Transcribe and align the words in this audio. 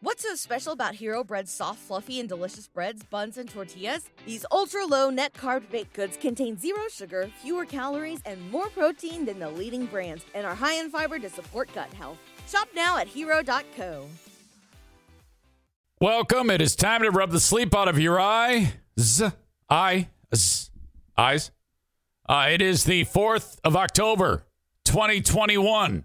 What's 0.00 0.22
so 0.22 0.36
special 0.36 0.72
about 0.72 0.94
Hero 0.94 1.24
Bread's 1.24 1.50
soft, 1.50 1.80
fluffy, 1.80 2.20
and 2.20 2.28
delicious 2.28 2.68
breads, 2.68 3.02
buns, 3.02 3.36
and 3.36 3.50
tortillas? 3.50 4.08
These 4.24 4.46
ultra 4.52 4.86
low 4.86 5.10
net 5.10 5.32
carb 5.32 5.68
baked 5.72 5.92
goods 5.92 6.16
contain 6.16 6.56
zero 6.56 6.82
sugar, 6.88 7.28
fewer 7.42 7.64
calories, 7.64 8.20
and 8.24 8.48
more 8.52 8.68
protein 8.68 9.24
than 9.24 9.40
the 9.40 9.50
leading 9.50 9.86
brands, 9.86 10.24
and 10.36 10.46
are 10.46 10.54
high 10.54 10.74
in 10.74 10.88
fiber 10.88 11.18
to 11.18 11.28
support 11.28 11.68
gut 11.74 11.92
health. 11.94 12.16
Shop 12.46 12.68
now 12.76 12.96
at 12.96 13.08
hero.co. 13.08 14.06
Welcome. 16.00 16.50
It 16.50 16.60
is 16.60 16.76
time 16.76 17.02
to 17.02 17.10
rub 17.10 17.32
the 17.32 17.40
sleep 17.40 17.74
out 17.74 17.88
of 17.88 17.98
your 17.98 18.20
eyes. 18.20 19.20
Eyes. 19.68 20.70
Eyes. 21.16 21.50
Uh, 22.28 22.46
it 22.52 22.62
is 22.62 22.84
the 22.84 23.04
4th 23.04 23.58
of 23.64 23.74
October, 23.74 24.46
2021. 24.84 26.04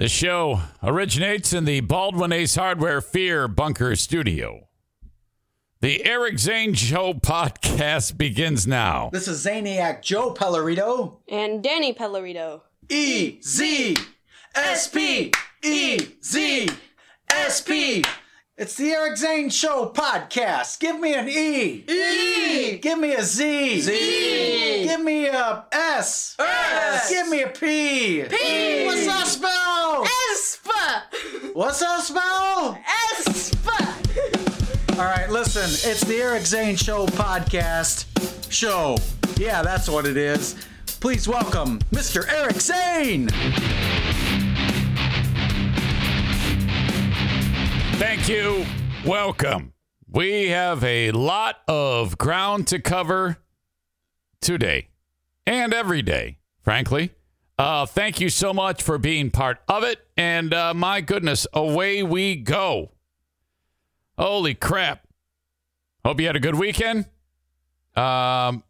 The 0.00 0.08
show 0.08 0.62
originates 0.82 1.52
in 1.52 1.66
the 1.66 1.80
Baldwin 1.80 2.32
Ace 2.32 2.54
Hardware 2.54 3.02
Fear 3.02 3.48
Bunker 3.48 3.94
Studio. 3.96 4.66
The 5.82 6.06
Eric 6.06 6.38
Zane 6.38 6.72
Show 6.72 7.12
podcast 7.12 8.16
begins 8.16 8.66
now. 8.66 9.10
This 9.12 9.28
is 9.28 9.44
Zaniac 9.44 10.00
Joe 10.00 10.32
Pellerito. 10.32 11.18
And 11.28 11.62
Danny 11.62 11.92
Pellerito. 11.92 12.62
E 12.88 13.42
Z 13.42 13.98
S 14.54 14.88
P 14.88 15.32
E 15.62 15.98
Z 16.24 16.70
S 17.30 17.60
P. 17.60 18.02
It's 18.60 18.74
the 18.74 18.90
Eric 18.90 19.16
Zane 19.16 19.48
Show 19.48 19.90
podcast. 19.94 20.80
Give 20.80 21.00
me 21.00 21.14
an 21.14 21.26
E. 21.30 21.82
E. 21.88 22.76
Give 22.76 22.98
me 22.98 23.14
a 23.14 23.22
Z. 23.22 23.80
Z. 23.80 24.84
Give 24.84 25.00
me 25.00 25.28
a 25.28 25.64
S. 25.72 26.36
S. 26.38 27.08
Give 27.08 27.26
me 27.28 27.40
a 27.40 27.46
P. 27.46 28.22
P. 28.24 28.84
What's 28.84 29.06
that 29.06 29.26
spell? 29.26 30.04
Espa! 30.04 31.54
What's 31.54 31.80
that 31.80 32.02
spell? 32.02 32.78
Espa! 33.16 34.98
All 34.98 35.06
right, 35.06 35.30
listen. 35.30 35.90
It's 35.90 36.04
the 36.04 36.16
Eric 36.16 36.44
Zane 36.44 36.76
Show 36.76 37.06
podcast 37.06 38.04
show. 38.52 38.98
Yeah, 39.38 39.62
that's 39.62 39.88
what 39.88 40.04
it 40.04 40.18
is. 40.18 40.54
Please 41.00 41.26
welcome 41.26 41.78
Mr. 41.92 42.30
Eric 42.30 42.60
Zane. 42.60 43.30
Thank 48.00 48.30
you. 48.30 48.64
Welcome. 49.04 49.74
We 50.08 50.48
have 50.48 50.82
a 50.82 51.10
lot 51.10 51.58
of 51.68 52.16
ground 52.16 52.66
to 52.68 52.78
cover 52.78 53.36
today 54.40 54.88
and 55.46 55.74
every 55.74 56.00
day, 56.00 56.38
frankly. 56.62 57.10
Uh, 57.58 57.84
thank 57.84 58.18
you 58.18 58.30
so 58.30 58.54
much 58.54 58.82
for 58.82 58.96
being 58.96 59.30
part 59.30 59.58
of 59.68 59.84
it. 59.84 59.98
And 60.16 60.54
uh, 60.54 60.72
my 60.72 61.02
goodness, 61.02 61.46
away 61.52 62.02
we 62.02 62.36
go. 62.36 62.92
Holy 64.16 64.54
crap. 64.54 65.06
Hope 66.02 66.20
you 66.20 66.26
had 66.26 66.36
a 66.36 66.40
good 66.40 66.54
weekend. 66.54 67.04
Um, 67.96 68.64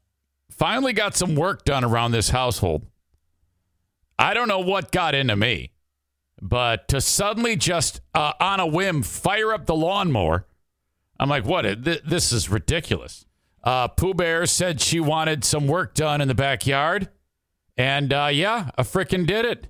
finally 0.50 0.92
got 0.92 1.14
some 1.16 1.36
work 1.36 1.64
done 1.64 1.84
around 1.84 2.10
this 2.10 2.30
household. 2.30 2.84
I 4.18 4.34
don't 4.34 4.48
know 4.48 4.58
what 4.58 4.90
got 4.90 5.14
into 5.14 5.36
me. 5.36 5.70
But 6.42 6.88
to 6.88 7.00
suddenly 7.00 7.56
just 7.56 8.00
uh, 8.14 8.32
on 8.40 8.60
a 8.60 8.66
whim 8.66 9.02
fire 9.02 9.52
up 9.52 9.66
the 9.66 9.74
lawnmower, 9.74 10.46
I'm 11.18 11.28
like, 11.28 11.44
what? 11.44 11.62
Th- 11.84 12.02
This 12.02 12.32
is 12.32 12.48
ridiculous. 12.48 13.26
Uh, 13.62 13.88
Pooh 13.88 14.14
Bear 14.14 14.46
said 14.46 14.80
she 14.80 15.00
wanted 15.00 15.44
some 15.44 15.66
work 15.66 15.92
done 15.94 16.20
in 16.22 16.28
the 16.28 16.34
backyard. 16.34 17.08
And 17.76 18.12
uh, 18.12 18.30
yeah, 18.32 18.70
I 18.76 18.82
frickin' 18.82 19.26
did 19.26 19.44
it. 19.44 19.66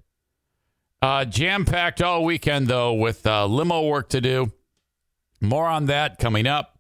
Uh, 1.03 1.25
Jam 1.25 1.65
packed 1.65 2.03
all 2.03 2.25
weekend, 2.25 2.69
though, 2.69 2.93
with 2.93 3.27
uh, 3.27 3.47
limo 3.47 3.87
work 3.87 4.09
to 4.11 4.21
do. 4.21 4.53
More 5.41 5.67
on 5.67 5.87
that 5.87 6.19
coming 6.19 6.47
up 6.47 6.79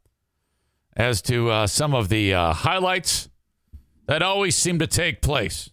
as 0.97 1.23
to 1.23 1.51
uh, 1.51 1.67
some 1.67 1.95
of 1.95 2.09
the 2.11 2.35
uh, 2.35 2.53
highlights 2.53 3.29
that 4.07 4.23
always 4.23 4.55
seem 4.55 4.79
to 4.81 4.87
take 4.87 5.23
place 5.23 5.71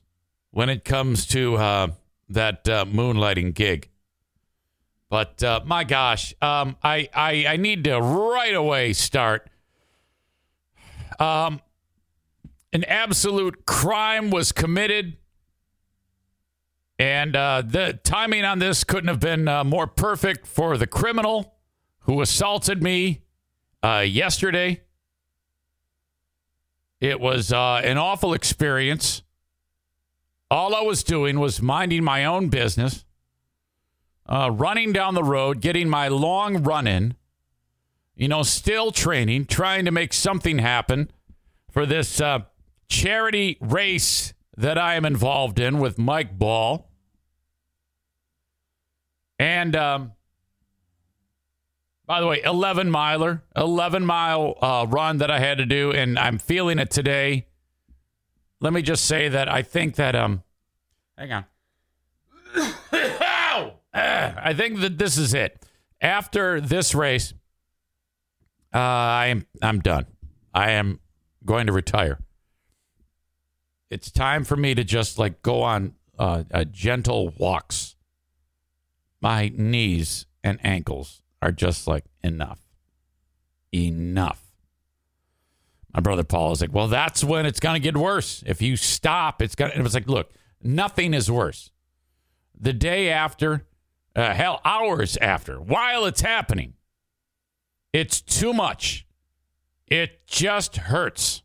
when 0.51 0.69
it 0.69 0.85
comes 0.85 1.25
to 1.27 1.55
uh, 1.57 1.87
that 2.29 2.63
moonlighting 2.63 3.53
gig. 3.53 3.89
But 5.09 5.41
uh, 5.41 5.61
my 5.65 5.83
gosh, 5.83 6.33
um, 6.41 6.75
I, 6.83 7.09
I 7.13 7.45
I 7.47 7.57
need 7.57 7.85
to 7.85 7.99
right 8.01 8.53
away 8.53 8.93
start. 8.93 9.49
Um, 11.19 11.61
an 12.73 12.83
absolute 12.83 13.65
crime 13.65 14.29
was 14.29 14.51
committed, 14.51 15.15
and 16.99 17.35
uh, 17.35 17.63
the 17.65 17.99
timing 18.03 18.43
on 18.43 18.59
this 18.59 18.83
couldn't 18.83 19.07
have 19.07 19.21
been 19.21 19.47
uh, 19.47 19.63
more 19.63 19.87
perfect 19.87 20.45
for 20.45 20.77
the 20.77 20.87
criminal 20.87 21.55
who 22.01 22.19
assaulted 22.21 22.83
me 22.83 23.21
uh, 23.81 24.03
yesterday. 24.05 24.81
It 26.99 27.21
was 27.21 27.53
uh, 27.53 27.81
an 27.83 27.97
awful 27.97 28.33
experience. 28.33 29.21
All 30.51 30.75
I 30.75 30.81
was 30.81 31.03
doing 31.03 31.39
was 31.39 31.61
minding 31.61 32.03
my 32.03 32.25
own 32.25 32.49
business 32.49 33.05
uh, 34.27 34.49
running 34.51 34.91
down 34.91 35.13
the 35.13 35.23
road, 35.23 35.61
getting 35.61 35.87
my 35.89 36.07
long 36.07 36.63
run 36.63 36.87
in, 36.87 37.15
you 38.15 38.27
know, 38.27 38.43
still 38.43 38.91
training, 38.91 39.45
trying 39.45 39.85
to 39.85 39.91
make 39.91 40.13
something 40.13 40.59
happen 40.59 41.11
for 41.71 41.85
this 41.85 42.19
uh, 42.19 42.39
charity 42.87 43.57
race 43.61 44.33
that 44.57 44.77
I 44.77 44.95
am 44.95 45.05
involved 45.05 45.59
in 45.59 45.79
with 45.79 45.97
Mike 45.97 46.37
Ball. 46.37 46.89
And 49.39 49.75
um, 49.75 50.13
by 52.07 52.19
the 52.19 52.27
way, 52.27 52.41
11 52.43 52.89
miler, 52.89 53.43
11 53.55 54.05
mile 54.05 54.55
uh, 54.61 54.85
run 54.89 55.17
that 55.17 55.29
I 55.29 55.39
had 55.39 55.59
to 55.59 55.65
do, 55.65 55.91
and 55.91 56.17
I'm 56.17 56.39
feeling 56.39 56.79
it 56.79 56.89
today. 56.89 57.45
Let 58.59 58.73
me 58.73 58.81
just 58.81 59.05
say 59.05 59.29
that 59.29 59.47
I 59.47 59.61
think 59.61 59.95
that, 59.95 60.15
um, 60.15 60.41
hang 61.17 61.31
on. 61.33 61.45
Ow! 63.95 64.33
I 64.37 64.53
think 64.53 64.79
that 64.79 64.97
this 64.97 65.17
is 65.17 65.33
it. 65.33 65.65
After 66.01 66.61
this 66.61 66.93
race, 66.93 67.33
uh, 68.73 68.77
I 68.77 69.27
am 69.27 69.45
I'm 69.61 69.79
done. 69.79 70.05
I 70.53 70.71
am 70.71 70.99
going 71.45 71.67
to 71.67 71.73
retire. 71.73 72.19
It's 73.89 74.11
time 74.11 74.43
for 74.43 74.55
me 74.55 74.75
to 74.75 74.83
just 74.83 75.17
like 75.17 75.41
go 75.41 75.63
on 75.63 75.93
uh, 76.19 76.43
uh, 76.53 76.65
gentle 76.65 77.33
walks. 77.37 77.95
My 79.21 79.51
knees 79.55 80.25
and 80.43 80.59
ankles 80.63 81.21
are 81.41 81.51
just 81.51 81.87
like 81.87 82.03
enough, 82.23 82.59
enough. 83.73 84.43
My 85.93 86.01
brother 86.01 86.23
Paul 86.23 86.51
is 86.51 86.61
like, 86.61 86.73
well, 86.73 86.87
that's 86.87 87.23
when 87.23 87.45
it's 87.45 87.59
gonna 87.59 87.79
get 87.79 87.97
worse. 87.97 88.43
If 88.45 88.61
you 88.61 88.75
stop, 88.75 89.41
it's 89.41 89.55
gonna. 89.55 89.73
It 89.75 89.81
was 89.81 89.93
like, 89.95 90.07
look, 90.07 90.31
nothing 90.61 91.13
is 91.13 91.31
worse. 91.31 91.71
The 92.59 92.73
day 92.73 93.09
after, 93.09 93.65
uh, 94.17 94.33
hell, 94.33 94.59
hours 94.65 95.15
after, 95.17 95.61
while 95.61 96.05
it's 96.05 96.21
happening, 96.21 96.73
it's 97.93 98.19
too 98.19 98.51
much. 98.51 99.05
It 99.85 100.25
just 100.25 100.75
hurts. 100.77 101.43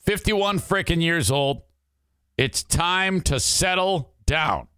51 0.00 0.60
freaking 0.60 1.02
years 1.02 1.30
old. 1.30 1.62
It's 2.36 2.62
time 2.62 3.22
to 3.22 3.40
settle 3.40 4.12
down. 4.26 4.68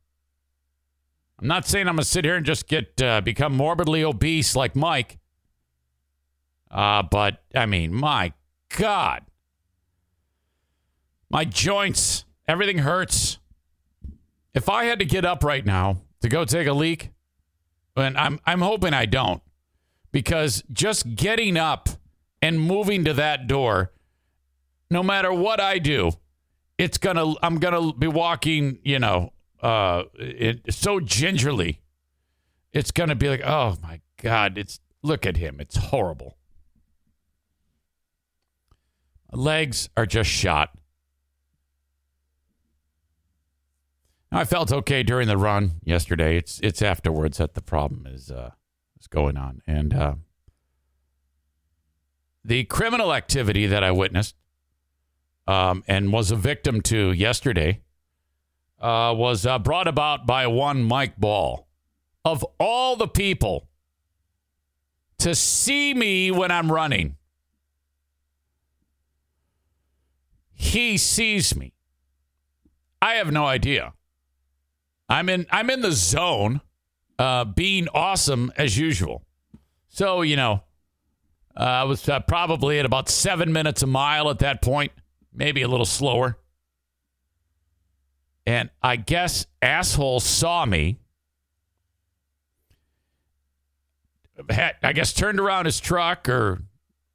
I'm 1.40 1.48
not 1.48 1.66
saying 1.66 1.88
I'm 1.88 1.96
going 1.96 2.04
to 2.04 2.08
sit 2.08 2.24
here 2.24 2.36
and 2.36 2.46
just 2.46 2.68
get 2.68 3.02
uh, 3.02 3.20
become 3.20 3.54
morbidly 3.54 4.04
obese 4.04 4.54
like 4.54 4.76
Mike. 4.76 5.18
Uh, 6.70 7.02
but 7.02 7.42
I 7.54 7.66
mean, 7.66 7.92
my 7.92 8.32
God, 8.76 9.22
my 11.30 11.44
joints, 11.44 12.24
everything 12.46 12.78
hurts. 12.78 13.38
If 14.54 14.68
I 14.68 14.84
had 14.84 14.98
to 15.00 15.04
get 15.04 15.24
up 15.24 15.44
right 15.44 15.64
now 15.64 16.02
to 16.20 16.28
go 16.28 16.44
take 16.44 16.66
a 16.66 16.72
leak, 16.72 17.10
and 17.96 18.16
I'm 18.16 18.40
I'm 18.46 18.60
hoping 18.60 18.94
I 18.94 19.06
don't, 19.06 19.42
because 20.12 20.62
just 20.72 21.14
getting 21.14 21.56
up 21.56 21.88
and 22.42 22.60
moving 22.60 23.04
to 23.04 23.12
that 23.14 23.46
door, 23.46 23.92
no 24.90 25.02
matter 25.02 25.32
what 25.32 25.60
I 25.60 25.78
do, 25.78 26.12
it's 26.76 26.98
gonna 26.98 27.34
I'm 27.42 27.58
gonna 27.58 27.92
be 27.92 28.06
walking, 28.08 28.78
you 28.82 28.98
know, 28.98 29.32
uh, 29.60 30.04
it, 30.14 30.72
so 30.72 31.00
gingerly. 31.00 31.80
It's 32.72 32.90
gonna 32.90 33.14
be 33.14 33.28
like, 33.28 33.42
oh 33.44 33.76
my 33.82 34.00
god, 34.22 34.58
it's 34.58 34.80
look 35.02 35.26
at 35.26 35.36
him, 35.36 35.58
it's 35.58 35.76
horrible. 35.76 36.36
Legs 39.32 39.88
are 39.96 40.06
just 40.06 40.30
shot. 40.30 40.70
I 44.30 44.44
felt 44.44 44.70
okay 44.70 45.02
during 45.02 45.26
the 45.26 45.38
run 45.38 45.80
yesterday. 45.84 46.36
It's 46.36 46.60
it's 46.62 46.82
afterwards 46.82 47.38
that 47.38 47.54
the 47.54 47.62
problem 47.62 48.06
is 48.06 48.30
uh, 48.30 48.50
is 49.00 49.06
going 49.06 49.36
on, 49.36 49.62
and 49.66 49.94
uh, 49.94 50.14
the 52.44 52.64
criminal 52.64 53.14
activity 53.14 53.66
that 53.66 53.82
I 53.82 53.90
witnessed 53.90 54.36
um, 55.46 55.82
and 55.88 56.12
was 56.12 56.30
a 56.30 56.36
victim 56.36 56.82
to 56.82 57.12
yesterday 57.12 57.80
uh, 58.80 59.14
was 59.16 59.46
uh, 59.46 59.58
brought 59.58 59.88
about 59.88 60.26
by 60.26 60.46
one 60.46 60.82
Mike 60.82 61.16
Ball. 61.16 61.66
Of 62.24 62.44
all 62.60 62.96
the 62.96 63.08
people 63.08 63.70
to 65.18 65.34
see 65.34 65.94
me 65.94 66.30
when 66.30 66.50
I'm 66.50 66.70
running, 66.70 67.16
he 70.52 70.98
sees 70.98 71.56
me. 71.56 71.72
I 73.00 73.14
have 73.14 73.32
no 73.32 73.46
idea. 73.46 73.94
I'm 75.08 75.28
in 75.28 75.46
I'm 75.50 75.70
in 75.70 75.80
the 75.80 75.92
zone, 75.92 76.60
uh, 77.18 77.44
being 77.44 77.88
awesome 77.94 78.52
as 78.56 78.76
usual. 78.76 79.24
So 79.88 80.22
you 80.22 80.36
know, 80.36 80.62
uh, 81.56 81.62
I 81.62 81.84
was 81.84 82.08
uh, 82.08 82.20
probably 82.20 82.78
at 82.78 82.84
about 82.86 83.08
seven 83.08 83.52
minutes 83.52 83.82
a 83.82 83.86
mile 83.86 84.30
at 84.30 84.40
that 84.40 84.62
point, 84.62 84.92
maybe 85.32 85.62
a 85.62 85.68
little 85.68 85.86
slower. 85.86 86.38
And 88.46 88.70
I 88.82 88.96
guess 88.96 89.46
asshole 89.60 90.20
saw 90.20 90.64
me. 90.64 90.98
Had, 94.48 94.76
I 94.82 94.92
guess 94.92 95.12
turned 95.12 95.40
around 95.40 95.64
his 95.64 95.80
truck 95.80 96.28
or 96.28 96.62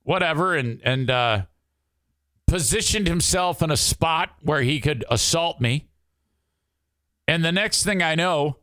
whatever, 0.04 0.56
and 0.56 0.82
and 0.84 1.10
uh, 1.10 1.42
positioned 2.48 3.08
himself 3.08 3.62
in 3.62 3.72
a 3.72 3.78
spot 3.78 4.32
where 4.42 4.62
he 4.62 4.80
could 4.80 5.06
assault 5.10 5.62
me. 5.62 5.88
And 7.28 7.44
the 7.44 7.52
next 7.52 7.84
thing 7.84 8.02
I 8.02 8.16
know, 8.16 8.58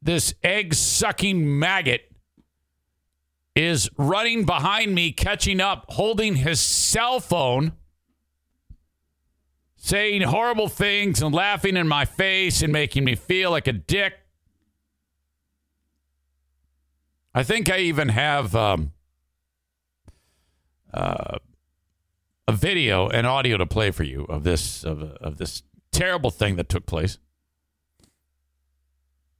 this 0.00 0.34
egg 0.42 0.74
sucking 0.74 1.58
maggot 1.58 2.10
is 3.54 3.90
running 3.98 4.44
behind 4.44 4.94
me, 4.94 5.12
catching 5.12 5.60
up, 5.60 5.86
holding 5.88 6.36
his 6.36 6.60
cell 6.60 7.18
phone, 7.20 7.72
saying 9.76 10.22
horrible 10.22 10.68
things 10.68 11.20
and 11.20 11.34
laughing 11.34 11.76
in 11.76 11.88
my 11.88 12.04
face 12.04 12.62
and 12.62 12.72
making 12.72 13.04
me 13.04 13.14
feel 13.14 13.50
like 13.50 13.66
a 13.66 13.72
dick. 13.72 14.14
I 17.34 17.42
think 17.42 17.70
I 17.70 17.78
even 17.78 18.08
have 18.08 18.54
um, 18.54 18.92
uh, 20.94 21.38
a 22.46 22.52
video 22.52 23.08
and 23.08 23.26
audio 23.26 23.56
to 23.56 23.66
play 23.66 23.90
for 23.90 24.04
you 24.04 24.24
of 24.24 24.42
this 24.44 24.82
of, 24.84 25.02
of 25.02 25.36
this 25.38 25.62
terrible 25.92 26.30
thing 26.30 26.56
that 26.56 26.68
took 26.68 26.86
place. 26.86 27.18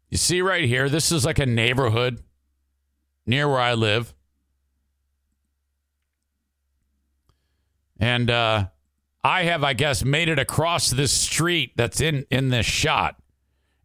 You 0.08 0.16
see 0.16 0.40
right 0.40 0.64
here, 0.64 0.88
this 0.88 1.12
is 1.12 1.24
like 1.24 1.38
a 1.38 1.46
neighborhood 1.46 2.22
near 3.26 3.48
where 3.48 3.60
I 3.60 3.74
live. 3.74 4.14
And 8.00 8.30
uh, 8.30 8.68
I 9.22 9.42
have, 9.44 9.64
I 9.64 9.74
guess, 9.74 10.04
made 10.04 10.28
it 10.28 10.38
across 10.38 10.90
this 10.90 11.12
street 11.12 11.72
that's 11.76 12.00
in, 12.00 12.24
in 12.30 12.48
this 12.48 12.66
shot. 12.66 13.16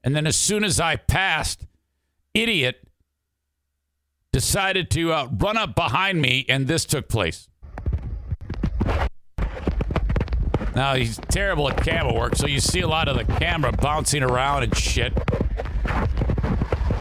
And 0.04 0.16
then 0.16 0.27
as 0.27 0.36
soon 0.36 0.63
as 0.63 0.80
I 0.80 0.95
passed, 0.95 1.66
idiot 2.33 2.88
decided 4.31 4.89
to 4.92 5.13
uh, 5.13 5.27
run 5.38 5.57
up 5.57 5.75
behind 5.75 6.21
me, 6.21 6.45
and 6.50 6.68
this 6.68 6.86
took 6.86 7.07
place. 7.07 7.50
Now 10.75 10.96
he's 10.96 11.18
terrible 11.18 11.70
at 11.70 11.84
camera 11.84 12.14
work, 12.14 12.36
so 12.36 12.48
you 12.48 12.60
see 12.60 12.81
a 12.81 12.88
lot 12.88 13.08
of 13.08 13.16
the 13.16 13.25
camera 13.36 13.72
bouncing 13.72 14.24
around 14.24 14.64
and 14.64 14.75
shit. 14.75 15.14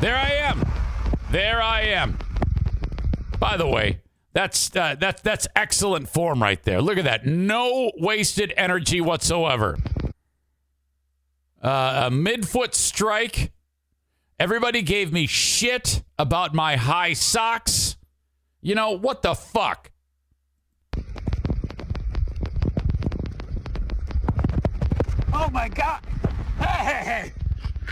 There 0.00 0.16
I 0.16 0.32
am. 0.32 0.64
There 1.30 1.62
I 1.62 1.82
am. 1.82 2.18
By 3.38 3.56
the 3.56 3.66
way, 3.66 4.00
that's 4.32 4.74
uh, 4.74 4.96
that's 4.98 5.22
that's 5.22 5.46
excellent 5.54 6.08
form 6.08 6.42
right 6.42 6.62
there. 6.64 6.82
Look 6.82 6.98
at 6.98 7.04
that. 7.04 7.24
No 7.26 7.92
wasted 7.96 8.52
energy 8.56 9.00
whatsoever. 9.00 9.78
Uh, 11.62 12.08
a 12.08 12.10
midfoot 12.10 12.74
strike. 12.74 13.52
Everybody 14.38 14.82
gave 14.82 15.12
me 15.12 15.26
shit 15.26 16.02
about 16.18 16.52
my 16.52 16.76
high 16.76 17.12
socks. 17.12 17.96
You 18.60 18.74
know 18.74 18.90
what 18.90 19.22
the 19.22 19.34
fuck? 19.34 19.91
Oh 25.44 25.50
my 25.50 25.68
god! 25.68 25.98
Hey! 26.60 27.02
Hey! 27.02 27.32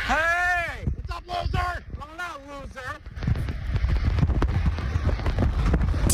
Hey! 0.06 0.84
What's 0.94 1.10
up, 1.10 1.24
loser? 1.26 1.84
I'm 2.00 2.16
not 2.16 2.40
loser. 2.46 2.92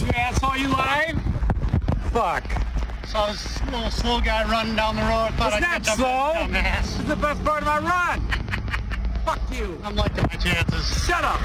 You 0.03 0.11
asshole, 0.15 0.56
you 0.56 0.69
live? 0.69 1.21
Fuck. 2.11 2.43
Saw 3.06 3.27
this 3.31 3.62
little 3.67 3.91
slow 3.91 4.21
guy 4.23 4.50
running 4.50 4.77
down 4.77 4.97
the 4.97 5.03
road. 5.03 5.35
Thought 5.35 5.53
It's 5.59 5.67
I'd 5.67 5.85
not 5.85 5.97
slow. 5.97 6.47
This 6.50 6.99
is 7.00 7.05
the 7.05 7.17
best 7.17 7.44
part 7.44 7.62
of 7.62 7.67
my 7.67 7.81
run. 7.81 8.23
Fuck 9.27 9.41
you. 9.53 9.79
I'm 9.85 9.94
liking 9.94 10.23
my 10.23 10.38
chances. 10.38 11.05
Shut 11.05 11.23
up. 11.23 11.38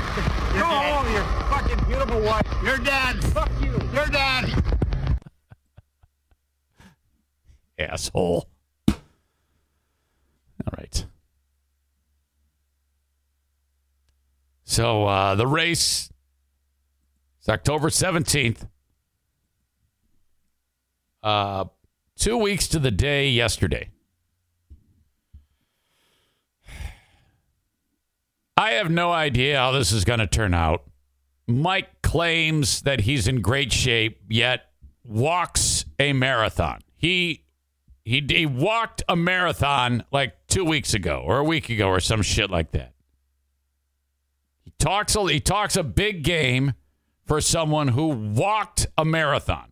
You're 0.54 0.64
Go 0.64 0.70
dead. 0.70 0.96
home, 0.96 1.14
your 1.14 1.26
fucking 1.50 1.86
beautiful 1.90 2.22
wife. 2.22 2.48
You're 2.64 2.78
dead. 2.78 3.22
Fuck 3.26 3.52
you. 3.62 3.78
You're 3.94 4.08
dead. 4.08 4.54
Asshole. 7.78 8.48
All 10.68 10.74
right. 10.78 11.06
So 14.64 15.06
uh, 15.06 15.36
the 15.36 15.48
race 15.48 16.10
is 17.42 17.50
October 17.50 17.90
17th. 17.90 18.68
Uh, 21.22 21.66
two 22.16 22.38
weeks 22.38 22.68
to 22.70 22.80
the 22.80 22.92
day 22.92 23.30
yesterday. 23.30 23.90
I 28.56 28.72
have 28.72 28.90
no 28.90 29.12
idea 29.12 29.58
how 29.58 29.72
this 29.72 29.92
is 29.92 30.06
going 30.06 30.20
to 30.20 30.28
turn 30.28 30.54
out. 30.54 30.84
Mike 31.48 32.02
claims 32.02 32.82
that 32.82 33.02
he's 33.02 33.28
in 33.28 33.42
great 33.42 33.74
shape, 33.74 34.22
yet 34.30 34.68
walks 35.04 35.86
a 36.00 36.14
marathon. 36.14 36.80
He 36.96 37.41
he 38.04 38.26
he 38.28 38.46
walked 38.46 39.04
a 39.08 39.16
marathon 39.16 40.04
like 40.12 40.36
two 40.48 40.66
weeks 40.66 40.94
ago 40.94 41.22
or 41.24 41.38
a 41.38 41.44
week 41.44 41.70
ago 41.70 41.88
or 41.88 42.00
some 42.00 42.22
shit 42.22 42.50
like 42.50 42.72
that. 42.72 42.94
He 44.64 44.74
talks 44.80 45.16
a, 45.16 45.22
he 45.32 45.40
talks 45.40 45.76
a 45.76 45.84
big 45.84 46.24
game 46.24 46.74
for 47.26 47.42
someone 47.42 47.90
who 47.90 48.08
walked 48.08 48.88
a 48.98 49.06
marathon. 49.06 49.72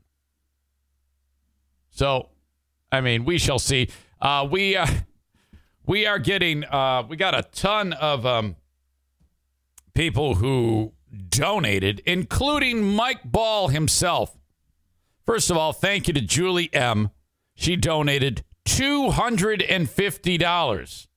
So, 1.90 2.30
I 2.92 3.02
mean, 3.02 3.26
we 3.26 3.38
shall 3.38 3.60
see. 3.60 3.90
Uh, 4.22 4.48
we 4.50 4.78
uh, 4.78 4.88
we 5.86 6.06
are 6.06 6.20
getting 6.20 6.64
uh, 6.66 7.04
we 7.08 7.18
got 7.18 7.34
a 7.34 7.44
ton 7.44 7.94
of 7.94 8.26
um, 8.26 8.56
people 9.94 10.36
who 10.36 10.94
donated, 11.30 12.02
including 12.06 12.84
Mike 12.84 13.24
Ball 13.24 13.70
himself. 13.70 14.38
First 15.26 15.50
of 15.50 15.58
all, 15.58 15.74
thank 15.74 16.08
you 16.08 16.14
to 16.14 16.22
Julie 16.22 16.74
M. 16.74 17.10
She 17.60 17.76
donated 17.76 18.44
$250. 18.64 21.08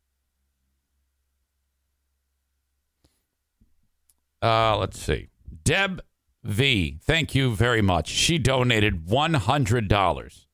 Uh, 4.43 4.77
let's 4.77 4.99
see. 4.99 5.29
Deb 5.63 6.03
V, 6.43 6.99
thank 7.01 7.37
you 7.37 7.55
very 7.55 7.81
much. 7.81 8.09
She 8.09 8.39
donated 8.39 9.07
$100. 9.07 10.47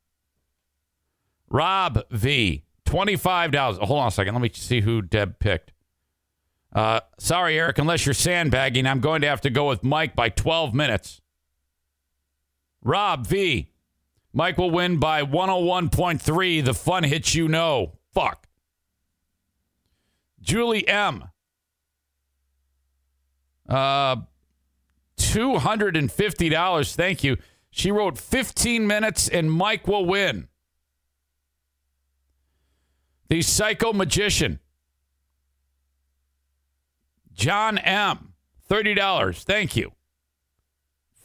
Rob 1.49 2.03
V, 2.11 2.65
$25. 2.85 3.79
Hold 3.79 3.99
on 3.99 4.09
a 4.09 4.11
second. 4.11 4.35
Let 4.35 4.43
me 4.43 4.51
see 4.53 4.83
who 4.83 5.01
Deb 5.01 5.39
picked. 5.39 5.73
Uh, 6.71 7.01
sorry, 7.19 7.59
Eric, 7.59 7.79
unless 7.79 8.05
you're 8.05 8.13
sandbagging, 8.13 8.87
I'm 8.87 9.01
going 9.01 9.23
to 9.23 9.27
have 9.27 9.41
to 9.41 9.49
go 9.49 9.67
with 9.67 9.83
Mike 9.83 10.15
by 10.15 10.29
12 10.29 10.75
minutes. 10.75 11.23
Rob 12.83 13.27
V. 13.27 13.68
Mike 14.39 14.57
will 14.57 14.71
win 14.71 14.99
by 14.99 15.25
101.3. 15.25 16.65
The 16.65 16.73
fun 16.73 17.03
hits 17.03 17.35
you 17.35 17.49
know. 17.49 17.99
Fuck. 18.15 18.47
Julie 20.41 20.87
M. 20.87 21.25
Uh, 23.69 24.19
$250. 25.19 26.95
Thank 26.95 27.25
you. 27.25 27.37
She 27.73 27.91
wrote 27.91 28.17
15 28.17 28.87
minutes 28.87 29.29
and 29.29 29.51
Mike 29.51 29.89
will 29.89 30.07
win. 30.07 30.47
The 33.29 33.43
Psycho 33.43 33.93
Magician. 33.93 34.61
John 37.35 37.77
M. 37.79 38.35
$30. 38.71 39.43
Thank 39.43 39.75
you. 39.75 39.91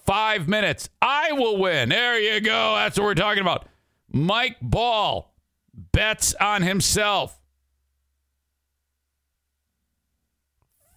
Five 0.05 0.47
minutes. 0.47 0.89
I 1.01 1.31
will 1.31 1.57
win. 1.57 1.89
There 1.89 2.19
you 2.19 2.41
go. 2.41 2.75
That's 2.75 2.97
what 2.97 3.05
we're 3.05 3.15
talking 3.15 3.41
about. 3.41 3.67
Mike 4.11 4.57
Ball 4.61 5.33
bets 5.73 6.33
on 6.35 6.61
himself. 6.61 7.39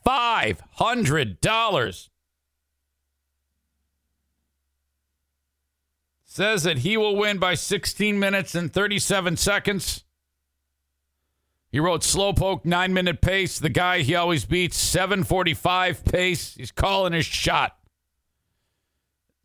$500. 0.04 2.08
Says 6.24 6.64
that 6.64 6.78
he 6.78 6.96
will 6.96 7.16
win 7.16 7.38
by 7.38 7.54
16 7.54 8.18
minutes 8.18 8.54
and 8.54 8.72
37 8.72 9.36
seconds. 9.36 10.04
He 11.72 11.80
wrote 11.80 12.02
slowpoke 12.02 12.64
nine 12.64 12.92
minute 12.92 13.20
pace. 13.20 13.58
The 13.58 13.68
guy 13.68 14.02
he 14.02 14.14
always 14.14 14.44
beats 14.44 14.76
745 14.76 16.04
pace. 16.04 16.54
He's 16.54 16.70
calling 16.70 17.12
his 17.12 17.26
shot. 17.26 17.76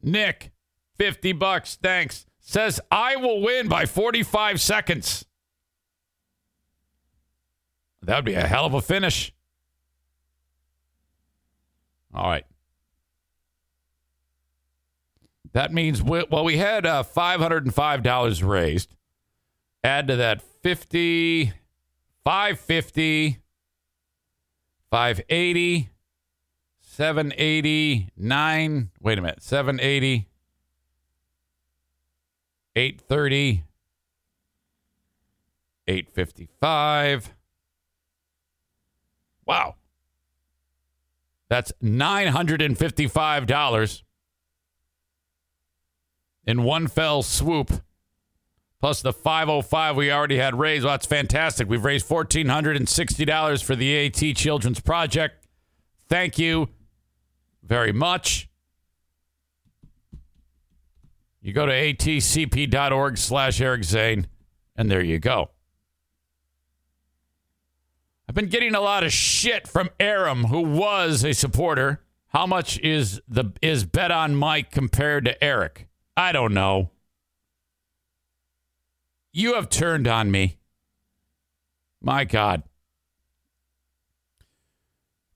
Nick, 0.03 0.51
50 0.98 1.34
bucks. 1.34 1.77
Thanks. 1.81 2.25
Says 2.39 2.79
I 2.91 3.15
will 3.15 3.41
win 3.41 3.67
by 3.67 3.86
45 3.86 4.60
seconds. 4.60 5.25
That 8.01 8.15
would 8.15 8.25
be 8.25 8.34
a 8.34 8.48
hell 8.48 8.65
of 8.65 8.74
a 8.74 8.81
finish. 8.81 9.34
All 12.13 12.29
right. 12.29 12.46
That 15.53 15.74
means, 15.74 16.01
we, 16.01 16.24
well, 16.29 16.43
we 16.43 16.58
had 16.58 16.86
uh, 16.86 17.03
$505 17.03 18.48
raised. 18.48 18.96
Add 19.84 20.08
to 20.08 20.15
that 20.17 20.41
50, 20.41 21.53
550, 22.24 23.39
580, 24.89 25.89
789. 26.91 28.91
Wait 29.00 29.17
a 29.17 29.21
minute. 29.21 29.41
780, 29.41 30.27
830, 32.75 33.63
855. 35.88 37.33
Wow. 39.45 39.75
That's 41.48 41.71
$955 41.81 44.03
in 46.45 46.63
one 46.63 46.88
fell 46.88 47.24
swoop. 47.24 47.71
Plus 48.81 49.01
the 49.01 49.13
505 49.13 49.95
we 49.95 50.12
already 50.12 50.39
had 50.39 50.60
raised. 50.60 50.83
Well, 50.83 50.93
that's 50.93 51.05
fantastic. 51.05 51.69
We've 51.69 51.86
raised 51.86 52.10
$1,460 52.10 53.63
for 53.63 53.77
the 53.77 54.07
AT 54.07 54.36
Children's 54.36 54.81
Project. 54.81 55.48
Thank 56.10 56.38
you 56.38 56.67
very 57.63 57.91
much. 57.91 58.49
You 61.41 61.53
go 61.53 61.65
to 61.65 61.71
atcp.org 61.71 63.17
slash 63.17 63.59
Eric 63.61 63.83
Zane, 63.83 64.27
and 64.75 64.91
there 64.91 65.01
you 65.01 65.19
go. 65.19 65.49
I've 68.29 68.35
been 68.35 68.47
getting 68.47 68.75
a 68.75 68.81
lot 68.81 69.03
of 69.03 69.11
shit 69.11 69.67
from 69.67 69.89
Aram, 69.99 70.45
who 70.45 70.61
was 70.61 71.25
a 71.25 71.33
supporter. 71.33 72.01
How 72.27 72.45
much 72.45 72.79
is 72.79 73.19
the 73.27 73.51
is 73.61 73.83
bet 73.83 74.09
on 74.09 74.35
Mike 74.35 74.71
compared 74.71 75.25
to 75.25 75.43
Eric? 75.43 75.87
I 76.15 76.31
don't 76.31 76.53
know. 76.53 76.91
You 79.33 79.55
have 79.55 79.69
turned 79.69 80.07
on 80.07 80.31
me. 80.31 80.59
My 82.01 82.23
God. 82.23 82.63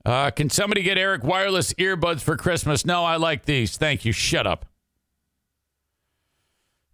Uh, 0.06 0.30
can 0.30 0.50
somebody 0.52 0.84
get 0.84 0.98
Eric 0.98 1.24
wireless 1.24 1.74
earbuds 1.74 2.22
for 2.22 2.38
Christmas? 2.38 2.86
No, 2.86 3.04
I 3.04 3.16
like 3.16 3.46
these. 3.46 3.76
Thank 3.76 4.06
you. 4.06 4.12
Shut 4.12 4.46
up. 4.46 4.68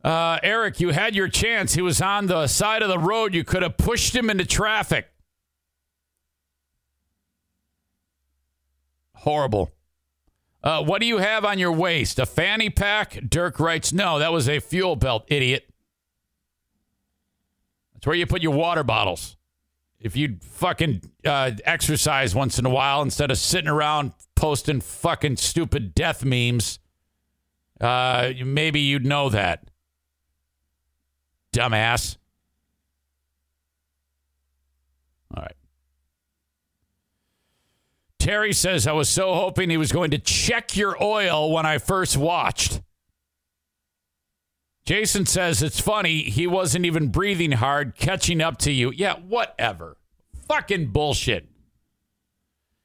Uh, 0.04 0.40
Eric, 0.42 0.80
you 0.80 0.90
had 0.90 1.14
your 1.14 1.28
chance. 1.28 1.74
He 1.74 1.82
was 1.82 2.02
on 2.02 2.28
the 2.28 2.48
side 2.48 2.82
of 2.82 2.88
the 2.88 2.98
road. 2.98 3.36
You 3.36 3.44
could 3.44 3.64
have 3.64 3.78
pushed 3.78 4.16
him 4.16 4.30
into 4.30 4.46
traffic. 4.46 5.12
Horrible. 9.14 9.72
Uh, 10.64 10.84
what 10.84 11.02
do 11.02 11.08
you 11.08 11.18
have 11.18 11.44
on 11.44 11.60
your 11.60 11.72
waist? 11.72 12.18
A 12.18 12.26
fanny 12.26 12.70
pack? 12.70 13.20
Dirk 13.28 13.60
writes, 13.60 13.92
no, 13.92 14.20
that 14.20 14.32
was 14.32 14.48
a 14.48 14.60
fuel 14.60 14.96
belt, 14.96 15.26
idiot. 15.28 15.68
That's 17.94 18.08
where 18.08 18.16
you 18.16 18.26
put 18.26 18.42
your 18.42 18.54
water 18.54 18.84
bottles. 18.84 19.38
If 20.02 20.16
you'd 20.16 20.44
fucking 20.44 21.04
uh, 21.24 21.52
exercise 21.64 22.34
once 22.34 22.58
in 22.58 22.66
a 22.66 22.70
while 22.70 23.04
instead 23.04 23.30
of 23.30 23.38
sitting 23.38 23.70
around 23.70 24.14
posting 24.36 24.82
fucking 24.82 25.38
stupid 25.38 25.94
death 25.94 26.26
memes, 26.26 26.80
uh, 27.80 28.32
maybe 28.44 28.80
you'd 28.80 29.06
know 29.06 29.30
that. 29.30 29.70
Dumbass. 31.54 32.18
All 35.36 35.44
right. 35.44 35.56
Terry 38.18 38.54
says, 38.54 38.88
I 38.88 38.94
was 38.94 39.10
so 39.10 39.36
hoping 39.36 39.70
he 39.70 39.78
was 39.78 39.92
going 39.92 40.12
to 40.12 40.18
check 40.18 40.76
your 40.76 41.02
oil 41.02 41.52
when 41.52 41.66
I 41.66 41.78
first 41.78 42.18
watched. 42.18 42.82
Jason 44.92 45.26
says, 45.26 45.64
it's 45.64 45.80
funny. 45.80 46.24
He 46.24 46.46
wasn't 46.48 46.86
even 46.86 47.08
breathing 47.08 47.54
hard, 47.54 47.96
catching 47.96 48.42
up 48.42 48.58
to 48.58 48.74
you. 48.74 48.92
Yeah, 48.92 49.14
whatever. 49.14 49.96
Fucking 50.50 50.88
bullshit. 50.88 51.48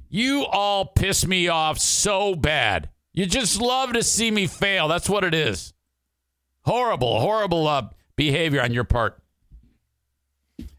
You 0.09 0.45
all 0.45 0.85
piss 0.87 1.27
me 1.27 1.49
off 1.49 1.81
so 1.81 2.37
bad. 2.37 2.91
You 3.13 3.27
just 3.27 3.61
love 3.61 3.93
to 3.95 4.05
see 4.05 4.31
me 4.31 4.47
fail. 4.47 4.87
That's 4.87 5.11
what 5.11 5.25
it 5.25 5.35
is. 5.35 5.75
Horrible, 6.65 7.19
horrible 7.19 7.67
uh, 7.67 7.89
behavior 8.15 8.63
on 8.63 8.73
your 8.73 8.85
part. 8.85 9.21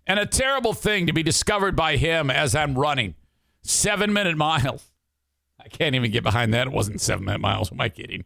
And 0.07 0.19
a 0.19 0.25
terrible 0.25 0.71
thing 0.71 1.07
to 1.07 1.13
be 1.13 1.23
discovered 1.23 1.75
by 1.75 1.97
him 1.97 2.31
as 2.31 2.55
I'm 2.55 2.77
running. 2.77 3.15
Seven 3.63 4.13
minute 4.13 4.37
miles. 4.37 4.93
I 5.59 5.67
can't 5.67 5.93
even 5.93 6.09
get 6.09 6.23
behind 6.23 6.53
that. 6.53 6.67
It 6.67 6.73
wasn't 6.73 7.01
seven 7.01 7.25
minute 7.25 7.41
miles. 7.41 7.69
Am 7.69 7.81
I 7.81 7.89
kidding? 7.89 8.23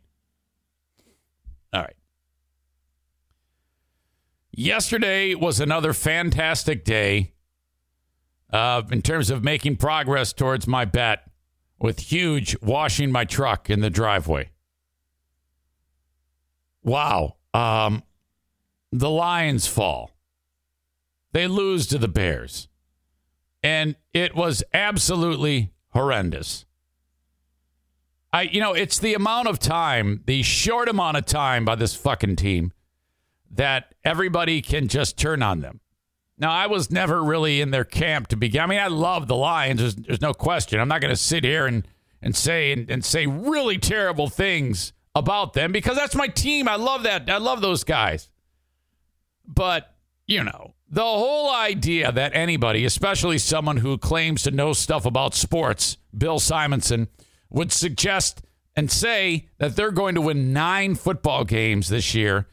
All 1.73 1.81
right. 1.81 1.95
Yesterday 4.53 5.33
was 5.33 5.59
another 5.59 5.93
fantastic 5.93 6.83
day 6.83 7.33
uh, 8.51 8.81
in 8.91 9.01
terms 9.01 9.29
of 9.29 9.43
making 9.43 9.77
progress 9.77 10.33
towards 10.33 10.67
my 10.67 10.83
bet 10.83 11.29
with 11.79 11.99
huge 11.99 12.55
washing 12.61 13.11
my 13.11 13.23
truck 13.23 13.69
in 13.69 13.79
the 13.79 13.89
driveway. 13.89 14.49
Wow. 16.83 17.37
Um, 17.53 18.03
the 18.91 19.09
Lions 19.09 19.67
fall. 19.67 20.11
They 21.31 21.47
lose 21.47 21.87
to 21.87 21.97
the 21.97 22.09
Bears. 22.09 22.67
And 23.63 23.95
it 24.13 24.35
was 24.35 24.63
absolutely 24.73 25.71
horrendous. 25.89 26.65
I 28.33 28.43
you 28.43 28.59
know, 28.59 28.73
it's 28.73 28.99
the 28.99 29.13
amount 29.13 29.47
of 29.47 29.59
time, 29.59 30.23
the 30.25 30.41
short 30.41 30.89
amount 30.89 31.17
of 31.17 31.25
time 31.25 31.63
by 31.63 31.75
this 31.75 31.95
fucking 31.95 32.37
team 32.37 32.73
that 33.51 33.93
everybody 34.03 34.61
can 34.61 34.87
just 34.87 35.17
turn 35.17 35.43
on 35.43 35.61
them. 35.61 35.79
Now, 36.37 36.51
I 36.51 36.67
was 36.67 36.89
never 36.89 37.23
really 37.23 37.61
in 37.61 37.71
their 37.71 37.83
camp 37.83 38.27
to 38.29 38.35
begin. 38.35 38.61
I 38.61 38.65
mean, 38.65 38.79
I 38.79 38.87
love 38.87 39.27
the 39.27 39.35
Lions. 39.35 39.79
There's, 39.79 39.95
there's 39.95 40.21
no 40.21 40.33
question. 40.33 40.79
I'm 40.79 40.87
not 40.87 41.01
going 41.01 41.13
to 41.13 41.19
sit 41.19 41.43
here 41.43 41.67
and, 41.67 41.87
and 42.21 42.35
say 42.35 42.71
and, 42.71 42.89
and 42.89 43.05
say 43.05 43.27
really 43.27 43.77
terrible 43.77 44.27
things 44.27 44.93
about 45.13 45.53
them 45.53 45.71
because 45.71 45.95
that's 45.95 46.15
my 46.15 46.27
team. 46.27 46.67
I 46.67 46.77
love 46.77 47.03
that. 47.03 47.29
I 47.29 47.37
love 47.37 47.61
those 47.61 47.83
guys. 47.83 48.29
But, 49.45 49.93
you 50.25 50.43
know, 50.43 50.73
the 50.89 51.01
whole 51.01 51.53
idea 51.53 52.11
that 52.11 52.35
anybody, 52.35 52.85
especially 52.85 53.37
someone 53.37 53.77
who 53.77 53.97
claims 53.97 54.43
to 54.43 54.51
know 54.51 54.73
stuff 54.73 55.05
about 55.05 55.35
sports, 55.35 55.97
Bill 56.17 56.39
Simonson, 56.39 57.07
would 57.49 57.71
suggest 57.71 58.41
and 58.75 58.89
say 58.89 59.49
that 59.57 59.75
they're 59.75 59.91
going 59.91 60.15
to 60.15 60.21
win 60.21 60.53
nine 60.53 60.95
football 60.95 61.43
games 61.43 61.89
this 61.89 62.15
year. 62.15 62.47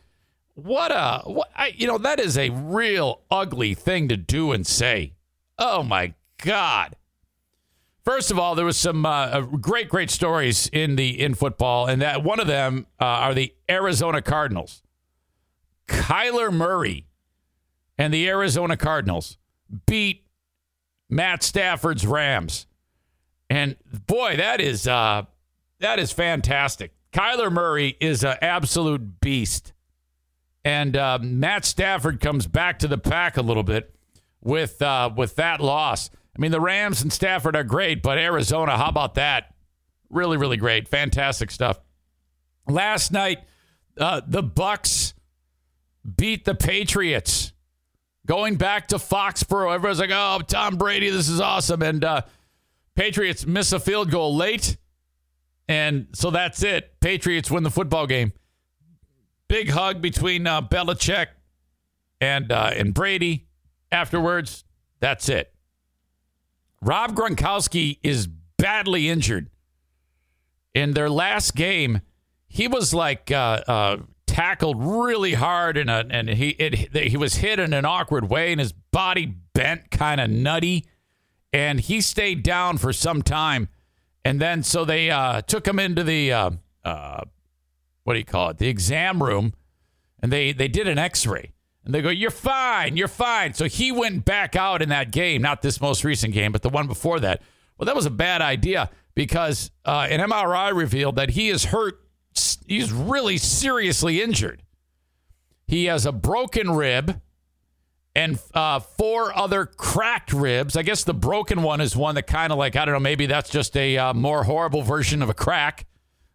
What 0.61 0.91
a, 0.91 1.23
what, 1.25 1.49
I, 1.55 1.73
you 1.77 1.87
know, 1.87 1.99
that 1.99 2.19
is 2.19 2.37
a 2.37 2.51
real 2.51 3.21
ugly 3.31 3.75
thing 3.75 4.09
to 4.09 4.17
do 4.17 4.51
and 4.51 4.67
say. 4.67 5.13
Oh 5.57 5.85
my 5.85 6.15
God. 6.43 6.97
First 8.05 8.33
of 8.33 8.41
all, 8.41 8.57
there 8.57 8.65
was 8.65 8.77
some 8.77 9.07
uh, 9.07 9.09
uh, 9.09 9.41
great, 9.43 9.89
great 9.89 10.11
stories 10.11 10.67
in 10.73 10.97
the 10.97 11.21
in 11.21 11.35
football, 11.35 11.87
and 11.87 12.03
that 12.03 12.25
one 12.25 12.41
of 12.41 12.49
them 12.49 12.89
uh, 13.01 13.05
are 13.05 13.35
the 13.35 13.55
Arizona 13.71 14.21
Cardinals. 14.21 14.83
Kyler 15.87 16.53
Murray 16.53 17.07
and 17.97 18.13
the 18.13 18.29
Arizona 18.29 18.77
Cardinals 18.77 19.39
beat 19.87 20.25
Matt 21.09 21.45
Stafford's 21.45 22.05
Rams, 22.05 22.67
and 23.49 23.77
boy, 24.09 24.37
that 24.37 24.61
is 24.61 24.89
uh, 24.89 25.23
that 25.79 26.01
is 26.01 26.11
fantastic. 26.11 26.95
Kyler 27.13 27.53
Murray 27.53 27.97
is 28.01 28.25
an 28.25 28.39
absolute 28.43 29.21
beast, 29.21 29.73
and 30.65 30.97
uh, 30.97 31.19
Matt 31.21 31.65
Stafford 31.65 32.21
comes 32.21 32.47
back 32.47 32.79
to 32.81 32.89
the 32.89 32.99
pack 32.99 33.37
a 33.37 33.43
little 33.43 33.63
bit 33.63 33.95
with 34.43 34.81
uh, 34.83 35.11
with 35.15 35.37
that 35.37 35.61
loss. 35.61 36.11
I 36.37 36.41
mean, 36.41 36.51
the 36.51 36.61
Rams 36.61 37.03
and 37.03 37.13
Stafford 37.13 37.57
are 37.57 37.65
great, 37.65 38.03
but 38.03 38.19
Arizona, 38.19 38.77
how 38.77 38.89
about 38.89 39.15
that? 39.15 39.55
Really, 40.11 40.37
really 40.37 40.57
great, 40.57 40.89
fantastic 40.89 41.51
stuff. 41.51 41.81
Last 42.67 43.13
night, 43.13 43.41
uh, 43.99 44.21
the 44.27 44.43
Bucs 44.43 45.15
beat 46.17 46.45
the 46.45 46.55
Patriots. 46.55 47.53
Going 48.27 48.57
back 48.57 48.89
to 48.89 48.97
Foxborough, 48.97 49.75
everyone's 49.75 50.01
like, 50.01 50.11
"Oh, 50.13 50.41
Tom 50.47 50.77
Brady, 50.77 51.09
this 51.11 51.29
is 51.29 51.41
awesome!" 51.41 51.83
And 51.83 52.05
uh, 52.05 52.23
Patriots 52.95 53.47
miss 53.47 53.73
a 53.73 53.81
field 53.81 54.11
goal 54.11 54.37
late, 54.37 54.77
and 55.67 56.09
so 56.13 56.31
that's 56.31 56.63
it. 56.63 57.01
Patriots 57.01 57.51
win 57.51 57.63
the 57.63 57.71
football 57.71 58.07
game. 58.07 58.33
Big 59.49 59.71
hug 59.71 60.01
between 60.01 60.47
uh, 60.47 60.63
Belichick 60.63 61.29
and 62.21 62.53
uh, 62.53 62.71
and 62.75 62.95
Brady. 62.95 63.47
Afterwards, 63.91 64.65
that's 65.01 65.29
it. 65.29 65.53
Rob 66.83 67.15
Gronkowski 67.15 67.99
is 68.03 68.27
badly 68.27 69.09
injured. 69.09 69.49
In 70.75 70.93
their 70.93 71.09
last 71.09 71.55
game, 71.55 72.03
he 72.47 72.69
was 72.69 72.93
like 72.93 73.31
uh, 73.31 73.63
uh, 73.67 73.97
tackled 74.27 74.77
really 74.79 75.35
hard, 75.35 75.77
and 75.77 75.91
and 75.91 76.29
he 76.29 76.51
it, 76.51 76.95
he 76.95 77.17
was 77.17 77.37
hit 77.37 77.59
in 77.59 77.73
an 77.73 77.85
awkward 77.85 78.29
way, 78.29 78.53
and 78.53 78.61
his 78.61 78.73
body 78.73 79.27
bent 79.55 79.91
kind 79.91 80.21
of 80.21 80.31
nutty, 80.31 80.87
and 81.53 81.81
he 81.81 82.01
stayed 82.01 82.43
down 82.43 82.79
for 82.79 82.93
some 82.93 83.23
time, 83.23 83.69
and 84.25 84.41
then 84.41 84.63
so 84.63 84.85
they 84.85 85.11
uh, 85.11 85.41
took 85.43 85.67
him 85.67 85.79
into 85.79 86.05
the 86.05 86.33
uh, 86.33 86.51
uh, 86.85 87.25
what 88.09 88.15
do 88.15 88.21
you 88.21 88.25
call 88.25 88.49
it, 88.49 88.57
the 88.57 88.69
exam 88.69 89.23
room, 89.23 89.53
and 90.23 90.33
they 90.33 90.53
they 90.53 90.67
did 90.67 90.89
an 90.89 90.97
X-ray. 90.97 91.53
And 91.85 91.95
they 91.95 92.01
go, 92.01 92.09
You're 92.09 92.31
fine. 92.31 92.97
You're 92.97 93.07
fine. 93.07 93.53
So 93.53 93.67
he 93.67 93.93
went 93.93 94.25
back 94.25 94.57
out 94.57 94.81
in 94.81 94.89
that 94.89 95.11
game, 95.11 95.43
not 95.43 95.61
this 95.61 95.79
most 95.79 96.05
recent 96.05 96.33
game, 96.33 96.51
but 96.51 96.63
the 96.63 96.71
one 96.71 96.87
before 96.87 97.21
that. 97.21 97.43
Well, 97.77 97.85
that 97.85 97.95
was 97.95 98.07
a 98.07 98.11
bad 98.11 98.41
idea 98.41 98.89
because 99.15 99.71
uh, 99.85 100.07
an 100.09 100.21
MRI 100.21 100.75
revealed 100.75 101.17
that 101.17 101.31
he 101.31 101.51
is 101.51 101.67
hurt. 101.67 102.01
He's 102.67 102.91
really 102.91 103.37
seriously 103.37 104.23
injured. 104.23 104.63
He 105.67 105.85
has 105.85 106.07
a 106.07 106.13
broken 106.13 106.71
rib 106.71 107.21
and 108.15 108.39
uh, 108.55 108.81
four 108.81 109.37
other 109.37 109.67
cracked 109.67 110.33
ribs. 110.33 110.79
I 110.79 110.83
guess 110.83 111.05
the 111.05 111.13
broken 111.13 111.63
one 111.63 111.83
is 111.83 111.95
one 111.95 112.15
that 112.15 112.27
kind 112.27 112.53
of 112.53 112.59
like, 112.59 112.75
I 112.75 112.87
don't 112.87 112.95
know, 112.95 113.01
maybe 113.01 113.27
that's 113.27 113.51
just 113.51 113.77
a 113.77 113.99
uh, 113.99 114.15
more 114.15 114.45
horrible 114.45 114.81
version 114.81 115.23
of 115.23 115.29
a 115.29 115.35
crack. 115.35 115.85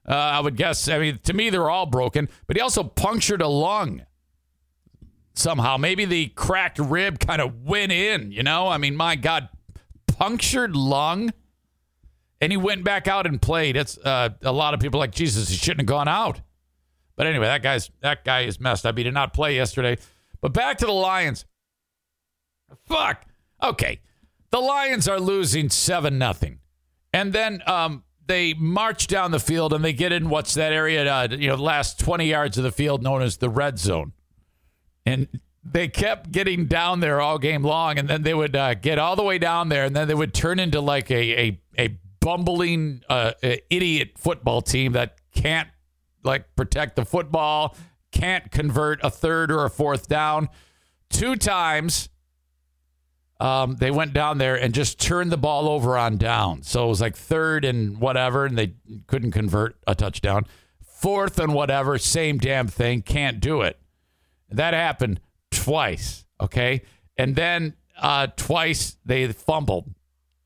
Uh, 0.07 0.13
I 0.13 0.39
would 0.39 0.57
guess. 0.57 0.88
I 0.88 1.00
mean, 1.00 1.19
to 1.24 1.33
me, 1.33 1.50
they're 1.50 1.69
all 1.69 1.86
broken, 1.86 2.27
but 2.48 2.57
he 2.57 2.62
also 2.62 2.83
punctured 2.83 3.41
a 3.41 3.48
lung 3.48 4.03
somehow. 5.33 5.77
Maybe 5.77 6.05
the 6.05 6.27
cracked 6.27 6.79
rib 6.79 7.19
kind 7.19 7.41
of 7.41 7.63
went 7.63 7.91
in, 7.91 8.31
you 8.31 8.43
know? 8.43 8.67
I 8.67 8.77
mean, 8.77 8.95
my 8.95 9.15
God, 9.15 9.50
punctured 10.07 10.75
lung. 10.75 11.31
And 12.41 12.51
he 12.51 12.57
went 12.57 12.83
back 12.83 13.07
out 13.07 13.25
and 13.25 13.41
played. 13.41 13.77
It's 13.77 13.98
uh, 13.98 14.29
a 14.41 14.51
lot 14.51 14.74
of 14.74 14.81
people 14.81 15.00
like 15.00 15.12
Jesus. 15.12 15.48
He 15.48 15.55
shouldn't 15.55 15.81
have 15.81 15.88
gone 15.88 16.10
out. 16.10 16.41
But 17.15 17.27
anyway, 17.27 17.45
that 17.45 17.62
guy's 17.62 17.89
that 18.01 18.25
guy 18.25 18.42
is 18.42 18.59
messed 18.59 18.85
up. 18.85 18.98
He 18.98 19.03
did 19.03 19.13
not 19.13 19.33
play 19.33 19.55
yesterday. 19.55 19.98
But 20.42 20.51
back 20.51 20.77
to 20.79 20.85
the 20.85 20.92
Lions. 20.92 21.46
Fuck. 22.85 23.25
Okay, 23.61 24.01
the 24.50 24.59
Lions 24.59 25.07
are 25.07 25.20
losing 25.20 25.70
seven 25.70 26.18
nothing, 26.18 26.59
and 27.13 27.31
then 27.31 27.61
um, 27.66 28.03
they 28.27 28.53
march 28.53 29.07
down 29.07 29.31
the 29.31 29.40
field 29.40 29.74
and 29.74 29.83
they 29.83 29.94
get 29.94 30.12
in 30.12 30.29
what's 30.29 30.53
that 30.53 30.72
area? 30.74 31.05
Uh, 31.12 31.27
you 31.29 31.48
know, 31.48 31.55
the 31.55 31.64
last 31.64 32.00
twenty 32.00 32.25
yards 32.27 32.57
of 32.57 32.64
the 32.64 32.72
field 32.72 33.03
known 33.03 33.22
as 33.22 33.38
the 33.38 33.50
red 33.50 33.79
zone 33.79 34.14
and 35.05 35.27
they 35.64 35.88
kept 35.88 36.31
getting 36.31 36.66
down 36.66 37.00
there 37.00 37.22
all 37.22 37.38
game 37.38 37.64
long, 37.64 37.98
and 37.98 38.07
then 38.07 38.24
they 38.24 38.33
would 38.33 38.55
uh, 38.55 38.74
get 38.74 39.00
all 39.00 39.16
the 39.16 39.24
way 39.24 39.38
down 39.38 39.70
there, 39.70 39.86
and 39.86 39.96
then 39.96 40.07
they 40.07 40.14
would 40.14 40.33
turn 40.33 40.59
into 40.59 40.81
like 40.81 41.09
a 41.09 41.40
a, 41.40 41.62
a 41.77 42.00
bumbling 42.20 43.01
uh, 43.09 43.31
idiot 43.70 44.12
football 44.18 44.62
team 44.62 44.94
that 44.94 45.18
can't 45.33 45.70
like 46.24 46.55
protect 46.55 46.96
the 46.96 47.05
football, 47.05 47.75
can't 48.12 48.51
convert 48.51 49.03
a 49.03 49.09
third 49.09 49.51
or 49.51 49.66
a 49.66 49.70
fourth 49.70 50.07
down. 50.07 50.50
Two 51.09 51.36
times, 51.36 52.09
um, 53.44 53.75
they 53.75 53.92
went 53.92 54.14
down 54.14 54.38
there 54.38 54.56
and 54.56 54.74
just 54.74 55.01
turned 55.01 55.29
the 55.29 55.38
ball 55.38 55.68
over 55.68 55.98
on 55.98 56.16
down. 56.16 56.64
So 56.64 56.86
it 56.86 56.88
was 56.88 57.01
like 57.01 57.18
third 57.18 57.66
and 57.66 57.98
whatever, 57.98 58.46
and 58.46 58.58
they 58.58 58.75
couldn't 59.08 59.32
convert 59.32 59.75
a 59.86 59.94
touchdown. 59.94 60.46
Fourth 60.82 61.38
and 61.40 61.53
whatever, 61.53 61.98
same 61.98 62.38
damn 62.38 62.70
thing, 62.70 63.01
can't 63.01 63.42
do 63.42 63.62
it. 63.62 63.77
That 64.50 64.74
happened 64.74 65.20
twice. 65.51 66.24
Okay. 66.40 66.84
And 67.18 67.36
then 67.36 67.75
uh, 68.01 68.27
twice 68.38 68.96
they 69.03 69.27
fumbled. 69.34 69.94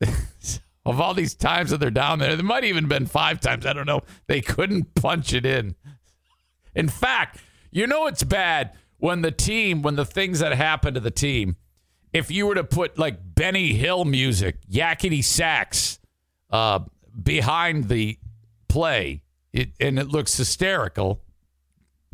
of 0.84 1.00
all 1.00 1.14
these 1.14 1.36
times 1.36 1.70
that 1.70 1.78
they're 1.78 1.92
down 1.92 2.18
there, 2.18 2.34
there 2.34 2.44
might 2.44 2.64
even 2.64 2.88
been 2.88 3.06
five 3.06 3.38
times. 3.38 3.64
I 3.64 3.74
don't 3.74 3.86
know. 3.86 4.00
They 4.26 4.40
couldn't 4.40 4.96
punch 4.96 5.32
it 5.32 5.46
in. 5.46 5.76
In 6.74 6.88
fact, 6.88 7.38
you 7.70 7.86
know 7.86 8.08
it's 8.08 8.24
bad 8.24 8.72
when 8.96 9.22
the 9.22 9.30
team, 9.30 9.82
when 9.82 9.94
the 9.94 10.04
things 10.04 10.40
that 10.40 10.52
happen 10.52 10.94
to 10.94 11.00
the 11.00 11.12
team, 11.12 11.54
if 12.12 12.30
you 12.30 12.46
were 12.46 12.54
to 12.54 12.64
put 12.64 12.98
like 12.98 13.18
Benny 13.34 13.74
Hill 13.74 14.04
music, 14.04 14.56
yakety 14.70 15.22
sax, 15.22 15.98
uh, 16.50 16.80
behind 17.22 17.88
the 17.88 18.18
play, 18.68 19.22
it, 19.52 19.70
and 19.80 19.98
it 19.98 20.08
looks 20.08 20.36
hysterical, 20.36 21.20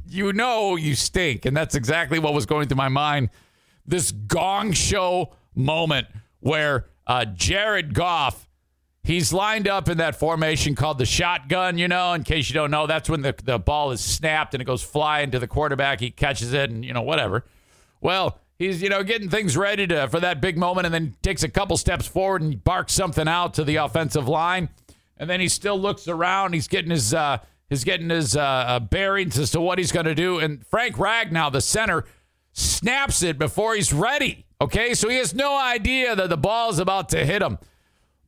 you 0.06 0.32
know 0.32 0.76
you 0.76 0.94
stink. 0.94 1.44
And 1.44 1.56
that's 1.56 1.74
exactly 1.74 2.18
what 2.18 2.34
was 2.34 2.46
going 2.46 2.68
through 2.68 2.76
my 2.76 2.88
mind. 2.88 3.30
This 3.86 4.12
gong 4.12 4.72
show 4.72 5.34
moment 5.54 6.06
where 6.40 6.86
uh, 7.06 7.24
Jared 7.26 7.94
Goff, 7.94 8.48
he's 9.02 9.32
lined 9.32 9.68
up 9.68 9.88
in 9.88 9.98
that 9.98 10.16
formation 10.16 10.74
called 10.74 10.98
the 10.98 11.06
shotgun, 11.06 11.78
you 11.78 11.88
know, 11.88 12.12
in 12.14 12.24
case 12.24 12.48
you 12.48 12.54
don't 12.54 12.70
know, 12.70 12.86
that's 12.86 13.08
when 13.08 13.22
the, 13.22 13.34
the 13.44 13.58
ball 13.58 13.90
is 13.92 14.00
snapped 14.00 14.54
and 14.54 14.60
it 14.60 14.64
goes 14.64 14.82
flying 14.82 15.30
to 15.30 15.38
the 15.38 15.46
quarterback. 15.46 16.00
He 16.00 16.10
catches 16.10 16.52
it 16.52 16.70
and, 16.70 16.84
you 16.84 16.92
know, 16.92 17.02
whatever. 17.02 17.44
Well, 18.00 18.38
he's, 18.58 18.82
you 18.82 18.88
know, 18.88 19.02
getting 19.02 19.28
things 19.28 19.56
ready 19.56 19.86
to, 19.86 20.08
for 20.08 20.20
that 20.20 20.40
big 20.40 20.56
moment 20.56 20.86
and 20.86 20.94
then 20.94 21.16
takes 21.22 21.42
a 21.42 21.48
couple 21.48 21.76
steps 21.76 22.06
forward 22.06 22.42
and 22.42 22.62
barks 22.62 22.92
something 22.92 23.28
out 23.28 23.54
to 23.54 23.64
the 23.64 23.76
offensive 23.76 24.28
line. 24.28 24.68
And 25.16 25.28
then 25.30 25.40
he 25.40 25.48
still 25.48 25.78
looks 25.78 26.08
around. 26.08 26.54
He's 26.54 26.68
getting 26.68 26.90
his, 26.90 27.14
uh, 27.14 27.38
is 27.70 27.84
getting 27.84 28.10
his 28.10 28.36
uh, 28.36 28.40
uh, 28.40 28.80
bearings 28.80 29.38
as 29.38 29.50
to 29.52 29.60
what 29.60 29.78
he's 29.78 29.92
going 29.92 30.06
to 30.06 30.14
do. 30.14 30.38
And 30.38 30.66
Frank 30.66 30.96
Ragnow, 30.96 31.52
the 31.52 31.60
center, 31.60 32.04
snaps 32.52 33.22
it 33.22 33.38
before 33.38 33.74
he's 33.74 33.92
ready. 33.92 34.46
Okay, 34.60 34.94
so 34.94 35.08
he 35.08 35.16
has 35.16 35.34
no 35.34 35.58
idea 35.58 36.16
that 36.16 36.30
the 36.30 36.36
ball 36.36 36.70
is 36.70 36.78
about 36.78 37.08
to 37.10 37.24
hit 37.24 37.42
him. 37.42 37.58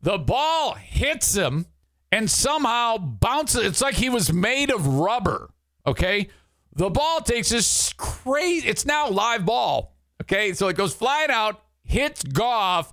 The 0.03 0.19
ball 0.19 0.75
hits 0.75 1.35
him 1.35 1.67
and 2.12 2.31
somehow 2.31 2.99
bounces. 2.99 3.65
It's 3.65 3.81
like 3.81 3.95
he 3.95 4.09
was 4.09 4.33
made 4.33 4.71
of 4.71 4.87
rubber. 4.87 5.51
Okay, 5.87 6.29
the 6.75 6.91
ball 6.91 7.21
takes 7.21 7.51
this 7.51 7.93
crazy. 7.95 8.69
It's 8.69 8.85
now 8.85 9.09
live 9.09 9.47
ball. 9.47 9.95
Okay, 10.22 10.52
so 10.52 10.68
it 10.68 10.76
goes 10.76 10.94
flying 10.94 11.31
out, 11.31 11.62
hits 11.85 12.22
Goff, 12.22 12.92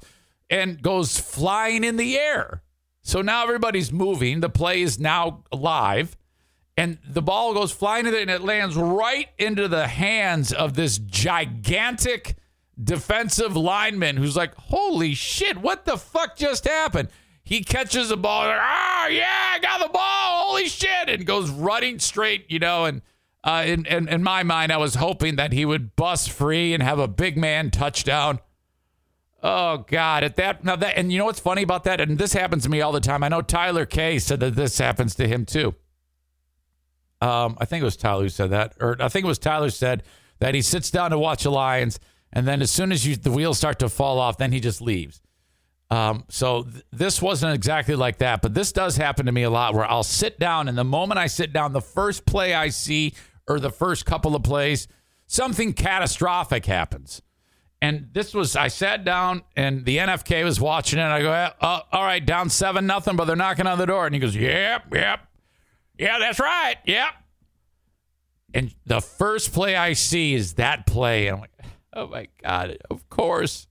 and 0.49 0.81
goes 0.81 1.17
flying 1.17 1.83
in 1.83 1.97
the 1.97 2.17
air. 2.17 2.61
So 3.01 3.21
now 3.21 3.43
everybody's 3.43 3.91
moving. 3.91 4.39
The 4.39 4.49
play 4.49 4.81
is 4.81 4.99
now 4.99 5.43
live 5.51 6.15
and 6.75 6.97
the 7.07 7.21
ball 7.21 7.53
goes 7.53 7.71
flying 7.71 8.07
in 8.07 8.15
and 8.15 8.31
it 8.31 8.41
lands 8.41 8.75
right 8.75 9.29
into 9.37 9.67
the 9.67 9.87
hands 9.87 10.51
of 10.51 10.73
this 10.73 10.97
gigantic 10.97 12.35
defensive 12.81 13.55
lineman 13.55 14.17
who's 14.17 14.35
like, 14.35 14.55
"Holy 14.55 15.13
shit, 15.13 15.57
what 15.57 15.85
the 15.85 15.97
fuck 15.97 16.35
just 16.35 16.67
happened?" 16.67 17.09
He 17.43 17.63
catches 17.63 18.09
the 18.09 18.17
ball, 18.17 18.47
like, 18.47 18.57
"Oh 18.57 19.07
yeah, 19.11 19.51
I 19.53 19.59
got 19.59 19.81
the 19.81 19.89
ball! 19.89 20.47
Holy 20.47 20.67
shit!" 20.67 21.09
and 21.09 21.25
goes 21.25 21.49
running 21.51 21.99
straight, 21.99 22.49
you 22.49 22.57
know. 22.59 22.85
And 22.85 23.01
uh, 23.43 23.63
in, 23.65 23.85
in 23.85 24.07
in 24.07 24.23
my 24.23 24.43
mind, 24.43 24.71
I 24.71 24.77
was 24.77 24.95
hoping 24.95 25.35
that 25.35 25.51
he 25.53 25.65
would 25.65 25.95
bust 25.95 26.31
free 26.31 26.73
and 26.73 26.81
have 26.81 26.99
a 26.99 27.07
big 27.07 27.37
man 27.37 27.71
touchdown. 27.71 28.39
Oh 29.41 29.85
God! 29.87 30.23
At 30.23 30.35
that 30.37 30.63
now 30.63 30.75
that 30.77 30.97
and 30.97 31.11
you 31.11 31.17
know 31.17 31.25
what's 31.25 31.39
funny 31.39 31.63
about 31.63 31.83
that? 31.83 31.99
And 31.99 32.17
this 32.17 32.33
happens 32.33 32.63
to 32.63 32.69
me 32.69 32.81
all 32.81 32.91
the 32.91 33.01
time. 33.01 33.23
I 33.23 33.27
know 33.29 33.41
Tyler 33.41 33.85
Kay 33.85 34.19
said 34.19 34.39
that 34.39 34.55
this 34.55 34.77
happens 34.77 35.15
to 35.15 35.27
him 35.27 35.45
too 35.45 35.75
um, 37.23 37.57
I 37.59 37.65
think 37.65 37.81
it 37.81 37.85
was 37.85 37.95
Tyler 37.95 38.23
who 38.23 38.29
said 38.29 38.49
that, 38.49 38.73
or 38.81 38.97
I 38.99 39.07
think 39.07 39.23
it 39.23 39.27
was 39.27 39.39
Tyler 39.39 39.69
said 39.69 40.03
that 40.39 40.53
he 40.53 40.61
sits 40.61 40.91
down 40.91 41.11
to 41.11 41.17
watch 41.17 41.43
the 41.43 41.51
Lions, 41.51 41.97
and 42.33 42.45
then 42.45 42.61
as 42.61 42.69
soon 42.69 42.91
as 42.91 43.07
you, 43.07 43.15
the 43.15 43.31
wheels 43.31 43.57
start 43.57 43.79
to 43.79 43.87
fall 43.87 44.19
off, 44.19 44.37
then 44.37 44.51
he 44.51 44.59
just 44.59 44.81
leaves. 44.81 45.21
Um, 45.89 46.25
so 46.27 46.63
th- 46.63 46.83
this 46.91 47.21
wasn't 47.21 47.55
exactly 47.55 47.95
like 47.95 48.17
that, 48.17 48.41
but 48.41 48.53
this 48.53 48.73
does 48.73 48.97
happen 48.97 49.27
to 49.27 49.31
me 49.31 49.43
a 49.43 49.49
lot 49.49 49.73
where 49.73 49.89
I'll 49.89 50.03
sit 50.03 50.37
down 50.37 50.67
and 50.67 50.77
the 50.77 50.83
moment 50.83 51.17
I 51.17 51.27
sit 51.27 51.53
down, 51.53 51.71
the 51.71 51.81
first 51.81 52.25
play 52.25 52.53
I 52.53 52.69
see 52.69 53.13
or 53.47 53.59
the 53.59 53.69
first 53.69 54.05
couple 54.05 54.35
of 54.35 54.43
plays, 54.43 54.87
something 55.27 55.73
catastrophic 55.73 56.65
happens. 56.65 57.21
And 57.81 58.07
this 58.13 58.33
was, 58.33 58.55
I 58.55 58.69
sat 58.69 59.03
down 59.03 59.41
and 59.57 59.83
the 59.83 59.97
NFK 59.97 60.45
was 60.45 60.59
watching 60.61 60.99
it. 60.99 61.01
And 61.01 61.11
I 61.11 61.21
go, 61.21 61.51
oh, 61.61 61.81
all 61.91 62.03
right, 62.03 62.25
down 62.25 62.49
seven, 62.49 62.87
nothing, 62.87 63.17
but 63.17 63.25
they're 63.25 63.35
knocking 63.35 63.67
on 63.67 63.77
the 63.77 63.85
door. 63.85 64.05
And 64.05 64.15
he 64.15 64.21
goes, 64.21 64.35
yep, 64.35 64.85
yep. 64.93 65.19
Yeah, 65.97 66.17
that's 66.19 66.39
right. 66.39 66.77
Yep. 66.85 67.09
And 68.53 68.73
the 68.85 69.01
first 69.01 69.51
play 69.51 69.75
I 69.75 69.93
see 69.93 70.33
is 70.33 70.53
that 70.53 70.85
play. 70.85 71.27
And 71.27 71.35
I'm 71.35 71.41
like, 71.41 71.51
oh 71.93 72.07
my 72.07 72.27
God, 72.41 72.77
of 72.89 73.09
course. 73.09 73.67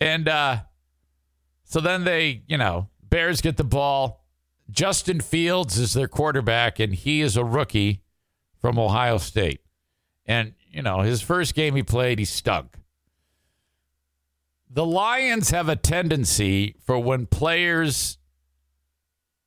And 0.00 0.28
uh, 0.28 0.62
so 1.64 1.80
then 1.80 2.02
they, 2.02 2.42
you 2.48 2.58
know, 2.58 2.88
Bears 3.04 3.40
get 3.40 3.56
the 3.56 3.64
ball. 3.64 4.21
Justin 4.72 5.20
Fields 5.20 5.78
is 5.78 5.92
their 5.92 6.08
quarterback, 6.08 6.80
and 6.80 6.94
he 6.94 7.20
is 7.20 7.36
a 7.36 7.44
rookie 7.44 8.02
from 8.58 8.78
Ohio 8.78 9.18
State. 9.18 9.60
And, 10.24 10.54
you 10.70 10.82
know, 10.82 11.00
his 11.00 11.20
first 11.20 11.54
game 11.54 11.76
he 11.76 11.82
played, 11.82 12.18
he 12.18 12.24
stunk. 12.24 12.76
The 14.70 14.86
Lions 14.86 15.50
have 15.50 15.68
a 15.68 15.76
tendency 15.76 16.76
for 16.86 16.98
when 16.98 17.26
players, 17.26 18.16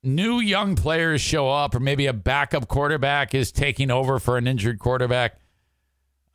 new 0.04 0.40
young 0.40 0.76
players 0.76 1.22
show 1.22 1.50
up, 1.50 1.74
or 1.74 1.80
maybe 1.80 2.06
a 2.06 2.14
backup 2.14 2.68
quarterback 2.68 3.34
is 3.34 3.52
taking 3.52 3.90
over 3.90 4.20
for 4.20 4.38
an 4.38 4.46
injured 4.46 4.78
quarterback. 4.78 5.40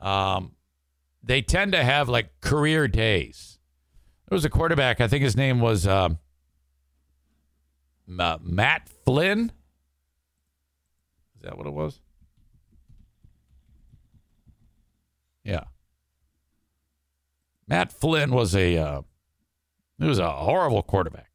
Um, 0.00 0.56
they 1.22 1.42
tend 1.42 1.72
to 1.72 1.84
have 1.84 2.08
like 2.08 2.40
career 2.40 2.88
days. 2.88 3.58
There 4.28 4.34
was 4.34 4.44
a 4.44 4.50
quarterback, 4.50 5.00
I 5.00 5.06
think 5.06 5.22
his 5.22 5.36
name 5.36 5.60
was 5.60 5.86
um, 5.86 6.18
Matt 8.10 8.88
Flynn. 9.04 9.52
Is 11.36 11.42
that 11.42 11.56
what 11.56 11.66
it 11.66 11.72
was? 11.72 12.00
Yeah. 15.44 15.64
Matt 17.66 17.92
Flynn 17.92 18.32
was 18.32 18.54
a 18.54 18.76
uh, 18.76 19.02
he 19.98 20.06
was 20.06 20.18
a 20.18 20.30
horrible 20.30 20.82
quarterback. 20.82 21.30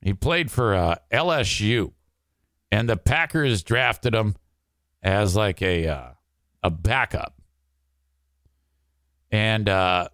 He 0.00 0.14
played 0.14 0.50
for 0.50 0.74
uh, 0.74 0.96
LSU, 1.12 1.92
and 2.70 2.88
the 2.88 2.96
Packers 2.96 3.62
drafted 3.64 4.14
him 4.14 4.36
as 5.02 5.34
like 5.34 5.60
a 5.62 5.88
uh, 5.88 6.10
a 6.62 6.70
backup. 6.70 7.34
And 9.32 9.68
uh, 9.68 10.08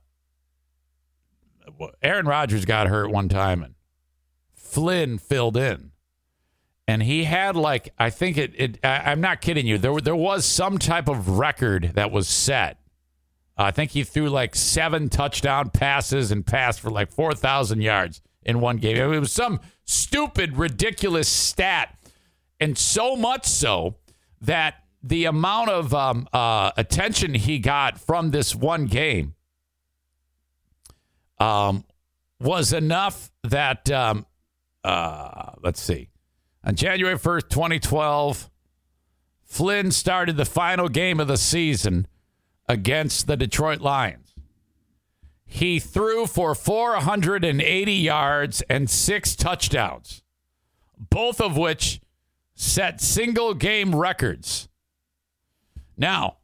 Aaron 2.03 2.27
Rodgers 2.27 2.65
got 2.65 2.87
hurt 2.89 3.11
one 3.11 3.29
time, 3.29 3.63
and 3.63 3.72
Flynn 4.73 5.19
filled 5.19 5.57
in. 5.57 5.91
And 6.89 7.03
he 7.03 7.25
had 7.25 7.57
like 7.57 7.93
I 7.99 8.11
think 8.11 8.37
it. 8.37 8.55
it 8.57 8.79
I, 8.83 9.13
I'm 9.13 9.21
not 9.21 9.41
kidding 9.41 9.67
you. 9.67 9.79
There 9.79 10.01
there 10.01 10.17
was 10.17 10.45
some 10.45 10.79
type 10.79 11.09
of 11.09 11.39
record 11.39 11.93
that 11.95 12.11
was 12.11 12.27
set. 12.27 12.79
I 13.57 13.71
think 13.71 13.93
he 13.93 14.03
threw 14.03 14.29
like 14.29 14.57
seven 14.57 15.09
touchdown 15.09 15.71
passes 15.71 16.33
and 16.33 16.45
passed 16.45 16.81
for 16.81 16.91
like 16.91 17.13
four 17.13 17.35
thousand 17.35 17.83
yards 17.83 18.21
in 18.43 18.61
one 18.61 18.79
game. 18.79 18.97
It 18.97 19.21
was 19.21 19.33
some 19.33 19.61
stupid, 19.85 20.57
ridiculous 20.57 21.29
stat, 21.29 21.97
and 22.59 22.77
so 22.77 23.15
much 23.15 23.47
so 23.47 23.97
that 24.41 24.83
the 25.03 25.27
amount 25.27 25.69
of 25.69 25.95
um, 25.95 26.29
uh, 26.33 26.73
attention 26.77 27.35
he 27.35 27.59
got 27.59 27.99
from 27.99 28.31
this 28.31 28.55
one 28.55 28.87
game 28.87 29.35
um, 31.39 31.85
was 32.41 32.73
enough 32.73 33.31
that 33.43 33.91
um, 33.91 34.27
uh, 34.85 35.53
let's 35.62 35.81
see, 35.81 36.11
on 36.64 36.75
January 36.75 37.18
first, 37.18 37.51
twenty 37.51 37.79
twelve, 37.79 38.51
Flynn 39.45 39.90
started 39.90 40.37
the 40.37 40.45
final 40.45 40.88
game 40.88 41.21
of 41.21 41.29
the 41.29 41.37
season 41.37 42.07
against 42.68 43.27
the 43.27 43.37
Detroit 43.37 43.81
Lions. 43.81 44.33
He 45.45 45.79
threw 45.79 46.27
for 46.27 46.55
480 46.55 47.92
yards 47.92 48.62
and 48.71 48.88
six 48.88 49.37
touchdowns, 49.37 50.23
both 50.97 51.42
of 51.42 51.59
which 51.59 52.01
set 52.55 53.03
single 53.03 53.53
game 53.53 53.95
records. 53.95 54.71
Now, 55.99 56.38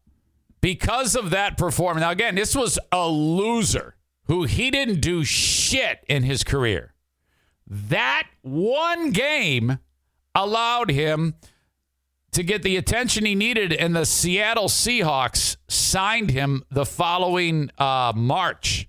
because 0.60 1.16
of 1.16 1.30
that 1.30 1.56
performance, 1.56 2.02
now 2.02 2.10
again, 2.10 2.34
this 2.34 2.54
was 2.54 2.78
a 2.92 3.08
loser 3.08 3.96
who 4.24 4.44
he 4.44 4.70
didn't 4.70 5.00
do 5.00 5.24
shit 5.24 6.04
in 6.06 6.24
his 6.24 6.44
career. 6.44 6.92
That 7.68 8.28
one 8.42 9.10
game 9.10 9.78
allowed 10.34 10.90
him 10.90 11.34
to 12.32 12.42
get 12.42 12.62
the 12.62 12.76
attention 12.76 13.26
he 13.26 13.34
needed, 13.34 13.72
and 13.72 13.94
the 13.94 14.06
Seattle 14.06 14.68
Seahawks 14.68 15.56
signed 15.68 16.30
him 16.30 16.62
the 16.70 16.86
following 16.86 17.70
uh, 17.78 18.12
March 18.14 18.88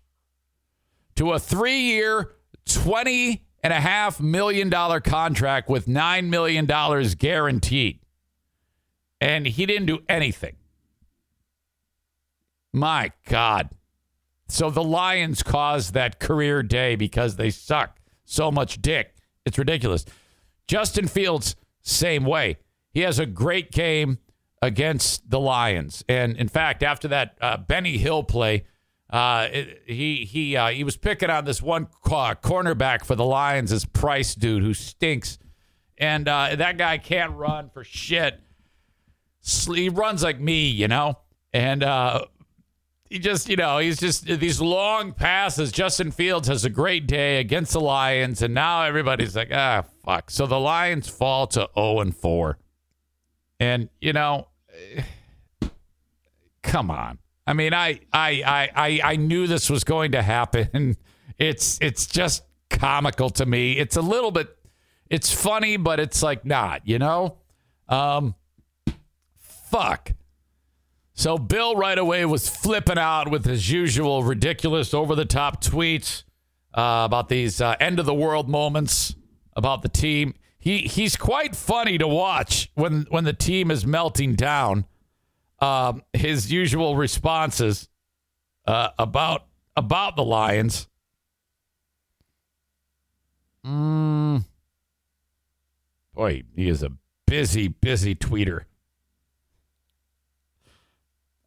to 1.15 1.33
a 1.33 1.39
three 1.39 1.79
year, 1.79 2.31
$20 2.65 3.41
and 3.61 3.73
a 3.73 3.79
half 3.79 4.21
million 4.21 4.69
dollar 4.69 5.01
contract 5.01 5.69
with 5.69 5.85
$9 5.85 6.29
million 6.29 6.65
guaranteed. 6.65 7.99
And 9.19 9.45
he 9.45 9.65
didn't 9.65 9.87
do 9.87 9.99
anything. 10.07 10.55
My 12.71 13.11
God. 13.27 13.69
So 14.47 14.69
the 14.69 14.83
Lions 14.83 15.43
caused 15.43 15.93
that 15.93 16.19
career 16.19 16.63
day 16.63 16.95
because 16.95 17.35
they 17.35 17.49
suck 17.49 17.98
so 18.29 18.51
much 18.51 18.81
dick. 18.81 19.15
It's 19.45 19.57
ridiculous. 19.57 20.05
Justin 20.67 21.07
Fields, 21.07 21.55
same 21.81 22.25
way. 22.25 22.57
He 22.93 23.01
has 23.01 23.17
a 23.17 23.25
great 23.25 23.71
game 23.71 24.19
against 24.61 25.29
the 25.29 25.39
Lions, 25.39 26.03
and 26.07 26.37
in 26.37 26.47
fact, 26.47 26.83
after 26.83 27.07
that 27.07 27.37
uh, 27.41 27.57
Benny 27.57 27.97
Hill 27.97 28.23
play, 28.23 28.65
uh, 29.09 29.47
it, 29.51 29.81
he 29.87 30.25
he 30.25 30.55
uh, 30.55 30.69
he 30.69 30.83
was 30.83 30.97
picking 30.97 31.29
on 31.29 31.45
this 31.45 31.61
one 31.61 31.87
cornerback 32.03 33.05
for 33.05 33.15
the 33.15 33.25
Lions, 33.25 33.71
this 33.71 33.85
Price 33.85 34.35
dude 34.35 34.61
who 34.61 34.73
stinks, 34.73 35.39
and 35.97 36.27
uh, 36.27 36.55
that 36.55 36.77
guy 36.77 36.97
can't 36.97 37.33
run 37.33 37.69
for 37.69 37.83
shit. 37.83 38.39
He 39.73 39.89
runs 39.89 40.21
like 40.21 40.39
me, 40.39 40.67
you 40.67 40.87
know, 40.87 41.17
and 41.53 41.81
uh, 41.83 42.25
he 43.09 43.17
just, 43.17 43.49
you 43.49 43.55
know, 43.55 43.79
he's 43.79 43.99
just 43.99 44.25
these 44.25 44.61
long 44.61 45.13
passes. 45.13 45.71
Justin 45.71 46.11
Fields 46.11 46.47
has 46.47 46.63
a 46.63 46.69
great 46.69 47.07
day 47.07 47.39
against 47.39 47.73
the 47.73 47.79
Lions, 47.79 48.41
and 48.41 48.53
now 48.53 48.83
everybody's 48.83 49.35
like, 49.35 49.49
ah, 49.51 49.83
fuck. 50.05 50.29
So 50.29 50.45
the 50.45 50.59
Lions 50.59 51.09
fall 51.09 51.47
to 51.47 51.67
0 51.75 52.01
and 52.01 52.15
4. 52.15 52.57
And, 53.59 53.89
you 53.99 54.13
know, 54.13 54.47
come 56.63 56.91
on. 56.91 57.17
I 57.47 57.53
mean, 57.53 57.73
I 57.73 58.01
I 58.13 58.69
I 58.75 59.01
I, 59.03 59.15
knew 59.15 59.47
this 59.47 59.71
was 59.71 59.83
going 59.83 60.11
to 60.11 60.21
happen. 60.21 60.97
It's 61.39 61.79
it's 61.81 62.05
just 62.05 62.43
comical 62.69 63.29
to 63.29 63.45
me. 63.45 63.77
It's 63.77 63.95
a 63.95 64.01
little 64.01 64.29
bit 64.29 64.49
it's 65.09 65.31
funny, 65.31 65.77
but 65.77 65.97
it's 66.01 66.21
like 66.21 66.43
not, 66.43 66.85
you 66.85 66.99
know? 66.99 67.37
Um 67.87 68.35
fuck. 69.37 70.11
So 71.19 71.37
Bill 71.37 71.75
right 71.75 71.97
away 71.97 72.23
was 72.23 72.47
flipping 72.47 72.97
out 72.97 73.29
with 73.29 73.43
his 73.43 73.69
usual 73.69 74.23
ridiculous, 74.23 74.93
over 74.93 75.15
the 75.15 75.25
top 75.25 75.61
tweets 75.61 76.23
uh, 76.73 77.03
about 77.05 77.27
these 77.27 77.59
uh, 77.59 77.75
end 77.77 77.99
of 77.99 78.05
the 78.05 78.13
world 78.13 78.47
moments 78.47 79.15
about 79.53 79.81
the 79.81 79.89
team. 79.89 80.33
He 80.57 80.77
he's 80.77 81.17
quite 81.17 81.57
funny 81.57 81.97
to 81.97 82.07
watch 82.07 82.71
when 82.75 83.05
when 83.09 83.25
the 83.25 83.33
team 83.33 83.69
is 83.69 83.85
melting 83.85 84.35
down. 84.35 84.85
Um, 85.59 86.03
his 86.13 86.53
usual 86.53 86.95
responses 86.95 87.89
uh, 88.65 88.91
about 88.97 89.45
about 89.75 90.15
the 90.15 90.23
Lions. 90.23 90.87
Mm. 93.65 94.45
Boy, 96.15 96.43
he 96.55 96.69
is 96.69 96.81
a 96.81 96.93
busy, 97.25 97.67
busy 97.67 98.15
tweeter. 98.15 98.63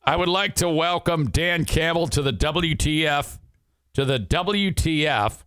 I 0.05 0.17
would 0.17 0.29
like 0.29 0.57
to 0.57 0.69
welcome 0.69 1.31
Dan 1.31 1.65
Campbell 1.65 2.09
to 2.09 2.23
the 2.23 2.33
WTF, 2.33 3.39
to 3.95 4.05
the 4.05 4.19
WTF. 4.19 5.45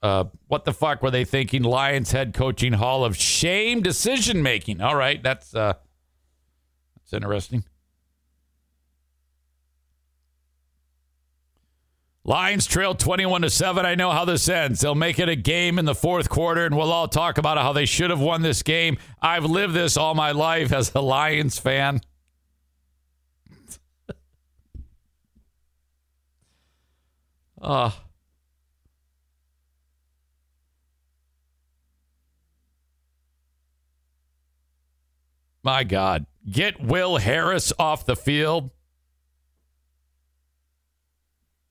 Uh, 0.00 0.24
what 0.46 0.64
the 0.64 0.72
fuck 0.72 1.02
were 1.02 1.10
they 1.10 1.24
thinking? 1.24 1.62
Lions 1.62 2.12
head 2.12 2.32
coaching 2.32 2.74
Hall 2.74 3.04
of 3.04 3.16
Shame 3.16 3.82
decision 3.82 4.42
making. 4.42 4.80
All 4.80 4.94
right, 4.94 5.20
that's 5.20 5.54
uh, 5.54 5.74
that's 6.96 7.12
interesting. 7.12 7.64
Lions 12.24 12.66
trail 12.66 12.94
21 12.94 13.42
to 13.42 13.50
7. 13.50 13.84
I 13.84 13.96
know 13.96 14.12
how 14.12 14.24
this 14.24 14.48
ends. 14.48 14.80
They'll 14.80 14.94
make 14.94 15.18
it 15.18 15.28
a 15.28 15.34
game 15.34 15.76
in 15.76 15.86
the 15.86 15.94
fourth 15.94 16.28
quarter, 16.28 16.64
and 16.64 16.76
we'll 16.76 16.92
all 16.92 17.08
talk 17.08 17.36
about 17.36 17.58
how 17.58 17.72
they 17.72 17.84
should 17.84 18.10
have 18.10 18.20
won 18.20 18.42
this 18.42 18.62
game. 18.62 18.96
I've 19.20 19.44
lived 19.44 19.74
this 19.74 19.96
all 19.96 20.14
my 20.14 20.30
life 20.30 20.72
as 20.72 20.92
a 20.94 21.00
Lions 21.00 21.58
fan. 21.58 22.00
Uh, 27.62 27.92
my 35.62 35.84
God. 35.84 36.26
Get 36.50 36.82
Will 36.82 37.18
Harris 37.18 37.72
off 37.78 38.04
the 38.04 38.16
field. 38.16 38.70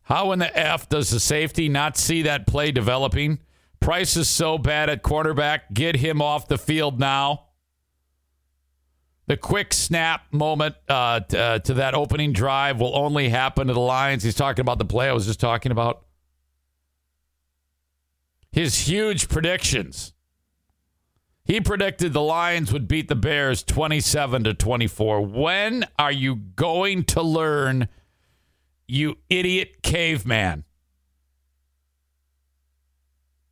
How 0.03 0.31
in 0.31 0.39
the 0.39 0.57
F 0.57 0.87
does 0.87 1.09
the 1.09 1.19
safety 1.19 1.67
not 1.67 1.97
see 1.97 2.21
that 2.21 2.47
play 2.47 2.71
developing? 2.71 3.39
Price 3.81 4.15
is 4.15 4.29
so 4.29 4.57
bad 4.57 4.89
at 4.89 5.03
quarterback. 5.03 5.73
Get 5.73 5.97
him 5.97 6.21
off 6.21 6.47
the 6.47 6.57
field 6.57 6.99
now. 6.99 7.47
The 9.31 9.37
quick 9.37 9.73
snap 9.73 10.25
moment 10.33 10.75
uh, 10.89 11.21
t- 11.21 11.37
uh, 11.37 11.59
to 11.59 11.75
that 11.75 11.93
opening 11.93 12.33
drive 12.33 12.81
will 12.81 12.93
only 12.93 13.29
happen 13.29 13.67
to 13.67 13.73
the 13.73 13.79
Lions. 13.79 14.23
He's 14.23 14.35
talking 14.35 14.59
about 14.59 14.77
the 14.77 14.83
play 14.83 15.07
I 15.07 15.13
was 15.13 15.25
just 15.25 15.39
talking 15.39 15.71
about. 15.71 16.03
His 18.51 18.89
huge 18.89 19.29
predictions. 19.29 20.11
He 21.45 21.61
predicted 21.61 22.11
the 22.11 22.21
Lions 22.21 22.73
would 22.73 22.89
beat 22.89 23.07
the 23.07 23.15
Bears 23.15 23.63
27 23.63 24.43
to 24.43 24.53
24. 24.53 25.21
When 25.21 25.85
are 25.97 26.11
you 26.11 26.35
going 26.35 27.05
to 27.05 27.21
learn, 27.21 27.87
you 28.85 29.17
idiot 29.29 29.81
caveman? 29.81 30.65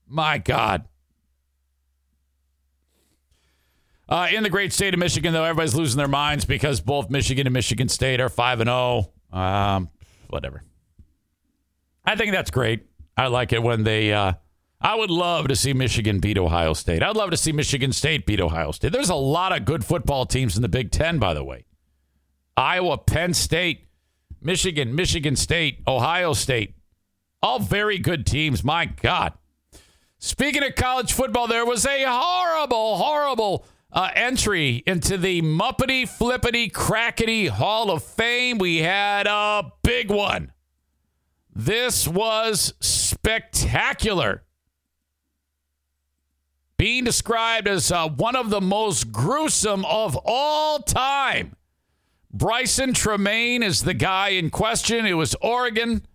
My 0.05 0.39
God. 0.39 0.88
Uh, 4.09 4.27
in 4.33 4.41
the 4.41 4.49
great 4.49 4.73
state 4.73 4.95
of 4.95 4.99
Michigan, 4.99 5.33
though, 5.33 5.43
everybody's 5.43 5.75
losing 5.75 5.99
their 5.99 6.07
minds 6.07 6.43
because 6.43 6.81
both 6.81 7.11
Michigan 7.11 7.45
and 7.45 7.53
Michigan 7.53 7.87
State 7.87 8.19
are 8.19 8.27
5 8.27 8.61
and 8.61 8.67
0. 8.67 9.11
Um, 9.31 9.89
whatever. 10.29 10.63
I 12.03 12.15
think 12.15 12.31
that's 12.31 12.49
great. 12.49 12.87
I 13.15 13.27
like 13.27 13.53
it 13.53 13.61
when 13.61 13.83
they. 13.83 14.11
Uh, 14.11 14.33
I 14.81 14.95
would 14.95 15.11
love 15.11 15.49
to 15.49 15.55
see 15.55 15.73
Michigan 15.73 16.19
beat 16.19 16.39
Ohio 16.39 16.73
State. 16.73 17.03
I'd 17.03 17.15
love 17.15 17.29
to 17.31 17.37
see 17.37 17.51
Michigan 17.51 17.93
State 17.93 18.25
beat 18.25 18.39
Ohio 18.39 18.71
State. 18.71 18.93
There's 18.93 19.09
a 19.09 19.15
lot 19.15 19.55
of 19.55 19.65
good 19.65 19.85
football 19.85 20.25
teams 20.25 20.55
in 20.55 20.63
the 20.63 20.69
Big 20.69 20.89
Ten, 20.89 21.19
by 21.19 21.35
the 21.35 21.43
way. 21.43 21.65
Iowa, 22.57 22.97
Penn 22.97 23.35
State, 23.35 23.89
Michigan, 24.41 24.95
Michigan 24.95 25.35
State, 25.35 25.81
Ohio 25.87 26.33
State. 26.33 26.75
All 27.43 27.59
very 27.59 27.99
good 27.99 28.25
teams. 28.25 28.63
My 28.63 28.85
God. 28.85 29.33
Speaking 30.17 30.63
of 30.63 30.75
college 30.75 31.13
football, 31.13 31.47
there 31.47 31.65
was 31.65 31.85
a 31.85 32.05
horrible, 32.05 32.97
horrible 32.97 33.65
uh, 33.91 34.09
entry 34.13 34.83
into 34.85 35.17
the 35.17 35.41
Muppety 35.41 36.07
Flippity 36.07 36.69
Crackety 36.69 37.47
Hall 37.47 37.89
of 37.91 38.03
Fame. 38.03 38.57
We 38.57 38.77
had 38.77 39.27
a 39.27 39.71
big 39.83 40.11
one. 40.11 40.51
This 41.55 42.07
was 42.07 42.73
spectacular. 42.79 44.43
Being 46.77 47.03
described 47.03 47.67
as 47.67 47.91
uh, 47.91 48.07
one 48.07 48.35
of 48.35 48.49
the 48.49 48.61
most 48.61 49.11
gruesome 49.11 49.83
of 49.85 50.17
all 50.23 50.79
time. 50.79 51.55
Brycen 52.35 52.93
Tremayne 52.93 53.63
is 53.63 53.83
the 53.83 53.93
guy 53.93 54.29
in 54.29 54.49
question. 54.49 55.05
It 55.05 55.13
was 55.13 55.35
Oregon 55.41 56.05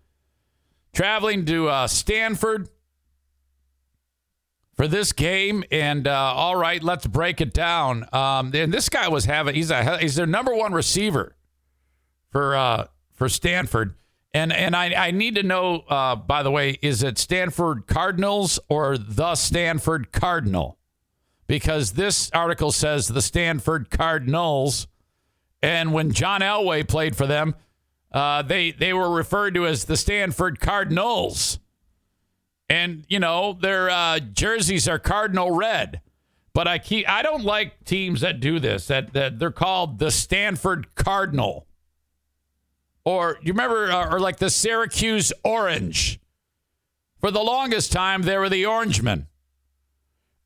traveling 0.95 1.45
to 1.47 1.69
uh, 1.69 1.87
Stanford 1.89 2.69
for 4.75 4.89
this 4.89 5.13
game. 5.13 5.65
And 5.71 6.07
uh, 6.07 6.13
all 6.13 6.57
right, 6.57 6.83
let's 6.83 7.07
break 7.07 7.41
it 7.41 7.55
down. 7.55 8.07
Um, 8.13 8.51
and 8.55 8.73
this 8.73 8.89
guy 8.89 9.09
was 9.09 9.25
having 9.25 9.55
he's 9.55 9.71
a 9.71 9.99
he's 9.99 10.17
their 10.17 10.27
number 10.27 10.55
one 10.55 10.73
receiver 10.73 11.35
for 12.31 12.57
uh, 12.57 12.87
for 13.13 13.29
Stanford. 13.29 13.95
And 14.33 14.53
and 14.53 14.75
I, 14.75 14.93
I 14.95 15.11
need 15.13 15.37
to 15.37 15.45
know, 15.45 15.85
uh, 15.89 16.17
by 16.17 16.43
the 16.43 16.51
way, 16.51 16.79
is 16.83 17.03
it 17.03 17.19
Stanford 17.19 17.87
Cardinals 17.87 18.59
or 18.69 18.99
the 18.99 19.37
Stanford 19.37 20.11
Cardinal? 20.11 20.79
Because 21.47 21.93
this 21.93 22.31
article 22.33 22.73
says 22.73 23.07
the 23.07 23.23
Stanford 23.23 23.91
Cardinals, 23.91 24.89
and 25.63 25.93
when 25.93 26.11
John 26.11 26.41
Elway 26.41 26.89
played 26.89 27.15
for 27.15 27.27
them, 27.27 27.55
uh, 28.13 28.43
they 28.43 28.73
they 28.73 28.93
were 28.93 29.11
referred 29.11 29.55
to 29.55 29.67
as 29.67 29.85
the 29.85 29.97
Stanford 29.97 30.59
Cardinals. 30.59 31.61
And 32.69 33.05
you 33.09 33.19
know 33.19 33.59
their 33.61 33.91
uh, 33.91 34.21
jerseys 34.21 34.89
are 34.89 34.99
cardinal 34.99 35.51
red, 35.51 36.01
but 36.55 36.67
I 36.67 36.79
keep 36.79 37.09
I 37.09 37.23
don't 37.23 37.45
like 37.45 37.85
teams 37.85 38.23
that 38.23 38.41
do 38.41 38.59
this. 38.59 38.87
That 38.87 39.13
that 39.13 39.39
they're 39.39 39.51
called 39.51 39.99
the 39.99 40.11
Stanford 40.11 40.95
Cardinal, 40.95 41.67
or 43.05 43.39
you 43.43 43.53
remember, 43.53 43.91
uh, 43.93 44.11
or 44.11 44.19
like 44.19 44.39
the 44.39 44.51
Syracuse 44.51 45.33
Orange. 45.43 46.21
For 47.21 47.31
the 47.31 47.43
longest 47.43 47.91
time, 47.91 48.23
they 48.23 48.37
were 48.37 48.51
the 48.51 48.67
Orangemen, 48.67 49.29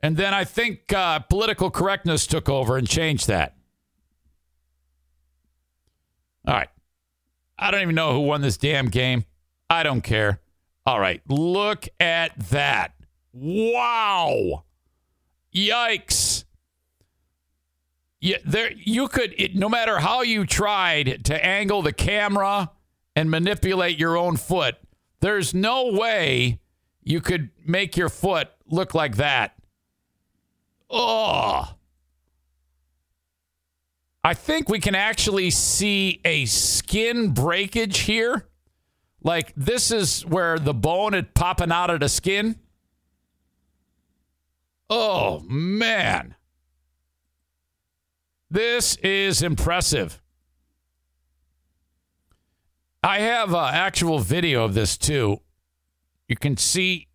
and 0.00 0.16
then 0.16 0.32
I 0.32 0.44
think 0.44 0.92
uh, 0.92 1.20
political 1.20 1.70
correctness 1.70 2.26
took 2.26 2.48
over 2.48 2.76
and 2.76 2.88
changed 2.88 3.26
that. 3.28 3.56
All 6.46 6.54
right, 6.54 6.68
I 7.58 7.70
don't 7.70 7.82
even 7.82 7.94
know 7.94 8.12
who 8.12 8.20
won 8.20 8.42
this 8.42 8.56
damn 8.56 8.86
game. 8.86 9.24
I 9.70 9.82
don't 9.82 10.02
care. 10.02 10.40
All 10.88 10.98
right, 10.98 11.20
look 11.28 11.86
at 12.00 12.32
that. 12.48 12.94
Wow. 13.34 14.64
Yikes. 15.54 16.44
Yeah, 18.22 18.38
there 18.46 18.72
you 18.72 19.06
could 19.08 19.34
it, 19.36 19.54
no 19.54 19.68
matter 19.68 19.98
how 19.98 20.22
you 20.22 20.46
tried 20.46 21.26
to 21.26 21.44
angle 21.44 21.82
the 21.82 21.92
camera 21.92 22.70
and 23.14 23.30
manipulate 23.30 23.98
your 23.98 24.16
own 24.16 24.38
foot, 24.38 24.76
there's 25.20 25.52
no 25.52 25.92
way 25.92 26.58
you 27.02 27.20
could 27.20 27.50
make 27.66 27.98
your 27.98 28.08
foot 28.08 28.48
look 28.66 28.94
like 28.94 29.16
that. 29.16 29.58
Oh. 30.88 31.74
I 34.24 34.32
think 34.32 34.70
we 34.70 34.80
can 34.80 34.94
actually 34.94 35.50
see 35.50 36.22
a 36.24 36.46
skin 36.46 37.34
breakage 37.34 37.98
here. 37.98 38.48
Like 39.22 39.52
this 39.56 39.90
is 39.90 40.24
where 40.24 40.58
the 40.58 40.74
bone 40.74 41.14
is 41.14 41.24
popping 41.34 41.72
out 41.72 41.90
of 41.90 42.00
the 42.00 42.08
skin. 42.08 42.56
Oh 44.88 45.40
man. 45.40 46.34
This 48.50 48.96
is 48.96 49.42
impressive. 49.42 50.22
I 53.02 53.20
have 53.20 53.54
uh, 53.54 53.66
actual 53.72 54.18
video 54.18 54.64
of 54.64 54.74
this 54.74 54.96
too. 54.96 55.40
You 56.28 56.36
can 56.36 56.56
see 56.56 57.08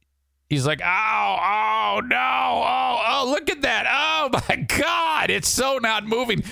he's 0.49 0.65
like, 0.65 0.81
ow, 0.81 1.95
oh, 1.97 1.99
no, 2.01 2.17
oh, 2.17 3.03
oh, 3.07 3.29
look 3.29 3.49
at 3.49 3.61
that. 3.61 3.85
Oh 3.89 4.29
my 4.49 4.55
God. 4.55 5.29
It's 5.29 5.49
so 5.49 5.77
not 5.77 6.05
moving. 6.05 6.43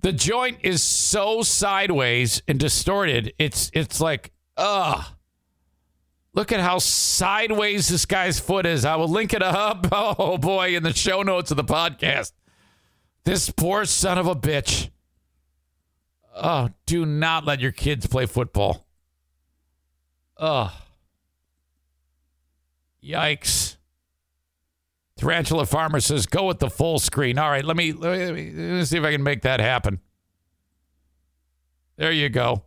The 0.00 0.12
joint 0.12 0.58
is 0.62 0.82
so 0.82 1.42
sideways 1.42 2.42
and 2.46 2.58
distorted. 2.58 3.32
It's 3.38 3.70
it's 3.74 4.00
like 4.00 4.32
Ugh. 4.58 5.04
Look 6.34 6.52
at 6.52 6.60
how 6.60 6.78
sideways 6.78 7.88
this 7.88 8.04
guy's 8.04 8.38
foot 8.38 8.66
is. 8.66 8.84
I 8.84 8.96
will 8.96 9.08
link 9.08 9.32
it 9.32 9.42
up. 9.42 9.86
Oh 9.92 10.36
boy, 10.36 10.76
in 10.76 10.82
the 10.82 10.92
show 10.92 11.22
notes 11.22 11.50
of 11.50 11.56
the 11.56 11.64
podcast. 11.64 12.32
This 13.24 13.50
poor 13.50 13.84
son 13.84 14.18
of 14.18 14.26
a 14.26 14.34
bitch. 14.34 14.90
Oh, 16.34 16.70
do 16.86 17.04
not 17.06 17.44
let 17.44 17.60
your 17.60 17.72
kids 17.72 18.06
play 18.06 18.26
football. 18.26 18.86
Ugh. 20.36 20.70
Yikes. 23.02 23.76
Tarantula 25.16 25.66
Farmer 25.66 26.00
says, 26.00 26.26
go 26.26 26.46
with 26.46 26.60
the 26.60 26.70
full 26.70 26.98
screen. 26.98 27.38
All 27.38 27.50
right, 27.50 27.64
let 27.64 27.76
me, 27.76 27.92
let 27.92 28.32
me, 28.34 28.52
let 28.52 28.54
me 28.54 28.84
see 28.84 28.98
if 28.98 29.04
I 29.04 29.10
can 29.10 29.22
make 29.22 29.42
that 29.42 29.58
happen. 29.60 30.00
There 31.96 32.12
you 32.12 32.28
go. 32.28 32.62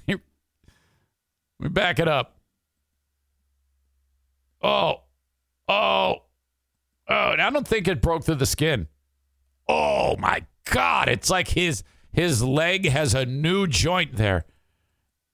Let 0.08 0.20
me 1.58 1.68
back 1.68 1.98
it 1.98 2.08
up. 2.08 2.38
Oh, 4.62 5.02
oh, 5.68 6.22
oh! 7.08 7.30
And 7.32 7.42
I 7.42 7.50
don't 7.50 7.66
think 7.66 7.88
it 7.88 8.00
broke 8.00 8.24
through 8.24 8.36
the 8.36 8.46
skin. 8.46 8.88
Oh 9.68 10.16
my 10.16 10.44
God! 10.64 11.08
It's 11.08 11.30
like 11.30 11.48
his 11.48 11.82
his 12.12 12.42
leg 12.42 12.88
has 12.88 13.14
a 13.14 13.26
new 13.26 13.66
joint 13.66 14.16
there, 14.16 14.44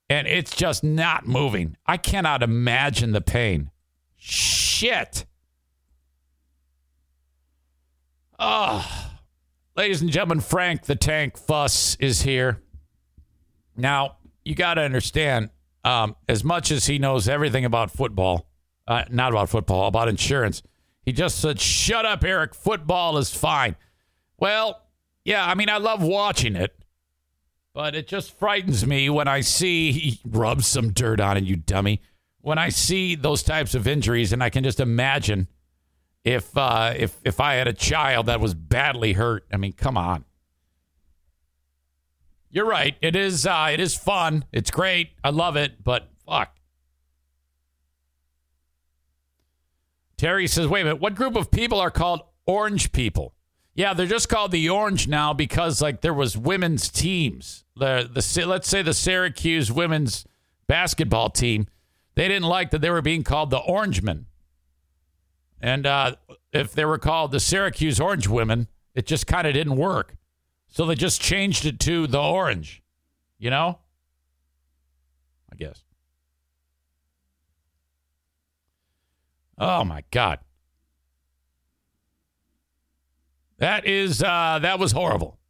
and 0.09 0.27
it's 0.27 0.55
just 0.55 0.83
not 0.85 1.27
moving. 1.27 1.77
I 1.87 1.97
cannot 1.97 2.43
imagine 2.43 3.13
the 3.13 3.21
pain. 3.21 3.71
Shit. 4.17 5.25
Oh, 8.39 9.19
ladies 9.77 10.01
and 10.01 10.11
gentlemen, 10.11 10.41
Frank 10.41 10.85
the 10.85 10.95
Tank 10.95 11.37
Fuss 11.37 11.97
is 11.97 12.23
here. 12.23 12.63
Now, 13.77 14.18
you 14.49 14.55
got 14.55 14.75
to 14.75 14.81
understand, 14.81 15.51
um, 15.85 16.17
as 16.27 16.43
much 16.43 16.71
as 16.71 16.87
he 16.87 16.99
knows 16.99 17.29
everything 17.29 17.67
about 17.67 17.91
football, 17.91 18.49
uh, 18.87 19.05
not 19.11 19.33
about 19.33 19.51
football, 19.51 19.87
about 19.89 20.09
insurance, 20.09 20.63
he 21.03 21.13
just 21.13 21.39
said, 21.39 21.61
Shut 21.61 22.07
up, 22.07 22.25
Eric. 22.25 22.55
Football 22.55 23.19
is 23.19 23.31
fine. 23.35 23.77
Well, 24.39 24.81
yeah, 25.25 25.47
I 25.47 25.55
mean, 25.55 25.69
I 25.69 25.77
love 25.77 26.03
watching 26.03 26.57
it. 26.57 26.75
But 27.75 27.95
it 27.95 28.09
just 28.09 28.33
frightens 28.39 28.87
me 28.87 29.11
when 29.11 29.29
I 29.29 29.43
see 29.43 29.93
he 29.93 30.21
rubs 30.25 30.67
some 30.67 30.93
dirt 30.93 31.21
on 31.21 31.37
it, 31.37 31.45
you 31.45 31.57
dummy. 31.57 32.01
When 32.41 32.57
I 32.57 32.71
see 32.71 33.15
those 33.15 33.43
types 33.43 33.75
of 33.75 33.87
injuries, 33.87 34.33
and 34.33 34.43
I 34.43 34.49
can 34.49 34.65
just 34.65 34.81
imagine 34.81 35.49
if 36.25 36.57
uh, 36.57 36.95
if 36.97 37.17
if 37.23 37.39
I 37.41 37.55
had 37.55 37.69
a 37.69 37.75
child 37.75 38.27
that 38.27 38.41
was 38.41 38.55
badly 38.55 39.13
hurt. 39.13 39.45
I 39.53 39.59
mean, 39.59 39.75
come 39.75 39.99
on. 39.99 40.25
You're 42.51 42.67
right. 42.67 42.97
It 43.01 43.15
is 43.15 43.47
uh, 43.47 43.69
it 43.73 43.81
is 43.81 43.95
fun. 43.95 44.45
It's 44.53 44.71
great. 44.71 45.11
I 45.23 45.31
love 45.31 45.57
it, 45.57 45.85
but 45.85 46.09
fuck. 46.27 46.55
Terry 50.17 50.47
says, 50.47 50.67
"Wait 50.67 50.83
a 50.83 50.85
minute. 50.85 51.01
What 51.01 51.15
group 51.15 51.37
of 51.37 51.51
people 51.51 51.79
are 51.79 51.91
called 51.91 52.23
orange 52.47 52.93
people?" 52.93 53.35
Yeah, 53.79 53.95
they're 53.95 54.07
just 54.07 54.29
called 54.29 54.51
the 54.51 54.69
Orange 54.71 55.07
now 55.07 55.33
because 55.33 55.81
like 55.81 56.01
there 56.01 56.13
was 56.13 56.37
women's 56.37 56.89
teams. 56.89 57.65
The 57.77 58.11
the 58.13 58.45
let's 58.45 58.67
say 58.67 58.83
the 58.83 58.93
Syracuse 58.93 59.71
women's 59.71 60.27
basketball 60.67 61.31
team, 61.31 61.69
they 62.17 62.27
didn't 62.27 62.49
like 62.49 62.71
that 62.71 62.81
they 62.81 62.91
were 62.91 63.03
being 63.03 63.23
called 63.23 63.51
the 63.51 63.59
Orangemen. 63.59 64.27
And 65.61 65.87
uh, 65.87 66.17
if 66.53 66.73
they 66.73 66.85
were 66.85 66.99
called 66.99 67.31
the 67.31 67.39
Syracuse 67.39 68.01
Orange 68.01 68.27
Women, 68.27 68.67
it 68.97 69.07
just 69.07 69.29
kind 69.29 69.47
of 69.47 69.55
didn't 69.55 69.77
work. 69.77 70.17
So 70.79 70.87
they 70.87 70.95
just 70.95 71.21
changed 71.21 71.67
it 71.67 71.81
to 71.81 72.07
the 72.07 72.21
Orange. 72.21 72.85
You 73.37 73.51
know? 73.51 73.81
I 75.53 75.57
guess. 75.57 75.83
Oh 79.59 79.83
my 79.83 80.05
God. 80.13 80.39
That 83.57 83.89
is 83.89 84.23
uh 84.23 84.61
that 84.63 84.79
was 84.79 84.93
horrible. 84.93 85.41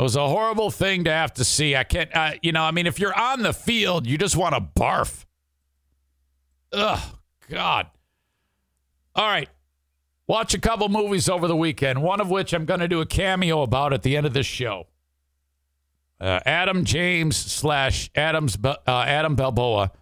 It 0.00 0.02
was 0.02 0.16
a 0.16 0.26
horrible 0.26 0.70
thing 0.70 1.04
to 1.04 1.10
have 1.10 1.34
to 1.34 1.44
see. 1.44 1.76
I 1.76 1.84
can't 1.84 2.16
uh, 2.16 2.32
you 2.40 2.52
know, 2.52 2.62
I 2.62 2.70
mean 2.70 2.86
if 2.86 2.98
you're 2.98 3.14
on 3.14 3.42
the 3.42 3.52
field, 3.52 4.06
you 4.06 4.16
just 4.16 4.36
want 4.36 4.54
to 4.54 4.62
barf. 4.62 5.26
Ugh, 6.72 6.98
God. 7.50 7.88
All 9.14 9.28
right. 9.28 9.50
Watch 10.28 10.54
a 10.54 10.60
couple 10.60 10.88
movies 10.88 11.28
over 11.28 11.46
the 11.46 11.56
weekend, 11.56 12.02
one 12.02 12.20
of 12.20 12.30
which 12.30 12.52
I'm 12.52 12.64
going 12.64 12.80
to 12.80 12.88
do 12.88 13.00
a 13.00 13.06
cameo 13.06 13.62
about 13.62 13.92
at 13.92 14.02
the 14.02 14.16
end 14.16 14.26
of 14.26 14.32
this 14.32 14.46
show. 14.46 14.88
Uh, 16.20 16.40
Adam 16.44 16.84
James 16.84 17.36
slash 17.36 18.10
Adams 18.14 18.58
uh, 18.64 18.76
Adam 18.86 19.36
Balboa. 19.36 19.92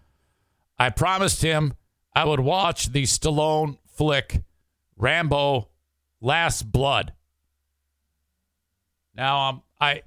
I 0.79 0.91
promised 0.91 1.43
him 1.43 1.75
I 2.15 2.25
would 2.25 2.41
watch 2.41 2.93
the 2.93 3.03
Stallone 3.03 3.79
flick 3.87 4.43
Rambo 4.97 5.69
Last 6.21 6.71
Blood. 6.71 7.13
Now 9.15 9.49
um, 9.49 9.63
I 9.81 10.03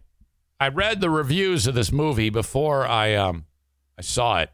I 0.60 0.70
read 0.70 1.02
the 1.02 1.10
reviews 1.10 1.68
of 1.68 1.76
this 1.76 1.92
movie 1.92 2.30
before 2.30 2.88
I 2.88 3.14
um 3.16 3.46
I 3.98 4.02
saw 4.02 4.40
it, 4.40 4.50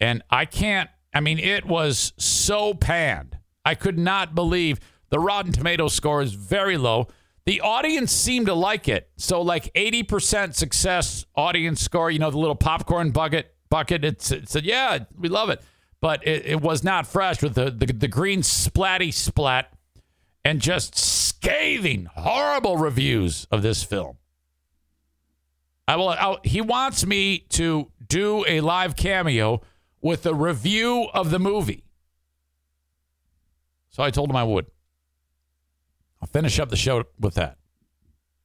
and 0.00 0.22
I 0.30 0.46
can't. 0.46 0.90
I 1.12 1.20
mean, 1.20 1.38
it 1.38 1.64
was 1.64 2.12
so 2.18 2.74
panned. 2.74 3.38
I 3.64 3.74
could 3.74 3.98
not 3.98 4.34
believe 4.34 4.80
the 5.10 5.18
Rotten 5.18 5.52
Tomato 5.52 5.88
score 5.88 6.22
is 6.22 6.34
very 6.34 6.76
low. 6.76 7.08
The 7.44 7.60
audience 7.60 8.10
seemed 8.10 8.46
to 8.46 8.54
like 8.54 8.88
it. 8.88 9.08
So 9.16 9.40
like 9.40 9.72
80% 9.74 10.54
success 10.54 11.24
audience 11.36 11.80
score, 11.80 12.10
you 12.10 12.18
know, 12.18 12.30
the 12.30 12.38
little 12.38 12.56
popcorn 12.56 13.10
bucket 13.10 13.54
bucket. 13.68 14.04
It, 14.04 14.22
said, 14.22 14.64
yeah, 14.64 15.00
we 15.18 15.28
love 15.28 15.50
it. 15.50 15.62
But 16.00 16.26
it, 16.26 16.46
it 16.46 16.60
was 16.60 16.84
not 16.84 17.06
fresh 17.06 17.42
with 17.42 17.54
the, 17.54 17.70
the, 17.70 17.86
the 17.86 18.08
green 18.08 18.42
splatty 18.42 19.12
splat 19.12 19.72
and 20.44 20.60
just 20.60 20.96
scathing, 20.96 22.06
horrible 22.14 22.76
reviews 22.76 23.46
of 23.50 23.62
this 23.62 23.82
film. 23.82 24.18
I 25.88 25.96
will. 25.96 26.08
I'll, 26.10 26.40
he 26.42 26.60
wants 26.60 27.06
me 27.06 27.38
to 27.50 27.90
do 28.06 28.44
a 28.46 28.60
live 28.60 28.96
cameo 28.96 29.62
with 30.00 30.26
a 30.26 30.34
review 30.34 31.06
of 31.14 31.30
the 31.30 31.38
movie. 31.38 31.84
So 33.90 34.02
I 34.02 34.10
told 34.10 34.30
him 34.30 34.36
I 34.36 34.44
would. 34.44 34.66
I'll 36.20 36.28
finish 36.28 36.58
up 36.58 36.70
the 36.70 36.76
show 36.76 37.04
with 37.18 37.34
that. 37.34 37.58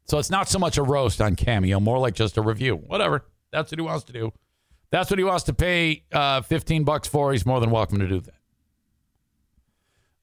So 0.05 0.17
it's 0.17 0.29
not 0.29 0.49
so 0.49 0.59
much 0.59 0.77
a 0.77 0.83
roast 0.83 1.21
on 1.21 1.35
Cameo, 1.35 1.79
more 1.79 1.99
like 1.99 2.15
just 2.15 2.37
a 2.37 2.41
review. 2.41 2.75
Whatever. 2.75 3.25
That's 3.51 3.71
what 3.71 3.79
he 3.79 3.85
wants 3.85 4.03
to 4.05 4.13
do. 4.13 4.33
That's 4.89 5.09
what 5.09 5.19
he 5.19 5.23
wants 5.23 5.45
to 5.45 5.53
pay 5.53 6.03
uh, 6.11 6.41
15 6.41 6.83
bucks 6.83 7.07
for. 7.07 7.31
He's 7.31 7.45
more 7.45 7.59
than 7.59 7.71
welcome 7.71 7.99
to 7.99 8.07
do 8.07 8.19
that. 8.19 8.33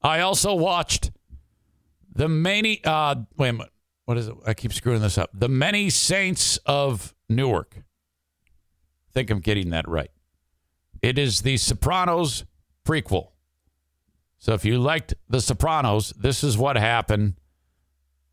I 0.02 0.20
also 0.20 0.54
watched 0.54 1.10
the 2.14 2.28
many, 2.28 2.82
uh, 2.84 3.16
wait 3.36 3.48
a 3.48 3.52
minute. 3.52 3.72
What 4.04 4.18
is 4.18 4.28
it? 4.28 4.34
I 4.46 4.54
keep 4.54 4.72
screwing 4.72 5.02
this 5.02 5.18
up. 5.18 5.30
The 5.34 5.48
Many 5.48 5.90
Saints 5.90 6.58
of 6.66 7.14
Newark. 7.28 7.76
I 7.76 9.12
think 9.12 9.30
I'm 9.30 9.40
getting 9.40 9.70
that 9.70 9.88
right. 9.88 10.10
It 11.02 11.18
is 11.18 11.42
the 11.42 11.56
Sopranos 11.56 12.44
prequel. 12.86 13.28
So 14.38 14.54
if 14.54 14.64
you 14.64 14.78
liked 14.78 15.14
The 15.28 15.40
Sopranos, 15.40 16.12
this 16.16 16.44
is 16.44 16.56
what 16.56 16.76
happened 16.76 17.34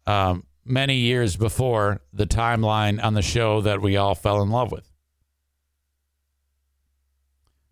um, 0.05 0.45
many 0.63 0.97
years 0.97 1.35
before 1.35 2.01
the 2.13 2.27
timeline 2.27 3.03
on 3.03 3.15
the 3.15 3.21
show 3.21 3.61
that 3.61 3.81
we 3.81 3.97
all 3.97 4.15
fell 4.15 4.41
in 4.41 4.49
love 4.49 4.71
with. 4.71 4.91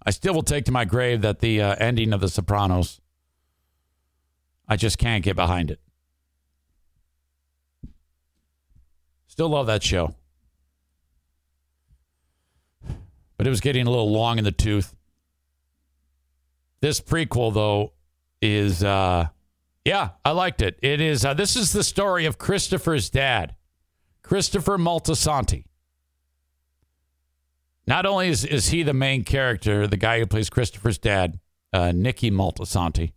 I 0.06 0.12
still 0.12 0.34
will 0.34 0.44
take 0.44 0.66
to 0.66 0.72
my 0.72 0.84
grave 0.84 1.22
that 1.22 1.40
the 1.40 1.62
uh, 1.62 1.76
ending 1.80 2.12
of 2.12 2.20
The 2.22 2.28
Sopranos, 2.28 3.00
I 4.68 4.76
just 4.76 4.98
can't 4.98 5.24
get 5.24 5.36
behind 5.36 5.72
it. 5.72 5.80
Still 9.28 9.50
love 9.50 9.68
that 9.68 9.82
show. 9.82 10.16
But 13.38 13.48
it 13.48 13.50
was 13.50 13.62
getting 13.62 13.88
a 13.88 13.90
little 13.90 14.12
long 14.12 14.38
in 14.38 14.44
the 14.44 14.52
tooth. 14.52 14.96
This 16.82 17.00
prequel, 17.00 17.54
though, 17.54 17.94
is 18.44 18.84
uh 18.84 19.28
yeah, 19.86 20.12
I 20.24 20.32
liked 20.32 20.62
it. 20.62 20.80
It 20.82 21.02
is 21.02 21.26
uh, 21.26 21.34
this 21.34 21.56
is 21.56 21.74
the 21.74 21.84
story 21.84 22.26
of 22.26 22.38
Christopher's 22.38 23.10
dad, 23.10 23.56
Christopher 24.22 24.78
Moltisanti. 24.78 25.66
Not 27.86 28.06
only 28.06 28.30
is, 28.30 28.46
is 28.46 28.70
he 28.70 28.84
the 28.84 28.94
main 28.94 29.24
character, 29.24 29.88
the 29.88 29.98
guy 29.98 30.20
who 30.20 30.26
plays 30.26 30.50
Christopher's 30.50 30.98
dad, 30.98 31.40
uh, 31.74 31.92
Nicky 31.94 32.32
Moltisanti, 32.32 33.12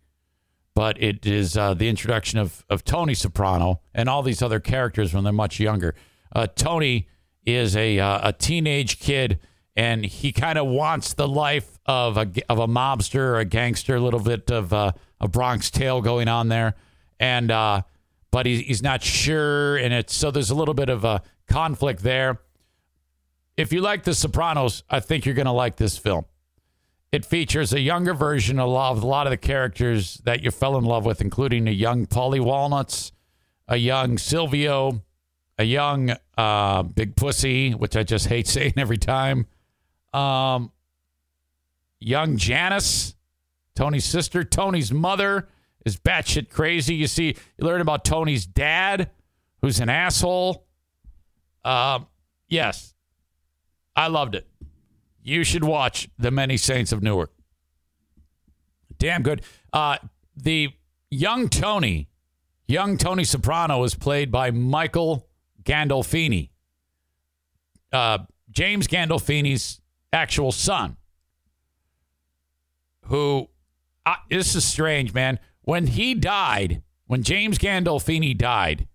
but 0.75 1.01
it 1.01 1.25
is 1.25 1.55
uh, 1.55 1.73
the 1.73 1.87
introduction 1.87 2.37
of, 2.37 2.65
of 2.69 2.83
Tony 2.83 3.13
Soprano 3.13 3.79
and 3.93 4.09
all 4.09 4.21
these 4.23 4.41
other 4.41 4.59
characters 4.59 5.13
when 5.13 5.23
they're 5.23 5.31
much 5.31 5.59
younger. 5.59 5.95
Uh, 6.35 6.47
Tony 6.47 7.07
is 7.45 7.77
a, 7.77 7.97
uh, 7.97 8.29
a 8.29 8.33
teenage 8.33 8.99
kid, 8.99 9.39
and 9.77 10.03
he 10.03 10.31
kind 10.31 10.57
of 10.57 10.65
wants 10.65 11.13
the 11.13 11.27
life 11.27 11.79
of 11.85 12.17
a, 12.17 12.27
of 12.49 12.57
a 12.57 12.67
mobster 12.67 13.19
or 13.19 13.37
a 13.37 13.45
gangster, 13.45 13.95
a 13.95 13.99
little 13.99 14.19
bit 14.19 14.49
of 14.49 14.73
uh, 14.73 14.91
a 15.21 15.27
Bronx 15.27 15.69
tale 15.69 16.01
going 16.01 16.27
on 16.27 16.49
there, 16.49 16.73
and 17.19 17.51
uh, 17.51 17.83
but 18.31 18.47
he, 18.47 18.63
he's 18.63 18.81
not 18.81 19.03
sure, 19.03 19.77
and 19.77 19.93
it's 19.93 20.15
so 20.15 20.31
there's 20.31 20.49
a 20.49 20.55
little 20.55 20.73
bit 20.73 20.89
of 20.89 21.05
a 21.05 21.21
conflict 21.47 22.01
there. 22.01 22.39
If 23.55 23.71
you 23.71 23.81
like 23.81 24.03
The 24.03 24.15
Sopranos, 24.15 24.83
I 24.89 24.99
think 24.99 25.25
you're 25.25 25.35
going 25.35 25.45
to 25.45 25.51
like 25.51 25.77
this 25.77 25.97
film. 25.97 26.25
It 27.11 27.23
features 27.23 27.71
a 27.71 27.79
younger 27.79 28.13
version 28.13 28.59
of 28.59 28.67
a 28.67 29.05
lot 29.05 29.27
of 29.27 29.31
the 29.31 29.37
characters 29.37 30.15
that 30.25 30.41
you 30.41 30.51
fell 30.51 30.77
in 30.77 30.85
love 30.85 31.05
with, 31.05 31.21
including 31.21 31.67
a 31.67 31.71
young 31.71 32.05
Paulie 32.05 32.43
Walnuts, 32.43 33.11
a 33.67 33.77
young 33.77 34.17
Silvio, 34.17 35.03
a 35.57 35.63
young 35.63 36.15
uh, 36.37 36.83
Big 36.83 37.15
Pussy, 37.15 37.71
which 37.71 37.95
I 37.95 38.03
just 38.03 38.27
hate 38.27 38.47
saying 38.47 38.73
every 38.77 38.97
time, 38.97 39.47
um, 40.13 40.71
young 41.99 42.37
Janice, 42.37 43.15
Tony's 43.75 44.05
sister, 44.05 44.43
Tony's 44.43 44.91
mother 44.91 45.47
is 45.85 45.97
batshit 45.97 46.49
crazy. 46.49 46.95
You 46.95 47.07
see, 47.07 47.35
you 47.57 47.65
learn 47.65 47.81
about 47.81 48.03
Tony's 48.03 48.45
dad, 48.45 49.09
who's 49.61 49.79
an 49.79 49.89
asshole. 49.89 50.65
Uh, 51.63 51.99
yes, 52.47 52.93
I 53.95 54.07
loved 54.07 54.35
it. 54.35 54.47
You 55.21 55.43
should 55.43 55.63
watch 55.63 56.09
The 56.17 56.31
Many 56.31 56.57
Saints 56.57 56.91
of 56.91 57.03
Newark. 57.03 57.31
Damn 58.97 59.23
good. 59.23 59.41
Uh, 59.73 59.97
the 60.35 60.69
young 61.09 61.49
Tony, 61.49 62.09
young 62.67 62.97
Tony 62.97 63.23
Soprano, 63.23 63.83
is 63.83 63.93
played 63.93 64.31
by 64.31 64.51
Michael 64.51 65.27
Gandolfini, 65.63 66.49
uh, 67.91 68.19
James 68.49 68.87
Gandolfini's 68.87 69.81
actual 70.17 70.51
son, 70.51 70.97
who 73.05 73.47
I, 74.05 74.17
this 74.29 74.55
is 74.55 74.65
strange, 74.65 75.13
man. 75.13 75.39
When 75.61 75.87
he 75.87 76.13
died, 76.13 76.81
when 77.05 77.23
James 77.23 77.57
Gandolfini 77.57 78.37
died, 78.37 78.87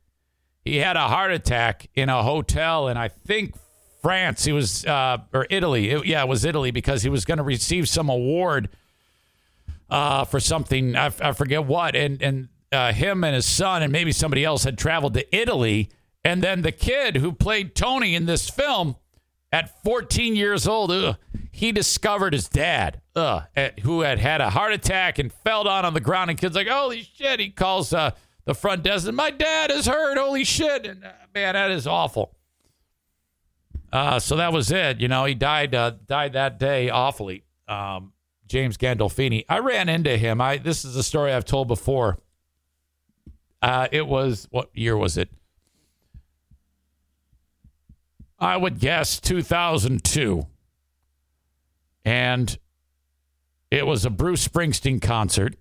he 0.65 0.79
had 0.79 0.97
a 0.97 1.09
heart 1.09 1.33
attack 1.33 1.89
in 1.95 2.09
a 2.09 2.23
hotel 2.23 2.89
in 2.89 2.97
I 2.97 3.09
think 3.09 3.55
France. 4.03 4.45
He 4.45 4.53
was 4.53 4.85
uh, 4.85 5.19
or 5.33 5.47
Italy. 5.49 5.91
It, 5.91 6.07
yeah, 6.07 6.23
it 6.23 6.29
was 6.29 6.45
Italy 6.45 6.71
because 6.71 7.03
he 7.03 7.09
was 7.09 7.25
going 7.25 7.39
to 7.39 7.45
receive 7.45 7.89
some 7.89 8.09
award 8.09 8.69
uh, 9.89 10.25
for 10.25 10.41
something. 10.41 10.97
I, 10.97 11.07
I, 11.21 11.33
forget 11.33 11.65
what. 11.65 11.95
And 11.95 12.21
and 12.21 12.49
uh, 12.73 12.93
him 12.93 13.23
and 13.23 13.35
his 13.35 13.47
son 13.47 13.83
and 13.83 13.93
maybe 13.93 14.13
somebody 14.13 14.45
else 14.45 14.65
had 14.65 14.77
traveled 14.77 15.15
to 15.15 15.37
Italy. 15.37 15.89
And 16.25 16.43
then 16.43 16.63
the 16.63 16.73
kid 16.73 17.17
who 17.17 17.33
played 17.33 17.75
Tony 17.75 18.15
in 18.15 18.27
this 18.27 18.49
film 18.49 18.97
At 19.53 19.83
14 19.85 20.35
years 20.35 20.67
old, 20.67 20.91
ugh, 20.91 21.17
he 21.51 21.73
discovered 21.73 22.33
his 22.33 22.49
dad, 22.49 23.03
ugh, 23.15 23.45
at- 23.55 23.81
who 23.81 24.01
had 24.01 24.19
had 24.19 24.41
a 24.41 24.49
heart 24.49 24.73
attack 24.73 25.19
and 25.19 25.31
fell 25.31 25.65
down 25.65 25.85
on 25.85 25.93
the 25.93 26.01
ground. 26.01 26.31
And 26.31 26.39
kids 26.41 26.57
like, 26.57 26.69
holy 26.69 27.03
shit! 27.03 27.39
He 27.39 27.51
calls 27.51 27.93
uh, 27.93 28.13
the 28.47 28.55
front 28.55 28.83
desk, 28.83 29.07
and 29.07 29.17
my 29.17 29.31
dad 29.31 29.71
is 29.71 29.85
hurt. 29.87 30.17
Holy 30.17 30.45
shit! 30.45 30.87
And 30.87 31.05
uh, 31.05 31.13
man, 31.35 31.53
that 31.53 31.71
is 31.71 31.87
awful. 31.87 32.35
Uh, 33.93 34.19
so 34.19 34.37
that 34.37 34.55
was 34.55 34.71
it. 34.71 35.01
You 35.01 35.09
know, 35.09 35.27
he 35.27 35.35
died 35.35 35.75
uh, 35.75 35.93
died 36.07 36.33
that 36.33 36.59
day 36.59 36.89
awfully. 36.89 37.45
Um, 37.69 38.15
James 38.47 38.79
Gandolfini. 38.79 39.45
I 39.51 39.59
ran 39.59 39.91
into 39.91 40.17
him. 40.17 40.41
I 40.41 40.57
this 40.57 40.85
is 40.87 40.97
a 40.97 41.03
story 41.03 41.31
I've 41.33 41.45
told 41.45 41.69
before. 41.69 42.19
Uh, 43.61 43.89
it 43.93 44.07
was 44.07 44.49
what 44.51 44.71
year 44.73 44.97
was 44.97 45.19
it? 45.19 45.29
I 48.43 48.57
would 48.57 48.81
guess 48.81 49.21
2002. 49.21 50.43
And 52.05 52.59
it 53.71 53.87
was 53.87 54.05
a 54.05 54.11
Bruce 54.11 54.47
Springsteen 54.47 55.01
concert 55.01 55.55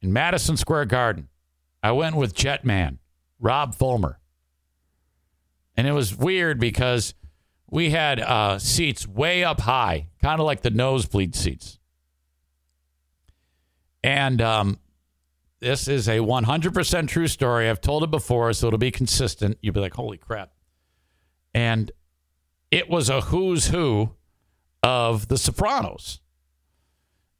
in 0.00 0.12
Madison 0.12 0.56
Square 0.56 0.84
Garden. 0.84 1.28
I 1.82 1.90
went 1.90 2.14
with 2.14 2.32
Jetman, 2.32 2.98
Rob 3.40 3.74
Fulmer. 3.74 4.20
And 5.76 5.88
it 5.88 5.92
was 5.92 6.16
weird 6.16 6.60
because 6.60 7.14
we 7.68 7.90
had 7.90 8.20
uh, 8.20 8.60
seats 8.60 9.08
way 9.08 9.42
up 9.42 9.60
high, 9.60 10.10
kind 10.22 10.38
of 10.38 10.46
like 10.46 10.62
the 10.62 10.70
nosebleed 10.70 11.34
seats. 11.34 11.80
And 14.04 14.40
um, 14.40 14.78
this 15.58 15.88
is 15.88 16.08
a 16.08 16.18
100% 16.18 17.08
true 17.08 17.26
story. 17.26 17.68
I've 17.68 17.80
told 17.80 18.04
it 18.04 18.12
before, 18.12 18.52
so 18.52 18.68
it'll 18.68 18.78
be 18.78 18.92
consistent. 18.92 19.58
You'll 19.60 19.74
be 19.74 19.80
like, 19.80 19.94
holy 19.94 20.18
crap. 20.18 20.52
And 21.58 21.90
it 22.70 22.88
was 22.88 23.10
a 23.10 23.20
who's 23.20 23.66
who 23.66 24.10
of 24.80 25.26
The 25.26 25.36
Sopranos. 25.36 26.20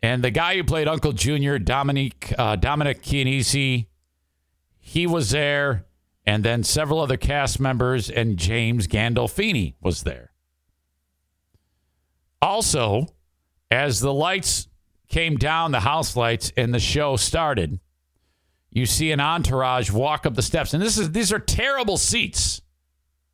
And 0.03 0.25
the 0.25 0.33
guy 0.33 0.57
who 0.57 0.65
played 0.65 0.89
Uncle 0.89 1.13
Junior, 1.13 1.61
Dominic 1.61 2.35
uh, 2.37 2.57
Dominic 2.57 3.01
Chianese, 3.01 3.87
he 4.81 5.07
was 5.07 5.31
there, 5.31 5.87
and 6.27 6.43
then 6.43 6.65
several 6.65 6.99
other 6.99 7.17
cast 7.17 7.61
members, 7.61 8.11
and 8.11 8.37
James 8.37 8.89
Gandolfini 8.89 9.75
was 9.81 10.03
there. 10.03 10.33
Also, 12.43 13.07
as 13.71 14.01
the 14.01 14.13
lights 14.13 14.67
came 15.09 15.37
down, 15.37 15.71
the 15.71 15.81
house 15.81 16.17
lights, 16.17 16.53
and 16.57 16.75
the 16.75 16.81
show 16.81 17.15
started, 17.15 17.79
you 18.69 18.85
see 18.85 19.13
an 19.13 19.21
entourage 19.21 19.93
walk 19.93 20.27
up 20.27 20.35
the 20.35 20.43
steps, 20.43 20.75
and 20.75 20.83
this 20.83 20.99
is 20.99 21.13
these 21.13 21.33
are 21.33 21.39
terrible 21.39 21.97
seats, 21.97 22.63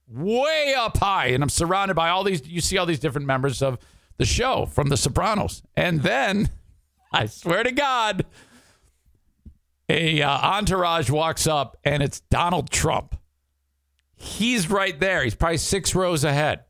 way 0.08 0.74
up 0.76 0.98
high, 0.98 1.26
and 1.28 1.42
I'm 1.42 1.48
surrounded 1.48 1.94
by 1.94 2.10
all 2.10 2.24
these. 2.24 2.46
You 2.46 2.60
see 2.60 2.78
all 2.78 2.86
these 2.86 3.00
different 3.00 3.26
members 3.26 3.62
of 3.62 3.78
the 4.16 4.24
show 4.24 4.66
from 4.66 4.88
The 4.88 4.96
Sopranos, 4.96 5.62
and 5.76 6.02
then 6.02 6.50
I 7.12 7.26
swear 7.26 7.62
to 7.62 7.72
God, 7.72 8.26
a 9.88 10.22
uh, 10.22 10.30
entourage 10.30 11.10
walks 11.10 11.46
up, 11.46 11.76
and 11.84 12.02
it's 12.02 12.20
Donald 12.20 12.70
Trump. 12.70 13.16
He's 14.16 14.70
right 14.70 14.98
there. 14.98 15.22
He's 15.22 15.34
probably 15.34 15.58
six 15.58 15.94
rows 15.94 16.24
ahead, 16.24 16.64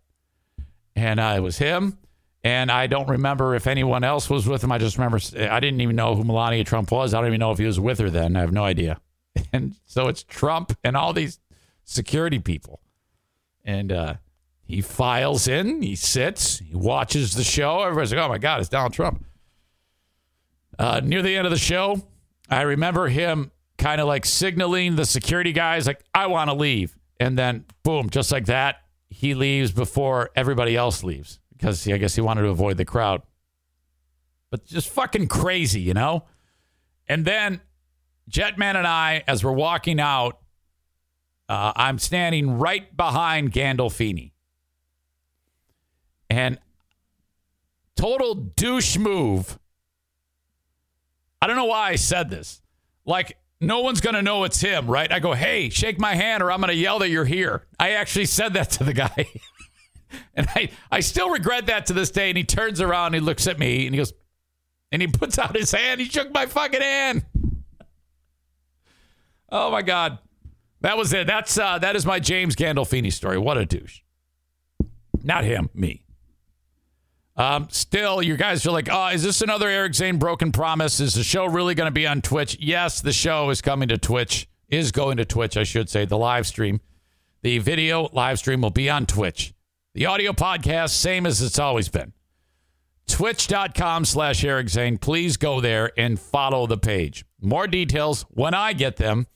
and 0.97 1.21
uh, 1.21 1.35
it 1.37 1.41
was 1.41 1.59
him. 1.59 1.99
And 2.43 2.71
I 2.71 2.89
don't 2.89 3.09
remember 3.09 3.55
if 3.55 3.67
anyone 3.67 4.05
else 4.05 4.29
was 4.29 4.47
with 4.47 4.63
him. 4.63 4.71
I 4.71 4.77
just 4.77 4.99
remember 4.99 5.19
I 5.51 5.61
didn't 5.61 5.81
even 5.81 5.97
know 5.97 6.15
who 6.15 6.25
Melania 6.25 6.63
Trump 6.63 6.91
was. 6.91 7.15
I 7.15 7.19
don't 7.21 7.29
even 7.29 7.41
know 7.41 7.53
if 7.53 7.59
he 7.59 7.65
was 7.65 7.81
with 7.81 7.99
her 8.01 8.11
then. 8.11 8.37
I 8.37 8.41
have 8.41 8.53
no 8.53 8.65
idea. 8.65 9.01
And 9.53 9.75
so 9.85 10.07
it's 10.07 10.23
Trump 10.23 10.77
and 10.85 10.97
all 10.97 11.13
these 11.13 11.41
security 11.85 12.39
people. 12.39 12.81
And 13.65 13.93
uh, 13.93 14.15
he 14.63 14.81
files 14.81 15.49
in, 15.49 15.83
he 15.83 15.97
sits, 15.97 16.59
he 16.59 16.75
watches 16.75 17.35
the 17.35 17.45
show. 17.45 17.83
Everybody's 17.83 18.13
like, 18.13 18.25
oh 18.25 18.29
my 18.29 18.39
God, 18.39 18.61
it's 18.61 18.69
Donald 18.69 18.93
Trump. 18.93 19.25
Uh, 20.79 21.01
near 21.03 21.23
the 21.23 21.37
end 21.37 21.47
of 21.47 21.51
the 21.51 21.59
show, 21.59 22.03
I 22.51 22.63
remember 22.63 23.09
him 23.09 23.51
kind 23.79 24.01
of 24.01 24.07
like 24.07 24.27
signaling 24.27 24.97
the 24.97 25.07
security 25.07 25.53
guys, 25.53 25.87
like, 25.87 26.03
I 26.15 26.27
want 26.27 26.51
to 26.51 26.55
leave. 26.55 26.97
And 27.21 27.39
then, 27.39 27.65
boom, 27.83 28.11
just 28.11 28.33
like 28.33 28.47
that, 28.47 28.83
he 29.09 29.35
leaves 29.35 29.73
before 29.73 30.31
everybody 30.35 30.77
else 30.77 31.05
leaves 31.05 31.39
because 31.53 31.87
I 31.89 31.97
guess 31.99 32.15
he 32.15 32.21
wanted 32.21 32.43
to 32.43 32.49
avoid 32.49 32.77
the 32.77 32.85
crowd. 32.85 33.23
But 34.51 34.65
just 34.67 34.89
fucking 34.89 35.29
crazy, 35.29 35.81
you 35.81 35.95
know? 35.95 36.25
And 37.09 37.25
then 37.25 37.61
Jetman 38.31 38.77
and 38.77 38.87
I, 38.87 39.25
as 39.27 39.45
we're 39.45 39.53
walking 39.53 40.01
out, 40.01 40.41
uh, 41.49 41.73
I'm 41.77 41.99
standing 41.99 42.59
right 42.59 42.97
behind 42.97 43.53
Gandolfini. 43.53 44.33
And 46.31 46.59
total 47.97 48.35
douche 48.35 48.97
move. 48.97 49.59
I 51.41 51.47
don't 51.47 51.57
know 51.57 51.67
why 51.67 51.91
I 51.91 51.97
said 51.97 52.31
this. 52.31 52.63
Like, 53.05 53.37
no 53.61 53.81
one's 53.81 54.01
going 54.01 54.15
to 54.15 54.23
know 54.23 54.45
it's 54.45 54.61
him, 54.61 54.87
right? 54.91 55.11
I 55.13 55.21
go, 55.21 55.33
hey, 55.33 55.69
shake 55.69 55.99
my 55.99 56.15
hand 56.15 56.43
or 56.43 56.51
I'm 56.51 56.61
going 56.61 56.69
to 56.69 56.75
yell 56.75 56.99
that 57.01 57.11
you're 57.11 57.25
here. 57.25 57.67
I 57.79 57.91
actually 57.93 58.27
said 58.27 58.55
that 58.55 58.71
to 58.73 58.85
the 58.85 58.95
guy. 58.95 59.27
and 60.35 60.49
I, 60.55 60.71
I 60.91 61.01
still 61.01 61.31
regret 61.31 61.67
that 61.67 61.87
to 61.87 61.93
this 61.93 62.11
day. 62.11 62.31
And 62.31 62.39
he 62.39 62.45
turns 62.45 62.81
around 62.81 63.09
and 63.09 63.17
he 63.17 63.21
looks 63.21 63.47
at 63.47 63.59
me 63.59 63.87
and 63.87 63.95
he 63.95 63.99
goes, 63.99 64.13
and 64.91 65.03
he 65.03 65.09
puts 65.09 65.39
out 65.39 65.57
his 65.57 65.73
hand. 65.73 66.01
He 66.01 66.09
shook 66.09 66.33
my 66.33 66.47
fucking 66.47 66.81
hand. 66.81 67.25
Oh 69.51 69.71
my 69.71 69.83
God. 69.83 70.19
That 70.85 70.99
was 70.99 71.15
it. 71.15 71.27
That's 71.27 71.57
uh, 71.57 71.79
that 71.79 71.97
is 71.97 72.05
my 72.05 72.21
James 72.21 72.55
Gandolfini 72.55 73.11
story. 73.11 73.39
What 73.39 73.57
a 73.57 73.65
douche. 73.65 74.01
Not 75.23 75.45
him, 75.45 75.71
me. 75.73 76.05
Um, 77.39 77.69
still, 77.71 78.23
you 78.23 78.37
guys 78.37 78.67
are 78.67 78.71
like, 78.71 78.91
oh, 78.93 79.07
is 79.07 79.23
this 79.23 79.41
another 79.41 79.67
Eric 79.67 79.95
Zane 79.95 80.19
broken 80.19 80.53
promise? 80.53 81.01
Is 81.01 81.15
the 81.15 81.23
show 81.23 81.47
really 81.47 81.75
going 81.75 81.87
to 81.87 81.91
be 81.91 82.07
on 82.07 82.21
Twitch? 82.21 82.59
Yes, 82.61 83.01
the 83.01 83.15
show 83.15 83.49
is 83.49 83.63
coming 83.63 83.89
to 83.89 83.97
Twitch, 83.97 84.47
is 84.69 84.93
going 84.93 85.17
to 85.17 85.25
Twitch, 85.25 85.57
I 85.57 85.65
should 85.65 85.89
say, 85.89 86.05
the 86.05 86.19
live 86.19 86.47
stream. 86.47 86.83
The 87.41 87.61
video 87.61 88.11
live 88.13 88.39
stream 88.39 88.61
will 88.61 88.69
be 88.69 88.91
on 88.91 89.07
Twitch. 89.07 89.55
The 89.95 90.05
audio 90.05 90.33
podcast, 90.35 90.91
same 90.91 91.25
as 91.25 91.41
it's 91.41 91.59
always 91.59 91.89
been. 91.89 92.13
Twitch.com 93.07 94.05
slash 94.05 94.45
Eric 94.45 94.69
Zane. 94.69 94.99
Please 94.99 95.39
go 95.39 95.63
there 95.63 95.93
and 95.97 96.21
follow 96.21 96.67
the 96.67 96.77
page. 96.77 97.25
More 97.41 97.67
details 97.67 98.27
when 98.29 98.53
I 98.53 98.75
get 98.75 98.97
them 98.97 99.29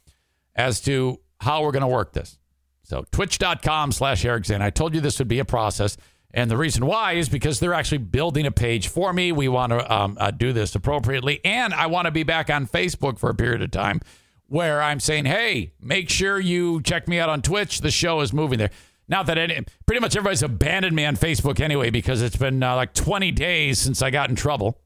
as 0.54 0.82
to 0.82 1.20
how 1.40 1.62
we're 1.62 1.72
going 1.72 1.82
to 1.82 1.88
work 1.88 2.12
this. 2.12 2.38
So 2.82 3.04
twitch.com 3.10 3.92
slash 3.92 4.24
Eric 4.24 4.46
Zane. 4.46 4.62
I 4.62 4.70
told 4.70 4.94
you 4.94 5.00
this 5.00 5.18
would 5.18 5.28
be 5.28 5.38
a 5.38 5.44
process. 5.44 5.96
And 6.32 6.50
the 6.50 6.56
reason 6.56 6.86
why 6.86 7.14
is 7.14 7.28
because 7.28 7.58
they're 7.60 7.74
actually 7.74 7.98
building 7.98 8.46
a 8.46 8.50
page 8.50 8.88
for 8.88 9.12
me. 9.12 9.32
We 9.32 9.48
want 9.48 9.72
to 9.72 9.94
um, 9.94 10.16
uh, 10.20 10.30
do 10.30 10.52
this 10.52 10.74
appropriately. 10.74 11.40
And 11.44 11.72
I 11.72 11.86
want 11.86 12.06
to 12.06 12.10
be 12.10 12.22
back 12.22 12.50
on 12.50 12.66
Facebook 12.66 13.18
for 13.18 13.30
a 13.30 13.34
period 13.34 13.62
of 13.62 13.70
time 13.70 14.00
where 14.46 14.82
I'm 14.82 15.00
saying, 15.00 15.26
hey, 15.26 15.72
make 15.80 16.08
sure 16.08 16.38
you 16.40 16.82
check 16.82 17.08
me 17.08 17.18
out 17.18 17.28
on 17.28 17.42
Twitch. 17.42 17.80
The 17.80 17.90
show 17.90 18.20
is 18.20 18.32
moving 18.32 18.58
there. 18.58 18.70
Not 19.06 19.26
that 19.26 19.38
any, 19.38 19.64
pretty 19.86 20.00
much 20.00 20.16
everybody's 20.16 20.42
abandoned 20.42 20.94
me 20.94 21.06
on 21.06 21.16
Facebook 21.16 21.60
anyway 21.60 21.88
because 21.90 22.20
it's 22.20 22.36
been 22.36 22.62
uh, 22.62 22.76
like 22.76 22.92
20 22.92 23.30
days 23.32 23.78
since 23.78 24.02
I 24.02 24.10
got 24.10 24.28
in 24.28 24.36
trouble. 24.36 24.80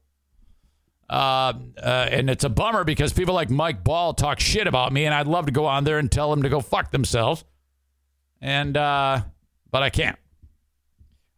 Uh, 1.13 1.53
uh, 1.77 2.07
and 2.09 2.27
it's 2.27 2.43
a 2.43 2.49
bummer 2.49 2.83
because 2.83 3.13
people 3.13 3.35
like 3.35 3.51
Mike 3.51 3.83
Ball 3.83 4.15
talk 4.15 4.39
shit 4.39 4.65
about 4.65 4.91
me, 4.91 5.05
and 5.05 5.13
I'd 5.13 5.27
love 5.27 5.45
to 5.45 5.51
go 5.51 5.67
on 5.67 5.83
there 5.83 5.99
and 5.99 6.11
tell 6.11 6.31
them 6.31 6.41
to 6.41 6.49
go 6.49 6.59
fuck 6.59 6.89
themselves. 6.89 7.45
And, 8.41 8.75
uh, 8.75 9.21
but 9.69 9.83
I 9.83 9.91
can't. 9.91 10.17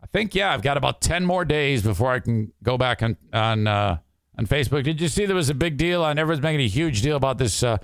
I 0.01 0.07
think, 0.07 0.33
yeah, 0.33 0.53
I've 0.53 0.61
got 0.61 0.77
about 0.77 1.01
10 1.01 1.25
more 1.25 1.43
days 1.43 1.81
before 1.81 2.13
I 2.13 2.21
can 2.21 2.53
go 2.63 2.77
back 2.77 3.03
on, 3.03 3.17
on, 3.33 3.67
uh, 3.67 3.97
on 4.37 4.47
Facebook. 4.47 4.85
Did 4.85 5.01
you 5.01 5.09
see 5.09 5.25
there 5.25 5.35
was 5.35 5.49
a 5.49 5.53
big 5.53 5.75
deal 5.75 6.05
on 6.05 6.17
everyone's 6.17 6.41
making 6.41 6.61
a 6.61 6.69
huge 6.69 7.01
deal 7.01 7.17
about 7.17 7.37
this, 7.37 7.61
uh, 7.61 7.77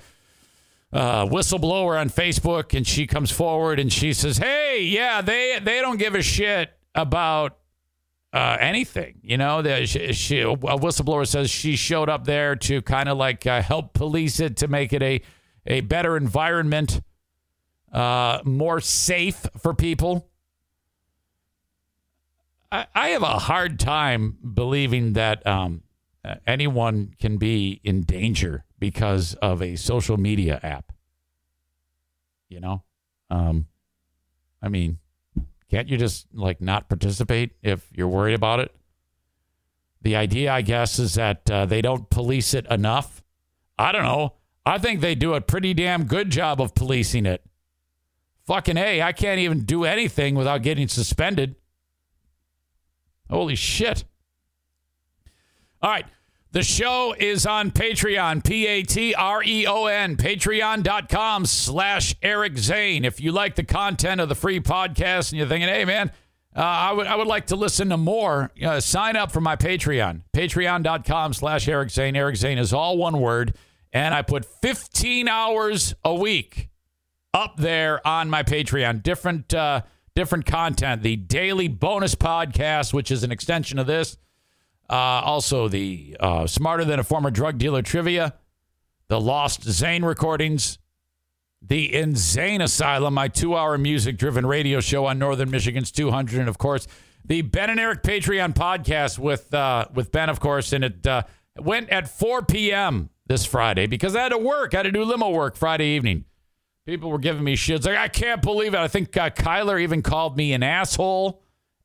uh, 0.94 1.26
whistleblower 1.26 2.00
on 2.00 2.10
Facebook, 2.10 2.74
and 2.74 2.88
she 2.88 3.06
comes 3.06 3.32
forward 3.32 3.80
and 3.80 3.92
she 3.92 4.14
says, 4.14 4.38
"Hey, 4.38 4.84
yeah, 4.84 5.22
they 5.22 5.58
they 5.62 5.80
don't 5.80 5.96
give 5.96 6.16
a 6.16 6.22
shit 6.22 6.70
about 6.94 7.58
uh, 8.34 8.57
anything. 8.59 9.19
You 9.21 9.38
know, 9.38 9.61
the, 9.61 9.86
she, 9.86 10.13
she, 10.13 10.41
a 10.41 10.55
whistleblower 10.55 11.27
says 11.27 11.49
she 11.49 11.75
showed 11.75 12.09
up 12.09 12.25
there 12.25 12.55
to 12.55 12.82
kind 12.82 13.09
of 13.09 13.17
like 13.17 13.45
uh, 13.45 13.61
help 13.61 13.93
police 13.93 14.39
it 14.39 14.57
to 14.57 14.67
make 14.67 14.93
it 14.93 15.03
a 15.03 15.21
a 15.67 15.82
better 15.82 16.17
environment, 16.17 17.01
uh, 17.91 18.39
more 18.43 18.79
safe 18.79 19.45
for 19.57 19.73
people." 19.73 20.27
I, 22.71 22.88
I 22.95 23.09
have 23.09 23.21
a 23.21 23.38
hard 23.38 23.79
time 23.79 24.38
believing 24.53 25.13
that 25.13 25.45
um, 25.45 25.84
anyone 26.47 27.13
can 27.19 27.38
be 27.38 27.82
in 27.84 28.01
danger 28.01 28.63
because 28.79 29.34
of 29.36 29.61
a 29.61 29.75
social 29.75 30.17
media 30.17 30.59
app. 30.63 30.91
You 32.49 32.59
know, 32.59 32.84
um, 33.29 33.67
I 34.61 34.69
mean, 34.69 34.99
can't 35.72 35.88
you 35.88 35.97
just 35.97 36.28
like 36.34 36.59
not 36.59 36.89
participate 36.89 37.53
if 37.63 37.88
you're 37.93 38.09
worried 38.09 38.34
about 38.34 38.59
it? 38.59 38.76
The 40.01 40.17
idea, 40.17 40.51
I 40.51 40.61
guess, 40.61 40.99
is 40.99 41.13
that 41.13 41.49
uh, 41.49 41.65
they 41.65 41.82
don't 41.82 42.09
police 42.09 42.53
it 42.53 42.67
enough. 42.69 43.24
I 43.80 43.93
don't 43.93 44.03
know. 44.03 44.34
I 44.65 44.80
think 44.80 44.99
they 44.99 45.15
do 45.15 45.34
a 45.34 45.39
pretty 45.39 45.74
damn 45.74 46.03
good 46.03 46.30
job 46.30 46.59
of 46.59 46.76
policing 46.76 47.26
it. 47.26 47.45
Fucking 48.45 48.76
A, 48.76 49.01
I 49.01 49.13
can't 49.13 49.39
even 49.39 49.61
do 49.61 49.86
anything 49.86 50.36
without 50.36 50.61
getting 50.61 50.89
suspended. 50.89 51.55
Holy 53.30 53.55
shit. 53.55 54.03
All 55.82 55.89
right. 55.89 56.05
The 56.54 56.64
show 56.64 57.16
is 57.18 57.45
on 57.45 57.72
Patreon, 57.72 58.43
P 58.43 58.68
A 58.68 58.84
T 58.84 59.16
R 59.16 59.41
E 59.41 59.66
O 59.66 59.86
N, 59.86 60.18
patreon.com 60.18 61.45
slash 61.45 62.14
Eric 62.22 62.58
Zane. 62.58 63.06
If 63.06 63.22
you 63.22 63.32
like 63.32 63.56
the 63.56 63.64
content 63.64 64.20
of 64.20 64.28
the 64.28 64.36
free 64.36 64.60
podcast 64.60 65.32
and 65.32 65.39
you're 65.39 65.47
thinking, 65.47 65.70
hey, 65.70 65.86
man, 65.86 66.12
uh, 66.54 66.60
I, 66.60 66.91
would, 66.91 67.08
I 67.08 67.16
would 67.16 67.28
like 67.28 67.47
to 67.47 67.56
listen 67.56 67.88
to 67.88 67.95
more, 67.95 68.52
uh, 68.62 68.82
sign 68.82 69.16
up 69.16 69.32
for 69.32 69.39
my 69.39 69.56
Patreon, 69.56 70.24
patreon.com 70.36 71.34
slash 71.34 71.70
Eric 71.70 71.89
Zane. 71.89 72.18
Eric 72.18 72.36
Zane 72.36 72.58
is 72.58 72.74
all 72.74 72.97
one 72.97 73.22
word. 73.22 73.56
And 73.93 74.14
I 74.14 74.22
put 74.22 74.43
15 74.43 75.30
hours 75.30 75.93
a 76.04 76.14
week 76.14 76.68
up 77.34 77.56
there 77.56 78.06
on 78.06 78.30
my 78.30 78.43
Patreon. 78.43 79.04
Different, 79.04 79.54
uh, 79.54 79.84
different 80.16 80.45
content. 80.45 81.02
The 81.02 81.16
daily 81.16 81.70
bonus 81.70 82.14
podcast, 82.14 82.91
which 82.91 83.10
is 83.10 83.24
an 83.24 83.32
extension 83.32 83.80
of 83.80 83.88
this 83.88 84.18
uh, 84.92 85.22
also, 85.24 85.70
the 85.70 86.18
uh, 86.20 86.46
Smarter 86.46 86.84
Than 86.84 87.00
a 87.00 87.04
Former 87.04 87.32
Drug 87.32 87.58
Dealer 87.58 87.82
trivia, 87.82 88.34
the 89.08 89.22
Lost 89.22 89.64
Zane 89.64 90.04
recordings, 90.04 90.80
the 91.62 91.96
Insane 91.96 92.60
Asylum, 92.60 93.14
my 93.14 93.30
two 93.30 93.56
hour 93.56 93.78
music 93.78 94.18
driven 94.18 94.46
radio 94.46 94.82
show 94.82 95.06
on 95.06 95.18
Northern 95.18 95.50
Michigan's 95.50 95.92
200, 95.92 96.42
and 96.42 96.50
of 96.50 96.58
course, 96.58 96.88
the 97.24 97.42
Ben 97.42 97.70
and 97.70 97.80
Eric 97.80 98.04
Patreon 98.04 98.54
podcast 98.54 99.18
with, 99.18 99.54
uh, 99.54 99.86
with 99.94 100.12
Ben, 100.12 100.28
of 100.28 100.42
course, 100.42 100.74
and 100.74 100.84
it 100.84 101.08
uh, 101.08 101.24
went 101.58 101.89
at 101.89 102.10
4 102.10 102.42
p.m. 102.44 103.10
this 103.28 103.46
Friday 103.46 103.88
because 103.88 104.14
I 104.14 104.24
had 104.24 104.30
to 104.30 104.38
work. 104.38 104.74
I 104.74 104.80
had 104.80 104.84
to 104.84 104.92
do 104.92 105.06
limo 105.06 105.30
work 105.30 105.56
Friday 105.56 105.96
evening. 105.96 106.26
People 106.86 107.12
were 107.12 107.20
giving 107.20 107.46
me 107.46 107.56
shit. 107.56 107.86
like, 107.86 107.96
I 107.96 108.10
can't 108.10 108.42
believe 108.42 108.74
it. 108.74 108.80
I 108.80 108.89
think 108.89 109.16
uh, 109.16 109.30
Kyler 109.30 109.82
even 109.82 110.02
called 110.02 110.36
me 110.36 110.52
an 110.52 110.64
asshole 110.64 111.41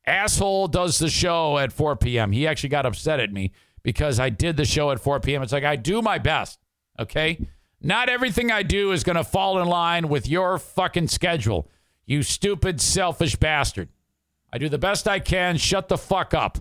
asshole 0.07 0.69
does 0.69 0.99
the 0.99 1.09
show 1.09 1.57
at 1.57 1.71
4 1.71 1.95
p.m. 1.97 2.31
He 2.31 2.47
actually 2.47 2.69
got 2.69 2.85
upset 2.85 3.19
at 3.19 3.31
me 3.31 3.51
because 3.83 4.19
I 4.19 4.29
did 4.29 4.57
the 4.57 4.65
show 4.65 4.91
at 4.91 4.99
4 4.99 5.19
p.m. 5.19 5.43
It's 5.43 5.53
like 5.53 5.63
I 5.63 5.75
do 5.75 6.01
my 6.01 6.17
best, 6.17 6.59
okay? 6.99 7.45
Not 7.81 8.09
everything 8.09 8.51
I 8.51 8.63
do 8.63 8.91
is 8.91 9.03
going 9.03 9.17
to 9.17 9.23
fall 9.23 9.59
in 9.59 9.67
line 9.67 10.07
with 10.07 10.27
your 10.27 10.57
fucking 10.57 11.09
schedule. 11.09 11.69
You 12.05 12.23
stupid, 12.23 12.81
selfish 12.81 13.35
bastard. 13.35 13.89
I 14.51 14.57
do 14.57 14.69
the 14.69 14.77
best 14.77 15.07
I 15.07 15.19
can. 15.19 15.57
Shut 15.57 15.89
the 15.89 15.97
fuck 15.97 16.33
up. 16.33 16.57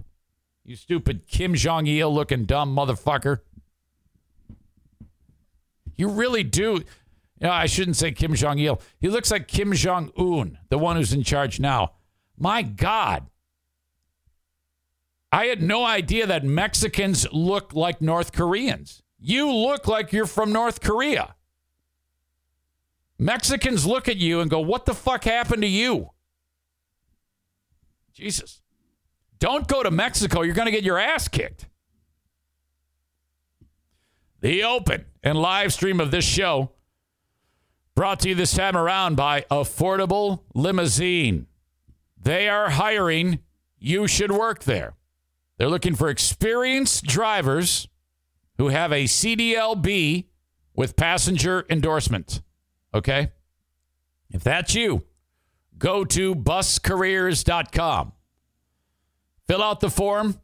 You 0.65 0.77
stupid 0.77 1.27
Kim 1.29 1.55
Jong 1.55 1.87
il 1.87 2.13
looking 2.13 2.45
dumb 2.45 2.75
motherfucker. 2.75 3.41
You 5.97 6.09
really 6.09 6.43
do. 6.43 6.83
You 7.41 7.47
know, 7.47 7.51
I 7.51 7.67
shouldn't 7.67 7.97
say 7.97 8.13
Kim 8.13 8.35
Jong 8.35 8.59
il. 8.59 8.81
He 8.99 9.09
looks 9.09 9.31
like 9.31 9.47
Kim 9.47 9.73
Jong 9.73 10.11
un, 10.19 10.59
the 10.69 10.79
one 10.79 10.97
who's 10.97 11.13
in 11.13 11.23
charge 11.23 11.61
now. 11.61 11.93
My 12.37 12.63
God. 12.63 13.27
I 15.33 15.47
had 15.47 15.63
no 15.63 15.85
idea 15.85 16.27
that 16.27 16.45
Mexicans 16.45 17.27
look 17.33 17.75
like 17.75 18.01
North 18.01 18.33
Koreans. 18.33 19.03
You 19.19 19.53
look 19.53 19.87
like 19.87 20.13
you're 20.13 20.27
from 20.27 20.53
North 20.53 20.81
Korea. 20.81 21.35
Mexicans 23.19 23.87
look 23.87 24.09
at 24.09 24.17
you 24.17 24.41
and 24.41 24.51
go, 24.51 24.61
What 24.61 24.87
the 24.87 24.95
fuck 24.95 25.25
happened 25.25 25.63
to 25.63 25.69
you? 25.69 26.11
Jesus. 28.13 28.63
Don't 29.39 29.69
go 29.69 29.83
to 29.83 29.91
Mexico. 29.91 30.43
You're 30.43 30.55
going 30.55 30.67
to 30.67 30.73
get 30.73 30.85
your 30.85 30.99
ass 30.99 31.29
kicked. 31.29 31.67
The 34.41 34.65
open 34.65 35.07
and 35.23 35.37
live 35.39 35.73
stream 35.73 36.01
of 36.01 36.11
this 36.11 36.25
show 36.25 36.73
brought 37.95 38.21
to 38.21 38.29
you 38.29 38.35
this 38.35 38.55
time 38.55 38.77
around 38.77 39.17
by 39.17 39.45
Affordable 39.51 40.43
Limousine. 40.55 41.47
They 42.23 42.49
are 42.49 42.71
hiring. 42.71 43.41
You 43.79 44.07
should 44.07 44.33
work 44.33 44.65
there. 44.65 44.95
They're 45.59 45.69
looking 45.69 45.95
for 45.95 46.09
experienced 46.09 47.05
drivers 47.05 47.89
who 48.59 48.69
have 48.69 48.93
a 48.93 49.05
CDLB 49.05 50.27
with 50.75 50.97
passenger 50.97 51.65
endorsement. 51.71 52.43
Okay? 52.95 53.33
If 54.31 54.43
that's 54.43 54.75
you, 54.75 55.05
go 55.79 56.05
to 56.05 56.35
buscareers.com. 56.35 58.13
Fill 59.47 59.63
out 59.63 59.81
the 59.81 59.91
form. 59.91 60.41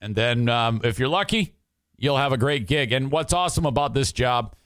And 0.00 0.14
then, 0.14 0.48
um, 0.48 0.80
if 0.84 0.98
you're 0.98 1.08
lucky, 1.08 1.56
you'll 1.98 2.16
have 2.16 2.32
a 2.32 2.38
great 2.38 2.66
gig. 2.66 2.92
And 2.92 3.10
what's 3.10 3.32
awesome 3.32 3.66
about 3.66 3.92
this 3.92 4.12
job 4.12 4.56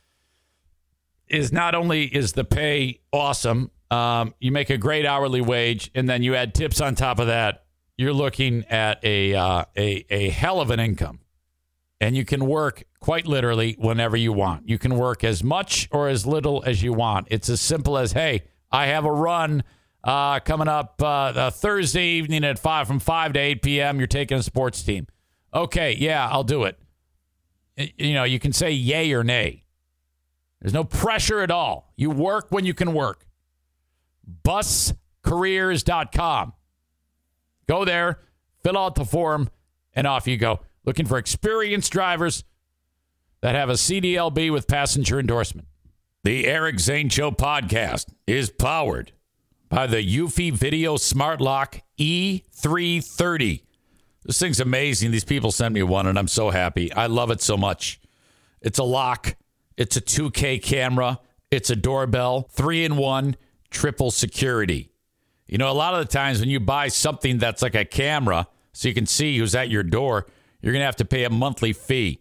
is 1.27 1.53
not 1.53 1.75
only 1.75 2.05
is 2.05 2.35
the 2.35 2.45
pay 2.45 3.01
awesome, 3.13 3.71
um, 3.91 4.35
you 4.39 4.53
make 4.53 4.71
a 4.71 4.79
great 4.79 5.07
hourly 5.07 5.41
wage, 5.41 5.91
and 5.95 6.09
then 6.09 6.23
you 6.23 6.35
add 6.37 6.55
tips 6.55 6.81
on 6.81 6.95
top 6.95 7.19
of 7.19 7.27
that 7.27 7.64
you're 7.97 8.13
looking 8.13 8.65
at 8.67 9.03
a, 9.05 9.35
uh, 9.35 9.65
a, 9.77 10.05
a 10.11 10.29
hell 10.31 10.61
of 10.61 10.71
an 10.71 10.81
income. 10.81 11.21
And 12.01 12.17
you 12.17 12.25
can 12.25 12.47
work 12.47 12.85
quite 13.01 13.27
literally 13.27 13.77
whenever 13.79 14.17
you 14.17 14.33
want. 14.33 14.69
You 14.69 14.79
can 14.79 14.97
work 14.97 15.25
as 15.25 15.45
much 15.45 15.89
or 15.91 16.09
as 16.09 16.27
little 16.27 16.63
as 16.67 16.83
you 16.83 16.93
want. 16.93 17.29
It's 17.31 17.49
as 17.49 17.61
simple 17.61 17.97
as, 17.97 18.13
hey, 18.13 18.43
I 18.71 18.87
have 18.87 19.05
a 19.05 19.13
run 19.13 19.63
uh, 20.03 20.41
coming 20.41 20.69
up 20.69 21.01
uh, 21.03 21.51
Thursday 21.51 22.07
evening 22.07 22.45
at 22.45 22.59
5 22.59 22.87
from 22.87 22.99
5 22.99 23.33
to 23.35 23.39
8 23.39 23.63
p.m. 23.63 23.99
You're 23.99 24.07
taking 24.07 24.39
a 24.39 24.43
sports 24.43 24.83
team. 24.83 25.07
Okay, 25.55 25.97
yeah, 25.99 26.29
I'll 26.29 26.45
do 26.45 26.65
it. 26.65 26.79
You 27.77 28.15
know, 28.15 28.25
you 28.25 28.39
can 28.39 28.53
say 28.53 28.73
yay 28.73 29.13
or 29.13 29.25
nay. 29.25 29.65
There's 30.61 30.75
no 30.75 30.85
pressure 30.85 31.41
at 31.41 31.51
all. 31.51 31.93
You 31.97 32.11
work 32.11 32.47
when 32.51 32.65
you 32.65 32.75
can 32.75 32.93
work. 32.93 33.27
Buscareers.com. 34.45 36.53
Go 37.67 37.85
there, 37.85 38.21
fill 38.63 38.79
out 38.79 38.95
the 38.95 39.05
form, 39.05 39.51
and 39.95 40.07
off 40.07 40.27
you 40.27 40.37
go. 40.37 40.61
Looking 40.85 41.07
for 41.07 41.19
experienced 41.19 41.93
drivers 41.93 42.45
that 43.41 43.55
have 43.55 43.71
a 43.71 43.75
CDLB 43.75 44.53
with 44.53 44.69
passenger 44.69 45.19
endorsement. 45.19 45.69
The 46.25 46.47
Eric 46.47 46.81
Zane 46.81 47.09
Show 47.09 47.31
podcast 47.31 48.13
is 48.27 48.51
powered 48.51 49.13
by 49.69 49.87
the 49.87 49.97
Eufy 49.97 50.53
Video 50.53 50.97
Smart 50.97 51.41
Lock 51.41 51.81
E330. 51.99 53.63
This 54.25 54.39
thing's 54.39 54.61
amazing. 54.61 55.11
These 55.11 55.25
people 55.25 55.53
sent 55.53 55.75
me 55.75 55.83
one, 55.83 56.07
and 56.07 56.19
I'm 56.19 56.29
so 56.29 56.51
happy. 56.51 56.93
I 56.93 57.07
love 57.07 57.31
it 57.31 57.43
so 57.43 57.57
much. 57.57 58.01
It's 58.63 58.79
a 58.79 58.85
lock, 58.85 59.37
it's 59.77 59.99
a 59.99 60.01
2K 60.01 60.63
camera, 60.63 61.21
it's 61.51 61.69
a 61.69 61.77
doorbell, 61.77 62.49
three 62.51 62.85
in 62.85 62.97
one, 62.97 63.37
triple 63.71 64.11
security. 64.11 64.94
You 65.47 65.59
know, 65.59 65.71
a 65.71 65.73
lot 65.73 65.95
of 65.95 66.01
the 66.01 66.13
times 66.13 66.41
when 66.41 66.49
you 66.49 66.61
buy 66.61 66.89
something 66.89 67.39
that's 67.39 67.63
like 67.63 67.75
a 67.75 67.85
camera 67.85 68.47
so 68.73 68.89
you 68.89 68.95
can 68.95 69.07
see 69.07 69.39
who's 69.39 69.55
at 69.55 69.69
your 69.69 69.83
door, 69.83 70.27
you're 70.61 70.73
going 70.73 70.81
to 70.81 70.87
have 70.87 70.97
to 70.97 71.05
pay 71.05 71.25
a 71.25 71.31
monthly 71.31 71.73
fee. 71.73 72.21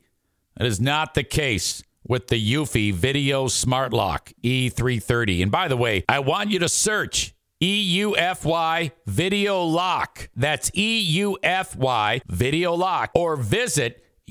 That 0.57 0.67
is 0.67 0.79
not 0.79 1.13
the 1.13 1.23
case 1.23 1.83
with 2.05 2.27
the 2.27 2.53
Eufy 2.53 2.93
Video 2.93 3.47
Smart 3.47 3.93
Lock 3.93 4.31
E330. 4.43 5.41
And 5.41 5.51
by 5.51 5.67
the 5.67 5.77
way, 5.77 6.03
I 6.09 6.19
want 6.19 6.51
you 6.51 6.59
to 6.59 6.69
search 6.69 7.33
EUFY 7.61 8.91
Video 9.07 9.63
Lock. 9.63 10.29
That's 10.35 10.69
EUFY 10.71 12.21
Video 12.27 12.73
Lock 12.73 13.11
or 13.15 13.37
visit 13.37 14.02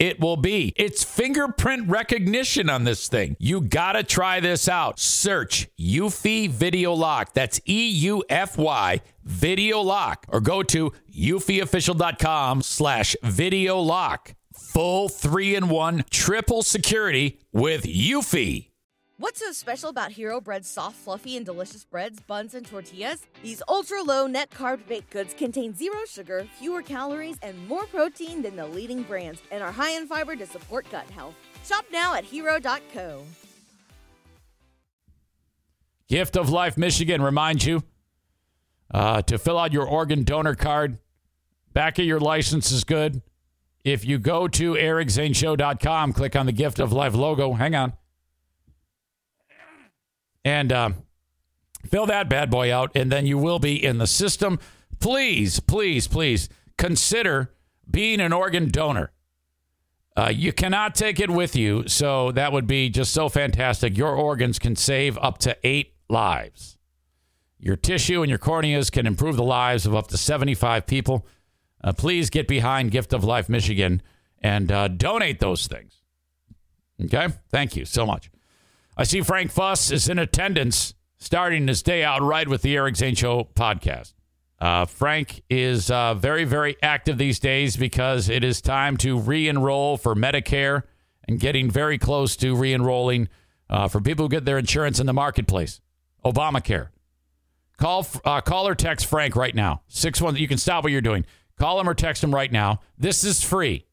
it 0.00 0.18
will 0.18 0.36
be. 0.36 0.72
It's 0.74 1.04
fingerprint 1.04 1.88
recognition 1.88 2.68
on 2.68 2.82
this 2.82 3.06
thing. 3.08 3.36
You 3.38 3.60
gotta 3.60 4.02
try 4.02 4.40
this 4.40 4.68
out. 4.68 4.98
Search 4.98 5.68
Eufy 5.78 6.50
Video 6.50 6.94
Lock. 6.94 7.34
That's 7.34 7.60
E 7.68 7.88
U 7.88 8.24
F 8.28 8.58
Y 8.58 9.00
Video 9.22 9.80
Lock, 9.80 10.26
or 10.28 10.40
go 10.40 10.64
to 10.64 10.92
eufyofficial.com 11.14 12.62
slash 12.62 13.14
video 13.22 13.78
lock. 13.78 14.34
Full 14.52 15.08
three 15.08 15.54
in 15.54 15.68
one 15.68 16.04
triple 16.10 16.62
security 16.62 17.38
with 17.52 17.84
Eufy. 17.84 18.69
What's 19.20 19.40
so 19.40 19.52
special 19.52 19.90
about 19.90 20.12
Hero 20.12 20.40
Bread's 20.40 20.66
soft, 20.66 20.96
fluffy, 20.96 21.36
and 21.36 21.44
delicious 21.44 21.84
breads, 21.84 22.20
buns, 22.20 22.54
and 22.54 22.64
tortillas? 22.64 23.26
These 23.42 23.62
ultra 23.68 24.02
low 24.02 24.26
net 24.26 24.48
carb 24.48 24.86
baked 24.88 25.10
goods 25.10 25.34
contain 25.34 25.74
zero 25.74 26.06
sugar, 26.08 26.46
fewer 26.58 26.80
calories, 26.80 27.36
and 27.42 27.68
more 27.68 27.84
protein 27.84 28.40
than 28.40 28.56
the 28.56 28.66
leading 28.66 29.02
brands, 29.02 29.42
and 29.50 29.62
are 29.62 29.72
high 29.72 29.90
in 29.90 30.06
fiber 30.06 30.36
to 30.36 30.46
support 30.46 30.90
gut 30.90 31.04
health. 31.10 31.34
Shop 31.66 31.84
now 31.92 32.14
at 32.14 32.24
hero.co. 32.24 33.22
Gift 36.08 36.38
of 36.38 36.48
Life 36.48 36.78
Michigan 36.78 37.20
reminds 37.20 37.66
you 37.66 37.82
uh, 38.94 39.20
to 39.20 39.36
fill 39.36 39.58
out 39.58 39.74
your 39.74 39.86
organ 39.86 40.24
donor 40.24 40.54
card. 40.54 40.96
Back 41.74 41.98
of 41.98 42.06
your 42.06 42.20
license 42.20 42.72
is 42.72 42.84
good. 42.84 43.20
If 43.84 44.02
you 44.02 44.18
go 44.18 44.48
to 44.48 44.72
ericzaneshow.com, 44.72 46.14
click 46.14 46.36
on 46.36 46.46
the 46.46 46.52
Gift 46.52 46.78
of 46.78 46.90
Life 46.94 47.12
logo. 47.12 47.52
Hang 47.52 47.74
on. 47.74 47.92
And 50.44 50.72
um, 50.72 50.94
fill 51.88 52.06
that 52.06 52.28
bad 52.28 52.50
boy 52.50 52.74
out, 52.74 52.92
and 52.94 53.10
then 53.10 53.26
you 53.26 53.38
will 53.38 53.58
be 53.58 53.82
in 53.82 53.98
the 53.98 54.06
system. 54.06 54.58
Please, 54.98 55.60
please, 55.60 56.06
please 56.08 56.48
consider 56.78 57.52
being 57.90 58.20
an 58.20 58.32
organ 58.32 58.70
donor. 58.70 59.12
Uh, 60.16 60.30
you 60.34 60.52
cannot 60.52 60.94
take 60.94 61.20
it 61.20 61.30
with 61.30 61.54
you, 61.54 61.86
so 61.88 62.32
that 62.32 62.52
would 62.52 62.66
be 62.66 62.90
just 62.90 63.12
so 63.12 63.28
fantastic. 63.28 63.96
Your 63.96 64.14
organs 64.14 64.58
can 64.58 64.76
save 64.76 65.16
up 65.18 65.38
to 65.38 65.56
eight 65.62 65.94
lives. 66.08 66.76
Your 67.58 67.76
tissue 67.76 68.22
and 68.22 68.28
your 68.28 68.38
corneas 68.38 68.90
can 68.90 69.06
improve 69.06 69.36
the 69.36 69.44
lives 69.44 69.86
of 69.86 69.94
up 69.94 70.08
to 70.08 70.16
75 70.16 70.86
people. 70.86 71.26
Uh, 71.82 71.92
please 71.92 72.30
get 72.30 72.48
behind 72.48 72.90
Gift 72.90 73.12
of 73.12 73.24
Life 73.24 73.48
Michigan 73.48 74.02
and 74.42 74.72
uh, 74.72 74.88
donate 74.88 75.38
those 75.38 75.66
things. 75.66 76.02
Okay? 77.04 77.28
Thank 77.50 77.76
you 77.76 77.84
so 77.84 78.04
much. 78.04 78.30
I 79.00 79.04
see 79.04 79.22
Frank 79.22 79.50
Fuss 79.50 79.90
is 79.90 80.10
in 80.10 80.18
attendance 80.18 80.92
starting 81.16 81.68
his 81.68 81.82
day 81.82 82.04
out 82.04 82.20
right 82.20 82.46
with 82.46 82.60
the 82.60 82.76
Eric 82.76 82.96
Zane 82.96 83.14
Show 83.14 83.48
podcast. 83.54 84.12
Uh, 84.58 84.84
Frank 84.84 85.42
is 85.48 85.90
uh, 85.90 86.12
very, 86.12 86.44
very 86.44 86.76
active 86.82 87.16
these 87.16 87.38
days 87.38 87.78
because 87.78 88.28
it 88.28 88.44
is 88.44 88.60
time 88.60 88.98
to 88.98 89.18
re 89.18 89.48
enroll 89.48 89.96
for 89.96 90.14
Medicare 90.14 90.82
and 91.26 91.40
getting 91.40 91.70
very 91.70 91.96
close 91.96 92.36
to 92.36 92.54
re 92.54 92.74
enrolling 92.74 93.30
uh, 93.70 93.88
for 93.88 94.02
people 94.02 94.26
who 94.26 94.28
get 94.28 94.44
their 94.44 94.58
insurance 94.58 95.00
in 95.00 95.06
the 95.06 95.14
marketplace. 95.14 95.80
Obamacare. 96.22 96.88
Call, 97.78 98.06
uh, 98.26 98.42
call 98.42 98.68
or 98.68 98.74
text 98.74 99.06
Frank 99.06 99.34
right 99.34 99.54
now. 99.54 99.80
Six 99.88 100.20
one. 100.20 100.36
You 100.36 100.46
can 100.46 100.58
stop 100.58 100.84
what 100.84 100.92
you're 100.92 101.00
doing. 101.00 101.24
Call 101.58 101.80
him 101.80 101.88
or 101.88 101.94
text 101.94 102.22
him 102.22 102.34
right 102.34 102.52
now. 102.52 102.80
This 102.98 103.24
is 103.24 103.42
free. 103.42 103.86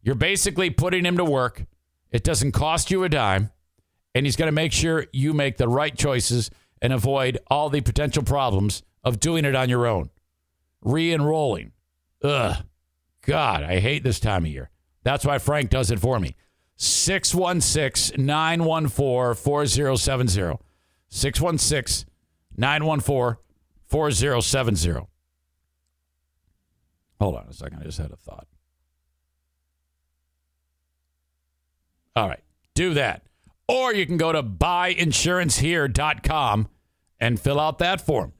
You're 0.00 0.14
basically 0.14 0.70
putting 0.70 1.04
him 1.04 1.18
to 1.18 1.24
work. 1.24 1.66
It 2.10 2.24
doesn't 2.24 2.52
cost 2.52 2.90
you 2.90 3.04
a 3.04 3.10
dime, 3.10 3.50
and 4.18 4.26
he's 4.26 4.34
going 4.34 4.48
to 4.48 4.52
make 4.52 4.72
sure 4.72 5.06
you 5.12 5.32
make 5.32 5.58
the 5.58 5.68
right 5.68 5.96
choices 5.96 6.50
and 6.82 6.92
avoid 6.92 7.38
all 7.46 7.70
the 7.70 7.80
potential 7.80 8.24
problems 8.24 8.82
of 9.04 9.20
doing 9.20 9.44
it 9.44 9.54
on 9.54 9.68
your 9.68 9.86
own. 9.86 10.10
Re 10.82 11.12
enrolling. 11.12 11.70
Ugh. 12.24 12.56
God, 13.22 13.62
I 13.62 13.78
hate 13.78 14.02
this 14.02 14.18
time 14.18 14.44
of 14.44 14.50
year. 14.50 14.70
That's 15.04 15.24
why 15.24 15.38
Frank 15.38 15.70
does 15.70 15.92
it 15.92 16.00
for 16.00 16.18
me. 16.18 16.34
616 16.74 18.26
914 18.26 19.40
4070. 19.40 20.58
616 21.10 22.10
914 22.56 23.40
4070. 23.86 25.06
Hold 27.20 27.36
on 27.36 27.46
a 27.48 27.52
second. 27.52 27.78
I 27.78 27.84
just 27.84 27.98
had 27.98 28.10
a 28.10 28.16
thought. 28.16 28.48
All 32.16 32.26
right. 32.26 32.42
Do 32.74 32.94
that. 32.94 33.22
Or 33.68 33.94
you 33.94 34.06
can 34.06 34.16
go 34.16 34.32
to 34.32 34.42
buyinsurancehere.com 34.42 36.68
and 37.20 37.38
fill 37.38 37.60
out 37.60 37.78
that 37.78 38.00
form. 38.00 38.32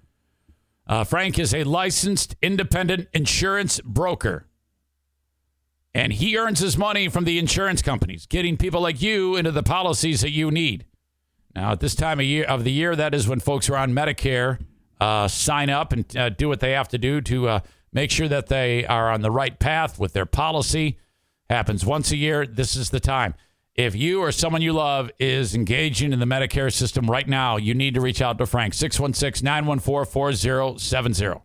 Uh, 0.87 1.05
Frank 1.05 1.39
is 1.39 1.55
a 1.55 1.65
licensed 1.65 2.35
independent 2.41 3.09
insurance 3.13 3.79
broker. 3.83 4.47
And 5.95 6.15
he 6.15 6.39
earns 6.39 6.61
his 6.61 6.79
money 6.79 7.09
from 7.09 7.25
the 7.25 7.39
insurance 7.39 7.83
companies, 7.83 8.25
getting 8.27 8.57
people 8.57 8.81
like 8.81 9.03
you 9.03 9.37
into 9.37 9.51
the 9.51 9.63
policies 9.63 10.23
that 10.23 10.31
you 10.31 10.51
need. 10.51 10.87
Now, 11.55 11.73
at 11.73 11.81
this 11.81 11.95
time 11.95 12.21
of 12.21 12.27
year 12.27 12.45
of 12.45 12.65
the 12.65 12.73
year, 12.73 12.97
that 12.97 13.15
is 13.15 13.29
when 13.29 13.41
folks 13.41 13.69
are 13.69 13.77
on 13.77 13.93
Medicare 13.93 14.59
uh, 15.01 15.29
sign 15.29 15.71
up 15.71 15.93
and 15.93 16.17
uh, 16.17 16.29
do 16.29 16.49
what 16.49 16.61
they 16.61 16.73
have 16.73 16.89
to 16.89 16.99
do 16.99 17.21
to 17.23 17.49
uh, 17.49 17.61
make 17.93 18.11
sure 18.11 18.29
that 18.29 18.49
they 18.49 18.85
are 18.87 19.11
on 19.11 19.23
the 19.23 19.31
right 19.31 19.59
path 19.59 19.99
with 19.99 20.13
their 20.13 20.27
policy. 20.27 20.99
Happens 21.49 21.85
once 21.85 22.11
a 22.11 22.17
year. 22.17 22.47
This 22.47 22.77
is 22.77 22.91
the 22.91 23.01
time. 23.01 23.35
If 23.79 23.95
you 23.95 24.23
or 24.23 24.33
someone 24.33 24.61
you 24.61 24.73
love 24.73 25.09
is 25.21 25.55
engaging 25.55 26.13
in 26.13 26.19
the 26.19 26.27
Medicare 26.27 26.73
system 26.73 27.09
right 27.09 27.29
now, 27.29 27.59
you 27.59 27.75
need 27.75 27.95
to 27.95 28.01
reach 28.01 28.21
out 28.21 28.37
to 28.39 28.45
Frank, 28.45 28.75
616 28.75 29.45
914 29.45 30.11
4070. 30.11 31.41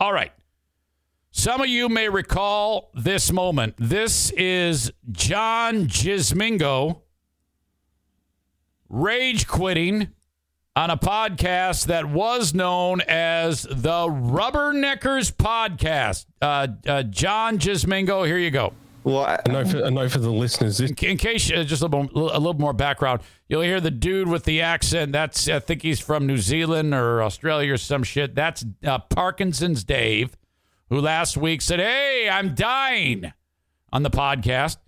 All 0.00 0.12
right. 0.12 0.32
Some 1.30 1.62
of 1.62 1.68
you 1.68 1.88
may 1.88 2.10
recall 2.10 2.90
this 2.92 3.32
moment. 3.32 3.76
This 3.78 4.32
is 4.32 4.92
John 5.10 5.86
Gismingo 5.86 7.00
rage 8.90 9.46
quitting 9.46 10.08
on 10.76 10.90
a 10.90 10.98
podcast 10.98 11.86
that 11.86 12.04
was 12.04 12.52
known 12.52 13.00
as 13.08 13.62
the 13.62 14.08
Rubberneckers 14.10 15.32
Podcast. 15.32 16.26
Uh, 16.42 16.66
uh, 16.86 17.02
John 17.04 17.58
Gismingo, 17.58 18.26
here 18.26 18.36
you 18.36 18.50
go. 18.50 18.74
Well, 19.04 19.18
I, 19.18 19.38
I 19.46 19.52
know 19.52 19.64
for, 19.66 19.84
I 19.84 19.90
know 19.90 20.08
for 20.08 20.18
the 20.18 20.32
listeners, 20.32 20.78
this, 20.78 20.90
In, 20.90 20.96
in 21.06 21.16
case 21.18 21.52
uh, 21.52 21.62
just 21.62 21.82
a 21.82 21.86
little, 21.86 22.08
a 22.14 22.38
little 22.38 22.58
more 22.58 22.72
background, 22.72 23.20
you'll 23.48 23.60
hear 23.60 23.78
the 23.78 23.90
dude 23.90 24.28
with 24.28 24.44
the 24.44 24.62
accent. 24.62 25.12
That's 25.12 25.46
I 25.46 25.58
think 25.58 25.82
he's 25.82 26.00
from 26.00 26.26
New 26.26 26.38
Zealand 26.38 26.94
or 26.94 27.22
Australia 27.22 27.74
or 27.74 27.76
some 27.76 28.02
shit. 28.02 28.34
That's 28.34 28.64
uh, 28.82 28.98
Parkinson's 28.98 29.84
Dave, 29.84 30.38
who 30.88 31.00
last 31.00 31.36
week 31.36 31.60
said, 31.60 31.80
"Hey, 31.80 32.30
I'm 32.30 32.54
dying," 32.54 33.30
on 33.92 34.02
the 34.04 34.10
podcast. 34.10 34.78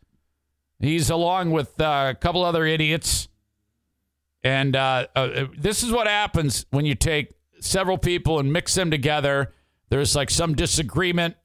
He's 0.80 1.10
along 1.10 1.50
with 1.50 1.78
uh, 1.78 2.12
a 2.12 2.14
couple 2.14 2.42
other 2.42 2.64
idiots, 2.64 3.28
and 4.42 4.74
uh, 4.74 5.08
uh, 5.14 5.44
this 5.58 5.82
is 5.82 5.92
what 5.92 6.06
happens 6.06 6.64
when 6.70 6.86
you 6.86 6.94
take 6.94 7.32
several 7.60 7.98
people 7.98 8.38
and 8.38 8.50
mix 8.50 8.74
them 8.74 8.90
together. 8.90 9.52
There's 9.90 10.16
like 10.16 10.30
some 10.30 10.54
disagreement 10.54 11.36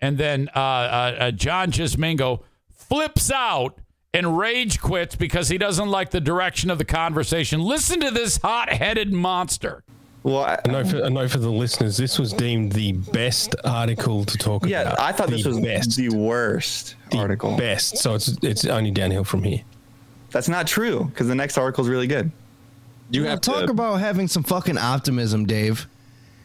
and 0.00 0.18
then 0.18 0.48
uh, 0.54 0.58
uh, 0.58 1.16
uh, 1.18 1.30
John 1.30 1.70
Gismingo 1.70 2.42
flips 2.72 3.30
out 3.30 3.78
and 4.12 4.36
rage 4.36 4.80
quits 4.80 5.14
because 5.14 5.48
he 5.48 5.58
doesn't 5.58 5.88
like 5.88 6.10
the 6.10 6.20
direction 6.20 6.70
of 6.70 6.78
the 6.78 6.84
conversation. 6.84 7.60
Listen 7.60 8.00
to 8.00 8.10
this 8.10 8.38
hot-headed 8.38 9.12
monster. 9.12 9.84
well, 10.24 10.40
I, 10.44 10.58
I 10.64 10.68
know 10.70 10.84
for, 10.84 11.04
I 11.04 11.08
know 11.08 11.28
for 11.28 11.38
the 11.38 11.50
listeners, 11.50 11.96
this 11.96 12.18
was 12.18 12.32
deemed 12.32 12.72
the 12.72 12.92
best 12.92 13.54
article 13.64 14.24
to 14.24 14.36
talk 14.36 14.66
yeah, 14.66 14.82
about. 14.82 14.98
Yeah, 14.98 15.04
I 15.04 15.12
thought 15.12 15.28
this 15.28 15.44
was 15.46 15.60
best, 15.60 15.96
the 15.96 16.08
worst 16.08 16.96
the 17.10 17.18
article. 17.18 17.56
Best. 17.56 17.98
So 17.98 18.14
it's 18.14 18.36
it's 18.42 18.64
only 18.64 18.90
downhill 18.90 19.24
from 19.24 19.44
here. 19.44 19.62
That's 20.30 20.48
not 20.48 20.66
true 20.66 21.04
because 21.04 21.26
the 21.28 21.34
next 21.34 21.56
article 21.58 21.84
is 21.84 21.90
really 21.90 22.06
good. 22.06 22.30
You 23.10 23.22
Well, 23.22 23.30
have 23.30 23.40
talk 23.40 23.66
to, 23.66 23.70
about 23.70 23.96
having 23.96 24.28
some 24.28 24.42
fucking 24.44 24.78
optimism, 24.78 25.44
Dave. 25.46 25.88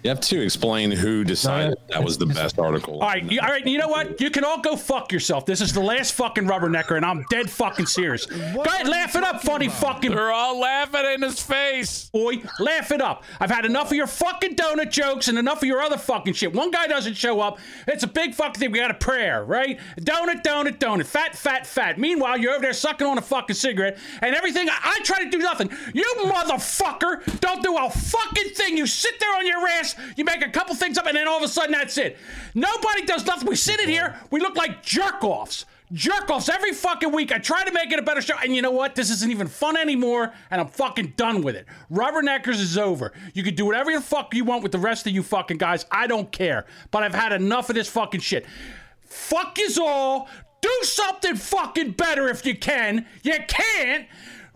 You 0.06 0.10
have 0.10 0.22
to 0.22 0.40
explain 0.40 0.92
who 0.92 1.24
decided 1.24 1.80
that 1.90 2.04
was 2.04 2.20
the 2.20 2.28
best 2.28 2.60
article. 2.60 3.02
All 3.02 3.08
right, 3.08 3.24
you, 3.24 3.40
all 3.42 3.48
right. 3.48 3.66
You 3.66 3.80
know 3.80 3.88
what? 3.88 4.22
You 4.22 4.30
can 4.30 4.44
all 4.44 4.62
go 4.62 4.76
fuck 4.76 5.12
yourself. 5.12 5.48
This 5.48 5.62
is 5.62 5.74
the 5.74 5.80
last 5.80 6.14
fucking 6.14 6.44
rubbernecker, 6.44 6.96
and 6.96 7.04
I'm 7.04 7.26
dead 7.32 7.50
fucking 7.50 7.88
serious. 7.88 8.28
Go 8.28 8.62
ahead, 8.62 8.88
laugh 8.88 9.16
it 9.16 9.24
up, 9.24 9.42
funny 9.42 9.68
fucking 9.68 10.12
They're 10.12 10.32
all 10.32 10.60
laughing 10.60 11.06
in 11.16 11.24
his 11.24 11.42
face. 11.42 12.08
boy. 12.12 12.36
Laugh 12.60 12.92
it 12.92 13.02
up. 13.02 13.24
I've 13.40 13.50
had 13.50 13.66
enough 13.66 13.88
of 13.90 13.98
your 13.98 14.06
fucking 14.06 14.56
donut 14.56 14.92
jokes 14.92 15.28
and 15.28 15.40
enough 15.40 15.64
of 15.64 15.68
your 15.68 15.82
other 15.82 15.98
fucking 15.98 16.34
shit. 16.34 16.54
One 16.54 16.70
guy 16.70 16.86
doesn't 16.86 17.16
show 17.16 17.42
up. 17.42 17.58
It's 17.88 18.04
a 18.04 18.08
big 18.08 18.36
fucking 18.36 18.60
thing. 18.60 18.72
We 18.72 18.78
got 18.78 18.92
a 18.92 18.94
prayer, 18.94 19.44
right? 19.44 19.80
Donut, 20.00 20.44
donut, 20.44 20.78
donut. 20.78 21.08
Fat, 21.08 21.36
fat, 21.36 21.66
fat. 21.66 21.98
Meanwhile, 21.98 22.38
you're 22.38 22.52
over 22.52 22.62
there 22.62 22.74
sucking 22.74 23.08
on 23.08 23.18
a 23.18 23.24
fucking 23.24 23.56
cigarette 23.56 23.98
and 24.22 24.36
everything. 24.36 24.70
I, 24.70 24.78
I 24.84 25.00
try 25.04 25.24
to 25.24 25.32
do 25.32 25.40
nothing. 25.40 25.72
You 25.96 26.06
motherfucker 26.26 27.40
don't 27.40 27.64
do 27.64 27.76
a 27.76 27.90
fucking 27.90 28.52
thing. 28.52 28.78
You 28.78 28.86
sit 28.86 29.20
there 29.20 29.36
on 29.36 29.48
your 29.48 29.68
ass. 29.68 29.95
You 30.16 30.26
make 30.26 30.46
a 30.46 30.50
couple 30.50 30.76
things 30.76 30.98
up, 30.98 31.06
and 31.06 31.16
then 31.16 31.28
all 31.28 31.38
of 31.38 31.44
a 31.44 31.48
sudden 31.48 31.72
that's 31.72 31.98
it. 31.98 32.18
Nobody 32.54 33.06
does 33.06 33.26
nothing. 33.26 33.48
We 33.48 33.56
sit 33.56 33.80
in 33.80 33.90
here. 33.90 34.20
We 34.32 34.40
look 34.40 34.56
like 34.56 34.84
jerk 34.84 35.24
offs. 35.24 35.66
Jerk 35.94 36.30
offs 36.32 36.50
every 36.50 36.74
fucking 36.74 37.12
week. 37.12 37.32
I 37.32 37.38
try 37.38 37.64
to 37.64 37.72
make 37.72 37.92
it 37.92 38.00
a 38.00 38.02
better 38.02 38.22
show, 38.22 38.34
and 38.44 38.56
you 38.56 38.62
know 38.62 38.72
what? 38.72 38.96
This 38.96 39.12
isn't 39.12 39.30
even 39.30 39.48
fun 39.48 39.78
anymore, 39.78 40.34
and 40.50 40.60
I'm 40.60 40.68
fucking 40.68 41.14
done 41.16 41.44
with 41.44 41.56
it. 41.56 41.68
Rubberneckers 41.92 42.60
is 42.60 42.78
over. 42.78 43.14
You 43.34 43.44
can 43.44 43.54
do 43.54 43.66
whatever 43.66 43.92
the 43.92 44.02
fuck 44.02 44.34
you 44.34 44.44
want 44.44 44.64
with 44.64 44.72
the 44.72 44.80
rest 44.80 45.06
of 45.06 45.14
you 45.14 45.22
fucking 45.22 45.58
guys. 45.58 45.86
I 45.92 46.08
don't 46.08 46.32
care. 46.32 46.66
But 46.90 47.04
I've 47.04 47.14
had 47.14 47.34
enough 47.34 47.70
of 47.70 47.76
this 47.76 47.88
fucking 47.88 48.22
shit. 48.22 48.46
Fuck 49.02 49.60
is 49.60 49.78
all. 49.78 50.28
Do 50.62 50.80
something 50.82 51.36
fucking 51.36 51.92
better 51.92 52.28
if 52.30 52.44
you 52.46 52.58
can. 52.58 53.06
You 53.22 53.38
can't. 53.48 54.08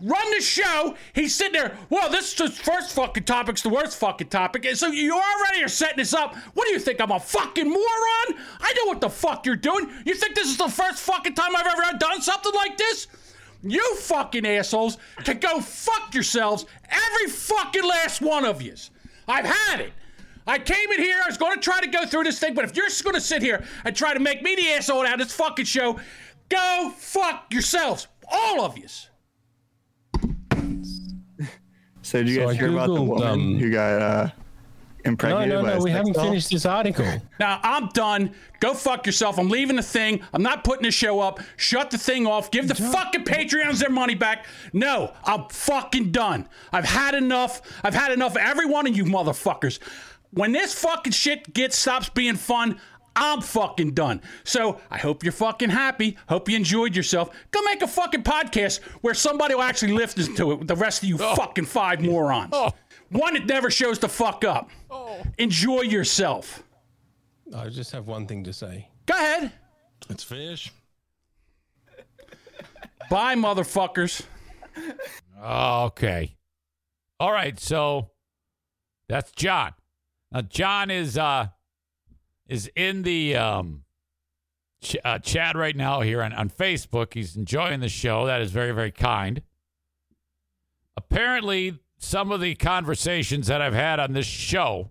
Run 0.02 0.30
the 0.30 0.40
show. 0.42 0.96
He's 1.14 1.34
sitting 1.34 1.52
there. 1.52 1.76
Well, 1.90 2.10
this 2.10 2.38
is 2.40 2.58
first 2.58 2.94
fucking 2.94 3.24
topic's 3.24 3.62
the 3.62 3.68
worst 3.68 3.98
fucking 3.98 4.28
topic. 4.28 4.64
And 4.64 4.76
so 4.76 4.88
you 4.88 5.12
already 5.12 5.62
are 5.62 5.68
setting 5.68 5.98
this 5.98 6.14
up. 6.14 6.34
What 6.54 6.66
do 6.66 6.72
you 6.72 6.78
think? 6.78 7.00
I'm 7.00 7.10
a 7.10 7.20
fucking 7.20 7.68
moron? 7.68 8.38
I 8.60 8.74
know 8.76 8.86
what 8.86 9.00
the 9.00 9.10
fuck 9.10 9.44
you're 9.44 9.56
doing. 9.56 9.90
You 10.06 10.14
think 10.14 10.34
this 10.34 10.48
is 10.48 10.56
the 10.56 10.68
first 10.68 11.00
fucking 11.00 11.34
time 11.34 11.54
I've 11.54 11.66
ever 11.66 11.98
done 11.98 12.22
something 12.22 12.52
like 12.54 12.78
this? 12.78 13.08
You 13.62 13.96
fucking 13.96 14.46
assholes 14.46 14.96
can 15.24 15.38
go 15.38 15.60
fuck 15.60 16.14
yourselves, 16.14 16.64
every 16.88 17.30
fucking 17.30 17.84
last 17.84 18.22
one 18.22 18.46
of 18.46 18.62
yous. 18.62 18.90
I've 19.28 19.44
had 19.44 19.80
it. 19.80 19.92
I 20.46 20.58
came 20.58 20.90
in 20.92 20.98
here, 20.98 21.20
I 21.22 21.28
was 21.28 21.36
going 21.36 21.56
to 21.56 21.60
try 21.60 21.80
to 21.80 21.86
go 21.86 22.06
through 22.06 22.24
this 22.24 22.38
thing, 22.38 22.54
but 22.54 22.64
if 22.64 22.74
you're 22.74 22.86
just 22.86 23.04
going 23.04 23.14
to 23.14 23.20
sit 23.20 23.42
here 23.42 23.62
and 23.84 23.94
try 23.94 24.14
to 24.14 24.20
make 24.20 24.42
me 24.42 24.56
the 24.56 24.70
asshole 24.70 25.06
out 25.06 25.20
of 25.20 25.26
this 25.26 25.34
fucking 25.34 25.66
show, 25.66 26.00
go 26.48 26.90
fuck 26.96 27.52
yourselves. 27.52 28.08
All 28.32 28.64
of 28.64 28.78
yous. 28.78 29.09
So 32.10 32.18
did 32.18 32.28
you 32.28 32.34
So 32.40 32.46
guys 32.46 32.56
I 32.56 32.58
hear 32.58 32.72
about 32.72 32.86
the 32.88 32.94
Googled, 32.94 33.06
woman 33.06 33.28
um, 33.28 33.58
who 33.58 33.70
got 33.70 34.02
uh, 34.02 34.24
No, 34.26 34.32
impregnated 35.04 35.48
no, 35.54 35.62
by 35.62 35.68
no. 35.74 35.78
a 35.78 35.82
We 35.82 35.90
haven't 35.92 36.12
doll? 36.14 36.24
finished 36.24 36.50
this 36.50 36.66
article. 36.66 37.06
Now 37.38 37.60
I'm 37.62 37.86
done. 37.90 38.34
Go 38.58 38.74
fuck 38.74 39.06
yourself. 39.06 39.38
I'm 39.38 39.48
leaving 39.48 39.76
the 39.76 39.82
thing. 39.82 40.20
I'm 40.32 40.42
not 40.42 40.64
putting 40.64 40.82
the 40.82 40.90
show 40.90 41.20
up. 41.20 41.38
Shut 41.56 41.90
the 41.92 41.98
thing 41.98 42.26
off. 42.26 42.50
Give 42.50 42.66
the 42.66 42.74
fucking 42.74 43.24
Patreons 43.24 43.78
their 43.78 43.90
money 43.90 44.16
back. 44.16 44.46
No, 44.72 45.12
I'm 45.24 45.44
fucking 45.50 46.10
done. 46.10 46.48
I've 46.72 46.84
had 46.84 47.14
enough. 47.14 47.62
I've 47.84 47.94
had 47.94 48.10
enough 48.10 48.32
of 48.32 48.38
every 48.38 48.66
one 48.66 48.88
of 48.88 48.96
you 48.96 49.04
motherfuckers. 49.04 49.78
When 50.32 50.52
this 50.52 50.74
fucking 50.74 51.12
shit 51.12 51.52
gets 51.54 51.76
stops 51.76 52.08
being 52.08 52.36
fun, 52.36 52.80
I'm 53.16 53.40
fucking 53.40 53.92
done. 53.92 54.22
So 54.44 54.80
I 54.90 54.98
hope 54.98 55.22
you're 55.22 55.32
fucking 55.32 55.70
happy. 55.70 56.16
Hope 56.28 56.48
you 56.48 56.56
enjoyed 56.56 56.94
yourself. 56.96 57.30
Go 57.50 57.60
make 57.62 57.82
a 57.82 57.88
fucking 57.88 58.22
podcast 58.22 58.80
where 59.02 59.14
somebody 59.14 59.54
will 59.54 59.62
actually 59.62 59.92
listen 59.92 60.34
to 60.36 60.52
it 60.52 60.58
with 60.60 60.68
the 60.68 60.76
rest 60.76 61.02
of 61.02 61.08
you 61.08 61.18
fucking 61.18 61.66
five 61.66 62.00
morons. 62.00 62.54
One 63.10 63.34
that 63.34 63.46
never 63.46 63.70
shows 63.70 63.98
the 63.98 64.08
fuck 64.08 64.44
up. 64.44 64.70
Enjoy 65.38 65.82
yourself. 65.82 66.62
I 67.56 67.68
just 67.68 67.90
have 67.92 68.06
one 68.06 68.26
thing 68.26 68.44
to 68.44 68.52
say. 68.52 68.88
Go 69.06 69.14
ahead. 69.14 69.52
It's 70.08 70.22
fish. 70.22 70.72
Bye, 73.10 73.34
motherfuckers. 73.34 74.22
Okay. 75.44 76.36
All 77.18 77.32
right. 77.32 77.58
So 77.58 78.10
that's 79.08 79.32
John. 79.32 79.72
Now 80.30 80.42
John 80.42 80.90
is 80.92 81.18
uh 81.18 81.48
is 82.50 82.70
in 82.74 83.02
the 83.02 83.36
um 83.36 83.84
ch- 84.82 84.96
uh, 85.02 85.18
chat 85.20 85.56
right 85.56 85.76
now 85.76 86.02
here 86.02 86.22
on, 86.22 86.32
on 86.34 86.50
Facebook. 86.50 87.14
He's 87.14 87.36
enjoying 87.36 87.80
the 87.80 87.88
show. 87.88 88.26
That 88.26 88.42
is 88.42 88.50
very 88.50 88.72
very 88.72 88.90
kind. 88.90 89.40
Apparently, 90.96 91.78
some 91.96 92.32
of 92.32 92.40
the 92.40 92.56
conversations 92.56 93.46
that 93.46 93.62
I've 93.62 93.72
had 93.74 94.00
on 94.00 94.12
this 94.12 94.26
show 94.26 94.90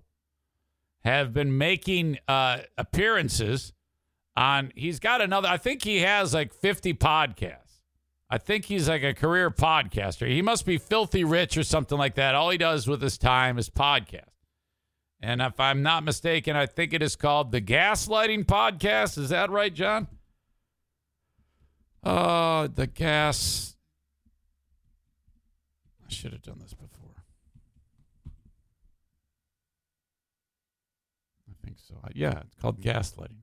have 1.03 1.33
been 1.33 1.57
making 1.57 2.17
uh 2.27 2.59
appearances 2.77 3.73
on 4.35 4.71
he's 4.75 4.99
got 4.99 5.21
another 5.21 5.49
I 5.49 5.57
think 5.57 5.83
he 5.83 5.99
has 5.99 6.33
like 6.33 6.53
50 6.53 6.93
podcasts. 6.95 7.81
I 8.31 8.37
think 8.37 8.65
he's 8.65 8.87
like 8.87 9.03
a 9.03 9.13
career 9.13 9.49
podcaster. 9.49 10.27
He 10.29 10.41
must 10.41 10.65
be 10.65 10.77
filthy 10.77 11.23
rich 11.23 11.57
or 11.57 11.63
something 11.63 11.97
like 11.97 12.15
that. 12.15 12.35
All 12.35 12.51
he 12.51 12.59
does 12.59 12.87
with 12.87 13.01
his 13.01 13.17
time 13.17 13.57
is 13.57 13.69
podcast. 13.69 14.29
And 15.21 15.41
if 15.41 15.59
I'm 15.59 15.83
not 15.83 16.03
mistaken, 16.03 16.55
I 16.55 16.65
think 16.65 16.93
it 16.93 17.01
is 17.01 17.15
called 17.15 17.51
the 17.51 17.61
Gaslighting 17.61 18.45
Podcast. 18.45 19.17
Is 19.17 19.29
that 19.29 19.49
right, 19.49 19.73
John? 19.73 20.07
Uh, 22.03 22.69
the 22.73 22.87
gas. 22.87 23.75
I 26.05 26.11
should 26.11 26.31
have 26.31 26.41
done 26.41 26.59
this 26.59 26.73
before. 26.73 27.15
I 31.49 31.65
think 31.65 31.77
so. 31.77 31.95
Yeah, 32.13 32.39
it's 32.45 32.55
called 32.55 32.79
gaslighting. 32.81 33.41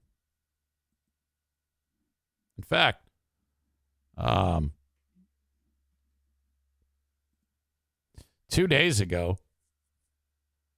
In 2.57 2.64
fact, 2.64 3.07
um, 4.16 4.72
two 8.49 8.66
days 8.66 9.01
ago, 9.01 9.39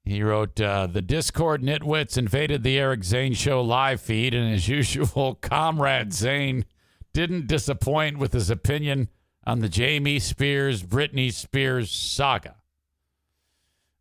he 0.08 0.22
wrote, 0.22 0.60
uh, 0.60 0.86
The 0.86 1.02
Discord 1.02 1.62
nitwits 1.62 2.16
invaded 2.16 2.62
the 2.62 2.78
Eric 2.78 3.04
Zane 3.04 3.34
show 3.34 3.60
live 3.60 4.00
feed, 4.00 4.34
and 4.34 4.52
as 4.52 4.68
usual, 4.68 5.34
Comrade 5.36 6.12
Zane 6.12 6.64
didn't 7.12 7.46
disappoint 7.46 8.18
with 8.18 8.32
his 8.32 8.50
opinion 8.50 9.08
on 9.46 9.60
the 9.60 9.68
Jamie 9.68 10.18
Spears, 10.18 10.82
Britney 10.82 11.32
Spears 11.32 11.90
saga. 11.90 12.56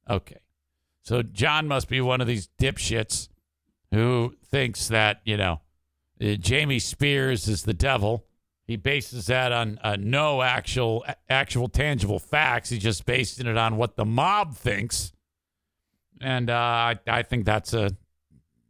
Okay. 0.10 0.40
So 1.02 1.24
John 1.24 1.68
must 1.68 1.88
be 1.88 2.02
one 2.02 2.22
of 2.22 2.28
these 2.28 2.50
dipshits 2.60 3.30
who 3.92 4.36
thinks 4.44 4.90
that, 4.90 5.22
you 5.24 5.38
know, 5.38 5.62
uh, 6.22 6.34
Jamie 6.34 6.80
Spears 6.80 7.48
is 7.48 7.64
the 7.64 7.74
devil. 7.74 8.26
He 8.66 8.76
bases 8.76 9.28
that 9.28 9.54
on 9.54 9.80
uh, 9.82 9.96
no 9.98 10.42
actual 10.42 11.06
actual 11.30 11.70
tangible 11.70 12.20
facts. 12.20 12.70
He's 12.70 12.84
just 12.84 13.06
basing 13.06 13.48
it 13.48 13.58
on 13.58 13.78
what 13.78 13.96
the 13.96 14.04
mob 14.04 14.56
thinks, 14.56 15.14
and 16.22 16.50
uh, 16.50 16.54
I, 16.54 17.00
I 17.08 17.22
think 17.24 17.46
that's 17.46 17.74
a 17.74 17.92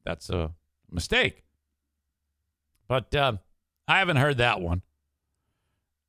that's 0.05 0.29
a 0.29 0.51
mistake. 0.91 1.43
But 2.87 3.13
uh, 3.15 3.33
I 3.87 3.99
haven't 3.99 4.17
heard 4.17 4.37
that 4.37 4.61
one. 4.61 4.81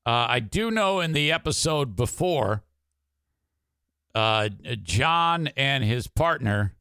Uh, 0.06 0.26
I 0.28 0.40
do 0.40 0.70
know 0.70 1.00
in 1.00 1.12
the 1.12 1.30
episode 1.32 1.94
before, 1.94 2.62
uh, 4.14 4.48
John 4.82 5.48
and 5.48 5.84
his 5.84 6.06
partner. 6.06 6.74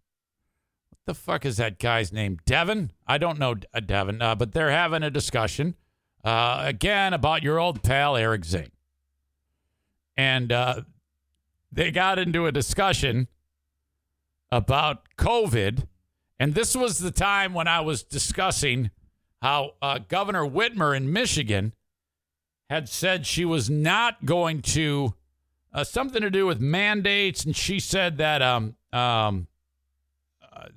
What 0.90 1.00
the 1.06 1.14
fuck 1.14 1.46
is 1.46 1.58
that 1.58 1.80
guy's 1.80 2.14
name? 2.14 2.38
Devin? 2.46 2.92
I 3.06 3.18
don't 3.18 3.40
know 3.40 3.56
uh, 3.74 3.80
Devin, 3.80 4.22
uh, 4.22 4.36
but 4.36 4.54
they're 4.54 4.72
having 4.72 5.04
a 5.04 5.10
discussion 5.10 5.76
uh, 6.24 6.62
again 6.62 7.14
about 7.14 7.44
your 7.44 7.60
old 7.60 7.84
pal 7.84 8.16
Eric 8.16 8.46
Zane, 8.46 8.72
and 10.16 10.52
uh, 10.52 10.82
they 11.72 11.92
got 11.92 12.20
into 12.20 12.46
a 12.46 12.52
discussion 12.52 13.28
about 14.52 15.08
COVID, 15.18 15.88
and 16.40 16.54
this 16.54 16.76
was 16.76 17.00
the 17.00 17.12
time 17.12 17.54
when 17.54 17.68
I 17.68 17.82
was 17.82 18.04
discussing 18.04 18.92
how 19.42 19.72
uh, 19.82 20.00
Governor 20.08 20.46
Whitmer 20.46 20.96
in 20.96 21.12
Michigan 21.12 21.74
had 22.70 22.90
said 22.90 23.26
she 23.26 23.46
was 23.46 23.70
not 23.70 24.26
going 24.26 24.62
to 24.62 25.14
uh, 25.74 25.84
something 25.84 26.22
to 26.22 26.30
do 26.30 26.46
with 26.46 26.60
mandates, 26.60 27.46
and 27.46 27.56
she 27.56 27.80
said 27.80 28.18
that 28.18 28.42
um 28.42 28.76
um 28.92 29.48
uh, 30.42 30.68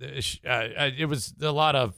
uh, 0.47 0.51
uh, 0.51 0.91
it 0.97 1.07
was 1.07 1.35
a 1.41 1.53
lot 1.53 1.75
of 1.75 1.95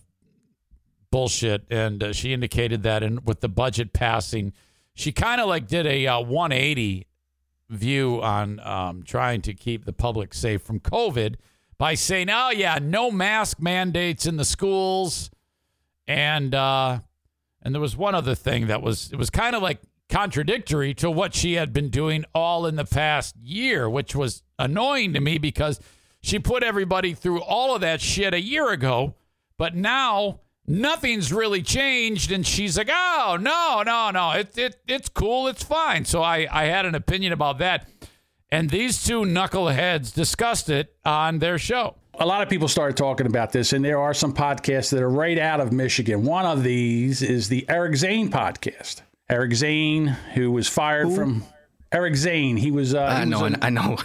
bullshit, 1.10 1.64
and 1.70 2.02
uh, 2.02 2.12
she 2.12 2.32
indicated 2.32 2.82
that 2.84 3.02
in 3.02 3.24
with 3.24 3.40
the 3.40 3.48
budget 3.48 3.92
passing, 3.92 4.52
she 4.94 5.12
kind 5.12 5.40
of 5.40 5.48
like 5.48 5.66
did 5.66 5.86
a 5.86 6.06
uh, 6.06 6.20
180 6.20 7.06
view 7.68 8.20
on 8.22 8.60
um, 8.60 9.02
trying 9.02 9.40
to 9.42 9.54
keep 9.54 9.84
the 9.84 9.92
public 9.92 10.34
safe 10.34 10.62
from 10.62 10.78
COVID 10.78 11.36
by 11.82 11.94
saying, 11.94 12.30
"Oh 12.30 12.50
yeah, 12.50 12.78
no 12.80 13.10
mask 13.10 13.60
mandates 13.60 14.24
in 14.24 14.36
the 14.36 14.44
schools," 14.44 15.32
and 16.06 16.54
uh, 16.54 17.00
and 17.60 17.74
there 17.74 17.80
was 17.80 17.96
one 17.96 18.14
other 18.14 18.36
thing 18.36 18.68
that 18.68 18.80
was 18.80 19.10
it 19.10 19.16
was 19.16 19.30
kind 19.30 19.56
of 19.56 19.64
like 19.64 19.80
contradictory 20.08 20.94
to 20.94 21.10
what 21.10 21.34
she 21.34 21.54
had 21.54 21.72
been 21.72 21.88
doing 21.88 22.24
all 22.36 22.66
in 22.66 22.76
the 22.76 22.84
past 22.84 23.34
year, 23.42 23.90
which 23.90 24.14
was 24.14 24.44
annoying 24.60 25.12
to 25.14 25.20
me 25.20 25.38
because 25.38 25.80
she 26.20 26.38
put 26.38 26.62
everybody 26.62 27.14
through 27.14 27.42
all 27.42 27.74
of 27.74 27.80
that 27.80 28.00
shit 28.00 28.32
a 28.32 28.40
year 28.40 28.70
ago, 28.70 29.16
but 29.58 29.74
now 29.74 30.38
nothing's 30.64 31.32
really 31.32 31.62
changed 31.62 32.30
and 32.30 32.46
she's 32.46 32.78
like, 32.78 32.90
"Oh, 32.92 33.36
no, 33.40 33.82
no, 33.84 34.12
no. 34.12 34.30
It 34.38 34.56
it 34.56 34.76
it's 34.86 35.08
cool. 35.08 35.48
It's 35.48 35.64
fine." 35.64 36.04
So 36.04 36.22
I 36.22 36.46
I 36.48 36.66
had 36.66 36.86
an 36.86 36.94
opinion 36.94 37.32
about 37.32 37.58
that. 37.58 37.88
And 38.52 38.68
these 38.68 39.02
two 39.02 39.22
knuckleheads 39.22 40.12
discussed 40.14 40.68
it 40.68 40.94
on 41.06 41.38
their 41.38 41.58
show. 41.58 41.96
A 42.20 42.26
lot 42.26 42.42
of 42.42 42.50
people 42.50 42.68
started 42.68 42.98
talking 42.98 43.26
about 43.26 43.50
this, 43.52 43.72
and 43.72 43.82
there 43.82 43.98
are 43.98 44.12
some 44.12 44.34
podcasts 44.34 44.90
that 44.90 45.00
are 45.02 45.08
right 45.08 45.38
out 45.38 45.58
of 45.60 45.72
Michigan. 45.72 46.24
One 46.24 46.44
of 46.44 46.62
these 46.62 47.22
is 47.22 47.48
the 47.48 47.64
Eric 47.68 47.96
Zane 47.96 48.30
podcast. 48.30 49.00
Eric 49.30 49.54
Zane, 49.54 50.08
who 50.34 50.52
was 50.52 50.68
fired 50.68 51.10
from 51.12 51.44
Eric 51.90 52.14
Zane, 52.14 52.58
he 52.58 52.70
was. 52.70 52.94
Uh, 52.94 53.00
I 53.04 53.20
he 53.20 53.30
know, 53.30 53.42
was 53.44 53.52
a- 53.54 53.64
I 53.64 53.70
know. 53.70 53.96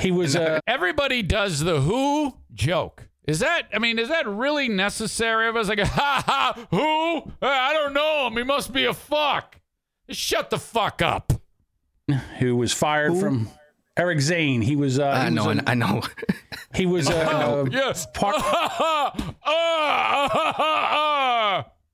He 0.00 0.10
was. 0.12 0.36
Uh, 0.42 0.60
Everybody 0.68 1.22
does 1.22 1.58
the 1.60 1.80
who 1.80 2.36
joke. 2.54 3.08
Is 3.26 3.40
that, 3.40 3.62
I 3.74 3.78
mean, 3.78 3.98
is 3.98 4.08
that 4.08 4.26
really 4.28 4.68
necessary? 4.68 5.48
Everybody's 5.48 5.68
like, 5.68 5.80
ha 5.88 6.22
ha, 6.26 6.66
who? 6.70 7.32
I 7.44 7.72
don't 7.72 7.92
know 7.94 8.28
him. 8.28 8.36
He 8.36 8.44
must 8.44 8.72
be 8.72 8.84
a 8.84 8.94
fuck. 8.94 9.56
Just 10.08 10.20
shut 10.20 10.50
the 10.50 10.58
fuck 10.58 11.02
up. 11.02 11.32
who 12.38 12.54
was 12.56 12.72
fired 12.72 13.16
from 13.16 13.48
Eric 13.96 14.20
Zane. 14.20 14.62
He 14.62 14.76
was. 14.76 14.98
Uh, 14.98 15.06
I 15.06 15.28
he 15.28 15.34
know, 15.34 15.46
was 15.48 15.58
I 15.66 15.72
I 15.72 15.74
know. 15.74 16.02
He 16.74 16.86
was. 16.86 17.06
Uh, 17.10 17.66
Yes. 17.70 18.06
part 18.14 18.36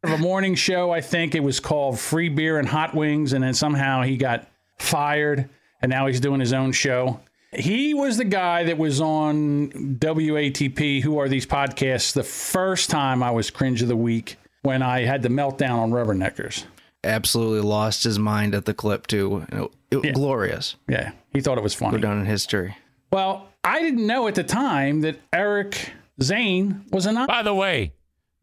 of 0.05 0.11
a 0.11 0.19
morning 0.19 0.55
show. 0.55 0.91
I 0.93 1.01
think 1.01 1.35
it 1.35 1.43
was 1.43 1.61
called 1.61 1.99
Free 1.99 2.29
Beer 2.29 2.59
and 2.59 2.69
Hot 2.69 2.95
Wings, 2.95 3.33
and 3.33 3.43
then 3.43 3.55
somehow 3.55 4.03
he 4.03 4.17
got 4.17 4.47
fired, 4.79 5.49
and 5.83 5.91
now 5.91 6.07
he's 6.07 6.21
doing 6.21 6.41
his 6.41 6.53
own 6.53 6.73
show. 6.73 7.21
He 7.53 7.95
was 7.95 8.19
the 8.19 8.25
guy 8.25 8.65
that 8.65 8.77
was 8.79 9.01
on 9.01 9.71
WATP. 9.99 11.03
Who 11.03 11.19
are 11.19 11.29
these 11.29 11.47
podcasts? 11.47 12.13
The 12.13 12.23
first 12.23 12.91
time 12.91 13.23
I 13.23 13.31
was 13.31 13.51
cringe 13.51 13.81
of 13.83 13.89
the 13.89 13.97
week 13.97 14.37
when 14.63 14.83
I 14.83 15.05
had 15.05 15.23
the 15.23 15.31
meltdown 15.31 15.79
on 15.79 15.91
Rubberneckers. 15.91 16.65
Absolutely 17.03 17.61
lost 17.67 18.05
his 18.05 18.19
mind 18.19 18.55
at 18.55 18.67
the 18.67 18.75
clip 18.75 19.07
too. 19.07 19.47
It- 19.91 20.05
it- 20.05 20.15
Glorious. 20.15 20.77
Yeah, 20.89 21.13
he 21.33 21.41
thought 21.41 21.59
it 21.59 21.65
was 21.65 21.75
funny. 21.75 21.99
Go 21.99 22.03
down 22.03 22.19
in 22.19 22.27
history. 22.27 22.77
Well, 23.13 23.49
I 23.65 23.81
didn't 23.81 24.07
know 24.07 24.29
at 24.29 24.35
the 24.35 24.45
time 24.45 25.01
that 25.03 25.21
Eric 25.33 25.93
Zane 26.23 26.85
was 26.91 27.07
a 27.07 27.11
an. 27.11 27.27
By 27.27 27.43
the 27.43 27.55
way, 27.55 27.93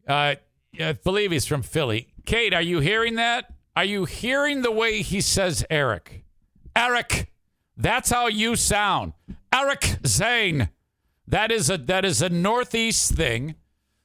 uh, 0.08 0.34
I 0.80 0.92
believe 0.92 1.30
he's 1.30 1.46
from 1.46 1.62
Philly. 1.62 2.08
Kate, 2.24 2.52
are 2.52 2.62
you 2.62 2.80
hearing 2.80 3.14
that? 3.16 3.52
Are 3.74 3.84
you 3.84 4.04
hearing 4.04 4.62
the 4.62 4.72
way 4.72 5.02
he 5.02 5.20
says 5.20 5.64
Eric? 5.70 6.24
Eric, 6.74 7.30
that's 7.76 8.10
how 8.10 8.26
you 8.26 8.56
sound. 8.56 9.12
Eric 9.52 9.98
Zane. 10.06 10.70
That 11.28 11.50
is 11.50 11.70
a 11.70 11.76
that 11.78 12.04
is 12.04 12.22
a 12.22 12.28
Northeast 12.28 13.14
thing. 13.14 13.56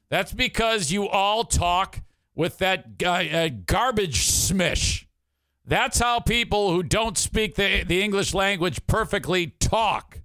That's 0.10 0.34
because 0.34 0.92
you 0.92 1.08
all 1.08 1.44
talk 1.44 2.02
with 2.36 2.58
that 2.58 2.86
uh, 3.04 3.10
uh, 3.10 3.50
garbage 3.66 4.28
smish. 4.28 5.06
That's 5.72 6.00
how 6.00 6.20
people 6.20 6.74
who 6.74 6.84
don't 6.84 7.18
speak 7.18 7.56
the, 7.56 7.86
the 7.86 8.04
English 8.04 8.34
language 8.34 8.86
perfectly 8.88 9.54
talk 9.62 10.20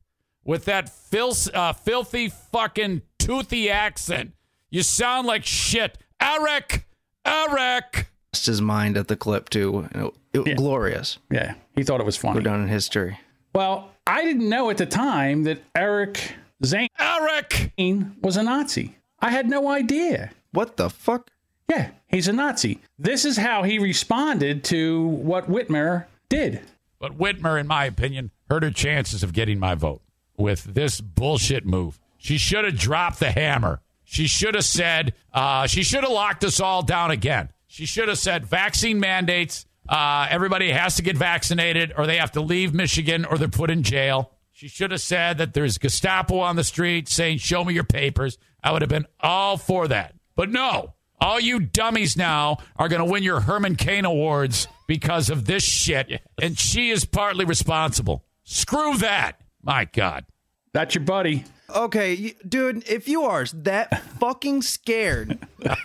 with 0.44 0.64
that 0.64 0.88
filth, 0.88 1.48
uh, 1.54 1.72
filthy 1.72 2.28
fucking 2.28 3.02
toothy 3.20 3.70
accent. 3.70 4.32
You 4.70 4.82
sound 4.82 5.28
like 5.28 5.44
shit. 5.44 5.98
Eric, 6.20 6.88
Eric. 7.24 8.08
Lost 8.34 8.46
his 8.46 8.60
mind 8.60 8.96
at 8.96 9.06
the 9.06 9.14
clip 9.14 9.48
too. 9.48 9.88
It, 10.34 10.48
it, 10.48 10.56
Glorious. 10.56 11.18
Yeah, 11.30 11.54
he 11.76 11.84
thought 11.84 12.00
it 12.00 12.06
was 12.06 12.16
funny. 12.16 12.40
Go 12.40 12.44
down 12.44 12.62
in 12.62 12.68
history. 12.68 13.20
Well, 13.54 13.90
I 14.04 14.24
didn't 14.24 14.48
know 14.48 14.68
at 14.70 14.78
the 14.78 14.86
time 14.86 15.44
that 15.44 15.62
Eric 15.76 16.34
Zane 16.64 16.88
Eric 16.98 17.72
was 18.20 18.36
a 18.36 18.42
Nazi. 18.42 18.96
I 19.20 19.30
had 19.30 19.48
no 19.48 19.68
idea. 19.68 20.32
What 20.50 20.76
the 20.76 20.90
fuck? 20.90 21.30
Yeah, 21.70 21.90
he's 22.08 22.28
a 22.28 22.32
Nazi. 22.32 22.80
This 22.98 23.24
is 23.24 23.36
how 23.36 23.62
he 23.62 23.78
responded 23.78 24.64
to 24.64 25.06
what 25.06 25.50
Whitmer 25.50 26.06
did. 26.28 26.60
But 26.98 27.18
Whitmer, 27.18 27.60
in 27.60 27.66
my 27.66 27.84
opinion, 27.84 28.30
hurt 28.50 28.62
her 28.62 28.70
chances 28.70 29.22
of 29.22 29.32
getting 29.32 29.58
my 29.58 29.74
vote 29.74 30.02
with 30.36 30.64
this 30.64 31.00
bullshit 31.00 31.66
move. 31.66 31.98
She 32.18 32.38
should 32.38 32.64
have 32.64 32.78
dropped 32.78 33.20
the 33.20 33.30
hammer. 33.30 33.80
She 34.04 34.26
should 34.26 34.54
have 34.54 34.64
said, 34.64 35.14
uh, 35.32 35.66
she 35.66 35.82
should 35.82 36.04
have 36.04 36.12
locked 36.12 36.44
us 36.44 36.60
all 36.60 36.82
down 36.82 37.10
again. 37.10 37.50
She 37.66 37.86
should 37.86 38.08
have 38.08 38.18
said 38.18 38.46
vaccine 38.46 39.00
mandates. 39.00 39.66
Uh, 39.88 40.26
everybody 40.30 40.70
has 40.70 40.96
to 40.96 41.02
get 41.02 41.16
vaccinated 41.16 41.92
or 41.96 42.06
they 42.06 42.16
have 42.16 42.32
to 42.32 42.40
leave 42.40 42.72
Michigan 42.72 43.24
or 43.24 43.36
they're 43.36 43.48
put 43.48 43.70
in 43.70 43.82
jail. 43.82 44.32
She 44.52 44.68
should 44.68 44.90
have 44.90 45.02
said 45.02 45.38
that 45.38 45.52
there's 45.52 45.76
Gestapo 45.76 46.38
on 46.38 46.56
the 46.56 46.64
street 46.64 47.08
saying, 47.08 47.38
Show 47.38 47.64
me 47.64 47.74
your 47.74 47.84
papers. 47.84 48.38
I 48.64 48.72
would 48.72 48.82
have 48.82 48.88
been 48.88 49.06
all 49.20 49.58
for 49.58 49.86
that. 49.88 50.14
But 50.34 50.50
no, 50.50 50.94
all 51.20 51.40
you 51.40 51.60
dummies 51.60 52.16
now 52.16 52.58
are 52.76 52.88
going 52.88 53.04
to 53.04 53.10
win 53.10 53.22
your 53.22 53.40
Herman 53.40 53.76
Cain 53.76 54.04
Awards 54.04 54.68
because 54.86 55.30
of 55.30 55.46
this 55.46 55.62
shit. 55.62 56.20
And 56.40 56.58
she 56.58 56.90
is 56.90 57.04
partly 57.04 57.44
responsible. 57.44 58.24
Screw 58.44 58.96
that. 58.98 59.40
My 59.62 59.86
God. 59.86 60.24
That's 60.72 60.94
your 60.94 61.04
buddy. 61.04 61.44
Okay, 61.74 62.34
dude, 62.46 62.88
if 62.88 63.08
you 63.08 63.24
are 63.24 63.44
that 63.54 64.00
fucking 64.20 64.62
scared 64.62 65.38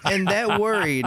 and 0.05 0.27
that 0.27 0.59
worried 0.59 1.05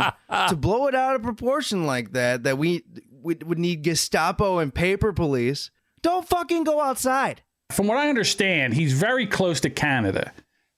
to 0.49 0.57
blow 0.57 0.89
it 0.89 0.95
out 0.97 1.14
of 1.14 1.22
proportion 1.22 1.87
like 1.87 2.12
that, 2.12 2.43
that 2.43 2.59
we 2.59 2.83
we 3.22 3.37
would 3.37 3.59
need 3.59 3.83
Gestapo 3.83 4.59
and 4.59 4.75
paper 4.75 5.12
police, 5.12 5.70
don't 6.03 6.29
fucking 6.29 6.64
go 6.64 6.81
outside. 6.81 7.43
From 7.70 7.87
what 7.87 7.99
I 7.99 8.09
understand, 8.09 8.75
he's 8.75 8.93
very 8.93 9.27
close 9.27 9.61
to 9.61 9.70
Canada 9.70 10.33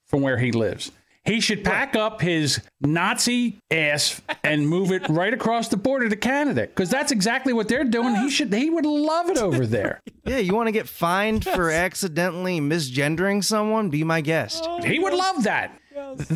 from 0.04 0.20
where 0.20 0.38
he 0.38 0.52
lives. 0.52 0.92
He 1.26 1.40
should 1.40 1.64
pack 1.64 1.96
up 1.96 2.20
his 2.20 2.60
Nazi 2.80 3.58
ass 3.70 4.22
and 4.44 4.68
move 4.68 4.92
it 4.92 5.08
right 5.08 5.34
across 5.34 5.68
the 5.68 5.76
border 5.76 6.08
to 6.08 6.16
Canada 6.16 6.62
because 6.62 6.88
that's 6.88 7.10
exactly 7.12 7.52
what 7.52 7.68
they're 7.68 7.84
doing. 7.84 8.14
He 8.16 8.30
should 8.30 8.52
he 8.54 8.70
would 8.70 8.86
love 8.86 9.28
it 9.28 9.38
over 9.38 9.66
there. 9.66 10.00
Yeah, 10.26 10.38
you 10.38 10.56
want 10.56 10.66
to 10.66 10.72
get 10.72 10.88
fined 10.88 11.44
for 11.44 11.70
accidentally 11.70 12.60
misgendering 12.60 13.44
someone? 13.44 13.90
Be 13.90 14.02
my 14.02 14.20
guest. 14.20 14.68
He 14.84 14.98
would 14.98 15.12
love 15.12 15.36
oh, 15.38 15.42
that. 15.42 15.78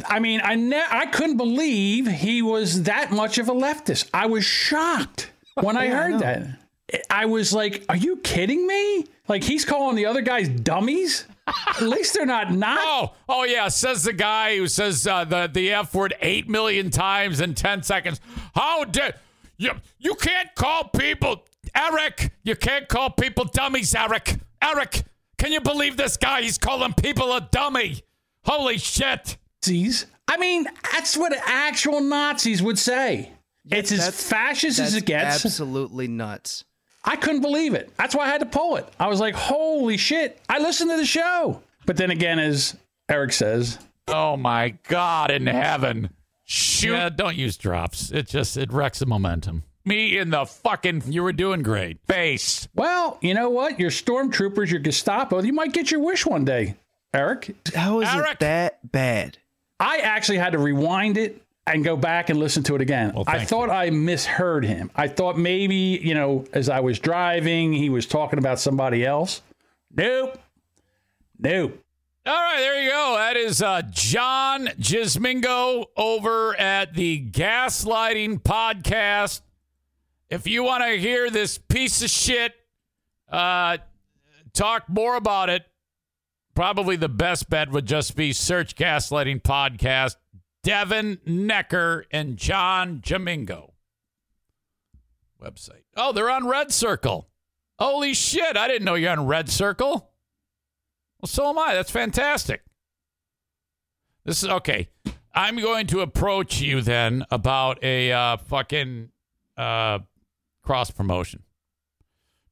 I 0.09 0.21
mean, 0.21 0.41
I 0.45 0.55
ne- 0.55 0.87
I 0.89 1.07
couldn't 1.07 1.37
believe 1.39 2.07
he 2.07 2.41
was 2.41 2.85
that 2.85 3.11
much 3.11 3.39
of 3.39 3.49
a 3.49 3.53
leftist. 3.53 4.09
I 4.15 4.27
was 4.27 4.45
shocked 4.45 5.33
when 5.61 5.77
I 5.77 5.87
Yeah, 5.87 5.91
I 5.93 6.03
heard 6.03 6.11
know. 6.13 6.19
that. 6.21 6.47
I 7.11 7.27
was 7.27 7.53
like, 7.53 7.85
"Are 7.89 7.97
you 7.97 8.19
kidding 8.19 8.65
me?" 8.65 9.07
Like 9.27 9.43
he's 9.43 9.65
calling 9.65 9.97
the 9.97 10.07
other 10.07 10.23
guys 10.23 10.49
dummies. 10.49 11.27
At 11.47 11.83
least 11.83 12.15
they're 12.15 12.27
not 12.27 12.53
not. 12.53 12.79
Oh, 12.81 13.15
oh 13.29 13.45
yeah, 13.45 13.69
says 13.69 14.05
the 14.05 14.13
guy 14.13 14.57
who 14.57 14.69
says 14.69 15.07
uh, 15.07 15.25
the 15.25 15.51
the 15.53 15.73
F 15.73 15.95
word 15.95 16.15
eight 16.21 16.49
million 16.49 16.91
times 16.91 17.41
in 17.41 17.55
ten 17.55 17.83
seconds. 17.83 18.21
How 18.55 18.85
dare 18.85 19.15
you? 19.57 19.73
You 19.99 20.15
can't 20.15 20.55
call 20.55 20.85
people 20.85 21.45
Eric. 21.75 22.33
You 22.43 22.57
can't 22.57 22.89
call 22.89 23.11
people 23.11 23.45
dummies, 23.45 23.95
Eric. 23.95 24.37
Eric, 24.63 25.03
can 25.39 25.53
you 25.53 25.61
believe 25.61 25.97
this 25.97 26.17
guy? 26.17 26.43
He's 26.43 26.59
calling 26.59 26.93
people 26.95 27.33
a 27.33 27.41
dummy. 27.41 28.03
Holy 28.45 28.79
shit! 28.79 29.37
Nazis. 29.63 30.07
I 30.29 30.37
mean, 30.37 30.67
that's 30.93 31.17
what 31.17 31.33
actual 31.45 32.01
Nazis 32.01 32.63
would 32.63 32.79
say. 32.79 33.33
it's 33.71 33.93
as 33.93 34.23
fascist 34.23 34.79
as 34.79 34.95
it 34.95 35.05
gets. 35.05 35.45
absolutely 35.45 36.09
nuts. 36.09 36.65
I 37.05 37.17
couldn't 37.17 37.41
believe 37.41 37.75
it. 37.75 37.91
That's 37.97 38.15
why 38.15 38.25
I 38.27 38.29
had 38.29 38.41
to 38.41 38.47
pull 38.47 38.77
it. 38.77 38.87
I 38.99 39.09
was 39.09 39.21
like, 39.21 39.35
holy 39.35 39.97
shit. 39.97 40.39
I 40.49 40.59
listened 40.59 40.91
to 40.91 40.97
the 40.97 41.07
show. 41.07 41.63
But 41.87 41.97
then 41.97 42.11
again, 42.11 42.39
as 42.39 42.77
Eric 43.09 43.33
says, 43.33 43.79
Oh 44.07 44.37
my 44.37 44.71
God 44.89 45.31
in 45.31 45.47
heaven! 45.47 46.11
Shoot! 46.45 46.93
Yeah, 46.93 47.09
don't 47.11 47.37
use 47.37 47.57
drops. 47.57 48.11
It 48.11 48.27
just 48.29 48.57
it 48.57 48.73
wrecks 48.73 48.99
the 48.99 49.07
momentum. 49.07 49.63
Me 49.85 50.19
in 50.19 50.31
the 50.31 50.45
fucking. 50.45 51.05
You 51.07 51.23
were 51.23 51.33
doing 51.33 51.63
great. 51.63 51.99
Face. 52.07 52.69
well, 52.75 53.19
you 53.21 53.35
know 53.35 53.51
what? 53.51 53.79
Your 53.79 53.91
stormtroopers, 53.91 54.71
your 54.71 54.81
Gestapo, 54.81 55.41
you 55.43 55.53
might 55.53 55.73
get 55.73 55.91
your 55.91 56.01
wish 56.01 56.27
one 56.27 56.45
day, 56.45 56.75
Eric. 57.15 57.55
How 57.75 58.01
is 58.01 58.09
Eric! 58.09 58.33
it 58.33 58.39
that 58.41 58.93
bad? 58.93 59.39
I 59.79 59.99
actually 59.99 60.39
had 60.39 60.53
to 60.53 60.59
rewind 60.59 61.17
it 61.17 61.41
and 61.75 61.85
go 61.85 61.97
back 61.97 62.31
and 62.31 62.39
listen 62.39 62.63
to 62.65 62.75
it 62.75 62.81
again. 62.81 63.13
I 63.27 63.39
thank 63.39 63.49
thought 63.49 63.71
I 63.71 63.91
misheard 63.91 64.65
him. 64.65 64.91
I 64.95 65.09
thought 65.09 65.39
maybe, 65.39 66.01
you 66.03 66.15
know, 66.15 66.45
as 66.53 66.69
I 66.69 66.81
was 66.81 66.99
driving, 66.99 67.73
he 67.73 67.91
was 67.91 68.07
talking 68.07 68.39
about 68.39 68.61
somebody 68.61 69.05
else. 69.05 69.43
Nope. 69.95 70.39
Nope. 71.39 71.83
All 72.27 72.35
right, 72.35 72.59
there 72.59 72.83
you 72.83 72.91
go. 72.91 73.15
That 73.17 73.37
is 73.37 73.63
uh, 73.63 73.83
John 73.91 74.67
Gismingo 74.79 75.87
over 75.97 76.59
at 76.61 76.95
the 76.95 77.25
Gaslighting 77.31 78.43
Podcast. 78.43 79.41
If 80.29 80.47
you 80.47 80.63
want 80.63 80.85
to 80.85 80.99
hear 80.99 81.31
this 81.31 81.57
piece 81.57 82.03
of 82.03 82.11
shit 82.11 82.53
uh, 83.31 83.79
talk 84.53 84.89
more 84.89 85.17
about 85.17 85.49
it, 85.49 85.65
probably 86.55 86.97
the 86.97 87.09
best 87.09 87.49
bet 87.49 87.71
would 87.71 87.87
just 87.87 88.15
be 88.17 88.35
search 88.35 88.77
Gaslighting 88.77 89.41
Podcast, 89.43 90.17
Devin 90.63 91.19
Necker 91.25 92.05
and 92.11 92.37
John 92.37 93.01
Jamingo. 93.01 93.73
Website. 95.43 95.85
Oh, 95.97 96.13
they're 96.13 96.31
on 96.31 96.47
Red 96.47 96.71
Circle. 96.73 97.29
Holy 97.79 98.13
shit, 98.13 98.57
I 98.57 98.69
didn't 98.69 98.85
know 98.85 98.95
you're 98.95 99.11
on 99.11 99.27
Red 99.27 99.49
Circle. 99.49 100.11
Well, 101.21 101.27
so 101.27 101.49
am 101.49 101.59
I. 101.59 101.75
That's 101.75 101.91
fantastic. 101.91 102.63
This 104.25 104.43
is 104.43 104.49
okay. 104.51 104.91
I'm 105.35 105.57
going 105.57 105.87
to 105.89 106.01
approach 106.01 106.61
you 106.61 106.83
then 106.83 107.25
about 107.31 107.83
a 107.83 108.13
uh, 108.13 108.37
fucking 108.37 109.11
uh, 109.57 110.01
cross 110.63 110.91
promotion. 110.91 111.45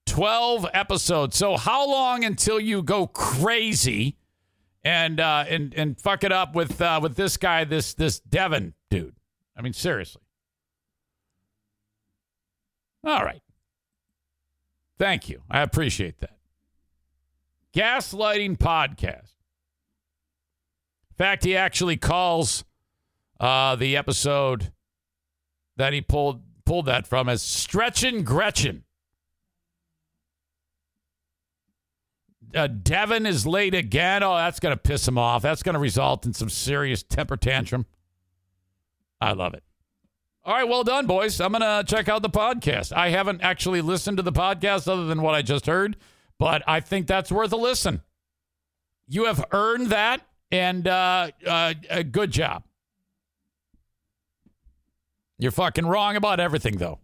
12 0.07 0.67
episodes. 0.73 1.37
So 1.37 1.57
how 1.57 1.87
long 1.87 2.25
until 2.25 2.59
you 2.59 2.83
go 2.83 3.07
crazy 3.07 4.17
and 4.89 5.21
uh, 5.21 5.45
and 5.47 5.75
and 5.75 6.01
fuck 6.01 6.25
it 6.25 6.33
up 6.33 6.55
with 6.55 6.81
uh, 6.81 6.99
with 7.03 7.15
this 7.15 7.37
guy, 7.37 7.65
this 7.65 7.93
this 7.93 8.21
Devin 8.21 8.73
dude? 8.89 9.15
I 9.55 9.61
mean, 9.61 9.75
seriously. 9.75 10.23
All 13.05 13.23
right. 13.23 13.43
Thank 14.99 15.29
you. 15.29 15.43
I 15.51 15.61
appreciate 15.61 16.21
that. 16.21 16.39
Gaslighting 17.75 18.57
Podcast. 18.57 19.35
In 21.11 21.17
fact, 21.17 21.45
he 21.45 21.55
actually 21.55 21.99
calls 21.99 22.65
uh, 23.39 23.77
the 23.77 23.95
episode 23.95 24.73
that 25.77 25.93
he 25.93 26.01
pulled 26.01 26.41
pulled 26.65 26.87
that 26.87 27.07
from 27.07 27.29
as 27.29 27.43
Stretchin' 27.43 28.25
Gretchen. 28.25 28.85
Uh, 32.55 32.67
Devin 32.67 33.27
is 33.27 33.47
late 33.47 33.75
again. 33.75 34.23
Oh, 34.23 34.35
that's 34.35 34.61
going 34.61 34.75
to 34.75 34.81
piss 34.81 35.07
him 35.07 35.19
off. 35.19 35.43
That's 35.43 35.63
going 35.63 35.75
to 35.75 35.79
result 35.79 36.25
in 36.27 36.33
some 36.33 36.49
serious 36.49 37.03
temper 37.03 37.37
tantrum. 37.37 37.87
I 39.21 39.33
love 39.33 39.55
it. 39.55 39.63
All 40.45 40.55
right, 40.55 40.67
well 40.67 40.85
done, 40.85 41.07
boys. 41.07 41.41
I'm 41.41 41.53
going 41.53 41.61
to 41.61 41.85
check 41.87 42.09
out 42.09 42.23
the 42.23 42.31
podcast. 42.31 42.93
I 42.97 43.11
haven't 43.11 43.43
actually 43.43 43.83
listened 43.83 44.17
to 44.17 44.23
the 44.23 44.33
podcast 44.33 44.89
other 44.89 45.05
than 45.05 45.21
what 45.21 45.35
I 45.35 45.43
just 45.43 45.67
heard, 45.67 45.97
but 46.39 46.63
I 46.67 46.81
think 46.81 47.07
that's 47.07 47.31
worth 47.31 47.53
a 47.53 47.57
listen. 47.57 48.03
You 49.07 49.27
have 49.27 49.45
earned 49.53 49.89
that, 49.89 50.23
and 50.51 50.89
uh, 50.89 51.31
uh, 51.47 51.75
uh, 51.91 52.03
good 52.03 52.31
job. 52.31 52.65
You're 55.39 55.53
fucking 55.53 55.87
wrong 55.87 56.17
about 56.17 56.41
everything, 56.41 56.79
though. 56.79 56.99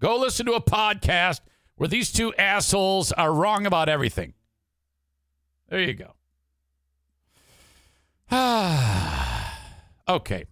Go 0.00 0.18
listen 0.18 0.44
to 0.46 0.52
a 0.52 0.60
podcast 0.60 1.40
where 1.76 1.88
these 1.88 2.12
two 2.12 2.34
assholes 2.34 3.12
are 3.12 3.32
wrong 3.32 3.64
about 3.66 3.88
everything. 3.88 4.34
There 5.74 5.82
you 5.82 5.94
go. 5.94 6.14
okay. 10.08 10.44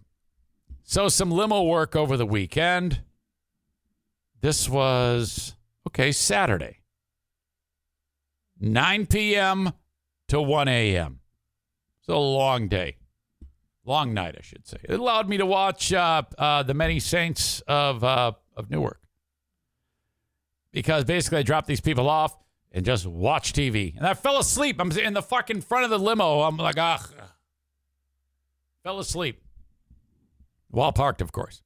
So, 0.83 1.07
some 1.07 1.31
limo 1.31 1.63
work 1.63 1.95
over 1.95 2.17
the 2.17 2.25
weekend. 2.25 2.99
This 4.41 4.67
was, 4.67 5.55
okay, 5.87 6.11
Saturday. 6.11 6.79
9 8.59 9.05
p.m. 9.05 9.71
to 10.27 10.41
1 10.41 10.67
a.m. 10.67 11.21
It's 11.99 12.09
a 12.09 12.17
long 12.17 12.67
day. 12.67 12.97
Long 13.85 14.13
night, 14.13 14.35
I 14.37 14.41
should 14.41 14.67
say. 14.67 14.79
It 14.83 14.99
allowed 14.99 15.29
me 15.29 15.37
to 15.37 15.45
watch 15.45 15.93
uh, 15.93 16.23
uh, 16.37 16.63
the 16.63 16.73
many 16.73 16.99
saints 16.99 17.61
of, 17.65 18.03
uh, 18.03 18.33
of 18.57 18.69
Newark. 18.69 18.99
Because 20.73 21.05
basically, 21.05 21.37
I 21.37 21.43
dropped 21.43 21.67
these 21.67 21.79
people 21.79 22.09
off 22.09 22.35
and 22.73 22.85
just 22.85 23.05
watch 23.05 23.53
TV. 23.53 23.95
And 23.95 24.05
I 24.05 24.15
fell 24.15 24.39
asleep. 24.39 24.77
I'm 24.79 24.91
in 24.91 25.13
the 25.13 25.21
fucking 25.21 25.61
front 25.61 25.85
of 25.85 25.91
the 25.91 25.99
limo. 25.99 26.41
I'm 26.41 26.57
like, 26.57 26.77
ah. 26.79 27.05
Fell 28.83 28.99
asleep. 28.99 29.41
While 30.69 30.91
parked, 30.91 31.21
of 31.21 31.31
course. 31.31 31.61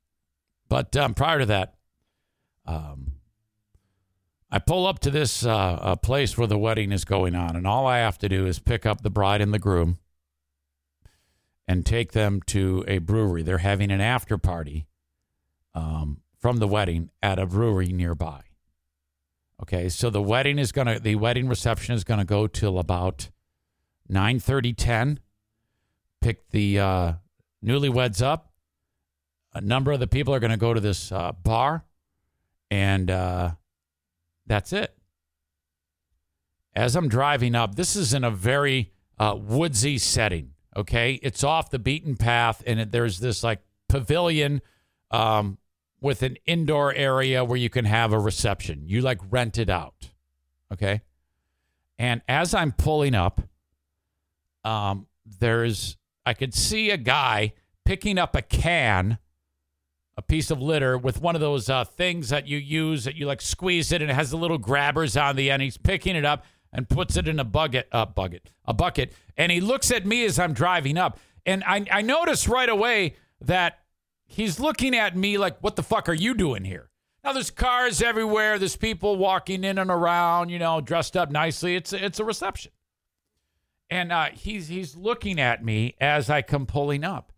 But 0.70 0.95
um, 0.97 1.14
prior 1.14 1.39
to 1.39 1.45
that, 1.45 1.76
um, 2.66 3.14
I 4.51 4.60
pull 4.60 4.86
up 4.86 4.99
to 4.99 5.10
this 5.10 5.45
uh, 5.45 5.55
uh, 5.55 5.95
place 5.95 6.38
where 6.38 6.47
the 6.47 6.58
wedding 6.58 6.91
is 6.91 7.05
going 7.05 7.36
on, 7.36 7.55
and 7.55 7.66
all 7.66 7.88
I 7.88 7.99
have 7.99 8.18
to 8.20 8.30
do 8.30 8.45
is 8.45 8.60
pick 8.60 8.86
up 8.86 9.01
the 9.01 9.10
bride 9.10 9.41
and 9.41 9.53
the 9.53 9.60
groom 9.60 9.97
and 11.68 11.86
take 11.86 12.12
them 12.12 12.41
to 12.47 12.84
a 12.88 12.99
brewery. 12.99 13.43
They're 13.43 13.58
having 13.60 13.91
an 13.91 14.01
after 14.01 14.38
party 14.38 14.88
um, 15.74 16.22
from 16.38 16.58
the 16.58 16.68
wedding 16.68 17.10
at 17.22 17.39
a 17.39 17.45
brewery 17.45 17.91
nearby. 17.91 18.41
Okay, 19.62 19.89
so 19.89 20.10
the 20.10 20.22
wedding 20.22 20.60
is 20.60 20.72
gonna 20.72 20.99
the 20.99 21.16
wedding 21.16 21.47
reception 21.47 21.95
is 21.95 22.03
gonna 22.03 22.26
go 22.26 22.47
till 22.47 22.78
about 22.78 23.30
9 24.08 24.39
10. 24.39 25.20
Pick 26.22 26.49
the 26.49 26.80
uh, 26.80 27.14
newlyweds 27.64 28.22
up. 28.22 28.51
A 29.53 29.62
number 29.62 29.91
of 29.91 29.99
the 29.99 30.08
people 30.08 30.34
are 30.34 30.39
gonna 30.39 30.58
go 30.58 30.74
to 30.74 30.80
this 30.80 31.12
uh, 31.12 31.32
bar, 31.32 31.86
and 32.70 33.10
uh, 33.10 33.51
that's 34.45 34.74
it. 34.74 34.95
As 36.76 36.95
I'm 36.95 37.10
driving 37.10 37.55
up, 37.55 37.76
this 37.76 37.95
is 37.95 38.14
in 38.14 38.24
a 38.24 38.30
very 38.30 38.91
uh, 39.18 39.36
woodsy 39.39 39.97
setting. 39.97 40.51
Okay, 40.76 41.14
it's 41.24 41.43
off 41.43 41.72
the 41.72 41.80
beaten 41.80 42.16
path, 42.16 42.62
and 42.68 42.80
it, 42.80 42.91
there's 42.91 43.20
this 43.20 43.43
like 43.43 43.62
pavilion 43.89 44.62
um, 45.10 45.58
with 45.99 46.21
an 46.21 46.37
indoor 46.45 46.93
area 46.93 47.43
where 47.43 47.57
you 47.57 47.69
can 47.69 47.85
have 47.85 48.13
a 48.13 48.19
reception. 48.19 48.83
You 48.87 49.01
like 49.01 49.19
rent 49.29 49.57
it 49.57 49.69
out. 49.69 50.09
Okay. 50.71 51.01
And 51.97 52.21
as 52.27 52.53
I'm 52.53 52.71
pulling 52.71 53.15
up, 53.15 53.41
um, 54.63 55.07
there's, 55.39 55.97
I 56.25 56.33
could 56.33 56.53
see 56.53 56.91
a 56.91 56.97
guy 56.97 57.53
picking 57.85 58.17
up 58.17 58.35
a 58.35 58.41
can, 58.41 59.17
a 60.17 60.21
piece 60.21 60.51
of 60.51 60.61
litter 60.61 60.97
with 60.97 61.21
one 61.21 61.35
of 61.35 61.41
those 61.41 61.69
uh, 61.69 61.83
things 61.83 62.29
that 62.29 62.47
you 62.47 62.57
use 62.57 63.05
that 63.05 63.15
you 63.15 63.25
like 63.25 63.41
squeeze 63.41 63.91
it 63.91 64.01
and 64.01 64.11
it 64.11 64.13
has 64.13 64.29
the 64.29 64.37
little 64.37 64.57
grabbers 64.57 65.17
on 65.17 65.35
the 65.35 65.49
end. 65.49 65.61
He's 65.61 65.77
picking 65.77 66.15
it 66.15 66.25
up 66.25 66.43
and 66.71 66.87
puts 66.87 67.17
it 67.17 67.27
in 67.27 67.39
a 67.39 67.43
bucket, 67.43 67.87
a 67.91 68.05
bucket, 68.05 68.51
a 68.65 68.73
bucket. 68.73 69.13
And 69.37 69.51
he 69.51 69.61
looks 69.61 69.89
at 69.89 70.05
me 70.05 70.25
as 70.25 70.37
I'm 70.37 70.53
driving 70.53 70.97
up. 70.97 71.19
And 71.45 71.63
I, 71.63 71.85
I 71.91 72.01
notice 72.01 72.47
right 72.47 72.69
away 72.69 73.15
that 73.41 73.79
he's 74.28 74.59
looking 74.59 74.95
at 74.95 75.15
me 75.15 75.38
like, 75.38 75.57
what 75.61 75.75
the 75.75 75.84
fuck 75.84 76.07
are 76.07 76.13
you 76.13 76.36
doing 76.36 76.63
here? 76.63 76.89
Now 77.23 77.34
there's 77.34 77.49
cars 77.49 78.01
everywhere. 78.01 78.59
There's 78.59 78.75
people 78.75 79.17
walking 79.17 79.63
in 79.63 79.78
and 79.78 79.89
around, 79.89 80.49
you 80.49 80.59
know, 80.59 80.80
dressed 80.80 81.17
up 81.17 81.32
nicely. 81.32 81.75
It's 81.75 81.91
it's 81.91 82.19
a 82.19 82.23
reception, 82.23 82.71
and 83.89 84.11
uh, 84.11 84.28
he's 84.34 84.69
he's 84.69 84.95
looking 84.95 85.39
at 85.39 85.63
me 85.63 85.95
as 85.99 86.30
I 86.30 86.41
come 86.41 86.65
pulling 86.65 87.03
up, 87.03 87.34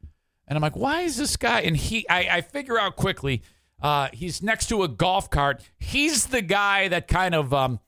and 0.47 0.55
I'm 0.55 0.61
like, 0.61 0.75
why 0.75 1.01
is 1.01 1.17
this 1.17 1.37
guy? 1.37 1.61
And 1.61 1.75
he, 1.75 2.07
I, 2.07 2.37
I 2.37 2.41
figure 2.41 2.77
out 2.77 2.97
quickly, 2.97 3.41
uh, 3.81 4.09
he's 4.13 4.43
next 4.43 4.67
to 4.69 4.83
a 4.83 4.87
golf 4.87 5.29
cart. 5.29 5.63
He's 5.79 6.27
the 6.27 6.43
guy 6.43 6.87
that 6.89 7.07
kind 7.07 7.33
of 7.33 7.51
um, 7.51 7.79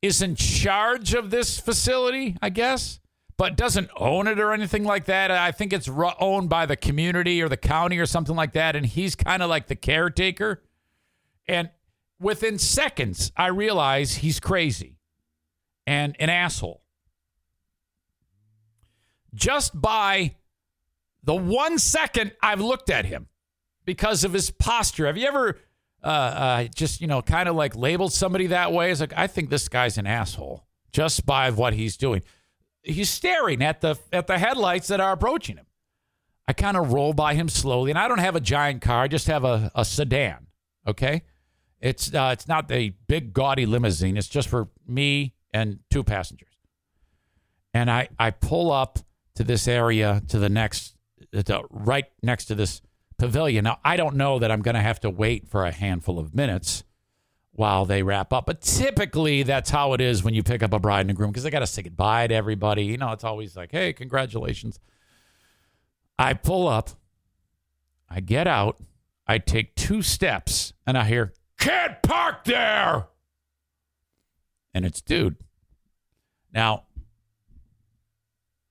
is 0.00 0.22
in 0.22 0.36
charge 0.36 1.12
of 1.12 1.30
this 1.30 1.58
facility, 1.58 2.36
I 2.40 2.50
guess 2.50 3.00
but 3.36 3.56
doesn't 3.56 3.90
own 3.96 4.26
it 4.26 4.38
or 4.38 4.52
anything 4.52 4.84
like 4.84 5.06
that. 5.06 5.30
I 5.30 5.52
think 5.52 5.72
it's 5.72 5.88
owned 5.88 6.48
by 6.48 6.66
the 6.66 6.76
community 6.76 7.42
or 7.42 7.48
the 7.48 7.56
county 7.56 7.98
or 7.98 8.06
something 8.06 8.36
like 8.36 8.52
that. 8.52 8.76
And 8.76 8.86
he's 8.86 9.14
kind 9.14 9.42
of 9.42 9.48
like 9.48 9.66
the 9.66 9.76
caretaker. 9.76 10.62
And 11.48 11.70
within 12.20 12.58
seconds, 12.58 13.32
I 13.36 13.48
realize 13.48 14.16
he's 14.16 14.38
crazy 14.38 14.98
and 15.86 16.16
an 16.20 16.30
asshole. 16.30 16.82
Just 19.34 19.80
by 19.80 20.36
the 21.24 21.34
one 21.34 21.78
second 21.78 22.32
I've 22.42 22.60
looked 22.60 22.90
at 22.90 23.06
him 23.06 23.28
because 23.84 24.24
of 24.24 24.32
his 24.32 24.50
posture. 24.50 25.06
Have 25.06 25.16
you 25.16 25.26
ever 25.26 25.58
uh, 26.04 26.06
uh, 26.06 26.64
just, 26.74 27.00
you 27.00 27.06
know, 27.06 27.22
kind 27.22 27.48
of 27.48 27.56
like 27.56 27.74
labeled 27.74 28.12
somebody 28.12 28.48
that 28.48 28.72
way? 28.72 28.90
It's 28.90 29.00
like, 29.00 29.14
I 29.16 29.26
think 29.26 29.48
this 29.48 29.68
guy's 29.68 29.96
an 29.96 30.06
asshole 30.06 30.66
just 30.92 31.24
by 31.24 31.50
what 31.50 31.72
he's 31.72 31.96
doing 31.96 32.22
he's 32.82 33.10
staring 33.10 33.62
at 33.62 33.80
the 33.80 33.98
at 34.12 34.26
the 34.26 34.38
headlights 34.38 34.88
that 34.88 35.00
are 35.00 35.12
approaching 35.12 35.56
him. 35.56 35.66
I 36.46 36.52
kind 36.52 36.76
of 36.76 36.92
roll 36.92 37.12
by 37.12 37.34
him 37.34 37.48
slowly, 37.48 37.90
and 37.90 37.98
I 37.98 38.08
don't 38.08 38.18
have 38.18 38.36
a 38.36 38.40
giant 38.40 38.82
car; 38.82 39.02
I 39.02 39.08
just 39.08 39.26
have 39.28 39.44
a, 39.44 39.70
a 39.74 39.84
sedan. 39.84 40.46
Okay, 40.86 41.22
it's 41.80 42.12
uh, 42.12 42.30
it's 42.32 42.48
not 42.48 42.70
a 42.70 42.90
big 43.06 43.32
gaudy 43.32 43.66
limousine. 43.66 44.16
It's 44.16 44.28
just 44.28 44.48
for 44.48 44.68
me 44.86 45.34
and 45.52 45.78
two 45.90 46.02
passengers. 46.02 46.48
And 47.74 47.90
I 47.90 48.08
I 48.18 48.30
pull 48.30 48.72
up 48.72 48.98
to 49.36 49.44
this 49.44 49.66
area 49.68 50.22
to 50.28 50.38
the 50.38 50.48
next 50.48 50.96
to 51.32 51.62
right 51.70 52.06
next 52.22 52.46
to 52.46 52.54
this 52.54 52.82
pavilion. 53.18 53.64
Now 53.64 53.78
I 53.84 53.96
don't 53.96 54.16
know 54.16 54.38
that 54.38 54.50
I'm 54.50 54.62
going 54.62 54.74
to 54.74 54.80
have 54.80 55.00
to 55.00 55.10
wait 55.10 55.48
for 55.48 55.64
a 55.64 55.70
handful 55.70 56.18
of 56.18 56.34
minutes 56.34 56.84
while 57.52 57.84
they 57.84 58.02
wrap 58.02 58.32
up. 58.32 58.46
But 58.46 58.60
typically, 58.60 59.42
that's 59.42 59.70
how 59.70 59.92
it 59.92 60.00
is 60.00 60.24
when 60.24 60.34
you 60.34 60.42
pick 60.42 60.62
up 60.62 60.72
a 60.72 60.78
bride 60.78 61.02
and 61.02 61.10
a 61.10 61.14
groom 61.14 61.30
because 61.30 61.44
they 61.44 61.50
got 61.50 61.60
to 61.60 61.66
say 61.66 61.82
goodbye 61.82 62.26
to 62.26 62.34
everybody. 62.34 62.84
You 62.84 62.96
know, 62.96 63.12
it's 63.12 63.24
always 63.24 63.56
like, 63.56 63.72
hey, 63.72 63.92
congratulations. 63.92 64.80
I 66.18 66.34
pull 66.34 66.68
up, 66.68 66.90
I 68.08 68.20
get 68.20 68.46
out, 68.46 68.78
I 69.26 69.38
take 69.38 69.74
two 69.74 70.02
steps, 70.02 70.72
and 70.86 70.96
I 70.96 71.04
hear, 71.04 71.32
can't 71.58 72.02
park 72.02 72.44
there. 72.44 73.08
And 74.74 74.84
it's 74.84 75.00
dude. 75.00 75.36
Now, 76.52 76.84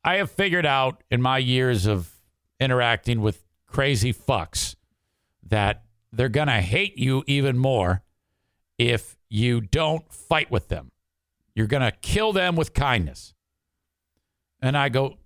I 0.04 0.16
have 0.16 0.32
figured 0.32 0.66
out 0.66 1.04
in 1.12 1.22
my 1.22 1.38
years 1.38 1.86
of 1.86 2.12
interacting 2.60 3.22
with 3.22 3.44
crazy 3.68 4.14
fucks 4.14 4.76
that 5.48 5.84
they're 6.12 6.30
going 6.30 6.48
to 6.48 6.54
hate 6.62 6.98
you 6.98 7.24
even 7.28 7.58
more 7.58 8.04
if 8.90 9.18
you 9.30 9.62
don't 9.62 10.12
fight 10.12 10.52
with 10.52 10.68
them. 10.68 10.92
You're 11.54 11.68
going 11.68 11.84
to 11.84 11.92
kill 11.92 12.34
them 12.34 12.56
with 12.56 12.74
kindness. 12.74 13.34
And 14.62 14.78
I 14.78 14.90
go, 14.90 15.18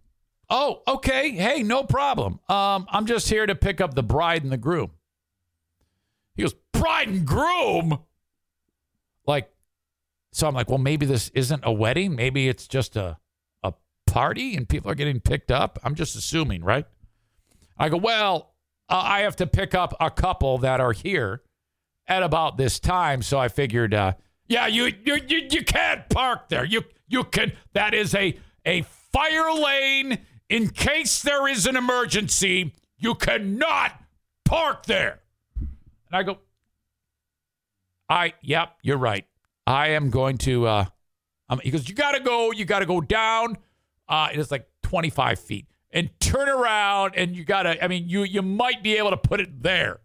Oh, 0.50 0.82
okay. 0.88 1.32
Hey, 1.32 1.64
no 1.64 1.84
problem. 1.84 2.40
Um, 2.48 2.86
I'm 2.90 3.06
just 3.06 3.30
here 3.30 3.46
to 3.46 3.56
pick 3.56 3.82
up 3.82 3.96
the 3.96 4.04
bride 4.04 4.44
and 4.44 4.52
the 4.52 4.58
groom. 4.58 4.92
He 6.36 6.44
goes, 6.44 6.54
Bride 6.72 7.08
and 7.08 7.26
groom? 7.26 8.00
Like, 9.26 9.50
so 10.34 10.48
I'm 10.48 10.54
like, 10.54 10.70
well, 10.70 10.78
maybe 10.78 11.06
this 11.06 11.30
isn't 11.30 11.62
a 11.64 11.72
wedding. 11.72 12.16
Maybe 12.16 12.48
it's 12.48 12.68
just 12.68 12.96
a, 12.96 13.18
a 13.64 13.74
party 14.06 14.56
and 14.56 14.70
people 14.70 14.92
are 14.92 14.96
getting 14.96 15.20
picked 15.20 15.50
up. 15.50 15.80
I'm 15.84 15.96
just 15.96 16.16
assuming, 16.16 16.64
right? 16.64 16.86
I 17.78 17.90
go, 17.90 17.98
well, 17.98 18.54
uh, 18.88 19.02
I 19.04 19.22
have 19.22 19.36
to 19.38 19.48
pick 19.48 19.74
up 19.74 19.96
a 20.00 20.12
couple 20.12 20.60
that 20.60 20.80
are 20.80 20.92
here 20.92 21.42
at 22.08 22.24
about 22.24 22.58
this 22.58 22.80
time. 22.80 23.22
So 23.22 23.40
I 23.40 23.48
figured, 23.48 23.94
uh, 23.94 24.14
yeah, 24.48 24.68
you, 24.68 24.92
you 25.04 25.18
you 25.28 25.48
you 25.50 25.64
can't 25.64 26.08
park 26.10 26.50
there. 26.50 26.64
You 26.64 26.84
you 27.08 27.24
can. 27.24 27.54
That 27.74 27.94
is 27.94 28.14
a 28.14 28.38
a 28.66 28.84
fire 28.84 29.54
lane 29.54 30.20
in 30.50 30.70
case 30.70 31.22
there 31.22 31.48
is 31.48 31.66
an 31.66 31.76
emergency. 31.76 32.74
You 32.98 33.16
cannot 33.16 34.00
park 34.44 34.86
there. 34.86 35.22
And 35.60 35.70
I 36.14 36.24
go, 36.24 36.38
I 38.10 38.34
yep, 38.42 38.76
you're 38.82 38.98
right. 38.98 39.26
I 39.66 39.90
am 39.90 40.10
going 40.10 40.38
to. 40.40 40.68
Uh, 40.68 40.86
um, 41.50 41.60
he 41.64 41.72
goes, 41.72 41.88
you 41.88 41.96
got 41.96 42.14
to 42.14 42.20
go. 42.20 42.52
You 42.52 42.66
got 42.66 42.80
to 42.80 42.86
go 42.86 43.02
down. 43.02 43.58
Uh, 44.08 44.30
it 44.32 44.40
is 44.40 44.52
like 44.52 44.68
25 44.84 45.40
feet 45.40 45.68
and 45.92 46.10
turn 46.20 46.50
around, 46.50 47.14
and 47.16 47.36
you 47.36 47.44
got 47.44 47.64
to. 47.64 47.84
I 47.84 47.88
mean, 47.88 48.08
you 48.08 48.24
you 48.24 48.42
might 48.42 48.84
be 48.84 48.98
able 48.98 49.12
to 49.12 49.18
put 49.18 49.40
it 49.40 49.64
there. 49.64 50.02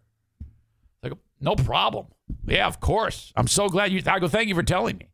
No 1.41 1.55
problem. 1.55 2.07
Yeah, 2.45 2.67
of 2.67 2.79
course. 2.79 3.33
I'm 3.35 3.47
so 3.47 3.67
glad 3.67 3.91
you. 3.91 4.01
I 4.05 4.19
go, 4.19 4.27
thank 4.27 4.47
you 4.47 4.55
for 4.55 4.63
telling 4.63 4.97
me. 4.97 5.09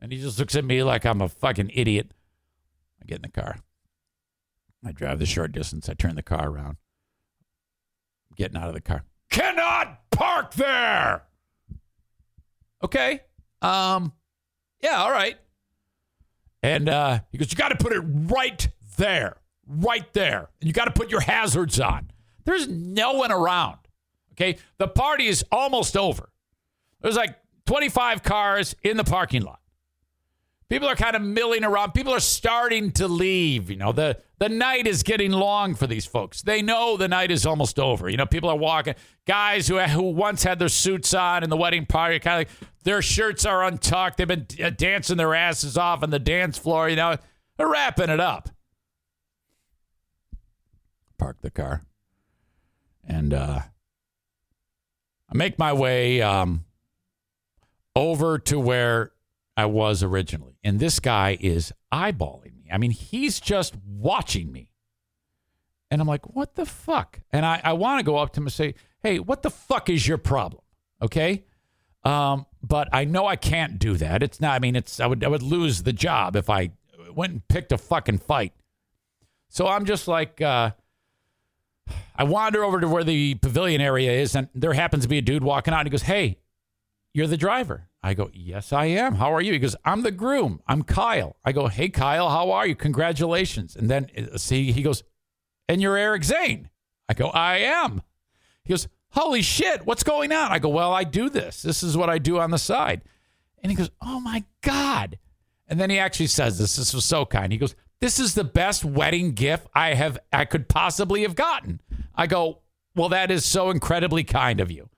And 0.00 0.12
he 0.12 0.20
just 0.20 0.38
looks 0.38 0.56
at 0.56 0.64
me 0.64 0.82
like 0.82 1.06
I'm 1.06 1.22
a 1.22 1.28
fucking 1.28 1.70
idiot. 1.72 2.12
I 3.00 3.06
get 3.06 3.16
in 3.16 3.22
the 3.22 3.28
car. 3.28 3.56
I 4.84 4.90
drive 4.90 5.20
the 5.20 5.26
short 5.26 5.52
distance. 5.52 5.88
I 5.88 5.94
turn 5.94 6.16
the 6.16 6.22
car 6.22 6.48
around. 6.50 6.76
I'm 8.30 8.34
getting 8.36 8.56
out 8.56 8.68
of 8.68 8.74
the 8.74 8.80
car. 8.80 9.04
Cannot 9.30 10.10
park 10.10 10.54
there. 10.54 11.22
Okay. 12.82 13.20
Um. 13.62 14.12
Yeah. 14.82 15.02
All 15.02 15.12
right. 15.12 15.36
And 16.64 16.88
uh, 16.88 17.20
he 17.30 17.38
goes, 17.38 17.50
you 17.50 17.56
got 17.56 17.68
to 17.68 17.76
put 17.76 17.92
it 17.92 18.00
right 18.00 18.68
there, 18.96 19.36
right 19.66 20.12
there, 20.12 20.48
and 20.60 20.68
you 20.68 20.72
got 20.72 20.84
to 20.84 20.92
put 20.92 21.10
your 21.10 21.20
hazards 21.20 21.80
on. 21.80 22.10
There's 22.44 22.68
no 22.68 23.14
one 23.14 23.32
around. 23.32 23.78
Okay. 24.32 24.58
The 24.78 24.88
party 24.88 25.26
is 25.26 25.44
almost 25.52 25.96
over. 25.96 26.30
There's 27.00 27.16
like 27.16 27.36
25 27.66 28.22
cars 28.22 28.74
in 28.82 28.96
the 28.96 29.04
parking 29.04 29.42
lot. 29.42 29.60
People 30.72 30.88
are 30.88 30.96
kind 30.96 31.14
of 31.14 31.20
milling 31.20 31.64
around. 31.64 31.92
People 31.92 32.14
are 32.14 32.20
starting 32.20 32.92
to 32.92 33.06
leave. 33.06 33.68
You 33.68 33.76
know, 33.76 33.92
the 33.92 34.16
the 34.38 34.48
night 34.48 34.86
is 34.86 35.02
getting 35.02 35.30
long 35.30 35.74
for 35.74 35.86
these 35.86 36.06
folks. 36.06 36.40
They 36.40 36.62
know 36.62 36.96
the 36.96 37.08
night 37.08 37.30
is 37.30 37.44
almost 37.44 37.78
over. 37.78 38.08
You 38.08 38.16
know, 38.16 38.24
people 38.24 38.48
are 38.48 38.56
walking. 38.56 38.94
Guys 39.26 39.68
who 39.68 39.78
who 39.78 40.04
once 40.04 40.42
had 40.42 40.58
their 40.58 40.70
suits 40.70 41.12
on 41.12 41.44
in 41.44 41.50
the 41.50 41.58
wedding 41.58 41.84
party, 41.84 42.18
kind 42.20 42.40
of 42.42 42.48
like 42.48 42.70
their 42.84 43.02
shirts 43.02 43.44
are 43.44 43.62
untucked. 43.64 44.16
They've 44.16 44.26
been 44.26 44.46
uh, 44.64 44.70
dancing 44.70 45.18
their 45.18 45.34
asses 45.34 45.76
off 45.76 46.02
on 46.02 46.08
the 46.08 46.18
dance 46.18 46.56
floor. 46.56 46.88
You 46.88 46.96
know, 46.96 47.16
they're 47.58 47.68
wrapping 47.68 48.08
it 48.08 48.20
up. 48.20 48.48
Park 51.18 51.42
the 51.42 51.50
car, 51.50 51.82
and 53.06 53.34
uh, 53.34 53.60
I 55.32 55.36
make 55.36 55.58
my 55.58 55.72
way 55.72 56.20
um, 56.20 56.66
over 57.96 58.38
to 58.38 58.60
where 58.60 59.12
I 59.56 59.64
was 59.64 60.02
originally. 60.02 60.58
And 60.62 60.78
this 60.78 61.00
guy 61.00 61.38
is 61.40 61.72
eyeballing 61.92 62.56
me. 62.56 62.68
I 62.70 62.76
mean, 62.76 62.90
he's 62.90 63.40
just 63.40 63.74
watching 63.86 64.52
me. 64.52 64.68
And 65.90 66.00
I'm 66.00 66.06
like, 66.06 66.34
what 66.34 66.54
the 66.54 66.66
fuck? 66.66 67.20
And 67.30 67.46
I, 67.46 67.60
I 67.64 67.72
want 67.72 68.00
to 68.00 68.04
go 68.04 68.16
up 68.16 68.32
to 68.34 68.40
him 68.40 68.46
and 68.46 68.52
say, 68.52 68.74
hey, 69.02 69.18
what 69.18 69.42
the 69.42 69.50
fuck 69.50 69.88
is 69.88 70.06
your 70.06 70.18
problem? 70.18 70.62
Okay. 71.00 71.44
Um, 72.04 72.46
but 72.62 72.88
I 72.92 73.04
know 73.04 73.26
I 73.26 73.36
can't 73.36 73.78
do 73.78 73.96
that. 73.96 74.22
It's 74.22 74.40
not, 74.40 74.54
I 74.54 74.58
mean, 74.58 74.76
it's, 74.76 75.00
I 75.00 75.06
would, 75.06 75.24
I 75.24 75.28
would 75.28 75.42
lose 75.42 75.82
the 75.82 75.92
job 75.92 76.36
if 76.36 76.50
I 76.50 76.72
went 77.14 77.32
and 77.32 77.48
picked 77.48 77.72
a 77.72 77.78
fucking 77.78 78.18
fight. 78.18 78.52
So 79.48 79.66
I'm 79.66 79.84
just 79.84 80.08
like, 80.08 80.40
uh, 80.40 80.72
I 82.14 82.24
wander 82.24 82.62
over 82.62 82.80
to 82.80 82.88
where 82.88 83.04
the 83.04 83.34
pavilion 83.36 83.80
area 83.80 84.12
is, 84.12 84.34
and 84.34 84.48
there 84.54 84.72
happens 84.72 85.04
to 85.04 85.08
be 85.08 85.18
a 85.18 85.22
dude 85.22 85.42
walking 85.42 85.74
out. 85.74 85.80
And 85.80 85.86
he 85.86 85.90
goes, 85.90 86.02
Hey, 86.02 86.38
you're 87.14 87.26
the 87.26 87.36
driver. 87.36 87.88
I 88.02 88.14
go, 88.14 88.30
Yes, 88.32 88.72
I 88.72 88.86
am. 88.86 89.16
How 89.16 89.32
are 89.32 89.40
you? 89.40 89.52
He 89.52 89.58
goes, 89.58 89.76
I'm 89.84 90.02
the 90.02 90.10
groom. 90.10 90.60
I'm 90.66 90.82
Kyle. 90.82 91.36
I 91.44 91.52
go, 91.52 91.68
Hey, 91.68 91.88
Kyle, 91.88 92.28
how 92.28 92.50
are 92.50 92.66
you? 92.66 92.74
Congratulations. 92.74 93.76
And 93.76 93.90
then 93.90 94.08
uh, 94.16 94.38
see, 94.38 94.72
he 94.72 94.82
goes, 94.82 95.02
And 95.68 95.80
you're 95.80 95.96
Eric 95.96 96.24
Zane. 96.24 96.68
I 97.08 97.14
go, 97.14 97.28
I 97.28 97.58
am. 97.58 98.02
He 98.64 98.72
goes, 98.72 98.88
Holy 99.10 99.42
shit, 99.42 99.84
what's 99.84 100.02
going 100.02 100.32
on? 100.32 100.52
I 100.52 100.58
go, 100.58 100.68
Well, 100.68 100.92
I 100.92 101.04
do 101.04 101.28
this. 101.28 101.62
This 101.62 101.82
is 101.82 101.96
what 101.96 102.10
I 102.10 102.18
do 102.18 102.38
on 102.38 102.50
the 102.50 102.58
side. 102.58 103.02
And 103.62 103.70
he 103.70 103.76
goes, 103.76 103.90
Oh 104.00 104.20
my 104.20 104.44
God. 104.62 105.18
And 105.68 105.80
then 105.80 105.90
he 105.90 105.98
actually 105.98 106.26
says 106.26 106.58
this. 106.58 106.76
This 106.76 106.92
was 106.92 107.04
so 107.04 107.24
kind. 107.24 107.52
He 107.52 107.58
goes, 107.58 107.74
This 108.02 108.18
is 108.18 108.34
the 108.34 108.42
best 108.42 108.84
wedding 108.84 109.30
gift 109.30 109.68
I 109.76 109.94
have 109.94 110.18
I 110.32 110.44
could 110.44 110.68
possibly 110.68 111.22
have 111.22 111.36
gotten. 111.36 111.80
I 112.16 112.26
go, 112.26 112.58
Well, 112.96 113.10
that 113.10 113.30
is 113.30 113.44
so 113.44 113.70
incredibly 113.70 114.24
kind 114.24 114.58
of 114.58 114.72
you. 114.72 114.88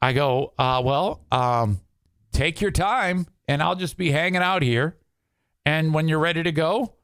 I 0.00 0.14
go, 0.14 0.54
uh, 0.58 0.80
well, 0.82 1.26
um, 1.30 1.80
take 2.32 2.62
your 2.62 2.70
time 2.70 3.26
and 3.46 3.62
I'll 3.62 3.74
just 3.74 3.98
be 3.98 4.12
hanging 4.12 4.40
out 4.40 4.62
here. 4.62 4.96
And 5.66 5.92
when 5.92 6.08
you're 6.08 6.18
ready 6.18 6.42
to 6.42 6.50
go, 6.50 6.94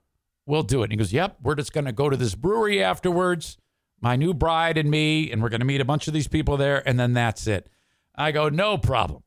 we'll 0.47 0.63
do 0.63 0.81
it. 0.81 0.85
And 0.85 0.93
he 0.93 0.97
goes, 0.97 1.13
Yep, 1.13 1.37
we're 1.43 1.57
just 1.57 1.75
going 1.75 1.85
to 1.85 1.93
go 1.93 2.09
to 2.09 2.17
this 2.17 2.35
brewery 2.35 2.83
afterwards, 2.83 3.59
my 4.01 4.17
new 4.17 4.33
bride 4.33 4.79
and 4.79 4.91
me, 4.91 5.31
and 5.31 5.43
we're 5.43 5.51
going 5.51 5.61
to 5.61 5.67
meet 5.67 5.83
a 5.83 5.85
bunch 5.85 6.09
of 6.09 6.15
these 6.15 6.27
people 6.27 6.57
there. 6.57 6.83
And 6.89 6.99
then 6.99 7.13
that's 7.13 7.47
it. 7.47 7.69
I 8.15 8.33
go, 8.33 8.49
No 8.49 8.79
problem. 8.79 9.23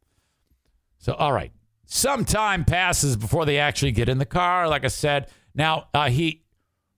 So, 0.97 1.13
all 1.13 1.31
right. 1.31 1.51
Some 1.85 2.25
time 2.25 2.65
passes 2.65 3.15
before 3.15 3.45
they 3.45 3.59
actually 3.59 3.91
get 3.91 4.09
in 4.09 4.17
the 4.17 4.25
car. 4.25 4.67
Like 4.67 4.83
I 4.83 4.89
said, 4.89 5.29
now 5.57 5.87
uh, 5.93 6.09
he, 6.09 6.43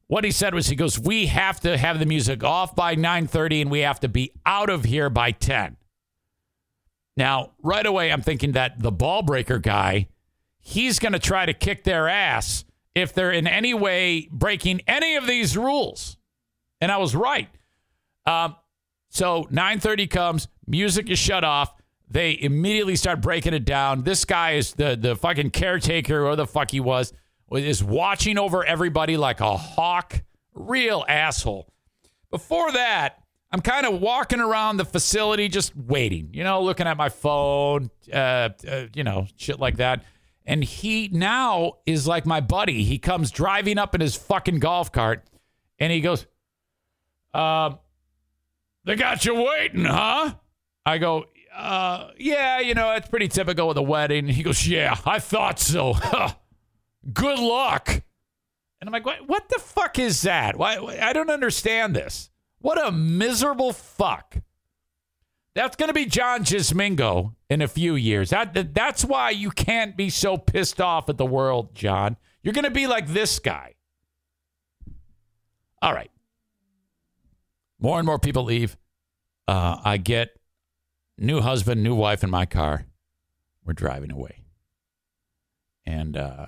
what 0.07 0.23
he 0.23 0.31
said 0.31 0.53
was, 0.53 0.67
he 0.67 0.75
goes, 0.75 0.99
"We 0.99 1.27
have 1.27 1.59
to 1.61 1.77
have 1.77 1.97
the 1.97 2.05
music 2.05 2.43
off 2.43 2.75
by 2.75 2.95
9:30, 2.95 3.61
and 3.61 3.71
we 3.71 3.79
have 3.79 3.99
to 4.01 4.09
be 4.09 4.33
out 4.45 4.69
of 4.69 4.83
here 4.83 5.09
by 5.09 5.31
10." 5.31 5.77
Now, 7.15 7.51
right 7.63 7.85
away, 7.85 8.11
I'm 8.11 8.21
thinking 8.21 8.51
that 8.53 8.79
the 8.79 8.91
ball 8.91 9.23
breaker 9.23 9.59
guy, 9.59 10.07
he's 10.59 10.99
going 10.99 11.13
to 11.13 11.19
try 11.19 11.45
to 11.45 11.53
kick 11.53 11.83
their 11.83 12.07
ass 12.07 12.65
if 12.95 13.13
they're 13.13 13.31
in 13.31 13.47
any 13.47 13.73
way 13.73 14.27
breaking 14.31 14.81
any 14.87 15.15
of 15.15 15.25
these 15.25 15.57
rules. 15.57 16.17
And 16.81 16.91
I 16.91 16.97
was 16.97 17.15
right. 17.15 17.49
Um, 18.25 18.55
so 19.09 19.47
9:30 19.51 20.09
comes, 20.09 20.47
music 20.67 21.09
is 21.09 21.17
shut 21.17 21.43
off. 21.43 21.73
They 22.09 22.37
immediately 22.41 22.95
start 22.95 23.21
breaking 23.21 23.53
it 23.53 23.65
down. 23.65 24.03
This 24.03 24.25
guy 24.25 24.53
is 24.53 24.73
the 24.73 24.97
the 24.99 25.15
fucking 25.15 25.51
caretaker, 25.51 26.25
or 26.25 26.35
the 26.35 26.47
fuck 26.47 26.71
he 26.71 26.79
was, 26.79 27.13
is 27.51 27.83
watching 27.83 28.37
over 28.37 28.63
everybody 28.63 29.17
like 29.17 29.39
a 29.41 29.55
hawk. 29.57 30.21
Real 30.53 31.05
asshole. 31.07 31.71
Before 32.31 32.71
that, 32.71 33.23
I'm 33.51 33.61
kind 33.61 33.85
of 33.85 33.99
walking 33.99 34.39
around 34.39 34.77
the 34.77 34.85
facility 34.85 35.47
just 35.47 35.75
waiting, 35.75 36.29
you 36.33 36.43
know, 36.43 36.61
looking 36.61 36.85
at 36.85 36.97
my 36.97 37.09
phone, 37.09 37.89
uh, 38.13 38.49
uh, 38.69 38.85
you 38.93 39.03
know, 39.03 39.27
shit 39.37 39.59
like 39.59 39.77
that. 39.77 40.03
And 40.45 40.63
he 40.63 41.09
now 41.11 41.77
is 41.85 42.07
like 42.07 42.25
my 42.25 42.41
buddy. 42.41 42.83
He 42.83 42.99
comes 42.99 43.31
driving 43.31 43.77
up 43.77 43.95
in 43.95 44.01
his 44.01 44.15
fucking 44.15 44.59
golf 44.59 44.91
cart 44.91 45.27
and 45.79 45.91
he 45.91 46.01
goes, 46.01 46.27
uh, 47.33 47.71
They 48.85 48.95
got 48.95 49.25
you 49.25 49.35
waiting, 49.35 49.85
huh? 49.85 50.33
I 50.85 50.97
go, 50.97 51.25
uh, 51.55 52.09
Yeah, 52.17 52.59
you 52.59 52.73
know, 52.75 52.91
it's 52.93 53.07
pretty 53.07 53.27
typical 53.27 53.67
with 53.67 53.77
a 53.77 53.83
wedding. 53.83 54.27
He 54.27 54.43
goes, 54.43 54.67
Yeah, 54.67 54.95
I 55.05 55.19
thought 55.19 55.59
so. 55.59 55.95
Good 57.13 57.39
luck. 57.39 57.89
And 58.81 58.87
I'm 58.87 58.91
like, 58.91 59.05
what, 59.05 59.27
what 59.27 59.49
the 59.49 59.59
fuck 59.59 59.99
is 59.99 60.21
that? 60.21 60.57
Why, 60.57 60.77
I 61.01 61.13
don't 61.13 61.29
understand 61.29 61.95
this. 61.95 62.29
What 62.59 62.83
a 62.83 62.91
miserable 62.91 63.73
fuck. 63.73 64.37
That's 65.55 65.75
going 65.75 65.87
to 65.87 65.93
be 65.93 66.05
John 66.05 66.43
Gismingo 66.43 67.35
in 67.49 67.61
a 67.61 67.67
few 67.67 67.95
years. 67.95 68.29
That, 68.29 68.53
that 68.53 68.73
that's 68.73 69.03
why 69.03 69.31
you 69.31 69.51
can't 69.51 69.97
be 69.97 70.09
so 70.09 70.37
pissed 70.37 70.79
off 70.79 71.09
at 71.09 71.17
the 71.17 71.25
world, 71.25 71.75
John. 71.75 72.17
You're 72.43 72.53
going 72.53 72.65
to 72.65 72.71
be 72.71 72.87
like 72.87 73.07
this 73.07 73.39
guy. 73.39 73.75
All 75.81 75.93
right. 75.93 76.11
More 77.79 77.97
and 77.97 78.05
more 78.05 78.19
people 78.19 78.43
leave. 78.43 78.77
Uh, 79.47 79.79
I 79.83 79.97
get 79.97 80.37
new 81.17 81.41
husband, 81.41 81.81
new 81.81 81.95
wife 81.95 82.23
in 82.23 82.29
my 82.29 82.45
car. 82.45 82.85
We're 83.65 83.73
driving 83.73 84.11
away. 84.11 84.41
And 85.85 86.15
uh, 86.15 86.47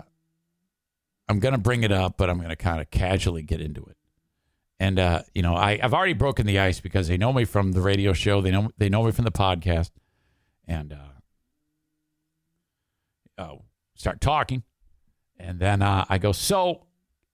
I'm 1.31 1.39
going 1.39 1.53
to 1.53 1.57
bring 1.57 1.83
it 1.83 1.93
up, 1.93 2.17
but 2.17 2.29
I'm 2.29 2.37
going 2.37 2.49
to 2.49 2.57
kind 2.57 2.81
of 2.81 2.91
casually 2.91 3.41
get 3.41 3.61
into 3.61 3.81
it. 3.85 3.95
And 4.81 4.99
uh, 4.99 5.21
you 5.33 5.41
know, 5.41 5.55
I've 5.55 5.93
already 5.93 6.13
broken 6.13 6.45
the 6.45 6.59
ice 6.59 6.81
because 6.81 7.07
they 7.07 7.15
know 7.15 7.31
me 7.31 7.45
from 7.45 7.71
the 7.71 7.81
radio 7.81 8.11
show. 8.13 8.41
They 8.41 8.51
know 8.51 8.71
they 8.77 8.89
know 8.89 9.03
me 9.03 9.11
from 9.11 9.25
the 9.25 9.31
podcast, 9.31 9.91
and 10.67 10.91
uh, 10.91 10.97
uh, 13.41 13.55
start 13.95 14.19
talking, 14.19 14.63
and 15.39 15.59
then 15.59 15.81
uh, 15.81 16.05
I 16.09 16.17
go. 16.17 16.31
So 16.31 16.87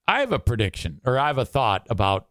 I 0.07 0.19
have 0.19 0.31
a 0.33 0.39
prediction, 0.39 1.01
or 1.05 1.17
I 1.17 1.27
have 1.27 1.37
a 1.37 1.45
thought 1.45 1.87
about 1.89 2.27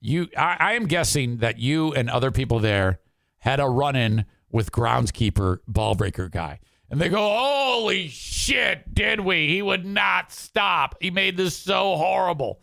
you. 0.00 0.28
I, 0.36 0.56
I 0.60 0.72
am 0.74 0.86
guessing 0.86 1.38
that 1.38 1.58
you 1.58 1.94
and 1.94 2.08
other 2.10 2.30
people 2.30 2.58
there 2.58 3.00
had 3.38 3.60
a 3.60 3.66
run-in 3.66 4.26
with 4.52 4.70
groundskeeper 4.70 5.58
ballbreaker 5.68 6.30
guy. 6.30 6.60
And 6.90 7.00
they 7.00 7.08
go, 7.08 7.18
Holy 7.18 8.08
shit, 8.08 8.94
did 8.94 9.20
we? 9.20 9.48
He 9.48 9.62
would 9.62 9.84
not 9.84 10.32
stop. 10.32 10.96
He 11.00 11.10
made 11.10 11.36
this 11.36 11.56
so 11.56 11.96
horrible. 11.96 12.60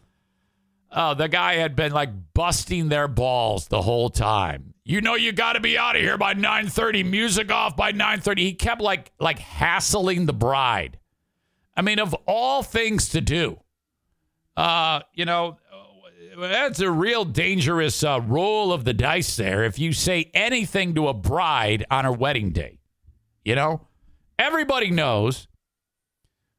Oh, 0.92 1.14
the 1.14 1.28
guy 1.28 1.56
had 1.56 1.76
been 1.76 1.92
like 1.92 2.10
busting 2.34 2.90
their 2.90 3.08
balls 3.08 3.68
the 3.68 3.82
whole 3.82 4.10
time. 4.10 4.74
You 4.84 5.02
know 5.02 5.16
you 5.16 5.32
got 5.32 5.54
to 5.54 5.60
be 5.60 5.78
out 5.78 5.96
of 5.96 6.02
here 6.02 6.18
by 6.18 6.34
9:30, 6.34 7.04
music 7.10 7.52
off 7.52 7.76
by 7.76 7.92
9:30. 7.92 8.40
He 8.40 8.54
kept 8.54 8.82
like 8.82 9.12
like 9.20 9.40
hassling 9.40 10.26
the 10.26 10.34
bride. 10.34 11.00
I 11.76 11.82
mean, 11.82 12.00
of 12.00 12.14
all 12.26 12.64
things 12.64 13.10
to 13.10 13.22
do. 13.22 13.60
Uh, 14.56 15.02
you 15.14 15.26
know, 15.26 15.58
that's 16.38 16.80
a 16.80 16.90
real 16.90 17.26
dangerous 17.26 18.04
uh, 18.04 18.22
roll 18.26 18.72
of 18.72 18.86
the 18.86 18.94
dice 18.94 19.36
there 19.36 19.64
if 19.64 19.78
you 19.78 19.92
say 19.92 20.32
anything 20.34 20.96
to 20.96 21.10
a 21.10 21.14
bride 21.14 21.86
on 21.92 22.06
her 22.06 22.12
wedding 22.12 22.52
day. 22.52 22.80
You 23.44 23.56
know? 23.56 23.82
Everybody 24.38 24.92
knows 24.92 25.48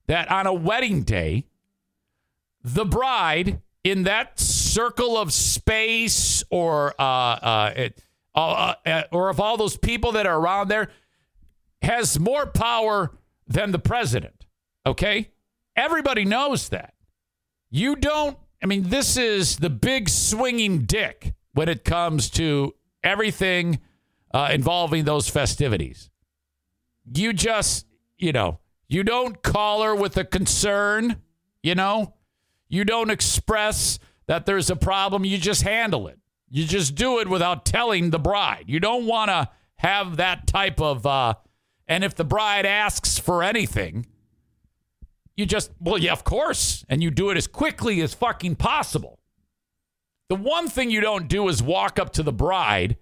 that 0.07 0.31
on 0.31 0.47
a 0.47 0.55
wedding 0.55 1.03
day, 1.03 1.47
the 2.63 2.85
bride 2.85 3.61
in 3.85 4.05
that 4.05 4.39
circle 4.41 5.17
of 5.17 5.33
space 5.33 6.43
or 6.51 6.95
uh, 6.99 7.05
uh, 7.05 7.73
it, 7.77 8.03
uh, 8.35 8.75
uh, 8.85 9.03
or 9.13 9.29
of 9.29 9.41
all 9.41 9.57
those 9.57 9.77
people 9.77 10.13
that 10.13 10.27
are 10.27 10.39
around 10.39 10.69
there 10.69 10.91
has 11.83 12.19
more 12.19 12.47
power 12.47 13.13
than 13.47 13.73
the 13.73 13.79
president. 13.79 14.47
Okay? 14.85 15.31
Everybody 15.77 16.25
knows 16.25 16.71
that. 16.71 16.95
You 17.71 17.97
don't, 17.97 18.39
I 18.63 18.67
mean, 18.67 18.85
this 18.89 19.17
is 19.17 19.59
the 19.59 19.71
big 19.71 20.09
swinging 20.09 20.85
dick 20.85 21.35
when 21.53 21.69
it 21.69 21.85
comes 21.85 22.31
to 22.31 22.75
everything 23.05 23.81
uh, 24.33 24.49
involving 24.53 25.05
those 25.05 25.29
festivities 25.29 26.11
you 27.15 27.33
just, 27.33 27.87
you 28.19 28.33
know, 28.33 28.59
you 28.89 29.03
don't 29.03 29.43
call 29.43 29.83
her 29.83 29.95
with 29.95 30.17
a 30.17 30.25
concern, 30.25 31.23
you 31.63 31.75
know, 31.75 32.15
you 32.69 32.85
don't 32.85 33.11
express 33.11 33.99
that 34.27 34.47
there's 34.47 34.71
a 34.71 34.77
problem, 34.77 35.25
you 35.25 35.39
just 35.39 35.63
handle 35.63 36.09
it. 36.09 36.19
You 36.49 36.65
just 36.65 36.95
do 36.95 37.19
it 37.19 37.29
without 37.29 37.65
telling 37.65 38.11
the 38.11 38.19
bride. 38.19 38.65
You 38.67 38.81
don't 38.81 39.07
want 39.07 39.31
to 39.31 39.51
have 39.77 40.17
that 40.17 40.47
type 40.47 40.81
of, 40.81 41.05
uh, 41.05 41.35
and 41.89 42.05
if 42.05 42.15
the 42.15 42.25
bride 42.25 42.67
asks 42.67 43.19
for 43.19 43.43
anything, 43.43 44.07
You 45.37 45.45
just, 45.45 45.71
well, 45.79 45.99
yeah, 45.99 46.13
of 46.13 46.25
course. 46.25 46.85
And 46.89 47.03
you 47.03 47.11
do 47.11 47.31
it 47.31 47.37
as 47.37 47.47
quickly 47.47 48.01
as 48.01 48.15
fucking 48.15 48.57
possible. 48.57 49.21
The 50.29 50.35
one 50.35 50.67
thing 50.69 50.91
you 50.91 51.03
don't 51.03 51.29
do 51.29 51.49
is 51.49 51.63
walk 51.63 51.99
up 51.99 52.11
to 52.15 52.23
the 52.23 52.33
bride 52.33 52.97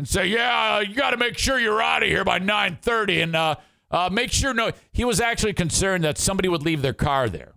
and 0.00 0.08
say, 0.08 0.26
"Yeah, 0.26 0.80
you 0.80 0.94
got 0.94 1.10
to 1.10 1.18
make 1.18 1.36
sure 1.36 1.60
you're 1.60 1.82
out 1.82 2.02
of 2.02 2.08
here 2.08 2.24
by 2.24 2.38
9:30 2.38 3.22
and 3.22 3.36
uh, 3.36 3.54
uh, 3.90 4.08
make 4.10 4.32
sure 4.32 4.54
no." 4.54 4.72
He 4.92 5.04
was 5.04 5.20
actually 5.20 5.52
concerned 5.52 6.04
that 6.04 6.16
somebody 6.16 6.48
would 6.48 6.62
leave 6.62 6.80
their 6.80 6.94
car 6.94 7.28
there. 7.28 7.52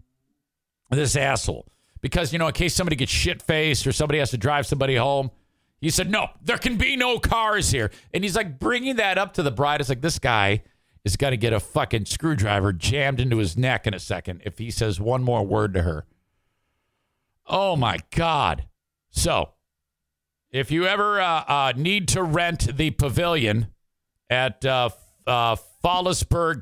This 0.91 1.15
asshole, 1.15 1.71
because 2.01 2.33
you 2.33 2.39
know, 2.39 2.47
in 2.47 2.53
case 2.53 2.75
somebody 2.75 2.97
gets 2.97 3.11
shit 3.11 3.41
faced 3.41 3.87
or 3.87 3.93
somebody 3.93 4.19
has 4.19 4.29
to 4.31 4.37
drive 4.37 4.67
somebody 4.67 4.97
home. 4.97 5.31
He 5.79 5.89
said, 5.89 6.11
"No, 6.11 6.27
there 6.41 6.57
can 6.57 6.77
be 6.77 6.97
no 6.97 7.17
cars 7.17 7.71
here." 7.71 7.91
And 8.13 8.23
he's 8.23 8.35
like 8.35 8.59
bringing 8.59 8.97
that 8.97 9.17
up 9.17 9.33
to 9.35 9.43
the 9.43 9.51
bride. 9.51 9.79
It's 9.79 9.89
like 9.89 10.01
this 10.01 10.19
guy 10.19 10.63
is 11.05 11.15
going 11.15 11.31
to 11.31 11.37
get 11.37 11.53
a 11.53 11.61
fucking 11.61 12.05
screwdriver 12.05 12.73
jammed 12.73 13.21
into 13.21 13.37
his 13.37 13.57
neck 13.57 13.87
in 13.87 13.93
a 13.93 13.99
second 13.99 14.41
if 14.45 14.57
he 14.57 14.69
says 14.69 14.99
one 14.99 15.23
more 15.23 15.45
word 15.45 15.73
to 15.73 15.81
her. 15.83 16.05
Oh 17.47 17.77
my 17.77 17.99
god. 18.11 18.65
So, 19.11 19.53
if 20.53 20.69
you 20.69 20.85
ever 20.85 21.19
uh, 21.19 21.43
uh, 21.47 21.73
need 21.75 22.07
to 22.09 22.21
rent 22.23 22.77
the 22.77 22.91
pavilion 22.91 23.67
at 24.29 24.63
uh, 24.63 24.89
uh, 25.25 25.55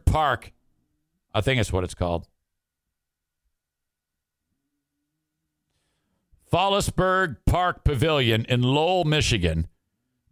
Park, 0.06 0.54
I 1.34 1.42
think 1.42 1.60
that's 1.60 1.74
what 1.74 1.84
it's 1.84 1.94
called. 1.94 2.28
Fallasburg 6.52 7.38
Park 7.46 7.84
Pavilion 7.84 8.46
in 8.46 8.62
Lowell, 8.62 9.04
Michigan. 9.04 9.68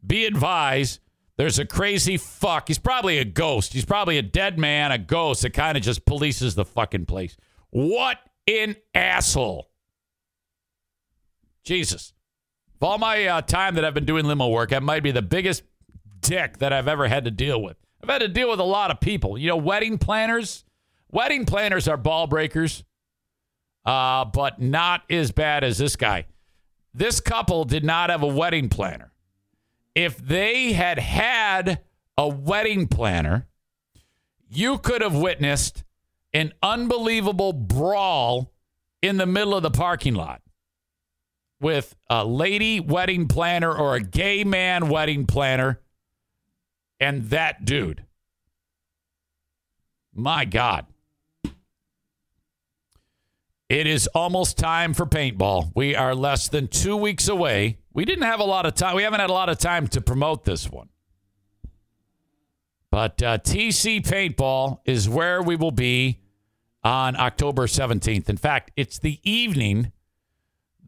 Be 0.06 0.26
advised, 0.26 1.02
there's 1.38 1.60
a 1.60 1.66
crazy 1.66 2.18
fuck. 2.18 2.68
He's 2.68 2.80
probably 2.80 3.20
a 3.20 3.26
ghost. 3.26 3.74
He's 3.74 3.86
probably 3.86 4.18
a 4.18 4.22
dead 4.22 4.58
man, 4.58 4.92
a 4.92 4.98
ghost 4.98 5.42
that 5.42 5.54
kind 5.54 5.78
of 5.78 5.84
just 5.84 6.06
polices 6.06 6.56
the 6.56 6.66
fucking 6.66 7.06
place. 7.06 7.38
What 7.70 8.18
an 8.48 8.78
asshole. 8.94 9.70
Jesus. 11.64 12.14
Of 12.82 12.88
all 12.88 12.98
my 12.98 13.26
uh, 13.26 13.42
time 13.42 13.76
that 13.76 13.84
I've 13.84 13.94
been 13.94 14.06
doing 14.06 14.26
limo 14.26 14.48
work, 14.48 14.70
that 14.70 14.82
might 14.82 15.04
be 15.04 15.12
the 15.12 15.22
biggest 15.22 15.64
dick 16.22 16.60
that 16.60 16.72
I've 16.72 16.88
ever 16.88 17.10
had 17.10 17.26
to 17.26 17.32
deal 17.32 17.62
with. 17.62 17.76
I've 18.02 18.10
had 18.10 18.22
to 18.22 18.30
deal 18.30 18.50
with 18.50 18.62
a 18.62 18.64
lot 18.66 18.90
of 18.90 19.02
people. 19.02 19.38
You 19.38 19.50
know, 19.50 19.58
wedding 19.58 19.98
planners. 19.98 20.64
Wedding 21.12 21.46
planners 21.46 21.90
are 21.90 21.98
ball 21.98 22.28
breakers, 22.28 22.84
uh, 23.84 24.26
but 24.26 24.62
not 24.62 25.02
as 25.10 25.32
bad 25.32 25.64
as 25.64 25.78
this 25.78 25.96
guy. 25.96 26.26
This 26.94 27.20
couple 27.20 27.66
did 27.66 27.84
not 27.84 28.10
have 28.12 28.24
a 28.24 28.28
wedding 28.28 28.70
planner. 28.70 29.12
If 29.96 30.18
they 30.18 30.72
had 30.72 31.00
had 31.00 31.82
a 32.18 32.28
wedding 32.28 32.88
planner, 32.88 33.48
you 34.48 34.78
could 34.78 35.02
have 35.02 35.16
witnessed 35.16 35.84
an 36.32 36.54
unbelievable 36.64 37.52
brawl 37.54 38.54
in 39.02 39.18
the 39.18 39.26
middle 39.26 39.56
of 39.56 39.64
the 39.64 39.72
parking 39.72 40.14
lot 40.14 40.42
with 41.60 41.96
a 42.10 42.26
lady 42.26 42.80
wedding 42.80 43.28
planner 43.28 43.74
or 43.76 43.96
a 43.96 44.02
gay 44.02 44.44
man 44.44 44.90
wedding 44.90 45.26
planner 45.26 45.80
and 47.00 47.30
that 47.30 47.66
dude. 47.66 48.06
My 50.14 50.46
God. 50.46 50.86
It 53.70 53.86
is 53.86 54.08
almost 54.08 54.58
time 54.58 54.94
for 54.96 55.06
paintball. 55.06 55.72
We 55.76 55.96
are 55.96 56.16
less 56.16 56.48
than 56.48 56.68
two 56.68 56.98
weeks 56.98 57.28
away. 57.28 57.78
We 57.94 58.04
didn't 58.04 58.24
have 58.24 58.40
a 58.40 58.46
lot 58.46 58.66
of 58.66 58.74
time. 58.74 58.96
We 58.96 59.04
haven't 59.04 59.20
had 59.20 59.30
a 59.30 59.34
lot 59.34 59.50
of 59.50 59.60
time 59.60 59.88
to 59.90 60.02
promote 60.02 60.44
this 60.44 60.70
one. 60.70 60.90
But 62.92 63.22
uh, 63.22 63.38
TC 63.38 64.02
Paintball 64.02 64.80
is 64.86 65.08
where 65.08 65.44
we 65.44 65.56
will 65.56 65.72
be 65.72 66.22
on 66.84 67.16
October 67.16 67.68
17th. 67.68 68.30
In 68.30 68.38
fact, 68.38 68.72
it's 68.76 68.98
the 68.98 69.20
evening 69.24 69.92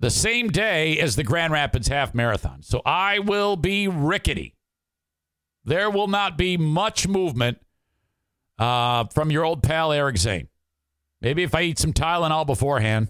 the 0.01 0.09
same 0.09 0.49
day 0.49 0.99
as 0.99 1.15
the 1.15 1.23
Grand 1.23 1.53
Rapids 1.53 1.87
Half 1.87 2.13
Marathon. 2.15 2.63
So 2.63 2.81
I 2.85 3.19
will 3.19 3.55
be 3.55 3.87
rickety. 3.87 4.55
There 5.63 5.91
will 5.91 6.07
not 6.07 6.39
be 6.39 6.57
much 6.57 7.07
movement 7.07 7.59
uh, 8.57 9.05
from 9.13 9.29
your 9.29 9.45
old 9.45 9.61
pal 9.61 9.91
Eric 9.91 10.17
Zane. 10.17 10.47
Maybe 11.21 11.43
if 11.43 11.53
I 11.53 11.61
eat 11.61 11.77
some 11.77 11.93
Tylenol 11.93 12.47
beforehand, 12.47 13.09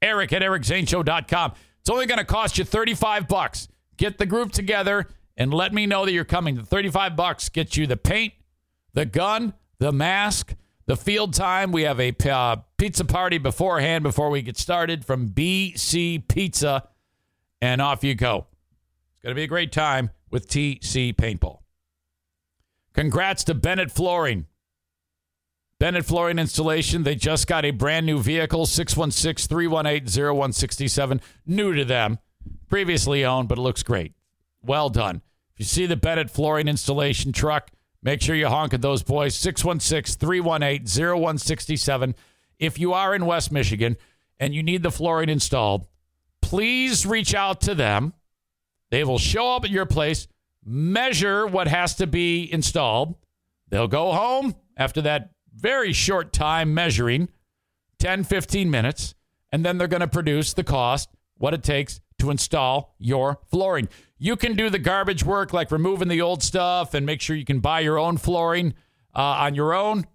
Eric 0.00 0.32
at 0.32 0.40
ericzaneshow.com. 0.40 1.52
It's 1.80 1.90
only 1.90 2.06
going 2.06 2.18
to 2.18 2.24
cost 2.24 2.56
you 2.56 2.64
35 2.64 3.28
bucks. 3.28 3.68
Get 3.98 4.16
the 4.16 4.24
group 4.24 4.52
together 4.52 5.08
and 5.36 5.52
let 5.52 5.74
me 5.74 5.84
know 5.84 6.06
that 6.06 6.12
you're 6.12 6.24
coming. 6.24 6.54
The 6.54 6.64
35 6.64 7.16
bucks 7.16 7.48
gets 7.48 7.76
you 7.76 7.86
the 7.86 7.96
paint, 7.98 8.32
the 8.94 9.04
gun, 9.04 9.52
the 9.78 9.92
mask, 9.92 10.54
the 10.86 10.96
field 10.96 11.34
time. 11.34 11.72
We 11.72 11.82
have 11.82 12.00
a 12.00 12.14
uh, 12.30 12.56
pizza 12.78 13.04
party 13.04 13.36
beforehand 13.36 14.04
before 14.04 14.30
we 14.30 14.40
get 14.40 14.56
started 14.56 15.04
from 15.04 15.28
BC 15.28 16.28
Pizza, 16.28 16.88
and 17.60 17.82
off 17.82 18.02
you 18.02 18.14
go. 18.14 18.46
It's 19.20 19.24
going 19.24 19.34
to 19.34 19.38
be 19.38 19.44
a 19.44 19.48
great 19.48 19.70
time 19.70 20.12
with 20.30 20.48
TC 20.48 21.14
Paintball. 21.14 21.58
Congrats 22.94 23.44
to 23.44 23.54
Bennett 23.54 23.90
Flooring. 23.90 24.46
Bennett 25.78 26.06
Flooring 26.06 26.38
Installation, 26.38 27.02
they 27.02 27.16
just 27.16 27.46
got 27.46 27.66
a 27.66 27.70
brand 27.70 28.06
new 28.06 28.18
vehicle, 28.18 28.64
616 28.64 29.46
318 29.46 30.34
0167. 30.34 31.20
New 31.44 31.74
to 31.74 31.84
them, 31.84 32.18
previously 32.70 33.22
owned, 33.22 33.46
but 33.46 33.58
it 33.58 33.60
looks 33.60 33.82
great. 33.82 34.14
Well 34.62 34.88
done. 34.88 35.16
If 35.52 35.60
you 35.60 35.64
see 35.66 35.84
the 35.84 35.96
Bennett 35.96 36.30
Flooring 36.30 36.66
Installation 36.66 37.30
truck, 37.30 37.70
make 38.02 38.22
sure 38.22 38.34
you 38.34 38.48
honk 38.48 38.72
at 38.72 38.80
those 38.80 39.02
boys, 39.02 39.34
616 39.34 40.18
318 40.18 40.86
0167. 40.86 42.14
If 42.58 42.78
you 42.78 42.94
are 42.94 43.14
in 43.14 43.26
West 43.26 43.52
Michigan 43.52 43.98
and 44.38 44.54
you 44.54 44.62
need 44.62 44.82
the 44.82 44.90
flooring 44.90 45.28
installed, 45.28 45.86
please 46.40 47.04
reach 47.04 47.34
out 47.34 47.60
to 47.60 47.74
them. 47.74 48.14
They 48.90 49.04
will 49.04 49.18
show 49.18 49.54
up 49.54 49.64
at 49.64 49.70
your 49.70 49.86
place, 49.86 50.26
measure 50.64 51.46
what 51.46 51.68
has 51.68 51.94
to 51.96 52.06
be 52.06 52.52
installed. 52.52 53.14
They'll 53.68 53.88
go 53.88 54.12
home 54.12 54.56
after 54.76 55.00
that 55.02 55.30
very 55.54 55.92
short 55.92 56.32
time 56.32 56.74
measuring 56.74 57.28
10, 57.98 58.24
15 58.24 58.70
minutes, 58.70 59.14
and 59.52 59.64
then 59.64 59.78
they're 59.78 59.88
going 59.88 60.00
to 60.00 60.08
produce 60.08 60.52
the 60.52 60.64
cost, 60.64 61.08
what 61.38 61.54
it 61.54 61.62
takes 61.62 62.00
to 62.18 62.30
install 62.30 62.94
your 62.98 63.38
flooring. 63.50 63.88
You 64.18 64.36
can 64.36 64.54
do 64.54 64.68
the 64.70 64.78
garbage 64.78 65.24
work 65.24 65.52
like 65.52 65.70
removing 65.70 66.08
the 66.08 66.20
old 66.20 66.42
stuff 66.42 66.94
and 66.94 67.06
make 67.06 67.20
sure 67.20 67.36
you 67.36 67.44
can 67.44 67.60
buy 67.60 67.80
your 67.80 67.98
own 67.98 68.16
flooring 68.16 68.74
uh, 69.14 69.20
on 69.20 69.54
your 69.54 69.72
own. 69.72 70.06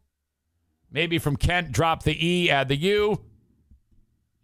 Maybe 0.92 1.18
from 1.18 1.36
Kent, 1.36 1.72
drop 1.72 2.04
the 2.04 2.16
E, 2.26 2.50
add 2.50 2.68
the 2.68 2.76
U. 2.76 3.22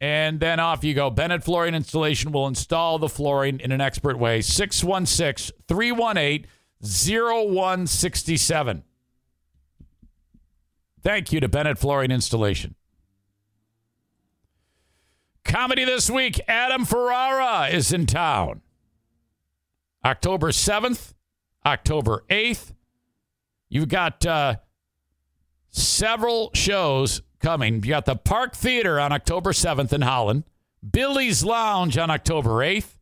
And 0.01 0.39
then 0.39 0.59
off 0.59 0.83
you 0.83 0.95
go. 0.95 1.11
Bennett 1.11 1.43
Flooring 1.43 1.75
Installation 1.75 2.31
will 2.31 2.47
install 2.47 2.97
the 2.97 3.07
flooring 3.07 3.59
in 3.59 3.71
an 3.71 3.79
expert 3.79 4.17
way. 4.17 4.41
616 4.41 5.55
318 5.67 6.49
0167. 6.81 8.83
Thank 11.03 11.31
you 11.31 11.39
to 11.39 11.47
Bennett 11.47 11.77
Flooring 11.77 12.09
Installation. 12.09 12.73
Comedy 15.43 15.85
this 15.85 16.09
week 16.09 16.41
Adam 16.47 16.83
Ferrara 16.83 17.67
is 17.67 17.93
in 17.93 18.07
town. 18.07 18.61
October 20.03 20.49
7th, 20.49 21.13
October 21.63 22.23
8th. 22.27 22.73
You've 23.69 23.89
got 23.89 24.25
uh, 24.25 24.55
several 25.69 26.49
shows 26.55 27.21
coming. 27.41 27.75
You 27.75 27.89
got 27.89 28.05
the 28.05 28.15
Park 28.15 28.55
Theater 28.55 28.99
on 28.99 29.11
October 29.11 29.51
7th 29.51 29.93
in 29.93 30.01
Holland, 30.01 30.43
Billy's 30.89 31.43
Lounge 31.43 31.97
on 31.97 32.09
October 32.09 32.49
8th, 32.49 32.97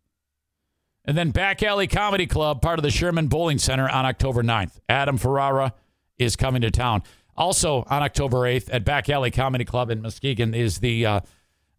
and 1.05 1.17
then 1.17 1.31
Back 1.31 1.63
Alley 1.63 1.87
Comedy 1.87 2.27
Club, 2.27 2.61
part 2.61 2.79
of 2.79 2.83
the 2.83 2.91
Sherman 2.91 3.27
Bowling 3.27 3.57
Center, 3.57 3.89
on 3.89 4.05
October 4.05 4.43
9th. 4.43 4.79
Adam 4.87 5.17
Ferrara 5.17 5.73
is 6.17 6.35
coming 6.35 6.61
to 6.61 6.71
town. 6.71 7.03
Also 7.35 7.85
on 7.87 8.03
October 8.03 8.39
8th 8.39 8.69
at 8.71 8.83
Back 8.83 9.09
Alley 9.09 9.31
Comedy 9.31 9.65
Club 9.65 9.89
in 9.89 10.01
Muskegon 10.01 10.53
is 10.53 10.79
the 10.79 11.05
uh, 11.05 11.19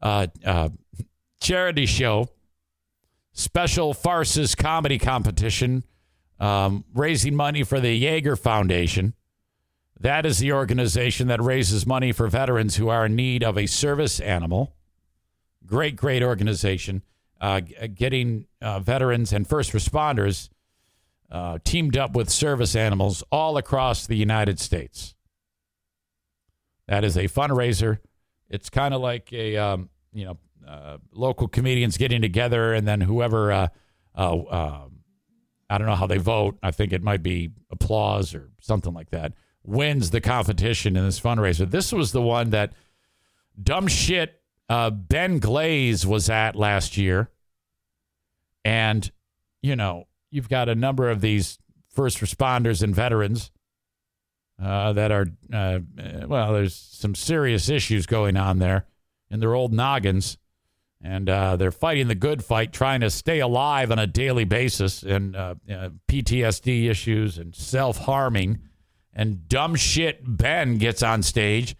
uh, 0.00 0.26
uh, 0.44 0.70
charity 1.40 1.86
show, 1.86 2.28
special 3.32 3.92
farces 3.92 4.54
comedy 4.54 4.98
competition, 4.98 5.84
um, 6.38 6.84
raising 6.94 7.34
money 7.34 7.62
for 7.62 7.78
the 7.78 7.94
Jaeger 7.94 8.36
Foundation. 8.36 9.14
That 10.00 10.24
is 10.24 10.38
the 10.38 10.52
organization 10.52 11.28
that 11.28 11.42
raises 11.42 11.86
money 11.86 12.10
for 12.12 12.26
veterans 12.26 12.76
who 12.76 12.88
are 12.88 13.06
in 13.06 13.14
need 13.14 13.44
of 13.44 13.58
a 13.58 13.66
service 13.66 14.18
animal. 14.18 14.74
Great, 15.66 15.94
great 15.94 16.22
organization. 16.22 17.02
Uh, 17.38 17.60
getting 17.94 18.46
uh, 18.62 18.80
veterans 18.80 19.32
and 19.32 19.46
first 19.46 19.72
responders 19.72 20.48
uh, 21.30 21.58
teamed 21.64 21.96
up 21.96 22.14
with 22.14 22.28
service 22.28 22.74
animals 22.74 23.22
all 23.30 23.56
across 23.56 24.06
the 24.06 24.16
United 24.16 24.58
States. 24.58 25.14
That 26.88 27.04
is 27.04 27.16
a 27.16 27.24
fundraiser. 27.24 27.98
It's 28.48 28.68
kind 28.68 28.92
of 28.94 29.00
like 29.00 29.32
a 29.32 29.56
um, 29.56 29.90
you 30.12 30.24
know 30.24 30.38
uh, 30.66 30.98
local 31.12 31.46
comedians 31.46 31.96
getting 31.96 32.20
together, 32.20 32.74
and 32.74 32.86
then 32.86 33.00
whoever 33.00 33.52
uh, 33.52 33.68
uh, 34.16 34.38
uh, 34.38 34.88
I 35.68 35.78
don't 35.78 35.86
know 35.86 35.94
how 35.94 36.08
they 36.08 36.18
vote. 36.18 36.58
I 36.62 36.72
think 36.72 36.92
it 36.92 37.02
might 37.02 37.22
be 37.22 37.50
applause 37.70 38.34
or 38.34 38.50
something 38.60 38.92
like 38.92 39.10
that. 39.10 39.34
Wins 39.64 40.10
the 40.10 40.20
competition 40.20 40.96
in 40.96 41.04
this 41.04 41.20
fundraiser. 41.20 41.70
This 41.70 41.92
was 41.92 42.12
the 42.12 42.22
one 42.22 42.50
that 42.50 42.72
dumb 43.62 43.88
shit 43.88 44.40
uh, 44.68 44.90
Ben 44.90 45.38
Glaze 45.38 46.06
was 46.06 46.30
at 46.30 46.56
last 46.56 46.96
year, 46.96 47.30
and 48.64 49.10
you 49.62 49.76
know 49.76 50.04
you've 50.30 50.48
got 50.48 50.68
a 50.68 50.74
number 50.74 51.10
of 51.10 51.20
these 51.20 51.58
first 51.88 52.18
responders 52.18 52.82
and 52.82 52.94
veterans 52.94 53.50
uh, 54.62 54.92
that 54.92 55.10
are 55.10 55.26
uh, 55.52 55.80
well. 56.26 56.52
There's 56.52 56.74
some 56.74 57.14
serious 57.14 57.68
issues 57.68 58.06
going 58.06 58.36
on 58.36 58.58
there 58.58 58.86
in 59.30 59.40
their 59.40 59.54
old 59.54 59.72
noggins, 59.72 60.38
and 61.02 61.28
uh, 61.28 61.56
they're 61.56 61.72
fighting 61.72 62.08
the 62.08 62.14
good 62.14 62.44
fight, 62.44 62.72
trying 62.72 63.00
to 63.00 63.10
stay 63.10 63.40
alive 63.40 63.90
on 63.90 63.98
a 63.98 64.06
daily 64.06 64.44
basis, 64.44 65.02
and 65.02 65.34
uh, 65.34 65.54
uh, 65.70 65.90
PTSD 66.08 66.88
issues 66.88 67.38
and 67.38 67.54
self 67.54 67.98
harming, 67.98 68.60
and 69.20 69.46
dumb 69.48 69.76
shit. 69.76 70.22
Ben 70.24 70.78
gets 70.78 71.02
on 71.02 71.22
stage 71.22 71.76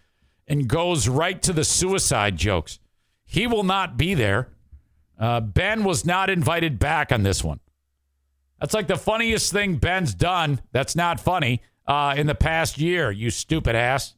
and 0.47 0.69
goes 0.69 1.09
right 1.09 1.41
to 1.41 1.55
the 1.55 1.65
suicide 1.65 2.37
jokes. 2.37 2.79
He 3.25 3.47
will 3.47 3.63
not 3.63 3.97
be 3.97 4.13
there. 4.13 4.51
Uh, 5.19 5.41
ben 5.41 5.83
was 5.83 6.05
not 6.05 6.29
invited 6.29 6.79
back 6.79 7.11
on 7.11 7.23
this 7.23 7.43
one. 7.43 7.61
That's 8.61 8.75
like 8.75 8.89
the 8.89 8.99
funniest 8.99 9.53
thing 9.53 9.77
Ben's 9.77 10.13
done. 10.13 10.61
That's 10.73 10.95
not 10.95 11.19
funny 11.19 11.63
uh, 11.87 12.13
in 12.15 12.27
the 12.27 12.35
past 12.35 12.77
year. 12.77 13.11
You 13.11 13.31
stupid 13.31 13.75
ass. 13.75 14.15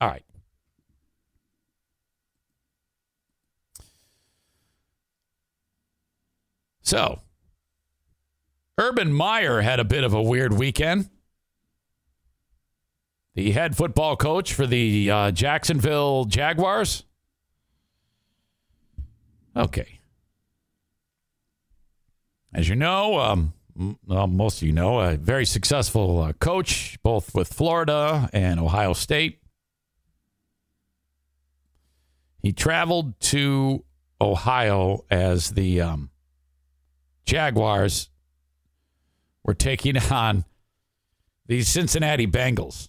All 0.00 0.08
right. 0.08 0.24
So, 6.80 7.20
Urban 8.78 9.12
Meyer 9.12 9.60
had 9.60 9.80
a 9.80 9.84
bit 9.84 10.04
of 10.04 10.14
a 10.14 10.22
weird 10.22 10.52
weekend. 10.52 11.10
The 13.34 13.52
head 13.52 13.76
football 13.76 14.16
coach 14.16 14.52
for 14.52 14.66
the 14.66 15.10
uh, 15.10 15.30
Jacksonville 15.30 16.24
Jaguars. 16.24 17.04
Okay. 19.56 20.00
As 22.54 22.68
you 22.68 22.76
know, 22.76 23.18
um, 23.18 23.54
well, 24.06 24.26
most 24.26 24.60
of 24.60 24.66
you 24.66 24.72
know, 24.72 25.00
a 25.00 25.16
very 25.16 25.46
successful 25.46 26.20
uh, 26.20 26.32
coach, 26.34 26.98
both 27.02 27.34
with 27.34 27.52
Florida 27.52 28.28
and 28.32 28.60
Ohio 28.60 28.92
State. 28.92 29.38
He 32.42 32.52
traveled 32.52 33.18
to 33.20 33.84
Ohio 34.20 35.04
as 35.10 35.50
the 35.50 35.80
um, 35.80 36.10
Jaguars 37.24 38.10
were 39.44 39.54
taking 39.54 39.96
on 40.10 40.44
the 41.46 41.62
Cincinnati 41.62 42.26
Bengals. 42.26 42.88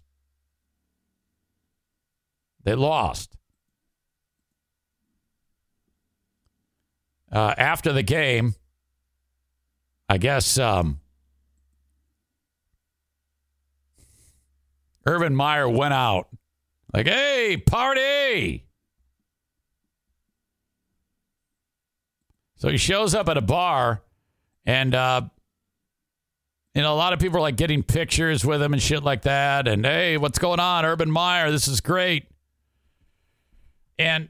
They 2.63 2.75
lost. 2.75 3.35
Uh, 7.31 7.53
after 7.57 7.91
the 7.91 8.03
game, 8.03 8.53
I 10.07 10.17
guess 10.17 10.57
um, 10.59 10.99
Urban 15.05 15.35
Meyer 15.35 15.67
went 15.67 15.93
out 15.93 16.27
like, 16.93 17.07
hey, 17.07 17.57
party. 17.57 18.67
So 22.55 22.69
he 22.69 22.77
shows 22.77 23.15
up 23.15 23.27
at 23.27 23.37
a 23.37 23.41
bar 23.41 24.03
and, 24.65 24.93
uh, 24.95 25.21
you 26.73 26.81
know, 26.81 26.93
a 26.93 26.95
lot 26.95 27.13
of 27.13 27.19
people 27.19 27.37
are 27.37 27.41
like 27.41 27.55
getting 27.55 27.83
pictures 27.83 28.43
with 28.43 28.61
him 28.61 28.73
and 28.73 28.81
shit 28.81 29.03
like 29.03 29.23
that. 29.23 29.67
And 29.67 29.85
hey, 29.85 30.17
what's 30.17 30.39
going 30.39 30.59
on, 30.59 30.85
Urban 30.85 31.11
Meyer? 31.11 31.51
This 31.51 31.67
is 31.67 31.81
great. 31.81 32.27
And 33.99 34.29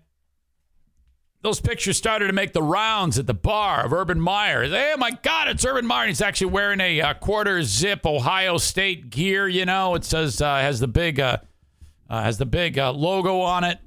those 1.41 1.61
pictures 1.61 1.97
started 1.97 2.27
to 2.27 2.33
make 2.33 2.53
the 2.53 2.63
rounds 2.63 3.17
at 3.17 3.27
the 3.27 3.33
bar 3.33 3.85
of 3.85 3.93
Urban 3.93 4.19
Meyer. 4.19 4.63
Hey, 4.63 4.93
my 4.97 5.11
God, 5.11 5.47
it's 5.47 5.65
Urban 5.65 5.85
Meyer. 5.85 6.07
He's 6.07 6.21
actually 6.21 6.51
wearing 6.51 6.81
a 6.81 7.01
uh, 7.01 7.13
quarter 7.13 7.63
zip 7.63 8.05
Ohio 8.05 8.57
State 8.57 9.09
gear. 9.09 9.47
You 9.47 9.65
know, 9.65 9.95
it 9.95 10.03
says 10.03 10.41
uh, 10.41 10.55
has 10.57 10.81
the 10.81 10.87
big 10.87 11.19
uh, 11.19 11.37
uh, 12.09 12.23
has 12.23 12.37
the 12.37 12.45
big 12.45 12.77
uh, 12.77 12.91
logo 12.91 13.39
on 13.39 13.63
it. 13.63 13.79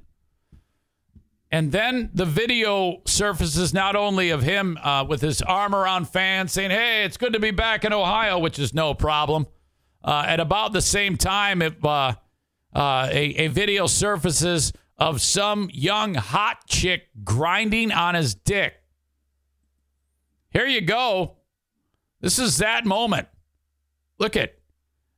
And 1.49 1.71
then 1.71 2.09
the 2.13 2.25
video 2.25 3.01
surfaces 3.05 3.73
not 3.73 3.95
only 3.95 4.31
of 4.31 4.43
him 4.43 4.77
uh, 4.83 5.05
with 5.07 5.21
his 5.21 5.41
arm 5.41 5.73
around 5.73 6.09
fans 6.09 6.51
saying, 6.51 6.71
"Hey, 6.71 7.05
it's 7.05 7.17
good 7.17 7.33
to 7.33 7.39
be 7.39 7.51
back 7.51 7.85
in 7.85 7.93
Ohio," 7.93 8.37
which 8.39 8.59
is 8.59 8.73
no 8.73 8.93
problem. 8.93 9.47
Uh, 10.03 10.25
at 10.27 10.39
about 10.39 10.73
the 10.73 10.81
same 10.81 11.15
time, 11.17 11.61
if 11.61 11.83
uh, 11.85 12.13
uh, 12.75 13.07
a, 13.11 13.35
a 13.35 13.47
video 13.47 13.87
surfaces 13.87 14.73
of 14.97 15.21
some 15.21 15.69
young 15.73 16.15
hot 16.15 16.67
chick 16.67 17.09
grinding 17.23 17.91
on 17.91 18.15
his 18.15 18.35
dick. 18.35 18.73
Here 20.49 20.65
you 20.65 20.81
go. 20.81 21.37
This 22.19 22.39
is 22.39 22.57
that 22.57 22.85
moment. 22.85 23.27
Look 24.17 24.35
at. 24.35 24.55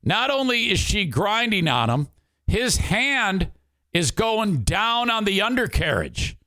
Not 0.03 0.31
only 0.31 0.71
is 0.71 0.79
she 0.79 1.05
grinding 1.05 1.67
on 1.67 1.89
him, 1.89 2.07
his 2.47 2.77
hand 2.77 3.51
is 3.93 4.11
going 4.11 4.63
down 4.63 5.09
on 5.09 5.25
the 5.25 5.41
undercarriage. 5.41 6.37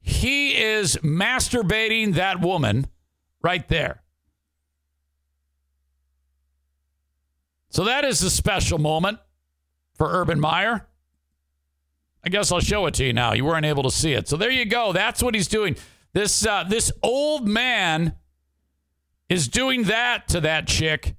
He 0.00 0.54
is 0.54 0.96
masturbating 0.96 2.14
that 2.14 2.40
woman 2.40 2.86
right 3.42 3.66
there. 3.68 4.02
So 7.70 7.84
that 7.84 8.04
is 8.04 8.22
a 8.22 8.30
special 8.30 8.78
moment 8.78 9.18
for 9.96 10.06
Urban 10.08 10.38
Meyer. 10.38 10.86
I 12.24 12.28
guess 12.28 12.52
I'll 12.52 12.60
show 12.60 12.86
it 12.86 12.94
to 12.94 13.04
you 13.04 13.12
now. 13.12 13.32
You 13.32 13.44
weren't 13.44 13.66
able 13.66 13.82
to 13.82 13.90
see 13.90 14.12
it. 14.12 14.28
So 14.28 14.36
there 14.36 14.50
you 14.50 14.64
go. 14.64 14.92
That's 14.92 15.22
what 15.22 15.34
he's 15.34 15.48
doing. 15.48 15.76
This 16.12 16.46
uh, 16.46 16.64
this 16.64 16.92
old 17.02 17.48
man 17.48 18.14
is 19.28 19.48
doing 19.48 19.84
that 19.84 20.28
to 20.28 20.40
that 20.40 20.66
chick. 20.66 21.16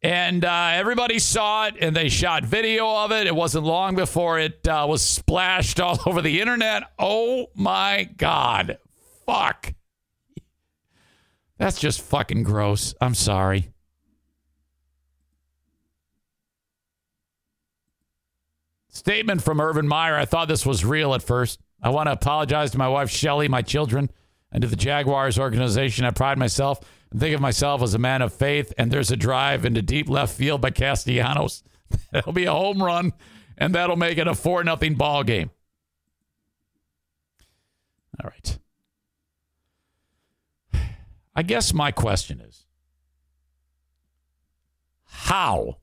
And 0.00 0.44
uh, 0.44 0.70
everybody 0.74 1.18
saw 1.18 1.66
it 1.66 1.74
and 1.80 1.94
they 1.94 2.08
shot 2.08 2.44
video 2.44 2.88
of 2.88 3.10
it. 3.10 3.26
It 3.26 3.34
wasn't 3.34 3.64
long 3.64 3.96
before 3.96 4.38
it 4.38 4.66
uh, 4.68 4.86
was 4.88 5.02
splashed 5.02 5.80
all 5.80 5.98
over 6.06 6.22
the 6.22 6.40
internet. 6.40 6.84
Oh 6.98 7.46
my 7.54 8.08
God. 8.16 8.78
Fuck. 9.26 9.74
That's 11.58 11.80
just 11.80 12.00
fucking 12.00 12.44
gross. 12.44 12.94
I'm 13.00 13.14
sorry. 13.14 13.70
Statement 18.88 19.42
from 19.42 19.60
Urban 19.60 19.86
Meyer. 19.86 20.16
I 20.16 20.24
thought 20.24 20.48
this 20.48 20.66
was 20.66 20.84
real 20.84 21.14
at 21.14 21.22
first. 21.22 21.60
I 21.82 21.90
want 21.90 22.08
to 22.08 22.12
apologize 22.12 22.72
to 22.72 22.78
my 22.78 22.88
wife, 22.88 23.10
Shelley, 23.10 23.48
my 23.48 23.62
children, 23.62 24.10
and 24.52 24.62
to 24.62 24.68
the 24.68 24.76
Jaguars 24.76 25.38
organization. 25.38 26.04
I 26.04 26.10
pride 26.10 26.38
myself 26.38 26.80
and 27.10 27.20
think 27.20 27.34
of 27.34 27.40
myself 27.40 27.82
as 27.82 27.94
a 27.94 27.98
man 27.98 28.22
of 28.22 28.32
faith, 28.32 28.72
and 28.78 28.90
there's 28.90 29.10
a 29.10 29.16
drive 29.16 29.64
into 29.64 29.82
deep 29.82 30.08
left 30.08 30.36
field 30.36 30.60
by 30.60 30.70
Castellanos. 30.70 31.62
That'll 32.12 32.32
be 32.32 32.44
a 32.44 32.52
home 32.52 32.82
run, 32.82 33.12
and 33.56 33.74
that'll 33.74 33.96
make 33.96 34.18
it 34.18 34.28
a 34.28 34.34
4 34.34 34.62
nothing 34.62 34.94
ball 34.94 35.24
game. 35.24 35.50
All 38.22 38.30
right. 38.30 38.58
I 41.34 41.42
guess 41.42 41.72
my 41.72 41.92
question 41.92 42.40
is 42.40 42.66
how? 45.04 45.78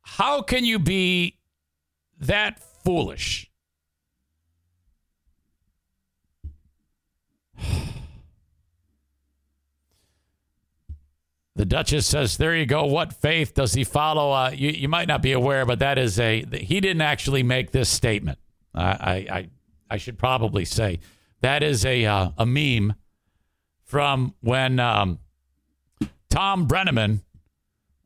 How 0.00 0.42
can 0.42 0.64
you 0.64 0.78
be 0.78 1.38
that 2.18 2.60
foolish? 2.84 3.47
The 11.58 11.66
Duchess 11.66 12.06
says, 12.06 12.36
"There 12.36 12.54
you 12.54 12.66
go. 12.66 12.84
What 12.84 13.12
faith 13.12 13.52
does 13.52 13.74
he 13.74 13.82
follow?" 13.82 14.30
Uh, 14.30 14.52
you, 14.54 14.70
you 14.70 14.88
might 14.88 15.08
not 15.08 15.22
be 15.22 15.32
aware, 15.32 15.66
but 15.66 15.80
that 15.80 15.98
is 15.98 16.20
a 16.20 16.44
he 16.52 16.78
didn't 16.78 17.02
actually 17.02 17.42
make 17.42 17.72
this 17.72 17.88
statement. 17.88 18.38
I 18.72 19.26
I, 19.28 19.48
I, 19.90 19.96
should 19.96 20.18
probably 20.18 20.64
say 20.64 21.00
that 21.40 21.64
is 21.64 21.84
a 21.84 22.04
uh, 22.04 22.30
a 22.38 22.46
meme 22.46 22.94
from 23.82 24.34
when 24.40 24.78
um, 24.78 25.18
Thom 26.30 26.68
Brennaman 26.68 27.22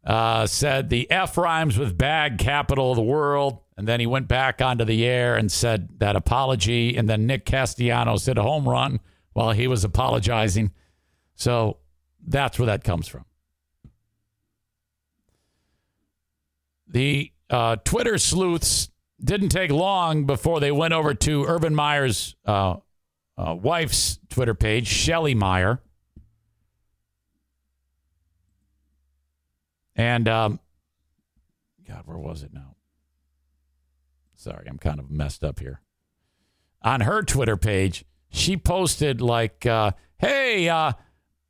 uh, 0.02 0.46
said 0.46 0.88
the 0.88 1.10
F 1.10 1.36
rhymes 1.36 1.76
with 1.76 1.98
bag 1.98 2.38
capital 2.38 2.92
of 2.92 2.96
the 2.96 3.02
world. 3.02 3.58
And 3.76 3.86
then 3.86 4.00
he 4.00 4.06
went 4.06 4.28
back 4.28 4.62
onto 4.62 4.84
the 4.86 5.04
air 5.04 5.36
and 5.36 5.52
said 5.52 5.98
that 5.98 6.16
apology. 6.16 6.96
And 6.96 7.06
then 7.06 7.26
Nick 7.26 7.44
Castellanos 7.44 8.24
hit 8.24 8.38
a 8.38 8.42
home 8.42 8.66
run 8.66 9.00
while 9.34 9.52
he 9.52 9.66
was 9.66 9.84
apologizing. 9.84 10.72
So 11.34 11.78
that's 12.26 12.58
where 12.58 12.66
that 12.66 12.82
comes 12.82 13.08
from. 13.08 13.26
The 16.92 17.32
uh, 17.48 17.76
Twitter 17.76 18.18
sleuths 18.18 18.90
didn't 19.22 19.48
take 19.48 19.70
long 19.70 20.26
before 20.26 20.60
they 20.60 20.70
went 20.70 20.92
over 20.92 21.14
to 21.14 21.44
Urban 21.44 21.74
Meyer's 21.74 22.36
uh, 22.44 22.76
uh, 23.38 23.54
wife's 23.54 24.18
Twitter 24.28 24.54
page, 24.54 24.86
Shelley 24.86 25.34
Meyer. 25.34 25.80
And, 29.96 30.28
um, 30.28 30.60
God, 31.88 32.02
where 32.04 32.18
was 32.18 32.42
it 32.42 32.52
now? 32.52 32.76
Sorry, 34.34 34.66
I'm 34.68 34.78
kind 34.78 35.00
of 35.00 35.10
messed 35.10 35.42
up 35.42 35.60
here. 35.60 35.80
On 36.82 37.00
her 37.00 37.22
Twitter 37.22 37.56
page, 37.56 38.04
she 38.28 38.56
posted 38.56 39.20
like, 39.20 39.64
uh, 39.64 39.92
"Hey, 40.18 40.68
uh, 40.68 40.92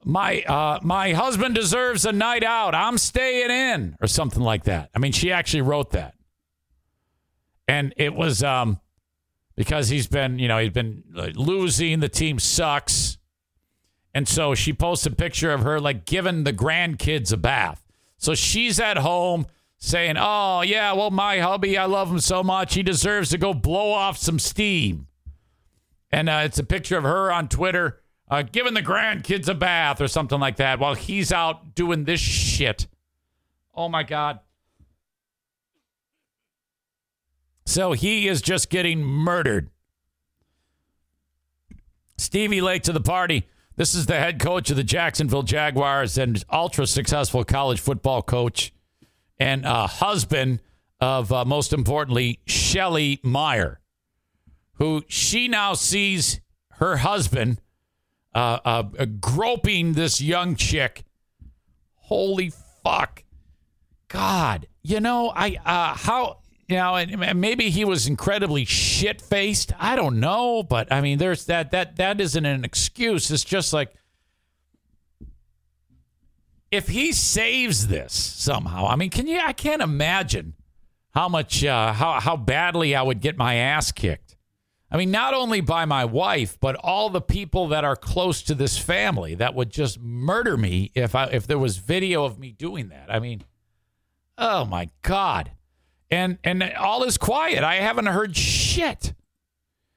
my 0.05 0.43
uh, 0.43 0.81
my 0.83 1.13
husband 1.13 1.55
deserves 1.55 2.05
a 2.05 2.13
night 2.13 2.45
out. 2.45 2.75
I'm 2.75 2.99
staying 2.99 3.51
in," 3.51 3.97
or 4.01 4.07
something 4.07 4.43
like 4.43 4.65
that. 4.65 4.91
I 4.95 4.99
mean, 4.99 5.13
she 5.13 5.33
actually 5.33 5.63
wrote 5.63 5.91
that, 5.93 6.15
and 7.69 7.95
it 7.97 8.15
was 8.15 8.43
um, 8.43 8.81
because 9.55 9.89
he's 9.89 10.07
been, 10.07 10.39
you 10.39 10.49
know, 10.49 10.59
he's 10.59 10.71
been 10.71 11.05
losing. 11.35 12.01
The 12.01 12.09
team 12.09 12.39
sucks, 12.39 13.19
and 14.15 14.27
so 14.29 14.55
she 14.55 14.73
posted 14.73 15.13
a 15.13 15.17
picture 15.17 15.53
of 15.53 15.63
her 15.63 15.81
like 15.81 16.05
giving 16.05 16.45
the 16.45 16.53
grandkids 16.53 17.33
a 17.33 17.37
bath. 17.37 17.85
So 18.19 18.35
she's 18.35 18.79
at 18.79 18.99
home 18.99 19.47
saying, 19.79 20.17
Oh, 20.17 20.63
yeah, 20.63 20.93
well, 20.93 21.11
my 21.11 21.41
hubby, 21.41 21.77
I 21.77 21.87
love 21.87 22.09
him 22.09 22.21
so 22.21 22.45
much. 22.45 22.75
He 22.75 22.85
deserves 22.85 23.31
to 23.31 23.39
go 23.39 23.53
blow 23.53 23.91
off 23.91 24.17
some 24.17 24.39
steam. 24.39 25.09
And 26.13 26.29
uh, 26.29 26.43
it's 26.45 26.59
a 26.59 26.65
picture 26.65 26.97
of 26.97 27.03
her 27.03 27.33
on 27.33 27.49
Twitter 27.49 28.02
uh, 28.33 28.41
giving 28.41 28.73
the 28.73 28.83
grandkids 28.83 29.47
a 29.47 29.53
bath 29.53 30.01
or 30.01 30.09
something 30.09 30.41
like 30.41 30.57
that 30.57 30.79
while 30.79 30.95
he's 30.95 31.31
out 31.31 31.75
doing 31.75 32.05
this 32.05 32.19
shit. 32.19 32.87
Oh, 33.75 33.91
my 33.91 34.05
God. 34.05 34.41
So 37.67 37.93
he 37.93 38.29
is 38.29 38.41
just 38.41 38.71
getting 38.71 39.05
murdered. 39.05 39.69
Stevie 42.17 42.63
late 42.63 42.85
to 42.85 42.93
the 42.93 43.03
party. 43.03 43.47
This 43.77 43.95
is 43.95 44.07
the 44.07 44.19
head 44.19 44.41
coach 44.41 44.71
of 44.71 44.77
the 44.77 44.85
Jacksonville 44.85 45.43
Jaguars 45.43 46.17
and 46.17 46.43
ultra 46.51 46.87
successful 46.87 47.45
college 47.45 47.81
football 47.81 48.23
coach 48.23 48.73
and 49.39 49.67
uh, 49.67 49.87
husband 49.87 50.61
of, 51.03 51.31
uh, 51.31 51.45
most 51.45 51.75
importantly, 51.75 52.41
Shelley 52.47 53.21
Meyer, 53.23 53.81
who 54.77 55.05
she 55.07 55.49
now 55.49 55.75
sees 55.75 56.41
her 56.77 56.97
husband 56.97 57.61
uh, 58.35 58.59
uh, 58.65 58.83
groping 59.21 59.93
this 59.93 60.21
young 60.21 60.57
chick. 60.57 61.05
Holy 61.95 62.53
fuck. 62.83 63.25
God. 64.09 64.67
You 64.83 65.01
know, 65.01 65.33
I, 65.35 65.59
uh, 65.65 65.95
how, 65.95 66.39
you 66.69 66.77
know, 66.77 66.97
and 66.97 67.41
maybe 67.41 67.71
he 67.71 67.85
was 67.85 68.07
incredibly 68.07 68.65
shit 68.65 69.21
faced. 69.21 69.73
I 69.79 69.97
don't 69.97 70.21
know, 70.21 70.63
but 70.63 70.93
I 70.93 71.01
mean, 71.01 71.19
there's 71.19 71.47
that, 71.47 71.71
that, 71.71 71.97
that 71.97 72.21
isn't 72.21 72.45
an 72.45 72.65
excuse. 72.65 73.31
It's 73.31 73.45
just 73.45 73.73
like, 73.73 73.93
if 76.71 76.89
he 76.89 77.13
saves 77.13 77.89
this 77.89 78.15
somehow, 78.15 78.87
I 78.87 78.97
mean, 78.97 79.11
can 79.11 79.27
you? 79.27 79.39
I 79.39 79.53
can't 79.53 79.83
imagine 79.83 80.55
how 81.11 81.29
much, 81.29 81.63
uh, 81.63 81.93
how 81.93 82.19
how 82.19 82.35
badly 82.35 82.97
I 82.97 83.03
would 83.03 83.21
get 83.21 83.37
my 83.37 83.57
ass 83.57 83.93
kicked. 83.93 84.32
I 84.93 84.99
mean, 84.99 85.11
not 85.11 85.33
only 85.33 85.63
by 85.63 85.87
my 85.87 86.05
wife, 86.05 86.59
but 86.61 86.77
all 86.77 87.09
the 87.09 87.23
people 87.23 87.69
that 87.69 87.83
are 87.83 87.97
close 87.97 88.43
to 88.43 88.55
this 88.55 88.77
family 88.77 89.35
that 89.37 89.55
would 89.55 89.71
just 89.71 89.99
murder 89.99 90.59
me 90.59 90.91
if 90.95 91.15
I 91.15 91.25
if 91.29 91.47
there 91.47 91.59
was 91.59 91.79
video 91.79 92.25
of 92.25 92.39
me 92.39 92.53
doing 92.53 92.91
that. 92.91 93.07
I 93.09 93.19
mean, 93.19 93.43
oh 94.37 94.67
my 94.67 94.91
god, 95.01 95.53
and 96.11 96.37
and 96.45 96.63
all 96.75 97.05
is 97.05 97.17
quiet. 97.17 97.65
I 97.65 97.77
haven't 97.77 98.05
heard 98.05 98.37
shit. 98.37 99.15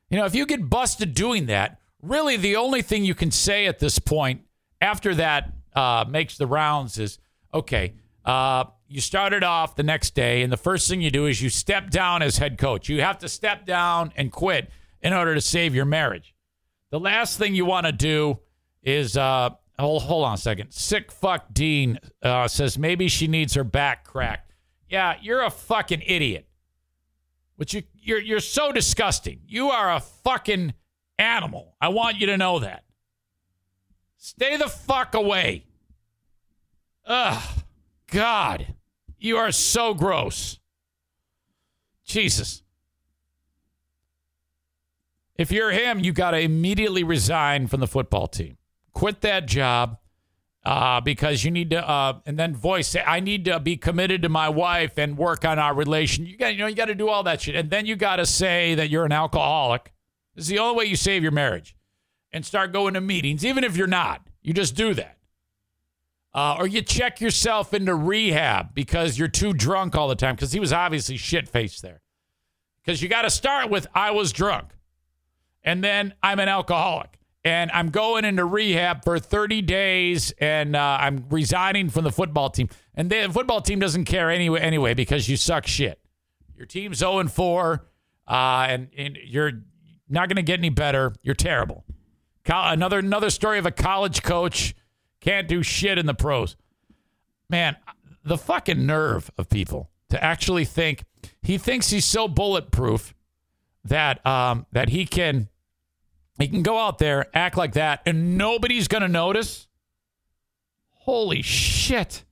You 0.09 0.17
know, 0.17 0.25
if 0.25 0.33
you 0.33 0.45
get 0.45 0.69
busted 0.69 1.13
doing 1.13 1.47
that, 1.47 1.77
really 2.01 2.37
the 2.37 2.55
only 2.55 2.81
thing 2.81 3.03
you 3.03 3.15
can 3.15 3.31
say 3.31 3.65
at 3.65 3.79
this 3.79 3.99
point 3.99 4.43
after 4.79 5.13
that 5.15 5.51
uh, 5.75 6.05
makes 6.07 6.37
the 6.37 6.47
rounds 6.47 6.97
is 6.97 7.19
okay. 7.53 7.95
Uh, 8.23 8.63
you 8.87 9.01
started 9.01 9.43
off 9.43 9.75
the 9.75 9.83
next 9.83 10.15
day, 10.15 10.41
and 10.41 10.53
the 10.53 10.57
first 10.57 10.87
thing 10.87 11.01
you 11.01 11.11
do 11.11 11.25
is 11.25 11.41
you 11.41 11.49
step 11.49 11.89
down 11.89 12.21
as 12.21 12.37
head 12.37 12.57
coach. 12.57 12.87
You 12.87 13.01
have 13.01 13.17
to 13.19 13.27
step 13.27 13.65
down 13.65 14.13
and 14.15 14.31
quit 14.31 14.69
in 15.05 15.13
order 15.13 15.35
to 15.35 15.41
save 15.41 15.75
your 15.75 15.85
marriage. 15.85 16.33
The 16.89 16.99
last 16.99 17.37
thing 17.37 17.53
you 17.53 17.63
want 17.63 17.85
to 17.85 17.91
do 17.91 18.39
is 18.81 19.15
uh, 19.15 19.51
hold, 19.77 20.01
hold 20.01 20.25
on 20.25 20.33
a 20.33 20.37
second. 20.37 20.71
Sick 20.71 21.11
fuck 21.11 21.53
Dean 21.53 21.99
uh, 22.23 22.47
says 22.47 22.79
maybe 22.79 23.07
she 23.07 23.27
needs 23.27 23.53
her 23.53 23.63
back 23.63 24.03
cracked. 24.03 24.51
Yeah, 24.89 25.15
you're 25.21 25.43
a 25.43 25.51
fucking 25.51 26.01
idiot. 26.03 26.47
But 27.55 27.71
you, 27.71 27.83
you're 27.93 28.19
you're 28.19 28.39
so 28.39 28.71
disgusting. 28.71 29.41
You 29.45 29.69
are 29.69 29.93
a 29.93 29.99
fucking 29.99 30.73
animal. 31.19 31.75
I 31.79 31.89
want 31.89 32.17
you 32.17 32.25
to 32.27 32.37
know 32.37 32.59
that. 32.59 32.83
Stay 34.17 34.57
the 34.57 34.67
fuck 34.67 35.13
away. 35.13 35.67
Ugh. 37.05 37.43
God. 38.07 38.73
You 39.19 39.37
are 39.37 39.51
so 39.51 39.93
gross. 39.93 40.59
Jesus. 42.03 42.63
If 45.37 45.51
you're 45.51 45.71
him, 45.71 45.99
you 45.99 46.13
got 46.13 46.31
to 46.31 46.39
immediately 46.39 47.03
resign 47.03 47.67
from 47.67 47.81
the 47.81 47.87
football 47.87 48.27
team. 48.27 48.57
Quit 48.93 49.21
that 49.21 49.47
job 49.47 49.97
uh, 50.65 51.01
because 51.01 51.43
you 51.43 51.51
need 51.51 51.69
to, 51.71 51.87
uh, 51.87 52.19
and 52.25 52.39
then 52.39 52.55
voice, 52.55 52.95
I 53.05 53.19
need 53.19 53.45
to 53.45 53.59
be 53.59 53.77
committed 53.77 54.21
to 54.23 54.29
my 54.29 54.49
wife 54.49 54.97
and 54.97 55.17
work 55.17 55.45
on 55.45 55.59
our 55.59 55.75
relation. 55.75 56.25
You 56.25 56.37
got, 56.37 56.53
you 56.53 56.59
know, 56.59 56.67
you 56.67 56.75
got 56.75 56.85
to 56.85 56.95
do 56.95 57.09
all 57.09 57.23
that 57.23 57.41
shit, 57.41 57.55
and 57.55 57.69
then 57.69 57.85
you 57.85 57.95
got 57.95 58.15
to 58.15 58.25
say 58.25 58.75
that 58.75 58.89
you're 58.89 59.05
an 59.05 59.11
alcoholic. 59.11 59.93
This 60.35 60.45
is 60.45 60.49
the 60.49 60.59
only 60.59 60.75
way 60.77 60.85
you 60.85 60.95
save 60.95 61.21
your 61.21 61.31
marriage, 61.31 61.75
and 62.31 62.45
start 62.45 62.73
going 62.73 62.93
to 62.95 63.01
meetings, 63.01 63.45
even 63.45 63.63
if 63.63 63.77
you're 63.77 63.87
not. 63.87 64.27
You 64.41 64.53
just 64.53 64.75
do 64.75 64.93
that. 64.93 65.17
Uh, 66.33 66.57
or 66.59 66.67
you 66.67 66.81
check 66.81 67.21
yourself 67.21 67.73
into 67.73 67.95
rehab 67.95 68.73
because 68.73 69.17
you're 69.17 69.27
too 69.27 69.53
drunk 69.53 69.95
all 69.95 70.07
the 70.07 70.15
time 70.15 70.35
because 70.35 70.51
he 70.51 70.59
was 70.59 70.73
obviously 70.73 71.15
shit 71.15 71.47
faced 71.47 71.81
there. 71.81 72.01
Because 72.83 73.01
you 73.01 73.07
got 73.07 73.21
to 73.21 73.29
start 73.29 73.69
with, 73.69 73.87
I 73.95 74.11
was 74.11 74.33
drunk. 74.33 74.75
And 75.65 75.83
then 75.83 76.13
I'm 76.23 76.39
an 76.39 76.47
alcoholic. 76.47 77.17
And 77.43 77.69
I'm 77.71 77.89
going 77.89 78.23
into 78.23 78.45
rehab 78.45 79.03
for 79.03 79.19
30 79.19 79.61
days 79.63 80.33
and 80.39 80.75
uh, 80.75 80.97
I'm 80.99 81.25
resigning 81.29 81.89
from 81.89 82.03
the 82.03 82.11
football 82.11 82.49
team. 82.49 82.69
And 82.95 83.09
the 83.09 83.29
football 83.31 83.61
team 83.61 83.79
doesn't 83.79 84.05
care 84.05 84.31
anyway, 84.31 84.61
anyway 84.61 84.93
because 84.93 85.27
you 85.27 85.35
suck 85.35 85.67
shit. 85.67 85.99
Your 86.55 86.65
team's 86.65 86.99
0 86.99 87.19
and 87.19 87.31
4, 87.31 87.85
uh, 88.27 88.65
and, 88.69 88.87
and 88.97 89.17
you're 89.25 89.51
not 90.07 90.29
going 90.29 90.37
to 90.37 90.43
get 90.43 90.59
any 90.59 90.69
better. 90.69 91.13
You're 91.21 91.35
terrible. 91.35 91.83
Another 92.47 92.99
another 92.99 93.29
story 93.29 93.57
of 93.57 93.65
a 93.65 93.71
college 93.71 94.21
coach 94.21 94.75
can't 95.19 95.47
do 95.47 95.63
shit 95.63 95.97
in 95.97 96.05
the 96.05 96.13
pros. 96.13 96.55
Man, 97.49 97.75
the 98.23 98.37
fucking 98.37 98.85
nerve 98.85 99.31
of 99.37 99.49
people 99.49 99.89
to 100.09 100.23
actually 100.23 100.65
think 100.65 101.03
he 101.41 101.57
thinks 101.57 101.89
he's 101.89 102.05
so 102.05 102.27
bulletproof 102.27 103.13
that 103.83 104.25
um, 104.25 104.65
that 104.71 104.89
he 104.89 105.05
can 105.05 105.49
he 106.39 106.47
can 106.47 106.63
go 106.63 106.77
out 106.77 106.97
there 106.97 107.27
act 107.33 107.57
like 107.57 107.73
that 107.73 108.01
and 108.05 108.37
nobody's 108.37 108.87
gonna 108.87 109.07
notice. 109.07 109.67
Holy 110.91 111.41
shit! 111.41 112.23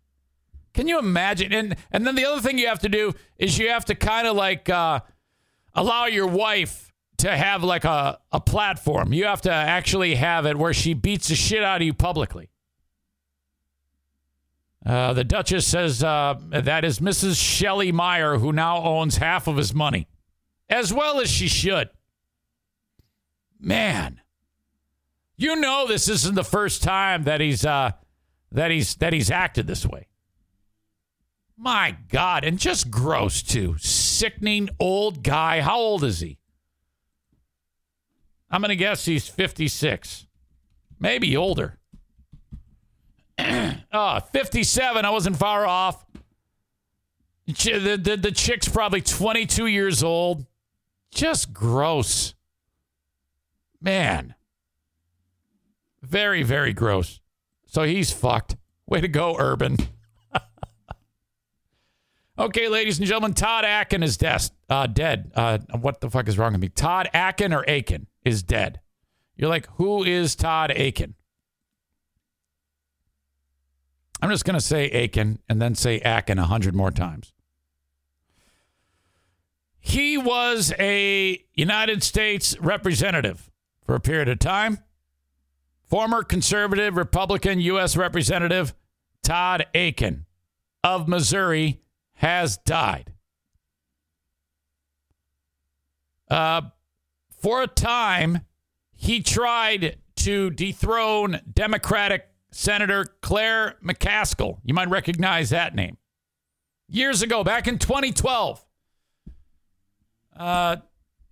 Can 0.74 0.88
you 0.88 1.00
imagine? 1.00 1.54
And 1.54 1.76
and 1.92 2.06
then 2.06 2.16
the 2.16 2.26
other 2.26 2.42
thing 2.42 2.58
you 2.58 2.68
have 2.68 2.80
to 2.80 2.90
do 2.90 3.14
is 3.38 3.58
you 3.58 3.70
have 3.70 3.86
to 3.86 3.96
kind 3.96 4.28
of 4.28 4.36
like 4.36 4.70
uh, 4.70 5.02
allow 5.74 6.06
your 6.06 6.28
wife 6.28 6.92
to 7.18 7.36
have 7.36 7.64
like 7.64 7.86
a, 7.86 8.20
a 8.32 8.40
platform. 8.40 9.14
You 9.14 9.26
have 9.26 9.42
to 9.42 9.52
actually 9.52 10.16
have 10.16 10.46
it 10.46 10.58
where 10.58 10.74
she 10.74 10.94
beats 10.94 11.30
the 11.30 11.36
shit 11.36 11.64
out 11.64 11.82
of 11.82 11.86
you 11.86 11.94
publicly. 11.94 12.50
Uh, 14.86 15.14
the 15.14 15.24
Duchess 15.24 15.66
says 15.66 16.04
uh, 16.04 16.36
that 16.50 16.84
is 16.84 17.00
Mrs. 17.00 17.42
Shelley 17.42 17.92
Meyer, 17.92 18.38
who 18.38 18.52
now 18.52 18.84
owns 18.84 19.18
half 19.18 19.48
of 19.48 19.56
his 19.56 19.74
money, 19.74 20.08
as 20.70 20.94
well 20.94 21.22
as 21.22 21.30
she 21.30 21.48
should. 21.48 21.90
Man, 23.66 24.20
you 25.38 25.56
know 25.56 25.88
this 25.88 26.10
isn't 26.10 26.36
the 26.36 26.44
first 26.44 26.84
time 26.84 27.24
that 27.24 27.40
he's 27.40 27.66
uh, 27.66 27.92
that 28.52 28.72
he's 28.72 28.96
that 28.96 29.14
he's 29.14 29.32
acted 29.32 29.68
this 29.68 29.86
way. 29.86 30.10
My 31.56 31.96
God, 32.10 32.44
and 32.44 32.60
just 32.60 32.92
gross 32.92 33.42
too. 33.42 33.78
Sickening 33.78 34.70
old 34.80 35.24
guy. 35.24 35.62
How 35.62 35.78
old 35.78 36.04
is 36.04 36.20
he? 36.20 36.40
I'm 38.52 38.62
to 38.64 38.76
guess 38.76 39.06
he's 39.06 39.30
56, 39.30 40.28
maybe 41.00 41.38
older. 41.38 41.80
oh, 43.40 44.20
57. 44.34 45.06
I 45.06 45.10
wasn't 45.10 45.38
far 45.38 45.66
off. 45.66 46.06
The, 47.48 48.00
the, 48.02 48.18
the 48.18 48.32
chick's 48.32 48.68
probably 48.68 49.02
22 49.02 49.68
years 49.68 50.04
old. 50.04 50.46
Just 51.12 51.54
gross. 51.54 52.36
Man. 53.84 54.34
Very, 56.02 56.42
very 56.42 56.74
gross. 56.74 57.20
So 57.68 57.84
he's 57.84 58.12
fucked. 58.12 58.56
Way 58.88 59.02
to 59.02 59.08
go, 59.08 59.36
Urban. 59.38 59.78
okay, 62.40 62.70
ladies 62.70 62.98
and 62.98 63.08
gentlemen, 63.08 63.34
Todd 63.34 63.66
Akin 63.66 64.02
is 64.02 64.16
des- 64.18 64.52
uh, 64.70 64.88
dead. 64.88 65.32
Uh, 65.36 65.60
what 65.80 66.00
the 66.00 66.10
fuck 66.10 66.28
is 66.28 66.38
wrong 66.38 66.54
with 66.54 66.62
me? 66.62 66.70
Todd 66.70 67.10
Akin 67.14 67.54
or 67.54 67.66
Aiken 67.68 68.08
is 68.24 68.42
dead. 68.42 68.80
You're 69.36 69.50
like, 69.50 69.68
who 69.76 70.04
is 70.04 70.36
Todd 70.36 70.72
Aiken? 70.76 71.16
I'm 74.22 74.30
just 74.30 74.46
going 74.46 74.58
to 74.58 74.62
say 74.62 74.86
Aiken 74.86 75.40
and 75.50 75.62
then 75.62 75.76
say 75.76 76.00
Akin 76.00 76.40
a 76.40 76.46
hundred 76.46 76.74
more 76.74 76.92
times. 76.92 77.34
He 79.80 80.18
was 80.18 80.72
a 80.80 81.44
United 81.54 82.04
States 82.04 82.58
representative 82.60 83.50
for 83.86 83.96
a 83.96 84.00
period 84.00 84.30
of 84.30 84.40
time. 84.40 84.80
Former 85.84 86.24
conservative 86.24 86.98
Republican 86.98 87.60
U.S. 87.60 87.96
Representative 87.96 88.74
Todd 89.22 89.66
Aiken 89.74 90.26
of 90.84 91.08
Missouri 91.08 91.82
has 92.16 92.58
died. 92.58 93.14
Uh, 96.30 96.62
for 97.30 97.62
a 97.62 97.68
time, 97.68 98.40
he 98.96 99.22
tried 99.22 99.98
to 100.16 100.50
dethrone 100.50 101.42
Democratic 101.54 102.28
Senator 102.52 103.06
Claire 103.22 103.76
McCaskill. 103.84 104.60
You 104.64 104.74
might 104.74 104.90
recognize 104.90 105.50
that 105.50 105.76
name. 105.76 105.98
Years 106.88 107.22
ago, 107.22 107.44
back 107.44 107.68
in 107.68 107.78
2012, 107.78 108.64
uh, 110.38 110.78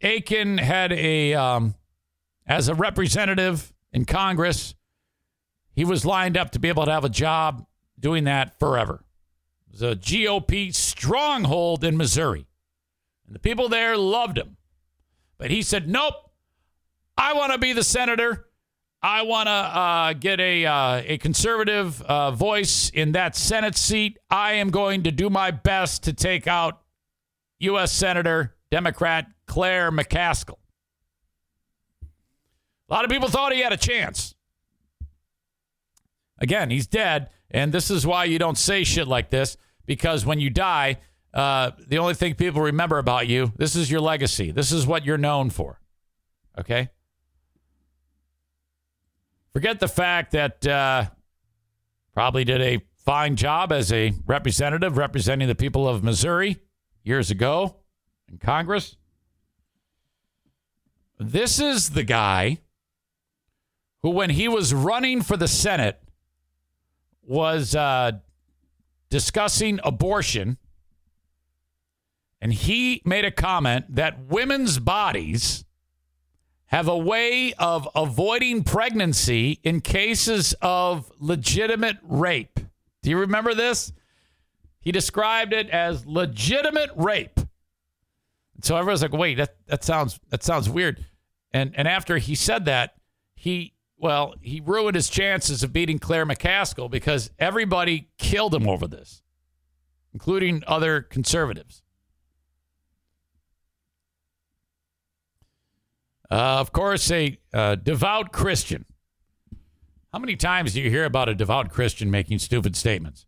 Aiken 0.01 0.57
had 0.57 0.91
a, 0.91 1.33
um, 1.33 1.75
as 2.51 2.67
a 2.67 2.75
representative 2.75 3.71
in 3.93 4.03
Congress, 4.03 4.75
he 5.73 5.85
was 5.85 6.05
lined 6.05 6.35
up 6.35 6.51
to 6.51 6.59
be 6.59 6.67
able 6.67 6.83
to 6.83 6.91
have 6.91 7.05
a 7.05 7.09
job 7.09 7.65
doing 7.97 8.25
that 8.25 8.59
forever. 8.59 9.05
It 9.67 9.71
was 9.71 9.81
a 9.81 9.95
GOP 9.95 10.75
stronghold 10.75 11.85
in 11.85 11.95
Missouri. 11.95 12.45
And 13.25 13.33
the 13.33 13.39
people 13.39 13.69
there 13.69 13.95
loved 13.95 14.37
him. 14.37 14.57
But 15.37 15.49
he 15.49 15.61
said, 15.61 15.87
nope, 15.87 16.13
I 17.17 17.33
want 17.33 17.53
to 17.53 17.57
be 17.57 17.71
the 17.71 17.85
senator. 17.85 18.47
I 19.01 19.21
want 19.21 19.47
to 19.47 19.51
uh, 19.51 20.13
get 20.13 20.41
a, 20.41 20.65
uh, 20.65 21.01
a 21.05 21.17
conservative 21.19 22.01
uh, 22.01 22.31
voice 22.31 22.89
in 22.89 23.13
that 23.13 23.37
Senate 23.37 23.77
seat. 23.77 24.17
I 24.29 24.53
am 24.53 24.71
going 24.71 25.03
to 25.03 25.11
do 25.11 25.29
my 25.29 25.51
best 25.51 26.03
to 26.03 26.13
take 26.13 26.47
out 26.47 26.81
U.S. 27.59 27.93
Senator 27.93 28.57
Democrat 28.69 29.27
Claire 29.47 29.89
McCaskill. 29.89 30.57
A 32.91 32.93
lot 32.93 33.05
of 33.05 33.09
people 33.09 33.29
thought 33.29 33.53
he 33.53 33.61
had 33.61 33.71
a 33.71 33.77
chance. 33.77 34.35
Again, 36.39 36.69
he's 36.69 36.87
dead. 36.87 37.29
And 37.49 37.71
this 37.71 37.89
is 37.89 38.05
why 38.05 38.25
you 38.25 38.37
don't 38.37 38.57
say 38.57 38.83
shit 38.83 39.07
like 39.07 39.29
this 39.29 39.55
because 39.85 40.25
when 40.25 40.41
you 40.41 40.49
die, 40.49 40.97
uh, 41.33 41.71
the 41.87 41.99
only 41.99 42.13
thing 42.15 42.35
people 42.35 42.61
remember 42.61 42.97
about 42.97 43.27
you, 43.27 43.53
this 43.55 43.77
is 43.77 43.89
your 43.89 44.01
legacy. 44.01 44.51
This 44.51 44.73
is 44.73 44.85
what 44.85 45.05
you're 45.05 45.17
known 45.17 45.49
for. 45.49 45.79
Okay? 46.59 46.89
Forget 49.53 49.79
the 49.79 49.87
fact 49.87 50.31
that 50.31 50.67
uh, 50.67 51.05
probably 52.13 52.43
did 52.43 52.61
a 52.61 52.81
fine 53.05 53.37
job 53.37 53.71
as 53.71 53.91
a 53.93 54.13
representative 54.25 54.97
representing 54.97 55.47
the 55.47 55.55
people 55.55 55.87
of 55.87 56.03
Missouri 56.03 56.57
years 57.03 57.31
ago 57.31 57.77
in 58.29 58.37
Congress. 58.37 58.97
This 61.17 61.59
is 61.59 61.91
the 61.91 62.03
guy 62.03 62.59
who, 64.03 64.09
when 64.09 64.31
he 64.31 64.47
was 64.47 64.73
running 64.73 65.21
for 65.21 65.37
the 65.37 65.47
Senate, 65.47 66.01
was 67.23 67.75
uh, 67.75 68.13
discussing 69.09 69.79
abortion. 69.83 70.57
And 72.41 72.51
he 72.51 73.01
made 73.05 73.25
a 73.25 73.31
comment 73.31 73.95
that 73.95 74.25
women's 74.27 74.79
bodies 74.79 75.63
have 76.65 76.87
a 76.87 76.97
way 76.97 77.53
of 77.59 77.87
avoiding 77.95 78.63
pregnancy 78.63 79.59
in 79.61 79.81
cases 79.81 80.55
of 80.61 81.11
legitimate 81.19 81.97
rape. 82.01 82.59
Do 83.03 83.09
you 83.09 83.17
remember 83.17 83.53
this? 83.53 83.91
He 84.79 84.91
described 84.91 85.53
it 85.53 85.69
as 85.69 86.05
legitimate 86.07 86.89
rape. 86.95 87.39
So 88.61 88.77
everyone's 88.77 89.01
like, 89.01 89.13
"Wait, 89.13 89.35
that 89.35 89.55
that 89.67 89.83
sounds 89.83 90.19
that 90.29 90.43
sounds 90.43 90.69
weird." 90.69 91.05
And 91.51 91.73
and 91.75 91.87
after 91.87 92.17
he 92.17 92.35
said 92.35 92.65
that, 92.65 92.95
he 93.35 93.70
well, 94.01 94.33
he 94.41 94.59
ruined 94.65 94.95
his 94.95 95.09
chances 95.09 95.61
of 95.61 95.71
beating 95.71 95.99
Claire 95.99 96.25
McCaskill 96.25 96.89
because 96.89 97.29
everybody 97.37 98.09
killed 98.17 98.53
him 98.53 98.67
over 98.67 98.87
this, 98.87 99.21
including 100.11 100.63
other 100.65 101.01
conservatives. 101.01 101.83
Uh, 106.31 106.57
of 106.59 106.71
course, 106.71 107.11
a 107.11 107.37
uh, 107.53 107.75
devout 107.75 108.31
Christian. 108.31 108.85
How 110.11 110.17
many 110.17 110.35
times 110.35 110.73
do 110.73 110.81
you 110.81 110.89
hear 110.89 111.05
about 111.05 111.29
a 111.29 111.35
devout 111.35 111.69
Christian 111.69 112.09
making 112.09 112.39
stupid 112.39 112.75
statements? 112.75 113.27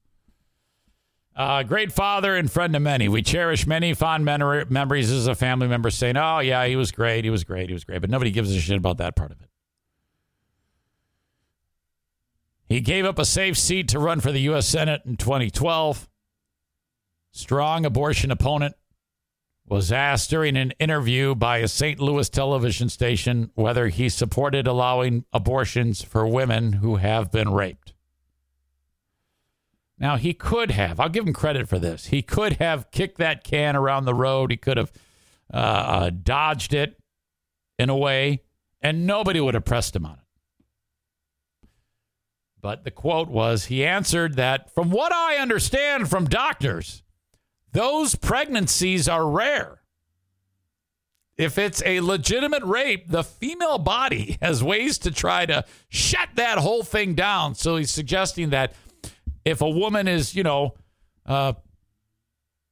Uh, 1.35 1.61
great 1.61 1.91
father 1.91 2.35
and 2.35 2.51
friend 2.51 2.75
of 2.75 2.81
many. 2.81 3.07
We 3.07 3.21
cherish 3.21 3.67
many 3.67 3.93
fond 3.93 4.25
memories 4.25 5.11
as 5.11 5.27
a 5.27 5.35
family 5.35 5.67
member 5.67 5.91
saying, 5.91 6.17
oh, 6.17 6.39
yeah, 6.39 6.65
he 6.65 6.75
was 6.75 6.91
great, 6.91 7.25
he 7.25 7.29
was 7.29 7.43
great, 7.43 7.69
he 7.69 7.73
was 7.73 7.83
great. 7.83 8.01
But 8.01 8.09
nobody 8.09 8.31
gives 8.31 8.55
a 8.55 8.59
shit 8.59 8.77
about 8.77 8.97
that 8.97 9.15
part 9.15 9.31
of 9.31 9.39
it. 9.39 9.49
He 12.65 12.81
gave 12.81 13.05
up 13.05 13.19
a 13.19 13.25
safe 13.25 13.57
seat 13.57 13.87
to 13.89 13.99
run 13.99 14.19
for 14.19 14.31
the 14.31 14.41
U.S. 14.41 14.67
Senate 14.67 15.01
in 15.05 15.17
2012. 15.17 16.09
Strong 17.31 17.85
abortion 17.85 18.31
opponent 18.31 18.75
was 19.65 19.91
asked 19.91 20.29
during 20.29 20.57
an 20.57 20.71
interview 20.79 21.35
by 21.35 21.59
a 21.59 21.67
St. 21.67 21.99
Louis 21.99 22.29
television 22.29 22.89
station 22.89 23.49
whether 23.55 23.87
he 23.87 24.09
supported 24.09 24.67
allowing 24.67 25.25
abortions 25.31 26.01
for 26.01 26.27
women 26.27 26.73
who 26.73 26.97
have 26.97 27.31
been 27.31 27.51
raped. 27.51 27.93
Now, 29.97 30.17
he 30.17 30.33
could 30.33 30.71
have, 30.71 30.99
I'll 30.99 31.09
give 31.09 31.25
him 31.25 31.33
credit 31.33 31.69
for 31.69 31.79
this. 31.79 32.07
He 32.07 32.21
could 32.21 32.53
have 32.53 32.91
kicked 32.91 33.19
that 33.19 33.43
can 33.43 33.75
around 33.75 34.05
the 34.05 34.13
road. 34.13 34.51
He 34.51 34.57
could 34.57 34.77
have 34.77 34.91
uh, 35.53 35.57
uh, 35.57 36.09
dodged 36.09 36.73
it 36.73 36.99
in 37.79 37.89
a 37.89 37.95
way, 37.95 38.41
and 38.81 39.07
nobody 39.07 39.39
would 39.39 39.53
have 39.53 39.65
pressed 39.65 39.95
him 39.95 40.05
on 40.05 40.13
it. 40.13 40.22
But 42.63 42.85
the 42.85 42.91
quote 42.91 43.27
was 43.27 43.65
he 43.65 43.85
answered 43.85 44.37
that, 44.37 44.73
from 44.73 44.89
what 44.89 45.11
I 45.11 45.35
understand 45.35 46.09
from 46.09 46.29
doctors, 46.29 47.03
those 47.73 48.15
pregnancies 48.15 49.09
are 49.09 49.29
rare. 49.29 49.81
If 51.35 51.57
it's 51.57 51.83
a 51.85 51.99
legitimate 51.99 52.63
rape, 52.63 53.09
the 53.09 53.23
female 53.25 53.79
body 53.79 54.37
has 54.41 54.63
ways 54.63 54.97
to 54.99 55.11
try 55.11 55.45
to 55.45 55.65
shut 55.89 56.29
that 56.35 56.57
whole 56.57 56.83
thing 56.83 57.15
down. 57.15 57.55
So 57.55 57.75
he's 57.75 57.91
suggesting 57.91 58.51
that 58.51 58.73
if 59.43 59.59
a 59.59 59.69
woman 59.69 60.07
is, 60.07 60.33
you 60.33 60.43
know, 60.43 60.75
uh, 61.25 61.53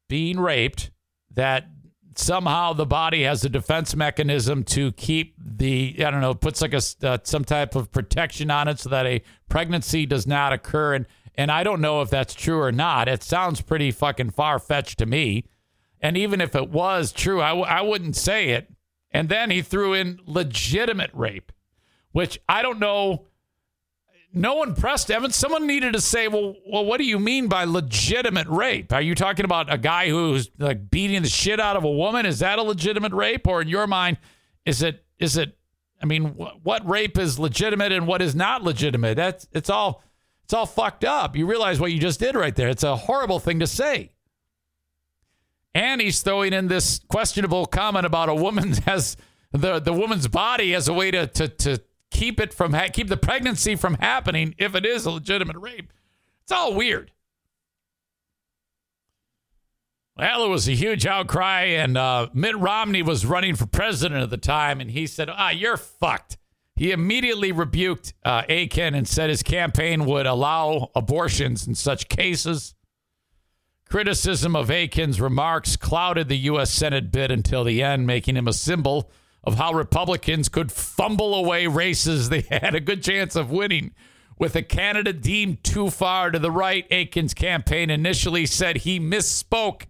being 0.07 0.39
raped, 0.39 0.89
that 1.34 1.68
somehow 2.15 2.73
the 2.73 2.85
body 2.85 3.23
has 3.23 3.43
a 3.45 3.49
defense 3.49 3.95
mechanism 3.95 4.63
to 4.63 4.91
keep 4.93 5.35
the 5.38 5.95
I 5.99 6.11
don't 6.11 6.21
know 6.21 6.33
puts 6.33 6.61
like 6.61 6.73
a 6.73 6.81
uh, 7.03 7.17
some 7.23 7.45
type 7.45 7.75
of 7.75 7.91
protection 7.91 8.51
on 8.51 8.67
it 8.67 8.79
so 8.79 8.89
that 8.89 9.05
a 9.05 9.21
pregnancy 9.49 10.05
does 10.05 10.27
not 10.27 10.53
occur 10.53 10.93
and 10.95 11.05
and 11.35 11.51
I 11.51 11.63
don't 11.63 11.81
know 11.81 12.01
if 12.01 12.09
that's 12.09 12.33
true 12.33 12.59
or 12.59 12.71
not. 12.71 13.07
It 13.07 13.23
sounds 13.23 13.61
pretty 13.61 13.91
fucking 13.91 14.31
far 14.31 14.59
fetched 14.59 14.99
to 14.99 15.05
me. 15.05 15.45
And 16.01 16.17
even 16.17 16.41
if 16.41 16.55
it 16.55 16.69
was 16.69 17.11
true, 17.11 17.41
I 17.41 17.49
w- 17.49 17.65
I 17.65 17.81
wouldn't 17.81 18.15
say 18.15 18.49
it. 18.49 18.71
And 19.11 19.29
then 19.29 19.49
he 19.49 19.61
threw 19.61 19.93
in 19.93 20.19
legitimate 20.25 21.11
rape, 21.13 21.51
which 22.11 22.39
I 22.49 22.61
don't 22.61 22.79
know. 22.79 23.27
No 24.33 24.55
one 24.55 24.75
pressed 24.75 25.11
Evan. 25.11 25.31
Someone 25.31 25.67
needed 25.67 25.93
to 25.93 26.01
say, 26.01 26.27
well, 26.27 26.55
well, 26.65 26.85
what 26.85 26.97
do 26.99 27.03
you 27.03 27.19
mean 27.19 27.47
by 27.47 27.65
legitimate 27.65 28.47
rape? 28.47 28.93
Are 28.93 29.01
you 29.01 29.13
talking 29.13 29.43
about 29.43 29.71
a 29.71 29.77
guy 29.77 30.09
who's 30.09 30.49
like 30.57 30.89
beating 30.89 31.21
the 31.21 31.29
shit 31.29 31.59
out 31.59 31.75
of 31.75 31.83
a 31.83 31.91
woman? 31.91 32.25
Is 32.25 32.39
that 32.39 32.57
a 32.57 32.63
legitimate 32.63 33.11
rape? 33.11 33.45
Or 33.45 33.61
in 33.61 33.67
your 33.67 33.87
mind, 33.87 34.17
is 34.65 34.81
it, 34.81 35.03
is 35.19 35.35
it, 35.35 35.57
I 36.01 36.05
mean, 36.05 36.27
wh- 36.29 36.65
what 36.65 36.87
rape 36.89 37.17
is 37.17 37.39
legitimate 37.39 37.91
and 37.91 38.07
what 38.07 38.21
is 38.21 38.33
not 38.33 38.63
legitimate? 38.63 39.15
That's, 39.15 39.47
it's 39.51 39.69
all, 39.69 40.01
it's 40.45 40.53
all 40.53 40.65
fucked 40.65 41.03
up. 41.03 41.35
You 41.35 41.45
realize 41.45 41.79
what 41.79 41.91
you 41.91 41.99
just 41.99 42.19
did 42.19 42.35
right 42.35 42.55
there. 42.55 42.69
It's 42.69 42.83
a 42.83 42.95
horrible 42.95 43.39
thing 43.39 43.59
to 43.59 43.67
say. 43.67 44.11
And 45.73 45.99
he's 46.01 46.21
throwing 46.21 46.53
in 46.53 46.67
this 46.67 46.99
questionable 47.09 47.65
comment 47.65 48.05
about 48.05 48.29
a 48.29 48.35
woman 48.35 48.73
has 48.85 49.17
the, 49.51 49.79
the 49.79 49.93
woman's 49.93 50.27
body 50.27 50.73
as 50.73 50.87
a 50.87 50.93
way 50.93 51.11
to, 51.11 51.27
to, 51.27 51.47
to 51.47 51.81
keep 52.11 52.39
it 52.39 52.53
from 52.53 52.73
ha- 52.73 52.89
keep 52.93 53.07
the 53.07 53.17
pregnancy 53.17 53.75
from 53.75 53.95
happening 53.95 54.53
if 54.57 54.75
it 54.75 54.85
is 54.85 55.05
a 55.05 55.11
legitimate 55.11 55.57
rape. 55.57 55.91
It's 56.43 56.51
all 56.51 56.75
weird. 56.75 57.11
Well, 60.17 60.45
it 60.45 60.49
was 60.49 60.67
a 60.67 60.73
huge 60.73 61.05
outcry, 61.05 61.63
and 61.63 61.97
uh, 61.97 62.27
Mitt 62.33 62.57
Romney 62.57 63.01
was 63.01 63.25
running 63.25 63.55
for 63.55 63.65
president 63.65 64.21
at 64.21 64.29
the 64.29 64.38
time, 64.38 64.79
and 64.79 64.91
he 64.91 65.07
said, 65.07 65.29
"Ah, 65.31 65.49
you're 65.49 65.77
fucked." 65.77 66.38
He 66.75 66.91
immediately 66.91 67.51
rebuked 67.51 68.13
uh, 68.23 68.43
Akin 68.49 68.93
and 68.93 69.07
said 69.07 69.29
his 69.29 69.43
campaign 69.43 70.05
would 70.05 70.25
allow 70.25 70.89
abortions 70.95 71.67
in 71.67 71.75
such 71.75 72.09
cases. 72.09 72.75
Criticism 73.89 74.55
of 74.55 74.71
Akin's 74.71 75.19
remarks 75.19 75.75
clouded 75.75 76.27
the 76.27 76.38
U.S. 76.38 76.71
Senate 76.71 77.11
bid 77.11 77.29
until 77.29 77.63
the 77.63 77.83
end, 77.83 78.07
making 78.07 78.38
him 78.38 78.47
a 78.47 78.53
symbol 78.53 79.11
of 79.43 79.55
how 79.55 79.73
Republicans 79.73 80.49
could 80.49 80.72
fumble 80.72 81.34
away 81.34 81.68
races 81.68 82.30
they 82.30 82.41
had 82.41 82.76
a 82.76 82.80
good 82.80 83.03
chance 83.03 83.35
of 83.35 83.51
winning. 83.51 83.93
With 84.38 84.55
a 84.55 84.63
candidate 84.63 85.22
deemed 85.22 85.63
too 85.63 85.91
far 85.91 86.31
to 86.31 86.39
the 86.39 86.49
right, 86.49 86.88
Akin's 86.89 87.34
campaign 87.34 87.91
initially 87.91 88.47
said 88.47 88.77
he 88.77 88.99
misspoke, 88.99 89.84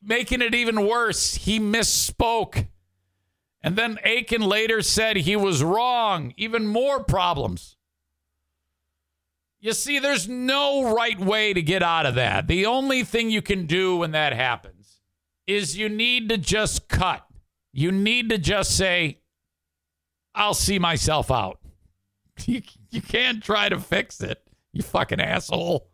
making 0.00 0.42
it 0.42 0.54
even 0.54 0.86
worse. 0.86 1.34
He 1.34 1.58
misspoke. 1.58 2.68
And 3.62 3.76
then 3.76 3.98
Akin 4.04 4.42
later 4.42 4.80
said 4.80 5.16
he 5.16 5.34
was 5.34 5.62
wrong. 5.62 6.32
Even 6.36 6.66
more 6.66 7.02
problems. 7.02 7.76
You 9.58 9.72
see, 9.72 9.98
there's 9.98 10.28
no 10.28 10.94
right 10.94 11.18
way 11.18 11.52
to 11.52 11.60
get 11.60 11.82
out 11.82 12.06
of 12.06 12.14
that. 12.14 12.46
The 12.46 12.64
only 12.64 13.04
thing 13.04 13.28
you 13.28 13.42
can 13.42 13.66
do 13.66 13.96
when 13.98 14.12
that 14.12 14.32
happens 14.32 15.00
is 15.46 15.76
you 15.76 15.88
need 15.88 16.30
to 16.30 16.38
just 16.38 16.88
cut. 16.88 17.26
You 17.72 17.92
need 17.92 18.30
to 18.30 18.38
just 18.38 18.76
say, 18.76 19.20
I'll 20.34 20.54
see 20.54 20.78
myself 20.78 21.30
out. 21.30 21.58
You, 22.46 22.62
you 22.90 23.02
can't 23.02 23.42
try 23.42 23.68
to 23.68 23.78
fix 23.78 24.22
it, 24.22 24.42
you 24.72 24.82
fucking 24.82 25.20
asshole. 25.20 25.90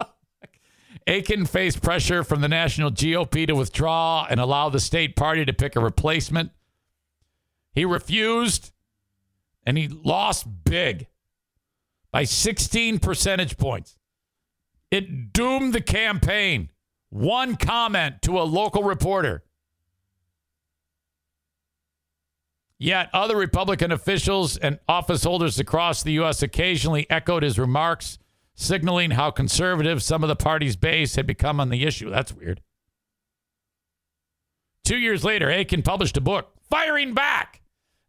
Akin 1.06 1.46
faced 1.46 1.80
pressure 1.80 2.24
from 2.24 2.40
the 2.40 2.48
national 2.48 2.90
GOP 2.90 3.46
to 3.46 3.54
withdraw 3.54 4.26
and 4.28 4.40
allow 4.40 4.70
the 4.70 4.80
state 4.80 5.14
party 5.14 5.44
to 5.44 5.52
pick 5.52 5.76
a 5.76 5.80
replacement. 5.80 6.50
He 7.72 7.84
refused 7.84 8.72
and 9.64 9.78
he 9.78 9.86
lost 9.86 10.64
big 10.64 11.06
by 12.10 12.24
16 12.24 12.98
percentage 12.98 13.56
points. 13.56 13.96
It 14.90 15.32
doomed 15.32 15.72
the 15.72 15.80
campaign. 15.80 16.70
One 17.10 17.54
comment 17.56 18.22
to 18.22 18.40
a 18.40 18.42
local 18.42 18.82
reporter. 18.82 19.44
Yet 22.84 23.08
other 23.14 23.34
Republican 23.34 23.92
officials 23.92 24.58
and 24.58 24.78
office 24.86 25.24
holders 25.24 25.58
across 25.58 26.02
the 26.02 26.12
U.S. 26.12 26.42
occasionally 26.42 27.06
echoed 27.08 27.42
his 27.42 27.58
remarks, 27.58 28.18
signaling 28.54 29.12
how 29.12 29.30
conservative 29.30 30.02
some 30.02 30.22
of 30.22 30.28
the 30.28 30.36
party's 30.36 30.76
base 30.76 31.16
had 31.16 31.26
become 31.26 31.60
on 31.60 31.70
the 31.70 31.84
issue. 31.86 32.10
That's 32.10 32.34
weird. 32.34 32.60
Two 34.84 34.98
years 34.98 35.24
later, 35.24 35.48
Akin 35.48 35.80
published 35.80 36.18
a 36.18 36.20
book, 36.20 36.52
Firing 36.68 37.14
Back, 37.14 37.62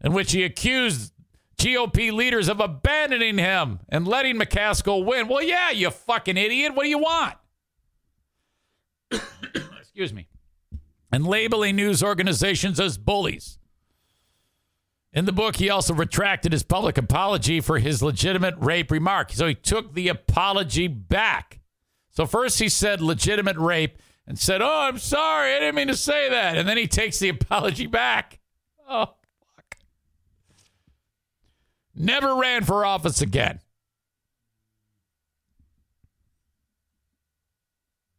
in 0.04 0.12
which 0.12 0.34
he 0.34 0.44
accused 0.44 1.14
GOP 1.58 2.12
leaders 2.12 2.50
of 2.50 2.60
abandoning 2.60 3.38
him 3.38 3.80
and 3.88 4.06
letting 4.06 4.38
McCaskill 4.38 5.06
win. 5.06 5.30
Well, 5.30 5.42
yeah, 5.42 5.72
you 5.72 5.90
fucking 5.90 6.36
idiot. 6.36 6.76
What 6.76 6.84
do 6.84 6.90
you 6.90 7.00
want? 7.00 7.36
Excuse 9.80 10.14
me. 10.14 10.28
And 11.14 11.26
labeling 11.26 11.78
news 11.78 12.04
organizations 12.04 12.78
as 12.78 12.98
bullies. 12.98 13.58
In 15.16 15.24
the 15.24 15.32
book, 15.32 15.56
he 15.56 15.70
also 15.70 15.94
retracted 15.94 16.52
his 16.52 16.64
public 16.64 16.98
apology 16.98 17.62
for 17.62 17.80
his 17.80 18.04
legitimate 18.04 18.56
rape 18.58 18.92
remark. 18.92 19.32
So 19.32 19.48
he 19.48 19.56
took 19.56 19.94
the 19.94 20.10
apology 20.10 20.90
back. 20.90 21.62
So 22.12 22.26
first 22.26 22.60
he 22.60 22.68
said 22.68 23.00
legitimate 23.00 23.56
rape 23.56 23.98
and 24.28 24.38
said, 24.38 24.62
Oh, 24.62 24.82
I'm 24.82 24.98
sorry. 24.98 25.56
I 25.56 25.60
didn't 25.60 25.76
mean 25.76 25.88
to 25.88 25.96
say 25.96 26.30
that. 26.30 26.58
And 26.58 26.68
then 26.68 26.76
he 26.76 26.86
takes 26.86 27.18
the 27.20 27.30
apology 27.30 27.88
back. 27.88 28.40
Oh, 28.90 29.06
fuck. 29.56 29.78
Never 31.96 32.36
ran 32.36 32.66
for 32.66 32.86
office 32.86 33.22
again. 33.22 33.62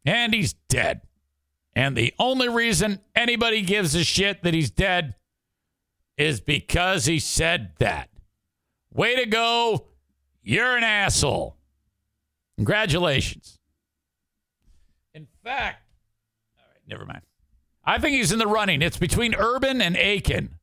And 0.07 0.33
he's 0.33 0.55
dead. 0.71 1.03
And 1.75 1.95
the 1.95 2.15
only 2.19 2.49
reason 2.49 3.01
anybody 3.15 3.61
gives 3.61 3.95
a 3.95 4.03
shit 4.03 4.43
that 4.45 4.55
he's 4.55 4.71
dead 4.71 5.15
is 6.17 6.41
because 6.41 7.07
he 7.07 7.19
said 7.19 7.73
that. 7.79 8.09
Way 8.93 9.17
to 9.17 9.27
go. 9.27 9.87
You're 10.43 10.77
an 10.77 10.85
asshole. 10.85 11.57
Congratulations. 12.57 13.59
In 15.13 15.27
fact, 15.45 15.83
all 16.59 16.65
right, 16.73 16.81
never 16.89 17.05
mind. 17.05 17.23
I 17.85 17.99
think 17.99 18.17
he's 18.17 18.33
in 18.33 18.39
the 18.39 18.47
running. 18.47 18.83
It's 18.83 18.97
between 18.97 19.35
Urban 19.35 19.81
and 19.83 19.97
Akin 19.97 20.55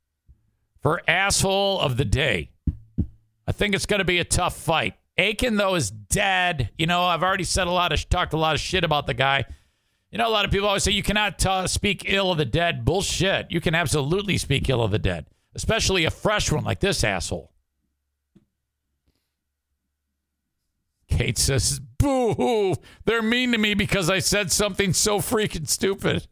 for 0.81 1.01
asshole 1.07 1.79
of 1.79 1.97
the 1.97 2.05
day. 2.05 2.49
I 3.47 3.51
think 3.51 3.75
it's 3.75 3.85
going 3.85 3.99
to 3.99 4.05
be 4.05 4.19
a 4.19 4.23
tough 4.23 4.57
fight. 4.57 4.95
Akin, 5.17 5.57
though, 5.57 5.75
is 5.75 5.91
dead. 5.91 6.69
You 6.77 6.87
know, 6.87 7.03
I've 7.03 7.21
already 7.21 7.43
said 7.43 7.67
a 7.67 7.71
lot 7.71 7.93
of, 7.93 8.09
talked 8.09 8.33
a 8.33 8.37
lot 8.37 8.55
of 8.55 8.61
shit 8.61 8.83
about 8.83 9.05
the 9.05 9.13
guy. 9.13 9.45
You 10.11 10.17
know, 10.17 10.27
a 10.27 10.31
lot 10.31 10.45
of 10.45 10.51
people 10.51 10.67
always 10.67 10.83
say 10.83 10.91
you 10.91 11.03
cannot 11.03 11.37
t- 11.37 11.67
speak 11.67 12.03
ill 12.07 12.31
of 12.31 12.37
the 12.37 12.45
dead. 12.45 12.83
Bullshit. 12.83 13.51
You 13.51 13.61
can 13.61 13.75
absolutely 13.75 14.37
speak 14.37 14.69
ill 14.69 14.81
of 14.81 14.91
the 14.91 14.99
dead 14.99 15.25
especially 15.55 16.05
a 16.05 16.11
fresh 16.11 16.51
one 16.51 16.63
like 16.63 16.79
this 16.79 17.03
asshole. 17.03 17.51
Kate 21.07 21.37
says, 21.37 21.79
Boo 21.79 22.33
hoo. 22.33 22.75
They're 23.05 23.21
mean 23.21 23.51
to 23.51 23.57
me 23.57 23.73
because 23.75 24.09
I 24.09 24.19
said 24.19 24.51
something 24.51 24.93
so 24.93 25.19
freaking 25.19 25.67
stupid. 25.67 26.27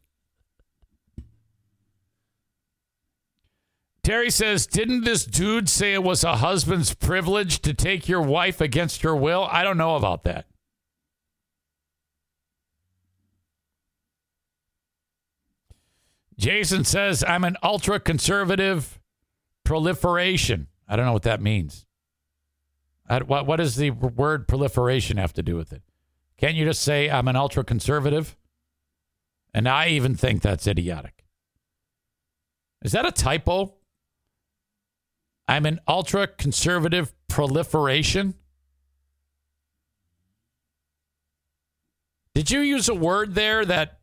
Terry 4.03 4.31
says, 4.31 4.65
Didn't 4.65 5.03
this 5.03 5.26
dude 5.26 5.69
say 5.69 5.93
it 5.93 6.03
was 6.03 6.23
a 6.23 6.38
husband's 6.38 6.93
privilege 6.95 7.60
to 7.61 7.73
take 7.73 8.10
your 8.10 8.22
wife 8.22 8.60
against 8.60 9.03
her 9.03 9.15
will? 9.15 9.48
I 9.52 9.64
don't 9.64 9.77
know 9.77 9.95
about 9.95 10.23
that. 10.23 10.45
Jason 16.38 16.84
says, 16.84 17.23
I'm 17.27 17.43
an 17.43 17.56
ultra 17.61 17.99
conservative 17.99 18.99
proliferation. 19.63 20.67
I 20.88 20.95
don't 20.95 21.05
know 21.05 21.13
what 21.13 21.23
that 21.23 21.41
means. 21.41 21.85
what, 23.07 23.45
what 23.45 23.57
does 23.57 23.75
the 23.75 23.91
word 23.91 24.47
proliferation 24.47 25.17
have 25.17 25.33
to 25.33 25.43
do 25.43 25.55
with 25.55 25.71
it? 25.73 25.83
Can't 26.38 26.55
you 26.55 26.65
just 26.65 26.81
say 26.81 27.09
I'm 27.09 27.27
an 27.27 27.35
ultra 27.35 27.63
conservative? 27.63 28.35
And 29.53 29.67
I 29.67 29.89
even 29.89 30.15
think 30.15 30.41
that's 30.41 30.65
idiotic. 30.65 31.25
Is 32.81 32.93
that 32.93 33.05
a 33.05 33.11
typo? 33.11 33.75
I'm 35.47 35.65
an 35.65 35.79
ultra 35.88 36.27
conservative 36.27 37.13
proliferation? 37.27 38.35
Did 42.33 42.49
you 42.49 42.61
use 42.61 42.88
a 42.88 42.95
word 42.95 43.35
there 43.35 43.65
that 43.65 43.99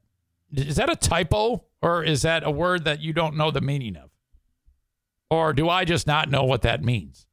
is 0.52 0.76
that 0.76 0.90
a 0.90 0.96
typo 0.96 1.64
or 1.82 2.02
is 2.04 2.22
that 2.22 2.44
a 2.44 2.50
word 2.50 2.84
that 2.84 3.00
you 3.00 3.12
don't 3.12 3.36
know 3.36 3.50
the 3.50 3.60
meaning 3.60 3.96
of? 3.96 4.07
Or 5.30 5.52
do 5.52 5.68
I 5.68 5.84
just 5.84 6.06
not 6.06 6.30
know 6.30 6.44
what 6.44 6.62
that 6.62 6.82
means? 6.82 7.26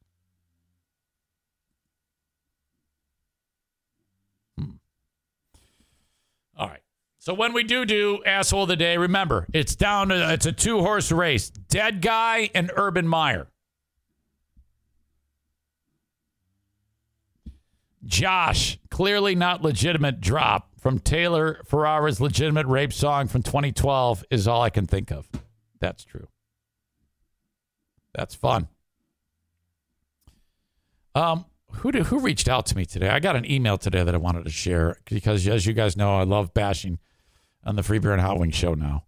Hmm. 4.58 4.72
So 7.26 7.34
when 7.34 7.52
we 7.52 7.64
do 7.64 7.84
do 7.84 8.22
asshole 8.24 8.62
of 8.62 8.68
the 8.68 8.76
day, 8.76 8.96
remember 8.96 9.48
it's 9.52 9.74
down 9.74 10.10
to 10.10 10.32
it's 10.32 10.46
a 10.46 10.52
two 10.52 10.78
horse 10.78 11.10
race: 11.10 11.50
Dead 11.50 12.00
Guy 12.00 12.50
and 12.54 12.70
Urban 12.76 13.08
Meyer. 13.08 13.48
Josh, 18.04 18.78
clearly 18.92 19.34
not 19.34 19.60
legitimate 19.60 20.20
drop 20.20 20.70
from 20.78 21.00
Taylor 21.00 21.60
Ferrara's 21.64 22.20
legitimate 22.20 22.68
rape 22.68 22.92
song 22.92 23.26
from 23.26 23.42
2012 23.42 24.24
is 24.30 24.46
all 24.46 24.62
I 24.62 24.70
can 24.70 24.86
think 24.86 25.10
of. 25.10 25.28
That's 25.80 26.04
true. 26.04 26.28
That's 28.16 28.34
fun. 28.34 28.68
Um, 31.14 31.44
who 31.70 31.92
did, 31.92 32.06
who 32.06 32.18
reached 32.18 32.48
out 32.48 32.64
to 32.66 32.76
me 32.76 32.86
today? 32.86 33.10
I 33.10 33.20
got 33.20 33.36
an 33.36 33.48
email 33.50 33.76
today 33.76 34.02
that 34.02 34.14
I 34.14 34.18
wanted 34.18 34.44
to 34.44 34.50
share 34.50 34.96
because, 35.04 35.46
as 35.46 35.66
you 35.66 35.74
guys 35.74 35.96
know, 35.96 36.16
I 36.16 36.24
love 36.24 36.54
bashing 36.54 36.98
on 37.62 37.76
the 37.76 37.82
Free 37.82 37.98
Beer 37.98 38.12
and 38.12 38.22
Hot 38.22 38.38
Wing 38.38 38.50
show 38.50 38.72
now. 38.72 39.04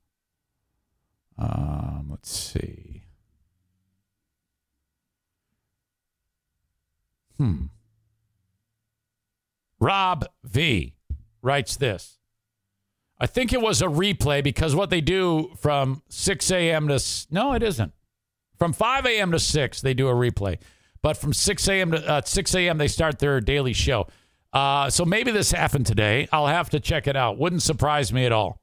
Um, 1.39 2.09
let's 2.11 2.31
see. 2.31 3.05
Hmm. 7.39 7.67
Rob 9.81 10.27
V 10.45 10.97
writes 11.41 11.77
this. 11.77 12.19
I 13.19 13.27
think 13.27 13.53
it 13.53 13.63
was 13.63 13.81
a 13.81 13.87
replay 13.87 14.45
because 14.45 14.75
what 14.75 14.91
they 14.91 15.01
do 15.01 15.53
from 15.59 16.03
6 16.09 16.51
a.m. 16.51 16.89
to 16.89 17.03
no, 17.31 17.55
it 17.55 17.63
isn't. 17.63 17.93
From 18.59 18.73
5 18.73 19.07
a.m. 19.07 19.33
to 19.33 19.39
6, 19.39 19.81
they 19.81 19.95
do 19.95 20.09
a 20.09 20.13
replay, 20.13 20.59
but 21.03 21.17
from 21.17 21.33
6 21.33 21.69
a.m. 21.69 21.93
to 21.93 22.09
uh, 22.09 22.23
6 22.25 22.55
a.m. 22.55 22.79
they 22.79 22.89
start 22.89 23.19
their 23.19 23.41
daily 23.41 23.73
show. 23.73 24.09
Uh, 24.53 24.91
so 24.91 25.05
maybe 25.05 25.31
this 25.31 25.53
happened 25.53 25.87
today. 25.87 26.29
I'll 26.33 26.47
have 26.47 26.71
to 26.71 26.81
check 26.81 27.07
it 27.07 27.17
out. 27.17 27.39
Wouldn't 27.39 27.63
surprise 27.63 28.13
me 28.13 28.25
at 28.25 28.33
all. 28.33 28.61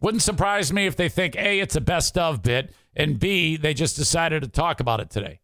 Wouldn't 0.00 0.22
surprise 0.22 0.72
me 0.72 0.86
if 0.86 0.96
they 0.96 1.08
think 1.08 1.36
a 1.36 1.60
it's 1.60 1.76
a 1.76 1.80
best 1.80 2.18
of 2.18 2.42
bit 2.42 2.74
and 2.94 3.20
b 3.20 3.56
they 3.56 3.72
just 3.72 3.94
decided 3.94 4.42
to 4.42 4.48
talk 4.48 4.80
about 4.80 4.98
it 4.98 5.10
today. 5.10 5.40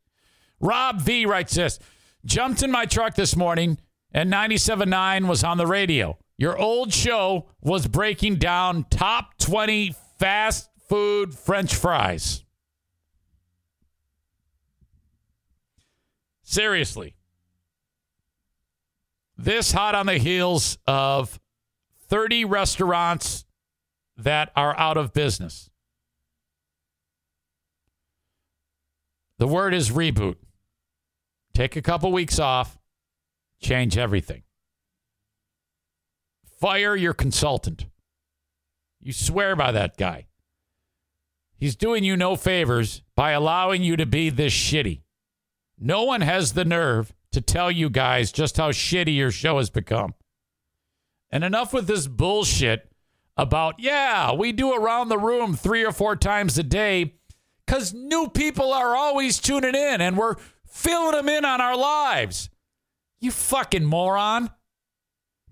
Rob 0.59 1.01
V 1.01 1.27
writes 1.27 1.55
this: 1.55 1.79
Jumped 2.25 2.65
in 2.65 2.71
my 2.73 2.85
truck 2.85 3.15
this 3.15 3.37
morning 3.37 3.79
and 4.11 4.33
97.9 4.33 5.29
was 5.29 5.45
on 5.45 5.59
the 5.59 5.67
radio. 5.67 6.19
Your 6.37 6.59
old 6.59 6.93
show 6.93 7.51
was 7.61 7.87
breaking 7.87 8.37
down 8.37 8.87
top 8.91 9.39
20 9.39 9.95
fast 10.19 10.71
food 10.89 11.35
French 11.35 11.75
fries. 11.75 12.45
Seriously. 16.51 17.15
This 19.37 19.71
hot 19.71 19.95
on 19.95 20.07
the 20.07 20.17
heels 20.17 20.79
of 20.87 21.39
30 22.07 22.47
restaurants 22.47 23.45
that 24.17 24.51
are 24.57 24.75
out 24.79 24.97
of 24.97 25.13
business. 25.13 25.69
The 29.37 29.47
word 29.47 29.75
is 29.75 29.91
reboot. 29.91 30.37
Take 31.53 31.77
a 31.77 31.83
couple 31.83 32.11
weeks 32.13 32.39
off, 32.39 32.79
change 33.61 33.99
everything. 33.99 34.43
Fire 36.59 36.97
your 36.97 37.13
consultant. 37.13 37.85
You 39.03 39.13
swear 39.13 39.55
by 39.55 39.71
that 39.73 39.99
guy. 39.99 40.29
He's 41.59 41.77
doing 41.77 42.05
you 42.05 42.17
no 42.17 42.37
favors 42.37 43.03
by 43.15 43.33
allowing 43.33 43.83
you 43.83 43.97
to 43.99 44.07
be 44.07 44.31
this 44.31 44.55
shitty. 44.55 45.03
No 45.81 46.05
one 46.05 46.21
has 46.21 46.53
the 46.53 46.65
nerve 46.65 47.15
to 47.33 47.41
tell 47.41 47.71
you 47.71 47.91
guys 47.91 48.33
just 48.33 48.57
how 48.57 48.71
shitty 48.71 49.15
your 49.15 49.31
show 49.31 49.59
has 49.59 49.71
become. 49.71 50.15
And 51.31 51.45
enough 51.45 51.73
with 51.73 51.87
this 51.87 52.07
bullshit 52.07 52.91
about, 53.37 53.77
yeah, 53.79 54.33
we 54.33 54.53
do 54.53 54.73
around 54.73 55.09
the 55.09 55.19
room 55.19 55.55
three 55.55 55.85
or 55.85 55.93
four 55.93 56.17
times 56.17 56.59
a 56.59 56.63
day 56.63 57.15
because 57.67 57.93
new 57.93 58.29
people 58.29 58.73
are 58.73 58.97
always 58.97 59.39
tuning 59.39 59.75
in 59.75 60.01
and 60.01 60.17
we're 60.17 60.37
filling 60.67 61.13
them 61.13 61.29
in 61.29 61.45
on 61.45 61.61
our 61.61 61.77
lives. 61.77 62.51
You 63.21 63.31
fucking 63.31 63.85
moron. 63.85 64.51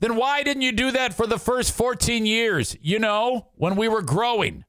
Then 0.01 0.17
why 0.17 0.43
didn't 0.43 0.63
you 0.63 0.73
do 0.73 0.91
that 0.93 1.15
for 1.15 1.27
the 1.27 1.39
first 1.39 1.73
14 1.73 2.27
years? 2.27 2.77
You 2.81 2.99
know, 2.99 3.49
when 3.55 3.77
we 3.77 3.89
were 3.89 4.03
growing. 4.03 4.65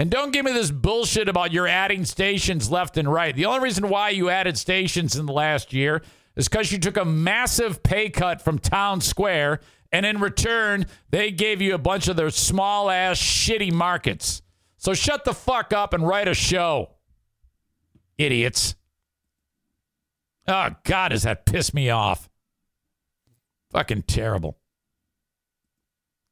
And 0.00 0.10
don't 0.10 0.32
give 0.32 0.46
me 0.46 0.52
this 0.52 0.70
bullshit 0.70 1.28
about 1.28 1.52
you're 1.52 1.68
adding 1.68 2.06
stations 2.06 2.70
left 2.70 2.96
and 2.96 3.12
right. 3.12 3.36
The 3.36 3.44
only 3.44 3.60
reason 3.60 3.90
why 3.90 4.08
you 4.08 4.30
added 4.30 4.56
stations 4.56 5.14
in 5.14 5.26
the 5.26 5.32
last 5.34 5.74
year 5.74 6.00
is 6.36 6.48
because 6.48 6.72
you 6.72 6.78
took 6.78 6.96
a 6.96 7.04
massive 7.04 7.82
pay 7.82 8.08
cut 8.08 8.40
from 8.40 8.58
Townsquare, 8.58 9.60
and 9.92 10.06
in 10.06 10.18
return, 10.18 10.86
they 11.10 11.30
gave 11.30 11.60
you 11.60 11.74
a 11.74 11.78
bunch 11.78 12.08
of 12.08 12.16
their 12.16 12.30
small 12.30 12.88
ass 12.88 13.18
shitty 13.18 13.74
markets. 13.74 14.40
So 14.78 14.94
shut 14.94 15.26
the 15.26 15.34
fuck 15.34 15.74
up 15.74 15.92
and 15.92 16.08
write 16.08 16.28
a 16.28 16.34
show. 16.34 16.92
Idiots. 18.16 18.76
Oh, 20.48 20.70
God, 20.82 21.10
does 21.10 21.24
that 21.24 21.44
piss 21.44 21.74
me 21.74 21.90
off? 21.90 22.30
Fucking 23.70 24.04
terrible. 24.04 24.56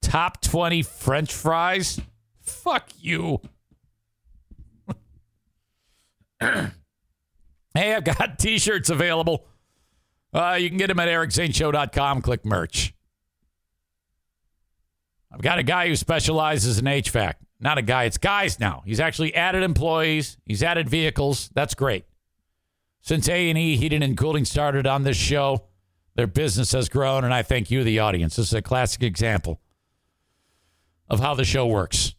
Top 0.00 0.40
20 0.40 0.80
French 0.80 1.34
fries? 1.34 2.00
Fuck 2.40 2.88
you. 2.98 3.42
hey, 6.40 7.94
I've 7.94 8.04
got 8.04 8.38
t 8.38 8.58
shirts 8.58 8.90
available. 8.90 9.46
Uh, 10.32 10.56
you 10.60 10.68
can 10.68 10.78
get 10.78 10.88
them 10.88 11.00
at 11.00 11.08
ericzaneshow.com. 11.08 12.22
Click 12.22 12.44
merch. 12.44 12.94
I've 15.32 15.42
got 15.42 15.58
a 15.58 15.62
guy 15.62 15.88
who 15.88 15.96
specializes 15.96 16.78
in 16.78 16.84
HVAC. 16.84 17.34
Not 17.60 17.76
a 17.76 17.82
guy, 17.82 18.04
it's 18.04 18.18
guys 18.18 18.60
now. 18.60 18.82
He's 18.86 19.00
actually 19.00 19.34
added 19.34 19.62
employees, 19.62 20.36
he's 20.46 20.62
added 20.62 20.88
vehicles. 20.88 21.50
That's 21.54 21.74
great. 21.74 22.04
Since 23.00 23.28
A&E 23.28 23.76
Heating 23.76 24.02
and 24.02 24.16
Cooling 24.16 24.44
started 24.44 24.86
on 24.86 25.02
this 25.02 25.16
show, 25.16 25.64
their 26.14 26.26
business 26.26 26.72
has 26.72 26.88
grown, 26.88 27.24
and 27.24 27.32
I 27.32 27.42
thank 27.42 27.70
you, 27.70 27.84
the 27.84 27.98
audience. 28.00 28.36
This 28.36 28.48
is 28.48 28.54
a 28.54 28.62
classic 28.62 29.02
example 29.02 29.60
of 31.08 31.20
how 31.20 31.34
the 31.34 31.44
show 31.44 31.66
works. 31.66 32.14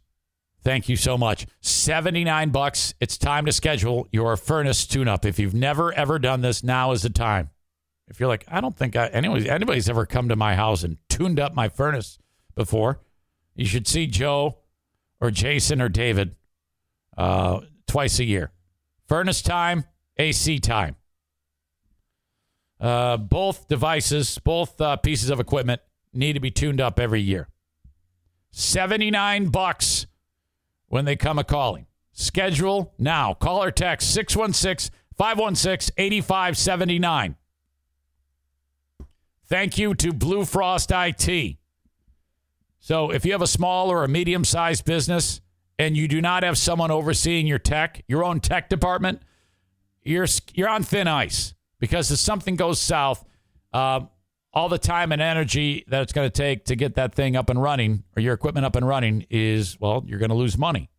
Thank 0.64 0.90
you 0.90 0.98
so 0.98 1.18
much. 1.18 1.48
79 1.62 2.50
bucks. 2.50 2.94
It's 3.00 3.18
time 3.18 3.46
to 3.46 3.52
schedule 3.52 4.08
your 4.12 4.36
furnace 4.36 4.86
tune-up. 4.86 5.26
If 5.26 5.40
you've 5.40 5.54
never 5.54 5.94
ever 5.94 6.20
done 6.20 6.42
this, 6.42 6.64
now 6.64 6.92
is 6.92 7.02
the 7.02 7.10
time. 7.10 7.50
If 8.10 8.20
you're 8.20 8.30
like, 8.30 8.44
I 8.48 8.60
don't 8.60 8.76
think 8.76 8.96
I, 8.96 9.08
anybody's, 9.08 9.48
anybody's 9.48 9.88
ever 9.90 10.06
come 10.06 10.30
to 10.30 10.36
my 10.36 10.56
house 10.56 10.84
and 10.84 10.98
tuned 11.10 11.40
up 11.40 11.54
my 11.54 11.70
furnace 11.70 12.18
before, 12.56 13.00
you 13.56 13.66
should 13.66 13.88
see 13.88 14.08
Joe 14.08 14.58
or 15.22 15.32
Jason 15.32 15.82
or 15.82 15.90
David 15.90 16.36
uh, 17.18 17.62
twice 17.88 18.20
a 18.20 18.26
year. 18.26 18.52
Furnace 19.08 19.42
time, 19.42 19.86
AC 20.18 20.60
time. 20.60 20.96
Uh, 22.80 23.18
both 23.18 23.68
devices, 23.68 24.38
both 24.40 24.80
uh, 24.80 24.96
pieces 24.98 25.30
of 25.30 25.40
equipment 25.40 25.82
need 26.14 26.34
to 26.34 26.40
be 26.40 26.52
tuned 26.52 26.82
up 26.82 27.00
every 27.00 27.22
year. 27.22 27.48
79 28.52 29.50
bucks 29.50 30.08
when 30.90 31.06
they 31.06 31.16
come 31.16 31.40
a 31.40 31.44
calling. 31.44 31.86
Schedule 32.12 32.94
now. 33.00 33.34
Call 33.34 33.64
or 33.64 33.72
text 33.72 34.14
616 34.14 34.94
516 35.18 35.94
8579. 35.98 37.36
Thank 39.48 39.78
you 39.78 39.96
to 39.96 40.14
Blue 40.14 40.46
Frost 40.46 40.92
IT. 40.94 41.58
So, 42.80 43.12
if 43.12 43.26
you 43.26 43.32
have 43.32 43.42
a 43.42 43.48
small 43.48 43.92
or 43.92 44.04
a 44.04 44.08
medium 44.08 44.44
sized 44.44 44.86
business 44.86 45.42
and 45.78 45.98
you 45.98 46.08
do 46.08 46.22
not 46.22 46.44
have 46.44 46.58
someone 46.58 46.92
overseeing 46.92 47.48
your 47.48 47.60
tech, 47.60 48.04
your 48.08 48.24
own 48.24 48.40
tech 48.40 48.70
department, 48.70 49.22
you're, 50.04 50.28
you're 50.54 50.70
on 50.70 50.84
thin 50.84 51.08
ice 51.08 51.56
because 51.80 52.12
if 52.12 52.20
something 52.20 52.56
goes 52.56 52.80
south, 52.80 53.26
uh, 53.74 54.02
all 54.54 54.70
the 54.70 54.80
time 54.80 55.12
and 55.12 55.22
energy 55.22 55.86
that 55.88 56.02
it's 56.02 56.14
going 56.14 56.28
to 56.28 56.32
take 56.32 56.66
to 56.66 56.76
get 56.76 56.96
that 56.96 57.14
thing 57.14 57.36
up 57.36 57.50
and 57.50 57.62
running 57.62 58.04
or 58.16 58.22
your 58.22 58.34
equipment 58.34 58.66
up 58.66 58.76
and 58.76 58.88
running 58.88 59.26
is, 59.30 59.80
well, 59.80 60.04
you're 60.08 60.20
going 60.20 60.30
to 60.30 60.36
lose 60.36 60.58
money. 60.58 60.90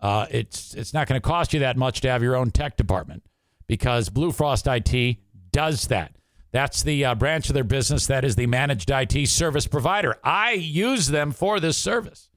Uh, 0.00 0.26
it's 0.30 0.74
it's 0.74 0.94
not 0.94 1.08
going 1.08 1.20
to 1.20 1.26
cost 1.26 1.52
you 1.52 1.60
that 1.60 1.76
much 1.76 2.00
to 2.02 2.08
have 2.08 2.22
your 2.22 2.36
own 2.36 2.50
tech 2.50 2.76
department 2.76 3.24
because 3.66 4.08
Blue 4.08 4.30
Frost 4.30 4.66
IT 4.66 5.16
does 5.50 5.88
that. 5.88 6.14
That's 6.52 6.82
the 6.82 7.04
uh, 7.04 7.14
branch 7.14 7.48
of 7.48 7.54
their 7.54 7.64
business 7.64 8.06
that 8.06 8.24
is 8.24 8.36
the 8.36 8.46
managed 8.46 8.90
IT 8.90 9.28
service 9.28 9.66
provider. 9.66 10.16
I 10.22 10.52
use 10.52 11.08
them 11.08 11.32
for 11.32 11.60
this 11.60 11.76
service. 11.76 12.30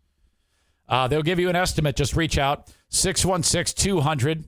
Uh, 0.90 1.08
they'll 1.08 1.22
give 1.22 1.40
you 1.40 1.50
an 1.50 1.56
estimate. 1.56 1.96
Just 1.96 2.16
reach 2.16 2.38
out 2.38 2.74
616 2.90 3.82
200 3.82 4.46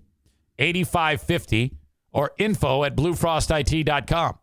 8550 0.60 1.78
or 2.12 2.32
info 2.38 2.84
at 2.84 2.96
bluefrostit.com. 2.96 4.38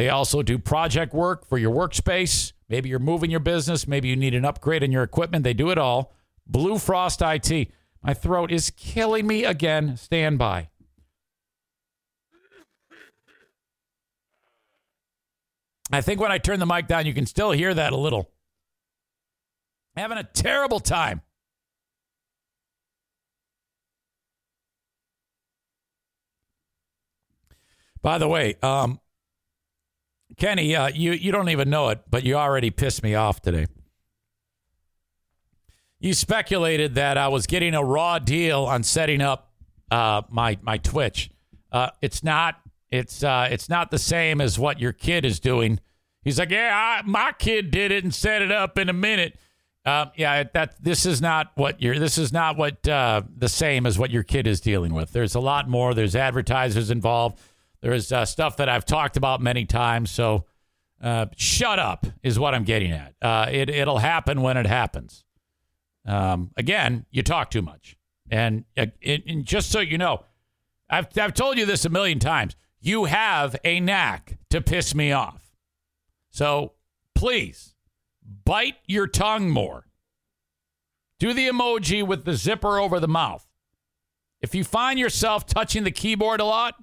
They 0.00 0.08
also 0.08 0.40
do 0.40 0.58
project 0.58 1.12
work 1.12 1.46
for 1.46 1.58
your 1.58 1.74
workspace. 1.74 2.54
Maybe 2.70 2.88
you're 2.88 2.98
moving 2.98 3.30
your 3.30 3.38
business. 3.38 3.86
Maybe 3.86 4.08
you 4.08 4.16
need 4.16 4.34
an 4.34 4.46
upgrade 4.46 4.82
in 4.82 4.90
your 4.90 5.02
equipment. 5.02 5.44
They 5.44 5.52
do 5.52 5.68
it 5.68 5.76
all. 5.76 6.14
Blue 6.46 6.78
Frost 6.78 7.20
IT. 7.20 7.70
My 8.02 8.14
throat 8.14 8.50
is 8.50 8.70
killing 8.70 9.26
me 9.26 9.44
again. 9.44 9.98
Stand 9.98 10.38
by. 10.38 10.70
I 15.92 16.00
think 16.00 16.18
when 16.18 16.32
I 16.32 16.38
turn 16.38 16.60
the 16.60 16.64
mic 16.64 16.86
down, 16.86 17.04
you 17.04 17.12
can 17.12 17.26
still 17.26 17.50
hear 17.50 17.74
that 17.74 17.92
a 17.92 17.98
little. 17.98 18.30
Having 19.96 20.16
a 20.16 20.24
terrible 20.24 20.80
time. 20.80 21.20
By 28.00 28.16
the 28.16 28.28
way, 28.28 28.56
um, 28.62 28.98
Kenny, 30.36 30.74
uh, 30.74 30.88
you 30.88 31.12
you 31.12 31.32
don't 31.32 31.48
even 31.48 31.70
know 31.70 31.88
it, 31.88 32.00
but 32.08 32.24
you 32.24 32.36
already 32.36 32.70
pissed 32.70 33.02
me 33.02 33.14
off 33.14 33.40
today. 33.40 33.66
You 35.98 36.14
speculated 36.14 36.94
that 36.94 37.18
I 37.18 37.28
was 37.28 37.46
getting 37.46 37.74
a 37.74 37.84
raw 37.84 38.18
deal 38.18 38.64
on 38.64 38.82
setting 38.82 39.20
up 39.20 39.52
uh, 39.90 40.22
my 40.30 40.58
my 40.62 40.78
Twitch. 40.78 41.30
Uh, 41.70 41.90
it's 42.00 42.22
not. 42.24 42.60
It's 42.90 43.22
uh, 43.22 43.48
it's 43.50 43.68
not 43.68 43.90
the 43.90 43.98
same 43.98 44.40
as 44.40 44.58
what 44.58 44.80
your 44.80 44.92
kid 44.92 45.24
is 45.24 45.40
doing. 45.40 45.78
He's 46.22 46.38
like, 46.38 46.50
yeah, 46.50 46.72
I, 46.74 47.06
my 47.06 47.32
kid 47.38 47.70
did 47.70 47.92
it 47.92 48.04
and 48.04 48.14
set 48.14 48.42
it 48.42 48.52
up 48.52 48.78
in 48.78 48.88
a 48.88 48.92
minute. 48.92 49.38
Uh, 49.84 50.06
yeah, 50.16 50.44
that 50.52 50.74
this 50.82 51.06
is 51.06 51.22
not 51.22 51.52
what 51.54 51.80
you're. 51.80 51.98
This 51.98 52.18
is 52.18 52.32
not 52.32 52.56
what 52.56 52.86
uh, 52.86 53.22
the 53.36 53.48
same 53.48 53.86
as 53.86 53.98
what 53.98 54.10
your 54.10 54.22
kid 54.22 54.46
is 54.46 54.60
dealing 54.60 54.92
with. 54.92 55.12
There's 55.12 55.34
a 55.34 55.40
lot 55.40 55.68
more. 55.68 55.94
There's 55.94 56.14
advertisers 56.14 56.90
involved. 56.90 57.38
There's 57.82 58.12
uh, 58.12 58.24
stuff 58.24 58.56
that 58.58 58.68
I've 58.68 58.84
talked 58.84 59.16
about 59.16 59.40
many 59.40 59.64
times. 59.64 60.10
So, 60.10 60.46
uh, 61.02 61.26
shut 61.36 61.78
up 61.78 62.06
is 62.22 62.38
what 62.38 62.54
I'm 62.54 62.64
getting 62.64 62.92
at. 62.92 63.14
Uh, 63.22 63.46
it 63.50 63.70
it'll 63.70 63.98
happen 63.98 64.42
when 64.42 64.56
it 64.56 64.66
happens. 64.66 65.24
Um, 66.06 66.50
again, 66.56 67.06
you 67.10 67.22
talk 67.22 67.50
too 67.50 67.62
much, 67.62 67.96
and, 68.30 68.64
uh, 68.76 68.86
it, 69.00 69.24
and 69.26 69.44
just 69.44 69.70
so 69.70 69.80
you 69.80 69.98
know, 69.98 70.24
I've 70.90 71.06
I've 71.18 71.34
told 71.34 71.56
you 71.56 71.66
this 71.66 71.84
a 71.84 71.88
million 71.88 72.18
times. 72.18 72.56
You 72.80 73.04
have 73.04 73.56
a 73.64 73.80
knack 73.80 74.38
to 74.50 74.60
piss 74.60 74.94
me 74.94 75.12
off. 75.12 75.54
So 76.30 76.72
please 77.14 77.74
bite 78.44 78.76
your 78.86 79.06
tongue 79.06 79.50
more. 79.50 79.86
Do 81.18 81.34
the 81.34 81.48
emoji 81.48 82.06
with 82.06 82.24
the 82.24 82.34
zipper 82.34 82.78
over 82.78 82.98
the 82.98 83.08
mouth. 83.08 83.46
If 84.40 84.54
you 84.54 84.64
find 84.64 84.98
yourself 84.98 85.44
touching 85.44 85.84
the 85.84 85.90
keyboard 85.90 86.40
a 86.40 86.46
lot, 86.46 86.74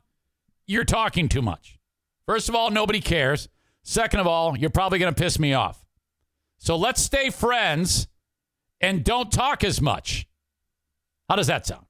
you're 0.68 0.86
talking 0.86 1.30
too 1.30 1.42
much. 1.42 1.80
First 2.26 2.50
of 2.50 2.56
all, 2.56 2.70
nobody 2.70 3.00
cares. 3.00 3.50
Second 3.84 4.20
of 4.20 4.28
all, 4.28 4.58
you're 4.58 4.70
probably 4.70 5.00
going 5.00 5.14
to 5.14 5.20
piss 5.20 5.40
me 5.40 5.54
off. 5.54 5.86
So 6.58 6.76
let's 6.76 7.02
stay 7.02 7.30
friends 7.30 8.08
and 8.82 9.04
don't 9.04 9.32
talk 9.32 9.64
as 9.64 9.82
much. 9.82 10.28
How 11.30 11.36
does 11.36 11.48
that 11.48 11.66
sound? 11.66 11.86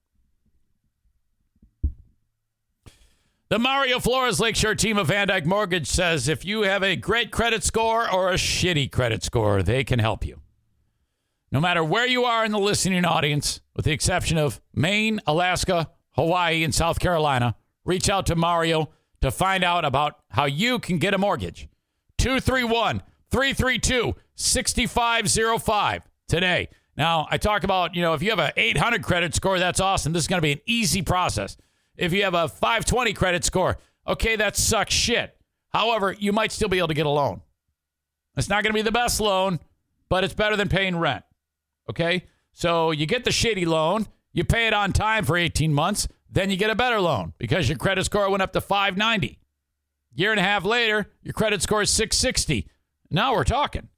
The 3.49 3.59
Mario 3.59 3.99
Flores 3.99 4.41
Lakeshore 4.41 4.75
team 4.75 4.97
of 4.97 5.07
VanDyk 5.07 5.45
Mortgage 5.45 5.87
says 5.87 6.27
if 6.27 6.43
you 6.43 6.63
have 6.63 6.83
a 6.83 6.97
great 6.97 7.31
credit 7.31 7.63
score 7.63 8.11
or 8.11 8.29
a 8.29 8.35
shitty 8.35 8.91
credit 8.91 9.23
score, 9.23 9.63
they 9.63 9.85
can 9.85 9.99
help 9.99 10.25
you. 10.25 10.41
No 11.49 11.61
matter 11.61 11.81
where 11.81 12.05
you 12.05 12.25
are 12.25 12.43
in 12.43 12.51
the 12.51 12.59
listening 12.59 13.05
audience, 13.05 13.61
with 13.73 13.85
the 13.85 13.93
exception 13.93 14.37
of 14.37 14.59
Maine, 14.73 15.21
Alaska, 15.25 15.89
Hawaii, 16.11 16.61
and 16.63 16.75
South 16.75 16.99
Carolina, 16.99 17.55
reach 17.88 18.09
out 18.09 18.27
to 18.27 18.35
Mario 18.35 18.89
to 19.22 19.31
find 19.31 19.64
out 19.64 19.85
about 19.85 20.19
how 20.30 20.45
you 20.45 20.77
can 20.77 20.99
get 20.99 21.15
a 21.15 21.18
mortgage. 21.18 21.68
231 22.19 23.01
332 23.31 24.14
6505 24.35 26.07
today. 26.27 26.69
Now, 26.95 27.27
I 27.30 27.38
talk 27.38 27.64
about, 27.64 27.95
you 27.95 28.01
know, 28.01 28.14
if 28.14 28.22
you 28.22 28.30
have 28.31 28.39
an 28.39 28.51
800 28.55 29.03
credit 29.03 29.34
score, 29.34 29.57
that's 29.59 29.80
awesome. 29.80 30.14
This 30.14 30.23
is 30.23 30.27
going 30.27 30.38
to 30.38 30.45
be 30.45 30.51
an 30.51 30.61
easy 30.65 31.01
process. 31.01 31.57
If 31.95 32.11
you 32.11 32.23
have 32.23 32.34
a 32.34 32.47
520 32.47 33.14
credit 33.14 33.43
score, 33.43 33.77
okay, 34.07 34.35
that 34.35 34.55
sucks 34.55 34.93
shit. 34.93 35.35
However, 35.69 36.15
you 36.18 36.31
might 36.31 36.51
still 36.51 36.69
be 36.69 36.77
able 36.77 36.88
to 36.89 36.93
get 36.93 37.05
a 37.05 37.09
loan. 37.09 37.41
It's 38.35 38.49
not 38.49 38.64
going 38.64 38.72
to 38.72 38.77
be 38.77 38.84
the 38.84 38.91
best 38.91 39.19
loan, 39.19 39.59
but 40.09 40.23
it's 40.23 40.34
better 40.34 40.55
than 40.55 40.69
paying 40.69 40.97
rent. 40.97 41.23
Okay? 41.89 42.26
So 42.53 42.91
you 42.91 43.05
get 43.05 43.23
the 43.23 43.31
shitty 43.31 43.65
loan, 43.65 44.07
you 44.34 44.43
pay 44.43 44.68
it 44.68 44.73
on 44.73 44.91
time 44.91 45.23
for 45.23 45.38
18 45.38 45.73
months, 45.73 46.07
then 46.31 46.49
you 46.49 46.57
get 46.57 46.69
a 46.69 46.75
better 46.75 46.99
loan 46.99 47.33
because 47.37 47.69
your 47.69 47.77
credit 47.77 48.05
score 48.05 48.29
went 48.29 48.43
up 48.43 48.53
to 48.53 48.61
590. 48.61 49.39
Year 50.13 50.31
and 50.31 50.39
a 50.39 50.43
half 50.43 50.65
later, 50.65 51.11
your 51.21 51.33
credit 51.33 51.61
score 51.61 51.81
is 51.81 51.91
660. 51.91 52.67
Now 53.09 53.33
we're 53.33 53.43
talking. 53.43 53.89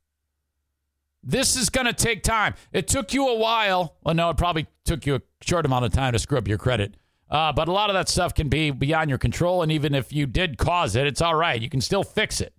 This 1.23 1.55
is 1.55 1.69
going 1.69 1.87
to 1.87 1.93
take 1.93 2.23
time. 2.23 2.55
It 2.71 2.87
took 2.87 3.13
you 3.13 3.27
a 3.27 3.35
while. 3.35 3.95
Well, 4.03 4.15
no, 4.15 4.29
it 4.29 4.37
probably 4.37 4.67
took 4.85 5.05
you 5.05 5.15
a 5.15 5.21
short 5.41 5.65
amount 5.65 5.85
of 5.85 5.91
time 5.91 6.13
to 6.13 6.19
screw 6.19 6.37
up 6.37 6.47
your 6.47 6.57
credit. 6.57 6.95
Uh, 7.29 7.51
but 7.51 7.67
a 7.67 7.71
lot 7.71 7.89
of 7.89 7.93
that 7.93 8.09
stuff 8.09 8.33
can 8.33 8.49
be 8.49 8.71
beyond 8.71 9.09
your 9.09 9.19
control. 9.19 9.61
And 9.61 9.71
even 9.71 9.93
if 9.93 10.11
you 10.11 10.25
did 10.25 10.57
cause 10.57 10.95
it, 10.95 11.05
it's 11.05 11.21
all 11.21 11.35
right. 11.35 11.61
You 11.61 11.69
can 11.69 11.81
still 11.81 12.03
fix 12.03 12.41
it. 12.41 12.53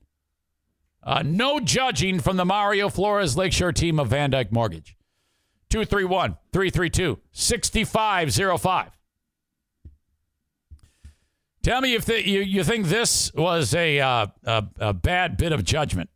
Uh, 1.03 1.23
no 1.25 1.61
judging 1.61 2.21
from 2.21 2.37
the 2.37 2.45
Mario 2.45 2.89
Flores 2.89 3.37
Lakeshore 3.37 3.73
team 3.73 3.99
of 3.99 4.11
VanDyk 4.11 4.53
Mortgage. 4.53 4.97
231 5.71 6.37
332 6.53 7.19
6505. 7.33 9.00
Tell 11.63 11.81
me 11.81 11.95
if 11.95 12.07
the, 12.07 12.27
you, 12.27 12.41
you 12.41 12.65
think 12.65 12.87
this 12.87 13.33
was 13.35 13.75
a, 13.75 14.01
uh, 14.01 14.27
a, 14.45 14.67
a 14.79 14.93
bad 14.95 15.37
bit 15.37 15.53
of 15.53 15.63
judgment. 15.63 16.09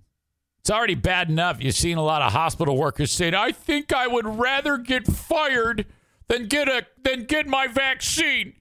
It's 0.60 0.70
already 0.70 0.94
bad 0.94 1.28
enough. 1.28 1.62
You've 1.62 1.74
seen 1.74 1.98
a 1.98 2.02
lot 2.02 2.22
of 2.22 2.32
hospital 2.32 2.78
workers 2.78 3.12
saying, 3.12 3.34
I 3.34 3.52
think 3.52 3.92
I 3.92 4.06
would 4.06 4.26
rather 4.26 4.78
get 4.78 5.06
fired 5.06 5.84
than 6.28 6.46
get 6.46 6.68
a 6.68 6.86
than 7.02 7.24
get 7.24 7.46
my 7.46 7.66
vaccine. 7.66 8.54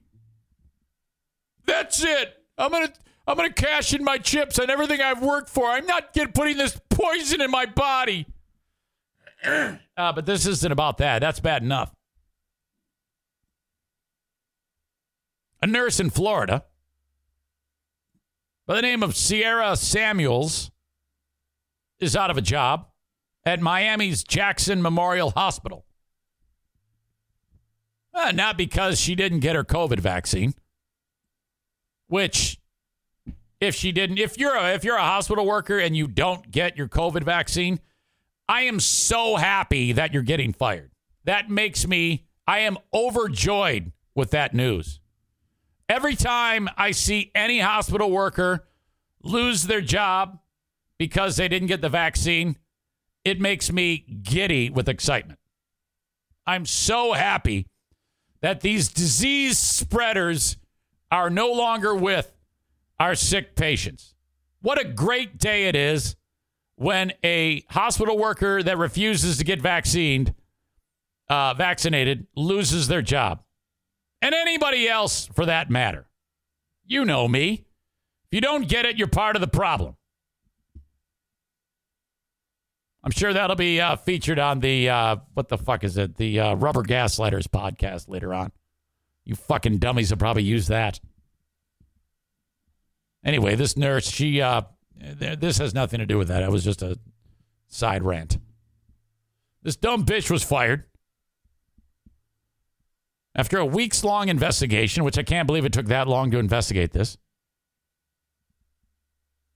That's 1.64 2.04
it. 2.04 2.34
I'm 2.58 2.70
gonna 2.70 2.92
I'm 3.26 3.38
gonna 3.38 3.50
cash 3.50 3.94
in 3.94 4.04
my 4.04 4.18
chips 4.18 4.58
on 4.58 4.68
everything 4.68 5.00
I've 5.00 5.22
worked 5.22 5.48
for. 5.48 5.66
I'm 5.66 5.86
not 5.86 6.12
get 6.12 6.34
putting 6.34 6.58
this 6.58 6.78
poison 6.90 7.40
in 7.40 7.50
my 7.50 7.64
body. 7.64 8.26
uh, 9.46 9.78
but 9.96 10.26
this 10.26 10.44
isn't 10.44 10.72
about 10.72 10.98
that. 10.98 11.20
That's 11.20 11.40
bad 11.40 11.62
enough. 11.62 11.90
A 15.62 15.66
nurse 15.66 15.98
in 15.98 16.10
Florida 16.10 16.64
by 18.66 18.76
the 18.76 18.82
name 18.82 19.02
of 19.02 19.16
Sierra 19.16 19.76
Samuels 19.76 20.70
is 22.00 22.16
out 22.16 22.30
of 22.30 22.36
a 22.36 22.42
job 22.42 22.86
at 23.44 23.60
Miami's 23.60 24.24
Jackson 24.24 24.80
Memorial 24.82 25.30
Hospital. 25.30 25.84
Uh, 28.12 28.32
not 28.32 28.56
because 28.56 29.00
she 29.00 29.14
didn't 29.14 29.40
get 29.40 29.56
her 29.56 29.64
COVID 29.64 30.00
vaccine, 30.00 30.54
which 32.06 32.60
if 33.60 33.74
she 33.74 33.92
didn't, 33.92 34.18
if 34.18 34.38
you're 34.38 34.54
a, 34.54 34.72
if 34.72 34.84
you're 34.84 34.96
a 34.96 35.02
hospital 35.02 35.44
worker 35.44 35.78
and 35.78 35.96
you 35.96 36.06
don't 36.06 36.50
get 36.50 36.76
your 36.76 36.88
COVID 36.88 37.24
vaccine, 37.24 37.80
I 38.48 38.62
am 38.62 38.78
so 38.78 39.36
happy 39.36 39.92
that 39.92 40.12
you're 40.12 40.22
getting 40.22 40.52
fired. 40.52 40.92
That 41.24 41.50
makes 41.50 41.86
me 41.86 42.26
I 42.46 42.60
am 42.60 42.78
overjoyed 42.92 43.92
with 44.14 44.30
that 44.30 44.54
news. 44.54 45.00
Every 45.94 46.16
time 46.16 46.68
I 46.76 46.90
see 46.90 47.30
any 47.36 47.60
hospital 47.60 48.10
worker 48.10 48.66
lose 49.22 49.62
their 49.62 49.80
job 49.80 50.40
because 50.98 51.36
they 51.36 51.46
didn't 51.46 51.68
get 51.68 51.82
the 51.82 51.88
vaccine, 51.88 52.56
it 53.24 53.40
makes 53.40 53.70
me 53.70 53.98
giddy 53.98 54.70
with 54.70 54.88
excitement. 54.88 55.38
I'm 56.48 56.66
so 56.66 57.12
happy 57.12 57.68
that 58.40 58.60
these 58.60 58.88
disease 58.88 59.56
spreaders 59.56 60.56
are 61.12 61.30
no 61.30 61.52
longer 61.52 61.94
with 61.94 62.34
our 62.98 63.14
sick 63.14 63.54
patients. 63.54 64.16
What 64.62 64.80
a 64.80 64.84
great 64.84 65.38
day 65.38 65.68
it 65.68 65.76
is 65.76 66.16
when 66.74 67.12
a 67.22 67.62
hospital 67.70 68.18
worker 68.18 68.64
that 68.64 68.78
refuses 68.78 69.38
to 69.38 69.44
get 69.44 69.62
vaccinated, 69.62 70.34
uh, 71.28 71.54
vaccinated 71.54 72.26
loses 72.34 72.88
their 72.88 73.00
job. 73.00 73.43
And 74.24 74.34
anybody 74.34 74.88
else 74.88 75.26
for 75.34 75.44
that 75.44 75.68
matter. 75.68 76.06
You 76.86 77.04
know 77.04 77.28
me. 77.28 77.66
If 78.30 78.32
you 78.32 78.40
don't 78.40 78.66
get 78.66 78.86
it, 78.86 78.96
you're 78.96 79.06
part 79.06 79.36
of 79.36 79.42
the 79.42 79.46
problem. 79.46 79.96
I'm 83.02 83.10
sure 83.10 83.34
that'll 83.34 83.54
be 83.54 83.82
uh, 83.82 83.96
featured 83.96 84.38
on 84.38 84.60
the 84.60 84.88
uh, 84.88 85.16
what 85.34 85.50
the 85.50 85.58
fuck 85.58 85.84
is 85.84 85.98
it? 85.98 86.16
The 86.16 86.40
uh, 86.40 86.54
Rubber 86.54 86.82
Gaslighters 86.82 87.46
podcast 87.46 88.08
later 88.08 88.32
on. 88.32 88.50
You 89.26 89.34
fucking 89.34 89.76
dummies 89.76 90.08
will 90.08 90.16
probably 90.16 90.44
use 90.44 90.68
that. 90.68 91.00
Anyway, 93.22 93.56
this 93.56 93.76
nurse, 93.76 94.10
she 94.10 94.40
uh, 94.40 94.62
this 94.96 95.58
has 95.58 95.74
nothing 95.74 95.98
to 95.98 96.06
do 96.06 96.16
with 96.16 96.28
that. 96.28 96.42
It 96.42 96.50
was 96.50 96.64
just 96.64 96.80
a 96.80 96.98
side 97.68 98.02
rant. 98.02 98.38
This 99.62 99.76
dumb 99.76 100.06
bitch 100.06 100.30
was 100.30 100.42
fired 100.42 100.84
after 103.34 103.58
a 103.58 103.66
weeks 103.66 104.04
long 104.04 104.28
investigation, 104.28 105.04
which 105.04 105.18
I 105.18 105.22
can't 105.22 105.46
believe 105.46 105.64
it 105.64 105.72
took 105.72 105.86
that 105.86 106.08
long 106.08 106.30
to 106.30 106.38
investigate 106.38 106.92
this. 106.92 107.18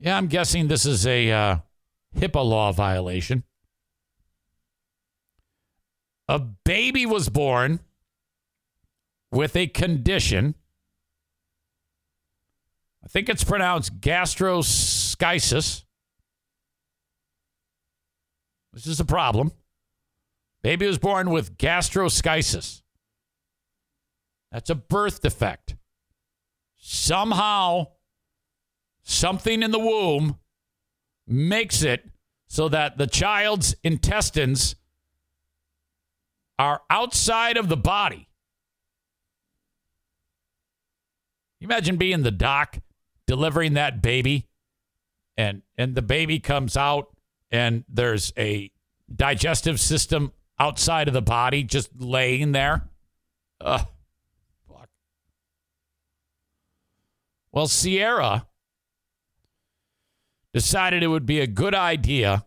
Yeah, 0.01 0.17
I'm 0.17 0.27
guessing 0.27 0.69
this 0.69 0.87
is 0.87 1.07
a 1.07 1.31
uh, 1.31 1.57
HIPAA 2.17 2.45
law 2.45 2.73
violation. 2.73 3.45
A 6.29 6.39
baby 6.39 7.07
was 7.07 7.29
born 7.29 7.81
with 9.31 9.57
a 9.57 9.67
condition. 9.67 10.55
I 13.05 13.09
think 13.09 13.29
it's 13.29 13.45
pronounced 13.45 14.01
gastroschisis. 14.01 15.85
This 18.73 18.87
is 18.87 19.01
a 19.01 19.05
problem. 19.05 19.53
Baby 20.63 20.87
was 20.87 20.99
born 20.99 21.31
with 21.31 21.57
gastroschisis. 21.57 22.83
That's 24.51 24.71
a 24.71 24.75
birth 24.75 25.21
defect. 25.21 25.77
Somehow, 26.77 27.89
something 29.03 29.63
in 29.63 29.71
the 29.71 29.79
womb 29.79 30.39
makes 31.27 31.83
it 31.83 32.09
so 32.47 32.69
that 32.69 32.97
the 32.97 33.07
child's 33.07 33.75
intestines 33.85 34.77
are 36.59 36.81
outside 36.91 37.57
of 37.57 37.69
the 37.69 37.77
body. 37.77 38.29
Imagine 41.61 41.97
being 41.97 42.23
the 42.23 42.31
doc 42.31 42.79
delivering 43.27 43.75
that 43.75 44.01
baby 44.01 44.49
and 45.37 45.63
and 45.77 45.95
the 45.95 46.03
baby 46.03 46.41
comes 46.41 46.77
out 46.77 47.09
and 47.51 47.85
there's 47.89 48.33
a 48.39 48.71
digestive 49.15 49.81
system 49.81 50.33
outside 50.59 51.09
of 51.09 51.15
the 51.15 51.23
body 51.23 51.63
just 51.63 51.91
laying 51.99 52.53
there. 52.53 52.89
Ugh. 53.61 53.87
Well, 57.59 57.67
Sierra 57.67 58.47
decided 60.55 61.03
it 61.03 61.09
would 61.09 61.27
be 61.27 61.41
a 61.41 61.47
good 61.49 61.75
idea 61.75 62.47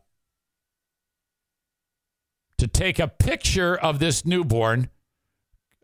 to 2.58 2.66
take 2.66 2.98
a 2.98 3.10
picture 3.10 3.76
of 3.76 4.00
this 4.00 4.26
newborn. 4.26 4.90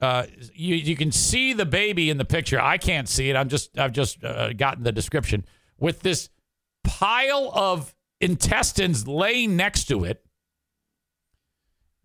Uh, 0.01 0.27
you 0.53 0.75
you 0.75 0.95
can 0.95 1.11
see 1.11 1.51
the 1.51 1.65
baby 1.65 2.09
in 2.09 2.17
the 2.17 2.23
picture. 2.23 2.57
I 2.57 2.77
can't 2.77 3.09
see 3.09 3.29
it. 3.29 3.35
I'm 3.35 3.49
just 3.49 3.77
I've 3.77 3.91
just 3.91 4.23
uh, 4.23 4.53
gotten 4.53 4.85
the 4.85 4.93
description 4.93 5.43
with 5.77 6.03
this 6.03 6.29
pile 6.85 7.51
of 7.53 7.93
intestines 8.21 9.09
laying 9.09 9.57
next 9.57 9.89
to 9.89 10.05
it, 10.05 10.23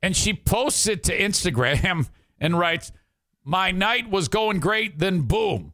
and 0.02 0.16
she 0.16 0.34
posts 0.34 0.88
it 0.88 1.04
to 1.04 1.16
Instagram 1.16 2.08
and 2.40 2.58
writes, 2.58 2.90
"My 3.44 3.70
night 3.70 4.10
was 4.10 4.26
going 4.26 4.58
great, 4.58 4.98
then 4.98 5.20
boom, 5.20 5.71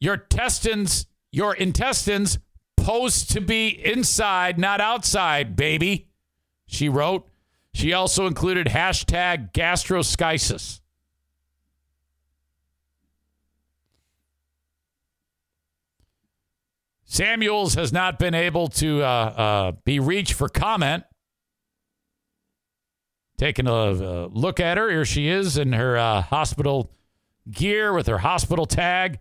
your 0.00 0.14
intestines 0.14 1.06
your 1.30 1.54
intestines 1.54 2.38
supposed 2.78 3.30
to 3.30 3.40
be 3.40 3.68
inside, 3.68 4.58
not 4.58 4.80
outside, 4.80 5.54
baby." 5.54 6.08
She 6.66 6.88
wrote. 6.88 7.28
She 7.72 7.92
also 7.92 8.26
included 8.26 8.68
hashtag 8.68 9.52
gastroschisis. 9.52 10.80
Samuels 17.04 17.74
has 17.74 17.92
not 17.92 18.20
been 18.20 18.34
able 18.34 18.68
to 18.68 19.02
uh, 19.02 19.04
uh, 19.04 19.72
be 19.84 19.98
reached 19.98 20.32
for 20.32 20.48
comment. 20.48 21.02
Taking 23.36 23.66
a, 23.66 23.72
a, 23.72 24.26
look 24.28 24.60
at 24.60 24.78
her, 24.78 24.88
here 24.88 25.04
she 25.04 25.28
is 25.28 25.58
in 25.58 25.72
her 25.72 25.96
uh, 25.96 26.22
hospital 26.22 26.92
gear 27.50 27.92
with 27.92 28.06
her 28.06 28.18
hospital 28.18 28.64
tag. 28.64 29.18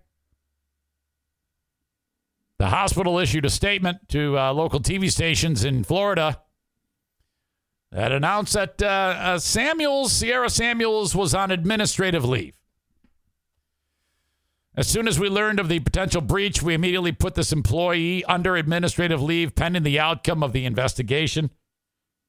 The 2.59 2.67
hospital 2.67 3.17
issued 3.17 3.45
a 3.45 3.49
statement 3.49 4.09
to 4.09 4.37
uh, 4.37 4.53
local 4.53 4.81
TV 4.81 5.09
stations 5.09 5.63
in 5.63 5.85
Florida 5.85 6.41
that 7.91 8.11
announced 8.11 8.53
that 8.53 8.81
uh, 8.81 8.85
uh, 8.85 9.39
Samuels, 9.39 10.11
Sierra 10.11 10.49
Samuels, 10.49 11.15
was 11.15 11.33
on 11.33 11.51
administrative 11.51 12.25
leave. 12.25 12.59
As 14.75 14.87
soon 14.87 15.07
as 15.07 15.17
we 15.19 15.29
learned 15.29 15.59
of 15.59 15.69
the 15.69 15.79
potential 15.79 16.21
breach, 16.21 16.61
we 16.61 16.73
immediately 16.73 17.13
put 17.13 17.35
this 17.35 17.53
employee 17.53 18.25
under 18.25 18.57
administrative 18.57 19.21
leave 19.21 19.55
pending 19.55 19.83
the 19.83 19.99
outcome 19.99 20.43
of 20.43 20.51
the 20.51 20.65
investigation. 20.65 21.49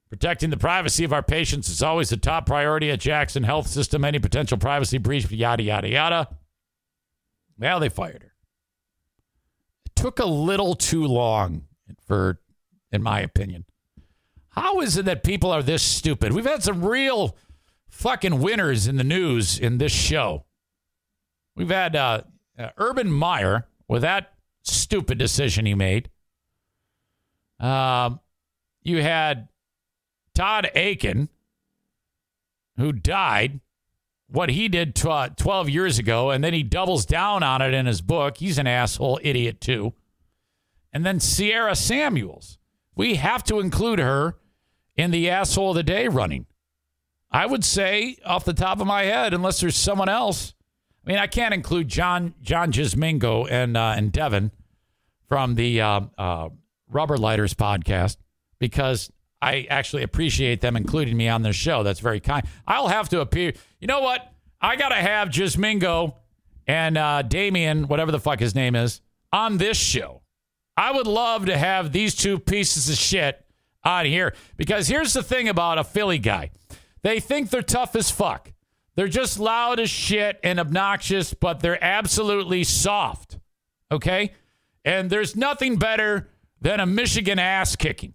Protecting 0.09 0.51
the 0.51 0.57
privacy 0.57 1.05
of 1.05 1.13
our 1.13 1.23
patients 1.23 1.69
is 1.69 1.83
always 1.83 2.11
a 2.13 2.17
top 2.17 2.47
priority 2.47 2.91
at 2.91 3.01
Jackson 3.01 3.43
Health 3.43 3.67
System. 3.67 4.05
Any 4.05 4.19
potential 4.21 4.59
privacy 4.59 4.99
breach, 4.99 5.31
yada, 5.31 5.63
yada, 5.63 5.89
yada. 5.89 6.29
Well, 7.59 7.81
they 7.81 7.89
fired 7.89 8.23
her. 8.23 8.30
Took 10.01 10.19
a 10.19 10.25
little 10.25 10.75
too 10.75 11.07
long 11.07 11.67
for, 12.07 12.41
in 12.91 13.03
my 13.03 13.21
opinion. 13.21 13.67
How 14.49 14.81
is 14.81 14.97
it 14.97 15.05
that 15.05 15.23
people 15.23 15.51
are 15.51 15.63
this 15.63 15.83
stupid? 15.83 16.33
We've 16.33 16.47
had 16.47 16.63
some 16.63 16.83
real 16.83 17.37
fucking 17.91 18.41
winners 18.41 18.87
in 18.87 18.97
the 18.97 19.05
news 19.05 19.59
in 19.59 19.77
this 19.77 19.93
show. 19.93 20.47
We've 21.55 21.69
had 21.69 21.95
uh, 21.95 22.23
uh, 22.59 22.71
Urban 22.79 23.13
Meyer 23.13 23.67
with 23.89 24.01
that 24.01 24.33
stupid 24.63 25.19
decision 25.19 25.67
he 25.67 25.75
made. 25.75 26.09
Um, 27.59 28.21
you 28.83 29.03
had 29.03 29.49
Todd 30.35 30.71
Akin, 30.75 31.29
who 32.79 32.93
died, 32.93 33.61
what 34.31 34.51
he 34.51 34.69
did 34.69 34.95
tw- 34.95 35.37
12 35.37 35.69
years 35.69 35.99
ago, 35.99 36.31
and 36.31 36.43
then 36.43 36.55
he 36.55 36.63
doubles 36.63 37.05
down 37.05 37.43
on 37.43 37.63
it 37.63 37.75
in 37.75 37.87
his 37.87 38.01
book. 38.01 38.39
He's 38.39 38.59
an 38.59 38.67
asshole 38.67 39.21
idiot, 39.23 39.61
too. 39.61 39.95
And 40.93 41.05
then 41.05 41.21
Sierra 41.21 41.75
Samuels. 41.75 42.59
We 42.95 43.17
have 43.17 43.45
to 43.45 43.61
include 43.61 43.99
her 43.99 44.37
in 44.97 45.11
the 45.11 45.31
asshole 45.31 45.71
of 45.71 45.77
the 45.77 45.83
day 45.83 46.09
running. 46.09 46.47
I 47.31 47.47
would 47.47 47.65
say 47.65 48.17
off 48.25 48.45
the 48.45 48.53
top 48.53 48.81
of 48.81 48.87
my 48.87 49.05
head, 49.05 49.33
unless 49.33 49.61
there's 49.61 49.77
someone 49.77 50.09
else. 50.09 50.55
I 51.07 51.11
mean, 51.11 51.19
I 51.19 51.27
can't 51.27 51.55
include 51.55 51.89
John 51.89 52.35
John 52.43 52.73
Gismingo 52.73 53.47
and 53.51 53.77
uh, 53.77 53.95
and 53.97 54.13
Devin 54.13 54.51
from 55.29 55.55
the 55.55 55.81
uh, 55.81 56.01
uh, 56.19 56.49
Rubber 56.91 57.17
Lighters 57.17 57.55
podcast 57.55 58.17
because 58.59 59.11
I 59.43 59.67
actually 59.71 60.03
appreciate 60.03 60.61
them 60.61 60.77
including 60.77 61.17
me 61.17 61.29
on 61.29 61.43
this 61.43 61.57
show. 61.57 61.83
That's 61.83 62.01
very 62.01 62.21
kind. 62.21 62.47
I'll 62.67 62.89
have 62.89 63.09
to 63.11 63.21
appear. 63.21 63.55
You 63.81 63.87
know 63.87 64.01
what? 64.01 64.33
I 64.61 64.77
gotta 64.77 64.97
have 64.97 65.29
Gismingo 65.29 66.15
and 66.67 66.99
uh, 66.99 67.23
Damien, 67.23 67.89
whatever 67.89 68.13
the 68.13 68.21
fuck 68.21 68.39
his 68.39 68.55
name 68.55 68.77
is, 68.77 69.01
on 69.33 69.59
this 69.59 69.77
show. 69.77 70.23
I 70.77 70.93
would 70.93 71.07
love 71.07 71.47
to 71.47 71.57
have 71.57 71.93
these 71.93 72.15
two 72.15 72.39
pieces 72.39 72.89
of 72.89 72.97
shit 72.97 73.45
on 73.85 74.05
here 74.05 74.35
because 74.57 74.89
here's 74.89 75.13
the 75.13 75.23
thing 75.23 75.49
about 75.49 75.79
a 75.79 75.85
Philly 75.85 76.19
guy 76.19 76.51
they 77.03 77.19
think 77.19 77.51
they're 77.51 77.63
tough 77.63 77.97
as 77.97 78.11
fuck. 78.11 78.53
They're 78.95 79.09
just 79.09 79.39
loud 79.39 79.81
as 79.81 79.89
shit 79.89 80.39
and 80.43 80.61
obnoxious, 80.61 81.33
but 81.33 81.61
they're 81.61 81.83
absolutely 81.83 82.65
soft. 82.65 83.39
Okay? 83.91 84.33
And 84.85 85.09
there's 85.09 85.35
nothing 85.35 85.77
better 85.77 86.29
than 86.61 86.81
a 86.81 86.87
Michigan 86.87 87.39
ass 87.39 87.77
kicking. 87.77 88.15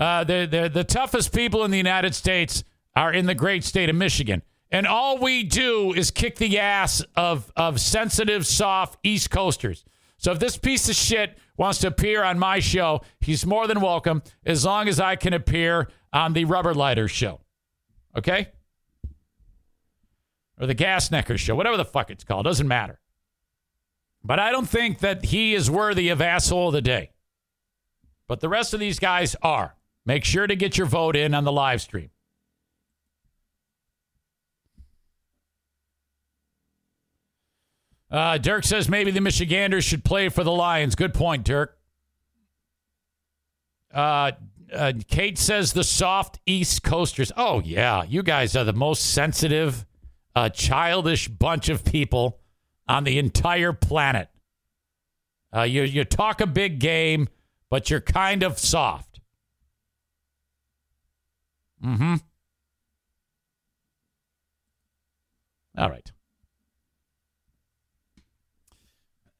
Uh, 0.00 0.24
the 0.24 0.84
toughest 0.88 1.32
people 1.34 1.62
in 1.64 1.70
the 1.70 1.76
United 1.76 2.14
States 2.14 2.64
are 2.96 3.12
in 3.12 3.26
the 3.26 3.34
great 3.34 3.62
state 3.62 3.90
of 3.90 3.94
Michigan. 3.94 4.42
And 4.70 4.86
all 4.86 5.18
we 5.18 5.42
do 5.42 5.92
is 5.92 6.10
kick 6.10 6.36
the 6.36 6.58
ass 6.58 7.02
of, 7.16 7.52
of 7.54 7.80
sensitive, 7.80 8.46
soft 8.46 8.98
East 9.02 9.30
Coasters. 9.30 9.84
So 10.16 10.32
if 10.32 10.38
this 10.38 10.56
piece 10.56 10.88
of 10.88 10.94
shit 10.94 11.36
wants 11.56 11.80
to 11.80 11.88
appear 11.88 12.22
on 12.22 12.38
my 12.38 12.60
show, 12.60 13.02
he's 13.20 13.44
more 13.44 13.66
than 13.66 13.80
welcome 13.80 14.22
as 14.46 14.64
long 14.64 14.88
as 14.88 15.00
I 15.00 15.16
can 15.16 15.34
appear 15.34 15.88
on 16.12 16.32
the 16.32 16.44
Rubber 16.46 16.72
Lighter 16.72 17.08
show. 17.08 17.40
Okay? 18.16 18.48
Or 20.58 20.66
the 20.66 20.74
Gas 20.74 21.10
Necker 21.10 21.36
show, 21.36 21.54
whatever 21.54 21.76
the 21.76 21.84
fuck 21.84 22.10
it's 22.10 22.24
called, 22.24 22.44
doesn't 22.44 22.68
matter. 22.68 23.00
But 24.22 24.38
I 24.38 24.50
don't 24.50 24.68
think 24.68 25.00
that 25.00 25.26
he 25.26 25.54
is 25.54 25.70
worthy 25.70 26.08
of 26.10 26.20
asshole 26.20 26.68
of 26.68 26.74
the 26.74 26.82
day. 26.82 27.10
But 28.28 28.40
the 28.40 28.48
rest 28.48 28.72
of 28.72 28.80
these 28.80 28.98
guys 28.98 29.34
are. 29.42 29.74
Make 30.10 30.24
sure 30.24 30.44
to 30.44 30.56
get 30.56 30.76
your 30.76 30.88
vote 30.88 31.14
in 31.14 31.34
on 31.34 31.44
the 31.44 31.52
live 31.52 31.80
stream. 31.80 32.10
Uh, 38.10 38.36
Dirk 38.38 38.64
says 38.64 38.88
maybe 38.88 39.12
the 39.12 39.20
Michiganders 39.20 39.84
should 39.84 40.02
play 40.02 40.28
for 40.28 40.42
the 40.42 40.50
Lions. 40.50 40.96
Good 40.96 41.14
point, 41.14 41.44
Dirk. 41.44 41.78
Uh, 43.94 44.32
uh, 44.74 44.94
Kate 45.06 45.38
says 45.38 45.74
the 45.74 45.84
soft 45.84 46.40
East 46.44 46.82
Coasters. 46.82 47.30
Oh, 47.36 47.60
yeah. 47.60 48.02
You 48.02 48.24
guys 48.24 48.56
are 48.56 48.64
the 48.64 48.72
most 48.72 49.12
sensitive, 49.12 49.86
uh, 50.34 50.48
childish 50.48 51.28
bunch 51.28 51.68
of 51.68 51.84
people 51.84 52.40
on 52.88 53.04
the 53.04 53.16
entire 53.20 53.72
planet. 53.72 54.28
Uh, 55.54 55.62
you, 55.62 55.84
you 55.84 56.04
talk 56.04 56.40
a 56.40 56.48
big 56.48 56.80
game, 56.80 57.28
but 57.68 57.90
you're 57.90 58.00
kind 58.00 58.42
of 58.42 58.58
soft. 58.58 59.09
Mm 61.84 61.96
hmm. 61.96 62.14
All 65.78 65.90
right. 65.90 66.12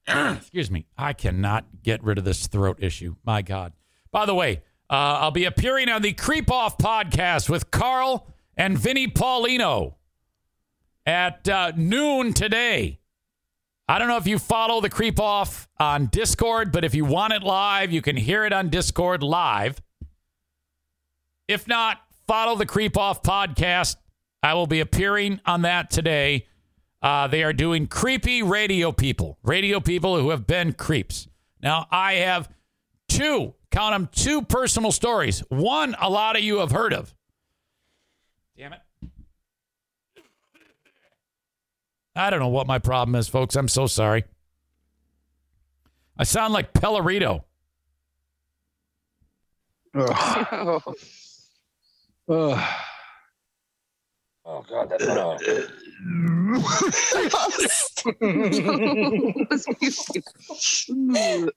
Excuse 0.39 0.71
me. 0.71 0.87
I 0.97 1.13
cannot 1.13 1.83
get 1.83 2.03
rid 2.03 2.19
of 2.19 2.25
this 2.25 2.47
throat 2.47 2.79
issue. 2.81 3.17
My 3.25 3.43
God. 3.43 3.73
By 4.11 4.27
the 4.27 4.35
way, 4.35 4.63
uh, 4.89 5.19
I'll 5.21 5.31
be 5.31 5.45
appearing 5.45 5.89
on 5.89 6.03
the 6.03 6.13
Creep 6.13 6.51
Off 6.51 6.79
podcast 6.79 7.49
with 7.49 7.71
Carl 7.71 8.27
and 8.57 8.79
Vinny 8.79 9.07
Paulino 9.07 9.95
at 11.07 11.49
uh, 11.49 11.73
noon 11.77 12.33
today. 12.33 12.99
I 13.89 13.99
don't 13.99 14.09
know 14.09 14.17
if 14.17 14.27
you 14.27 14.39
follow 14.39 14.81
the 14.81 14.91
Creep 14.91 15.19
Off 15.19 15.69
on 15.79 16.07
Discord, 16.07 16.73
but 16.73 16.85
if 16.85 16.95
you 16.95 17.05
want 17.05 17.33
it 17.33 17.43
live, 17.43 17.93
you 17.93 18.03
can 18.03 18.17
hear 18.17 18.45
it 18.45 18.53
on 18.53 18.69
Discord 18.69 19.23
live. 19.23 19.81
If 21.49 21.67
not, 21.67 21.99
follow 22.31 22.55
the 22.55 22.65
Creep 22.65 22.97
Off 22.97 23.25
podcast. 23.25 23.97
I 24.41 24.55
will 24.55 24.69
be 24.69 24.79
appearing 24.79 25.41
on 25.47 25.63
that 25.63 25.91
today. 25.91 26.47
Uh, 27.03 27.27
they 27.27 27.43
are 27.43 27.53
doing 27.53 27.89
creepy 27.89 28.41
radio 28.41 28.93
people, 28.93 29.37
radio 29.43 29.81
people 29.81 30.17
who 30.17 30.31
have 30.31 30.47
been 30.47 30.73
creeps. 30.73 31.27
Now, 31.61 31.89
I 31.91 32.13
have 32.15 32.49
two, 33.09 33.55
count 33.73 33.95
them, 33.95 34.09
two 34.13 34.43
personal 34.43 34.93
stories. 34.93 35.41
One, 35.49 35.97
a 36.01 36.09
lot 36.09 36.37
of 36.37 36.45
you 36.45 36.59
have 36.59 36.71
heard 36.71 36.93
of. 36.93 37.13
Damn 38.57 38.75
it. 38.75 38.81
I 42.15 42.31
don't 42.31 42.39
know 42.39 42.47
what 42.47 42.69
my 42.69 42.79
problem 42.79 43.17
is, 43.17 43.27
folks. 43.27 43.57
I'm 43.57 43.67
so 43.67 43.89
sorry. 43.89 44.23
I 46.17 46.23
sound 46.23 46.53
like 46.55 46.75
Pellerito. 46.75 47.43
oh. 52.31 52.77
Oh 54.47 54.65
God, 54.69 54.89
that's 54.91 55.07
not. 55.07 55.41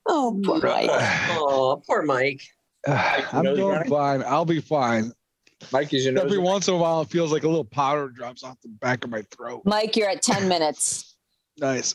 oh, 0.08 0.41
poor 0.44 0.62
Mike. 0.62 0.90
Oh, 0.91 1.82
poor 1.88 2.04
Mike. 2.04 2.41
I'm 2.88 3.45
doing 3.45 3.84
fine. 3.86 4.24
I'll 4.24 4.45
be 4.45 4.62
fine. 4.62 5.12
Mike, 5.72 5.94
is 5.94 6.06
your 6.06 6.18
Every 6.18 6.38
running? 6.38 6.44
once 6.44 6.68
in 6.68 6.74
a 6.74 6.78
while, 6.78 7.02
it 7.02 7.10
feels 7.10 7.32
like 7.32 7.44
a 7.44 7.48
little 7.48 7.64
powder 7.64 8.10
drops 8.10 8.44
off 8.44 8.60
the 8.62 8.70
back 8.70 9.06
of 9.06 9.10
my 9.10 9.24
throat. 9.32 9.62
Mike, 9.66 9.95
you're 9.95 10.10
at 10.10 10.22
10 10.22 10.48
minutes. 10.48 11.10
Nice. 11.56 11.94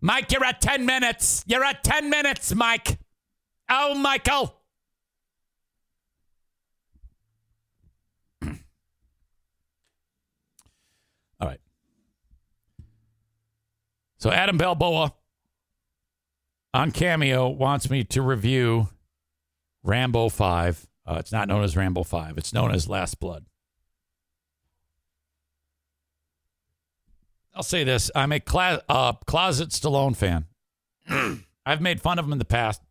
Mike, 0.00 0.32
you're 0.32 0.42
at 0.42 0.62
10 0.62 0.86
minutes. 0.86 1.44
You're 1.46 1.62
at 1.62 1.84
10 1.84 2.08
minutes, 2.08 2.54
Mike. 2.54 2.98
Oh, 3.68 3.94
Michael. 3.94 4.58
So 14.18 14.30
Adam 14.30 14.56
Balboa 14.56 15.12
on 16.72 16.90
Cameo 16.90 17.48
wants 17.48 17.90
me 17.90 18.04
to 18.04 18.22
review 18.22 18.88
Rambo 19.82 20.28
5. 20.28 20.86
Uh, 21.06 21.16
it's 21.18 21.32
not 21.32 21.48
known 21.48 21.62
as 21.62 21.76
Rambo 21.76 22.02
5. 22.02 22.38
It's 22.38 22.52
known 22.52 22.72
as 22.72 22.88
Last 22.88 23.20
Blood. 23.20 23.44
I'll 27.54 27.62
say 27.62 27.84
this: 27.84 28.10
I'm 28.14 28.32
a 28.32 28.40
cla- 28.40 28.82
uh, 28.88 29.14
closet 29.26 29.70
Stallone 29.70 30.14
fan. 30.14 30.44
I've 31.66 31.80
made 31.80 32.02
fun 32.02 32.18
of 32.18 32.26
him 32.26 32.32
in 32.32 32.38
the 32.38 32.44
past, 32.44 32.82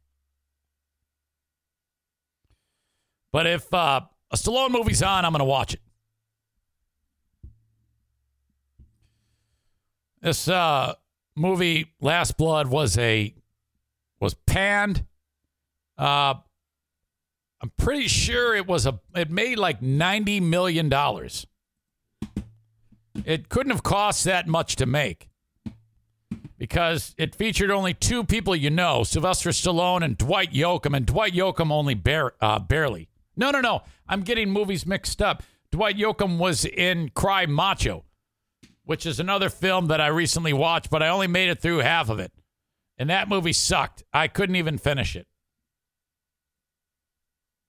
but 3.32 3.46
if 3.46 3.72
uh, 3.72 4.02
a 4.32 4.36
Stallone 4.36 4.72
movie's 4.72 5.04
on, 5.04 5.24
I'm 5.24 5.34
going 5.34 5.40
to 5.40 5.46
watch 5.46 5.76
it. 5.76 5.82
This 10.22 10.48
uh, 10.48 10.96
movie, 11.36 11.94
Last 12.02 12.38
Blood, 12.38 12.68
was 12.68 12.98
a 12.98 13.34
was 14.20 14.34
panned. 14.34 15.06
Uh, 15.98 16.36
I'm 17.62 17.72
pretty 17.78 18.08
sure 18.08 18.56
it 18.56 18.68
was 18.68 18.86
a 18.86 19.00
it 19.16 19.30
made 19.30 19.58
like 19.58 19.82
ninety 19.82 20.40
million 20.40 20.90
dollars. 20.90 21.48
It 23.24 23.50
couldn't 23.50 23.72
have 23.72 23.84
cost 23.84 24.26
that 24.26 24.48
much 24.48 24.76
to 24.78 24.86
make 24.86 25.30
because 26.58 27.16
it 27.18 27.36
featured 27.36 27.72
only 27.72 27.94
two 27.94 28.24
people 28.24 28.56
you 28.56 28.70
know 28.70 29.04
Sylvester 29.04 29.50
Stallone 29.50 30.04
and 30.04 30.18
Dwight 30.18 30.52
Yoakam, 30.52 30.96
and 30.96 31.06
Dwight 31.06 31.34
Yoakam 31.34 31.72
only 31.72 31.94
bare, 31.94 32.34
uh, 32.42 32.60
barely. 32.60 33.10
No, 33.36 33.52
no, 33.52 33.62
no. 33.62 33.84
I'm 34.08 34.22
getting 34.22 34.50
movies 34.50 34.86
mixed 34.86 35.22
up. 35.22 35.44
Dwight 35.72 35.98
Yoakam 35.98 36.38
was 36.38 36.66
in 36.66 37.10
Cry 37.10 37.46
Macho, 37.46 38.06
which 38.86 39.06
is 39.06 39.20
another 39.20 39.50
film 39.50 39.88
that 39.88 40.00
I 40.00 40.08
recently 40.08 40.54
watched, 40.54 40.90
but 40.90 41.04
I 41.04 41.10
only 41.10 41.28
made 41.28 41.50
it 41.50 41.60
through 41.60 41.80
half 41.80 42.10
of 42.10 42.20
it. 42.20 42.32
And 42.98 43.10
that 43.10 43.28
movie 43.28 43.54
sucked. 43.54 44.04
I 44.14 44.28
couldn't 44.28 44.56
even 44.56 44.78
finish 44.78 45.16
it. 45.16 45.28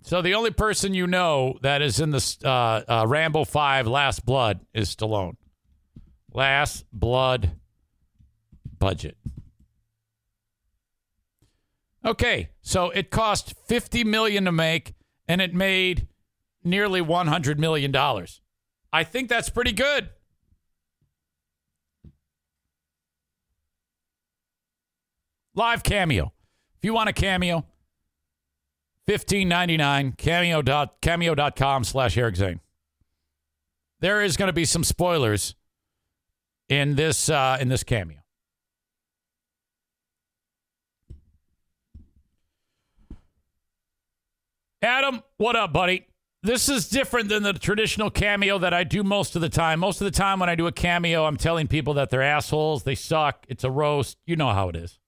So 0.03 0.23
the 0.23 0.35
only 0.35 0.53
person 0.53 0.95
you 0.95 1.09
know 1.09 1.59
that 1.63 1.83
is 1.83 1.99
in 1.99 2.13
the 2.13 2.37
uh, 2.45 2.83
uh, 2.89 3.07
Rambo 3.09 3.45
5 3.45 3.89
Last 3.89 4.25
Blood 4.25 4.61
is 4.73 4.95
Stallone. 4.95 5.37
Last 6.33 6.85
Blood 6.93 7.53
budget. 8.79 9.17
Okay, 12.05 12.51
so 12.61 12.91
it 12.91 13.11
cost 13.11 13.55
50 13.67 14.05
million 14.05 14.45
to 14.45 14.53
make 14.53 14.95
and 15.27 15.41
it 15.41 15.55
made 15.55 16.07
nearly 16.63 17.01
100 17.01 17.59
million 17.59 17.91
dollars. 17.91 18.41
I 18.93 19.03
think 19.03 19.29
that's 19.29 19.51
pretty 19.51 19.73
good. 19.73 20.11
Live 25.57 25.83
cameo. 25.83 26.35
If 26.77 26.85
you 26.85 26.93
want 26.93 27.09
a 27.09 27.15
cameo, 27.15 27.65
fifteen 29.07 29.49
ninety 29.49 29.79
nine 29.79 30.13
cameo 30.13 30.61
dot 30.61 31.01
cameo.com 31.01 31.83
slash 31.83 32.19
Eric 32.19 32.37
Zane. 32.37 32.61
There 34.01 34.23
is 34.23 34.37
going 34.37 34.49
to 34.49 34.53
be 34.53 34.67
some 34.67 34.85
spoilers 34.85 35.55
in 36.69 36.95
this 36.95 37.31
uh, 37.31 37.57
in 37.59 37.69
this 37.69 37.83
cameo. 37.83 38.19
Adam, 44.83 45.23
what 45.39 45.57
up, 45.57 45.73
buddy? 45.73 46.07
This 46.43 46.69
is 46.69 46.91
different 46.91 47.31
than 47.31 47.43
the 47.43 47.55
traditional 47.55 48.11
cameo 48.11 48.59
that 48.59 48.75
I 48.75 48.85
do 48.85 49.03
most 49.03 49.35
of 49.35 49.41
the 49.41 49.49
time. 49.49 49.81
Most 49.81 50.03
of 50.03 50.05
the 50.05 50.11
time, 50.11 50.39
when 50.39 50.51
I 50.51 50.55
do 50.55 50.67
a 50.67 50.73
cameo, 50.73 51.25
I'm 51.25 51.39
telling 51.39 51.67
people 51.67 51.95
that 51.95 52.11
they're 52.11 52.23
assholes, 52.23 52.83
they 52.83 52.95
suck, 52.95 53.47
it's 53.49 53.65
a 53.65 53.71
roast. 53.71 54.19
You 54.27 54.37
know 54.37 54.53
how 54.53 54.69
it 54.69 54.77
is. 54.77 54.99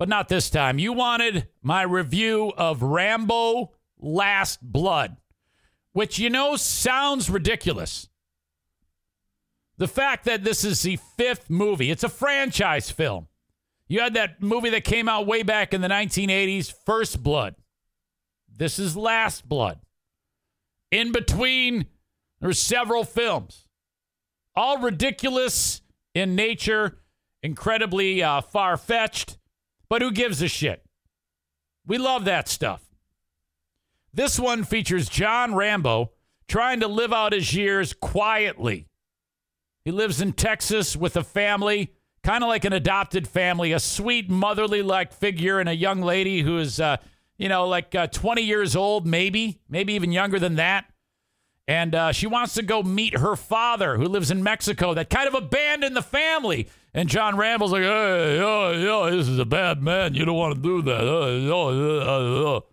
But 0.00 0.08
not 0.08 0.30
this 0.30 0.48
time. 0.48 0.78
You 0.78 0.94
wanted 0.94 1.48
my 1.60 1.82
review 1.82 2.54
of 2.56 2.80
Rambo 2.80 3.72
Last 3.98 4.58
Blood, 4.62 5.18
which 5.92 6.18
you 6.18 6.30
know 6.30 6.56
sounds 6.56 7.28
ridiculous. 7.28 8.08
The 9.76 9.86
fact 9.86 10.24
that 10.24 10.42
this 10.42 10.64
is 10.64 10.80
the 10.80 10.98
fifth 11.18 11.50
movie, 11.50 11.90
it's 11.90 12.02
a 12.02 12.08
franchise 12.08 12.90
film. 12.90 13.28
You 13.88 14.00
had 14.00 14.14
that 14.14 14.40
movie 14.40 14.70
that 14.70 14.84
came 14.84 15.06
out 15.06 15.26
way 15.26 15.42
back 15.42 15.74
in 15.74 15.82
the 15.82 15.88
1980s, 15.88 16.72
First 16.86 17.22
Blood. 17.22 17.56
This 18.48 18.78
is 18.78 18.96
Last 18.96 19.46
Blood. 19.46 19.80
In 20.90 21.12
between, 21.12 21.80
there 21.80 21.84
there's 22.40 22.58
several 22.58 23.04
films, 23.04 23.66
all 24.56 24.78
ridiculous 24.78 25.82
in 26.14 26.36
nature, 26.36 27.00
incredibly 27.42 28.22
uh, 28.22 28.40
far 28.40 28.78
fetched, 28.78 29.36
but 29.90 30.00
who 30.00 30.10
gives 30.10 30.40
a 30.40 30.48
shit? 30.48 30.82
We 31.86 31.98
love 31.98 32.24
that 32.24 32.48
stuff. 32.48 32.82
This 34.14 34.38
one 34.38 34.64
features 34.64 35.08
John 35.08 35.54
Rambo 35.54 36.12
trying 36.48 36.80
to 36.80 36.88
live 36.88 37.12
out 37.12 37.32
his 37.32 37.52
years 37.52 37.92
quietly. 37.92 38.86
He 39.84 39.90
lives 39.90 40.20
in 40.20 40.32
Texas 40.32 40.96
with 40.96 41.16
a 41.16 41.24
family, 41.24 41.92
kind 42.22 42.42
of 42.42 42.48
like 42.48 42.64
an 42.64 42.72
adopted 42.72 43.26
family, 43.26 43.72
a 43.72 43.80
sweet 43.80 44.30
motherly 44.30 44.82
like 44.82 45.12
figure, 45.12 45.58
and 45.58 45.68
a 45.68 45.74
young 45.74 46.00
lady 46.00 46.42
who 46.42 46.58
is, 46.58 46.80
uh, 46.80 46.96
you 47.36 47.48
know, 47.48 47.66
like 47.66 47.94
uh, 47.94 48.06
20 48.06 48.42
years 48.42 48.76
old, 48.76 49.06
maybe, 49.06 49.60
maybe 49.68 49.94
even 49.94 50.12
younger 50.12 50.38
than 50.38 50.56
that. 50.56 50.86
And 51.66 51.94
uh, 51.94 52.12
she 52.12 52.26
wants 52.26 52.54
to 52.54 52.62
go 52.62 52.82
meet 52.82 53.16
her 53.16 53.36
father, 53.36 53.96
who 53.96 54.06
lives 54.06 54.30
in 54.30 54.42
Mexico, 54.42 54.94
that 54.94 55.08
kind 55.08 55.28
of 55.28 55.34
abandoned 55.34 55.96
the 55.96 56.02
family. 56.02 56.68
And 56.92 57.08
John 57.08 57.36
Ramble's 57.36 57.72
like, 57.72 57.82
hey, 57.82 58.40
oh, 58.40 58.72
oh, 58.88 59.10
this 59.16 59.28
is 59.28 59.38
a 59.38 59.44
bad 59.44 59.82
man. 59.82 60.14
You 60.14 60.24
don't 60.24 60.36
want 60.36 60.56
to 60.56 60.60
do 60.60 60.82
that. 60.82 61.00
Oh, 61.00 61.50
oh, 61.52 62.46
oh. 62.46 62.66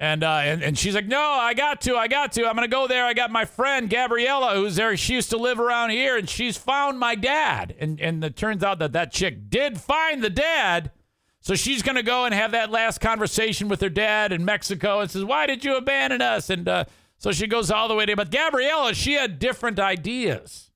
And, 0.00 0.22
uh, 0.22 0.40
and 0.44 0.62
and 0.62 0.78
she's 0.78 0.94
like, 0.94 1.08
no, 1.08 1.20
I 1.20 1.54
got 1.54 1.80
to, 1.82 1.96
I 1.96 2.06
got 2.06 2.30
to. 2.32 2.46
I'm 2.46 2.54
gonna 2.54 2.68
go 2.68 2.86
there. 2.86 3.04
I 3.04 3.14
got 3.14 3.32
my 3.32 3.44
friend 3.44 3.90
Gabriella, 3.90 4.54
who's 4.54 4.76
there. 4.76 4.96
She 4.96 5.14
used 5.14 5.30
to 5.30 5.36
live 5.36 5.58
around 5.58 5.90
here, 5.90 6.16
and 6.16 6.28
she's 6.28 6.56
found 6.56 7.00
my 7.00 7.16
dad. 7.16 7.74
And 7.80 8.00
and 8.00 8.22
it 8.22 8.36
turns 8.36 8.62
out 8.62 8.78
that 8.78 8.92
that 8.92 9.10
chick 9.10 9.50
did 9.50 9.80
find 9.80 10.22
the 10.22 10.30
dad. 10.30 10.92
So 11.40 11.56
she's 11.56 11.82
gonna 11.82 12.04
go 12.04 12.26
and 12.26 12.32
have 12.32 12.52
that 12.52 12.70
last 12.70 13.00
conversation 13.00 13.66
with 13.66 13.80
her 13.80 13.88
dad 13.88 14.30
in 14.30 14.44
Mexico, 14.44 15.00
and 15.00 15.10
says, 15.10 15.24
why 15.24 15.46
did 15.46 15.64
you 15.64 15.76
abandon 15.76 16.22
us? 16.22 16.48
And 16.48 16.68
uh, 16.68 16.84
so 17.16 17.32
she 17.32 17.48
goes 17.48 17.68
all 17.68 17.88
the 17.88 17.96
way 17.96 18.06
to. 18.06 18.14
But 18.14 18.30
Gabriella, 18.30 18.94
she 18.94 19.14
had 19.14 19.40
different 19.40 19.80
ideas. 19.80 20.70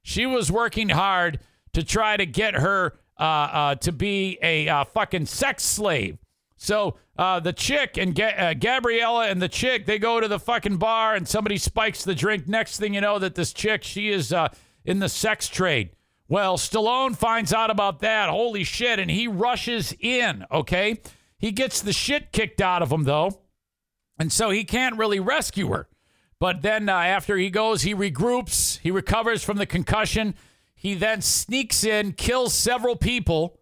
She 0.00 0.24
was 0.24 0.50
working 0.50 0.88
hard 0.88 1.38
to 1.78 1.84
try 1.84 2.16
to 2.16 2.26
get 2.26 2.54
her 2.54 2.98
uh, 3.20 3.22
uh, 3.22 3.74
to 3.76 3.92
be 3.92 4.36
a 4.42 4.68
uh, 4.68 4.82
fucking 4.82 5.26
sex 5.26 5.62
slave. 5.62 6.18
So 6.56 6.96
uh, 7.16 7.38
the 7.38 7.52
chick 7.52 7.96
and 7.96 8.16
Ga- 8.16 8.34
uh, 8.36 8.54
Gabriella 8.54 9.28
and 9.28 9.40
the 9.40 9.48
chick, 9.48 9.86
they 9.86 10.00
go 10.00 10.18
to 10.18 10.26
the 10.26 10.40
fucking 10.40 10.78
bar 10.78 11.14
and 11.14 11.28
somebody 11.28 11.56
spikes 11.56 12.02
the 12.02 12.16
drink. 12.16 12.48
Next 12.48 12.78
thing 12.78 12.94
you 12.94 13.00
know, 13.00 13.20
that 13.20 13.36
this 13.36 13.52
chick, 13.52 13.84
she 13.84 14.08
is 14.08 14.32
uh, 14.32 14.48
in 14.84 14.98
the 14.98 15.08
sex 15.08 15.48
trade. 15.48 15.90
Well, 16.26 16.58
Stallone 16.58 17.16
finds 17.16 17.52
out 17.52 17.70
about 17.70 18.00
that. 18.00 18.28
Holy 18.28 18.64
shit. 18.64 18.98
And 18.98 19.08
he 19.08 19.28
rushes 19.28 19.94
in, 20.00 20.44
okay? 20.50 21.00
He 21.38 21.52
gets 21.52 21.80
the 21.80 21.92
shit 21.92 22.32
kicked 22.32 22.60
out 22.60 22.82
of 22.82 22.90
him, 22.90 23.04
though. 23.04 23.40
And 24.18 24.32
so 24.32 24.50
he 24.50 24.64
can't 24.64 24.98
really 24.98 25.20
rescue 25.20 25.68
her. 25.68 25.86
But 26.40 26.62
then 26.62 26.88
after 26.88 27.36
he 27.36 27.50
goes, 27.50 27.82
he 27.82 27.94
regroups, 27.94 28.80
he 28.80 28.90
recovers 28.90 29.44
from 29.44 29.58
the 29.58 29.66
concussion. 29.66 30.34
He 30.78 30.94
then 30.94 31.22
sneaks 31.22 31.82
in, 31.82 32.12
kills 32.12 32.54
several 32.54 32.94
people, 32.94 33.58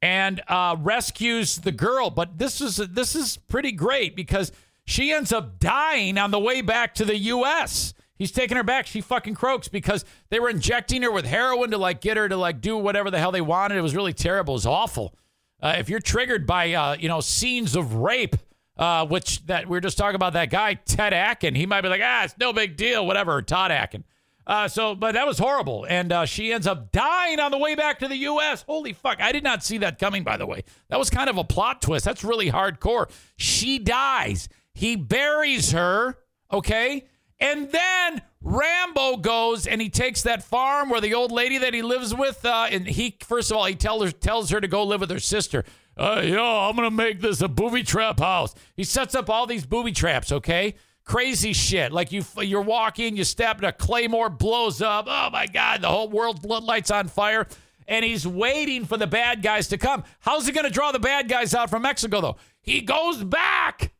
and 0.00 0.40
uh, 0.48 0.76
rescues 0.80 1.58
the 1.58 1.70
girl. 1.70 2.08
But 2.08 2.38
this 2.38 2.62
is 2.62 2.76
this 2.76 3.14
is 3.14 3.36
pretty 3.36 3.72
great 3.72 4.16
because 4.16 4.52
she 4.86 5.12
ends 5.12 5.32
up 5.32 5.58
dying 5.58 6.16
on 6.16 6.30
the 6.30 6.38
way 6.38 6.62
back 6.62 6.94
to 6.94 7.04
the 7.04 7.16
U.S. 7.18 7.92
He's 8.14 8.32
taking 8.32 8.56
her 8.56 8.62
back. 8.62 8.86
She 8.86 9.02
fucking 9.02 9.34
croaks 9.34 9.68
because 9.68 10.06
they 10.30 10.40
were 10.40 10.48
injecting 10.48 11.02
her 11.02 11.12
with 11.12 11.26
heroin 11.26 11.72
to 11.72 11.78
like 11.78 12.00
get 12.00 12.16
her 12.16 12.26
to 12.26 12.36
like 12.38 12.62
do 12.62 12.78
whatever 12.78 13.10
the 13.10 13.18
hell 13.18 13.32
they 13.32 13.42
wanted. 13.42 13.76
It 13.76 13.82
was 13.82 13.94
really 13.94 14.14
terrible. 14.14 14.54
It 14.54 14.56
was 14.56 14.66
awful. 14.66 15.14
Uh, 15.60 15.74
if 15.76 15.90
you're 15.90 16.00
triggered 16.00 16.46
by 16.46 16.72
uh, 16.72 16.96
you 16.98 17.08
know 17.10 17.20
scenes 17.20 17.76
of 17.76 17.96
rape, 17.96 18.36
uh, 18.78 19.04
which 19.06 19.44
that 19.44 19.68
we 19.68 19.76
are 19.76 19.82
just 19.82 19.98
talking 19.98 20.16
about 20.16 20.32
that 20.32 20.48
guy 20.48 20.72
Ted 20.72 21.12
Atkin, 21.12 21.54
he 21.54 21.66
might 21.66 21.82
be 21.82 21.88
like, 21.88 22.00
ah, 22.02 22.24
it's 22.24 22.34
no 22.38 22.54
big 22.54 22.76
deal, 22.76 23.06
whatever. 23.06 23.42
Todd 23.42 23.70
Atkin. 23.70 24.04
Uh, 24.46 24.68
so, 24.68 24.94
but 24.94 25.12
that 25.12 25.26
was 25.26 25.38
horrible, 25.38 25.84
and 25.88 26.12
uh, 26.12 26.24
she 26.24 26.52
ends 26.52 26.68
up 26.68 26.92
dying 26.92 27.40
on 27.40 27.50
the 27.50 27.58
way 27.58 27.74
back 27.74 27.98
to 27.98 28.06
the 28.06 28.16
U.S. 28.18 28.62
Holy 28.62 28.92
fuck! 28.92 29.20
I 29.20 29.32
did 29.32 29.42
not 29.42 29.64
see 29.64 29.78
that 29.78 29.98
coming. 29.98 30.22
By 30.22 30.36
the 30.36 30.46
way, 30.46 30.62
that 30.88 30.98
was 30.98 31.10
kind 31.10 31.28
of 31.28 31.36
a 31.36 31.44
plot 31.44 31.82
twist. 31.82 32.04
That's 32.04 32.22
really 32.22 32.50
hardcore. 32.50 33.10
She 33.36 33.78
dies. 33.80 34.48
He 34.72 34.94
buries 34.94 35.72
her. 35.72 36.18
Okay. 36.52 37.08
And 37.38 37.70
then 37.70 38.22
Rambo 38.40 39.18
goes 39.18 39.66
and 39.66 39.80
he 39.80 39.90
takes 39.90 40.22
that 40.22 40.42
farm 40.42 40.88
where 40.88 41.00
the 41.00 41.14
old 41.14 41.32
lady 41.32 41.58
that 41.58 41.74
he 41.74 41.82
lives 41.82 42.14
with, 42.14 42.44
uh, 42.44 42.68
and 42.70 42.86
he 42.86 43.16
first 43.22 43.50
of 43.50 43.56
all 43.56 43.64
he 43.66 43.74
tells 43.74 44.04
her 44.04 44.10
tells 44.10 44.50
her 44.50 44.60
to 44.60 44.68
go 44.68 44.84
live 44.84 45.00
with 45.00 45.10
her 45.10 45.18
sister. 45.18 45.64
Uh, 45.96 46.22
yo, 46.24 46.44
I'm 46.44 46.76
gonna 46.76 46.90
make 46.90 47.20
this 47.20 47.40
a 47.40 47.48
booby 47.48 47.82
trap 47.82 48.20
house. 48.20 48.54
He 48.74 48.84
sets 48.84 49.14
up 49.14 49.28
all 49.28 49.46
these 49.46 49.66
booby 49.66 49.92
traps. 49.92 50.30
Okay, 50.30 50.76
crazy 51.06 51.54
shit. 51.54 51.92
Like 51.92 52.12
you, 52.12 52.22
you're 52.38 52.60
walking, 52.60 53.16
you 53.16 53.24
step, 53.24 53.56
and 53.56 53.66
a 53.66 53.72
claymore 53.72 54.28
blows 54.28 54.82
up. 54.82 55.06
Oh 55.08 55.30
my 55.30 55.46
god, 55.46 55.80
the 55.80 55.88
whole 55.88 56.10
world 56.10 56.44
lights 56.44 56.90
on 56.90 57.08
fire. 57.08 57.46
And 57.88 58.04
he's 58.04 58.26
waiting 58.26 58.84
for 58.84 58.96
the 58.98 59.06
bad 59.06 59.42
guys 59.42 59.68
to 59.68 59.78
come. 59.78 60.04
How's 60.18 60.44
he 60.44 60.52
gonna 60.52 60.70
draw 60.70 60.92
the 60.92 60.98
bad 60.98 61.28
guys 61.28 61.54
out 61.54 61.70
from 61.70 61.82
Mexico 61.82 62.20
though? 62.20 62.36
He 62.60 62.82
goes 62.82 63.22
back, 63.22 63.94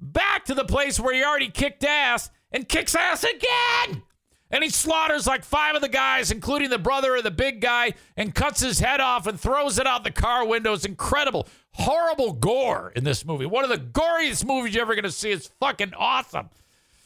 back 0.00 0.44
to 0.46 0.54
the 0.54 0.64
place 0.64 0.98
where 0.98 1.14
he 1.14 1.24
already 1.24 1.48
kicked 1.48 1.84
ass 1.84 2.30
and 2.50 2.68
kicks 2.68 2.94
ass 2.96 3.24
again. 3.24 4.02
And 4.50 4.64
he 4.64 4.70
slaughters 4.70 5.26
like 5.26 5.44
five 5.44 5.74
of 5.74 5.82
the 5.82 5.90
guys, 5.90 6.30
including 6.30 6.70
the 6.70 6.78
brother 6.78 7.14
of 7.16 7.22
the 7.22 7.30
big 7.30 7.60
guy, 7.60 7.92
and 8.16 8.34
cuts 8.34 8.60
his 8.60 8.80
head 8.80 8.98
off 8.98 9.26
and 9.26 9.38
throws 9.38 9.78
it 9.78 9.86
out 9.86 10.04
the 10.04 10.10
car 10.10 10.46
window. 10.46 10.72
It's 10.72 10.86
incredible. 10.86 11.46
Horrible 11.78 12.32
gore 12.32 12.92
in 12.96 13.04
this 13.04 13.24
movie. 13.24 13.46
One 13.46 13.64
of 13.64 13.70
the 13.70 13.78
goriest 13.78 14.44
movies 14.44 14.74
you're 14.74 14.82
ever 14.82 14.94
going 14.94 15.04
to 15.04 15.12
see. 15.12 15.30
It's 15.30 15.48
fucking 15.60 15.94
awesome. 15.96 16.50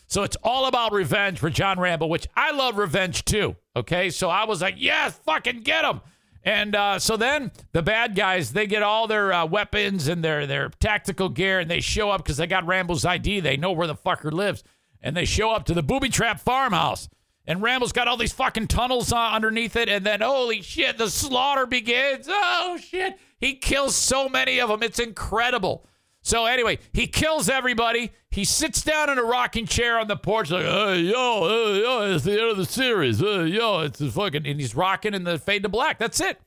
So 0.06 0.22
it's 0.22 0.36
all 0.42 0.66
about 0.66 0.92
revenge 0.92 1.38
for 1.38 1.50
John 1.50 1.78
Rambo, 1.78 2.06
which 2.06 2.26
I 2.36 2.52
love 2.52 2.76
revenge 2.76 3.24
too. 3.24 3.56
Okay. 3.76 4.10
So 4.10 4.28
I 4.28 4.44
was 4.44 4.60
like, 4.62 4.74
yes, 4.78 5.18
fucking 5.24 5.60
get 5.60 5.84
him. 5.84 6.00
And 6.44 6.74
uh, 6.74 6.98
so 6.98 7.16
then 7.16 7.52
the 7.72 7.82
bad 7.82 8.14
guys, 8.14 8.52
they 8.52 8.66
get 8.66 8.82
all 8.82 9.06
their 9.06 9.32
uh, 9.32 9.46
weapons 9.46 10.08
and 10.08 10.24
their, 10.24 10.46
their 10.46 10.70
tactical 10.80 11.28
gear 11.28 11.60
and 11.60 11.70
they 11.70 11.80
show 11.80 12.10
up 12.10 12.22
because 12.22 12.36
they 12.36 12.46
got 12.46 12.66
Rambo's 12.66 13.04
ID. 13.04 13.40
They 13.40 13.56
know 13.56 13.72
where 13.72 13.86
the 13.86 13.94
fucker 13.94 14.32
lives 14.32 14.64
and 15.00 15.16
they 15.16 15.24
show 15.24 15.50
up 15.50 15.64
to 15.66 15.74
the 15.74 15.82
booby 15.82 16.08
trap 16.08 16.40
farmhouse. 16.40 17.08
And 17.46 17.60
Rambo's 17.60 17.92
got 17.92 18.06
all 18.06 18.16
these 18.16 18.32
fucking 18.32 18.68
tunnels 18.68 19.12
uh, 19.12 19.16
underneath 19.16 19.74
it. 19.76 19.88
And 19.88 20.06
then, 20.06 20.20
holy 20.20 20.62
shit, 20.62 20.96
the 20.96 21.10
slaughter 21.10 21.66
begins. 21.66 22.26
Oh, 22.28 22.78
shit. 22.80 23.18
He 23.42 23.54
kills 23.54 23.96
so 23.96 24.28
many 24.28 24.60
of 24.60 24.68
them. 24.68 24.84
It's 24.84 25.00
incredible. 25.00 25.84
So, 26.22 26.46
anyway, 26.46 26.78
he 26.92 27.08
kills 27.08 27.48
everybody. 27.48 28.12
He 28.30 28.44
sits 28.44 28.82
down 28.82 29.10
in 29.10 29.18
a 29.18 29.24
rocking 29.24 29.66
chair 29.66 29.98
on 29.98 30.06
the 30.06 30.16
porch, 30.16 30.52
like, 30.52 30.64
hey, 30.64 31.00
yo, 31.00 31.48
hey, 31.48 31.82
yo, 31.82 32.14
it's 32.14 32.24
the 32.24 32.40
end 32.40 32.50
of 32.52 32.56
the 32.56 32.64
series. 32.64 33.18
Hey, 33.18 33.46
yo, 33.46 33.80
it's 33.80 33.98
the 33.98 34.12
fucking. 34.12 34.46
And 34.46 34.60
he's 34.60 34.76
rocking 34.76 35.12
in 35.12 35.24
the 35.24 35.40
fade 35.40 35.64
to 35.64 35.68
black. 35.68 35.98
That's 35.98 36.20
it. 36.20 36.40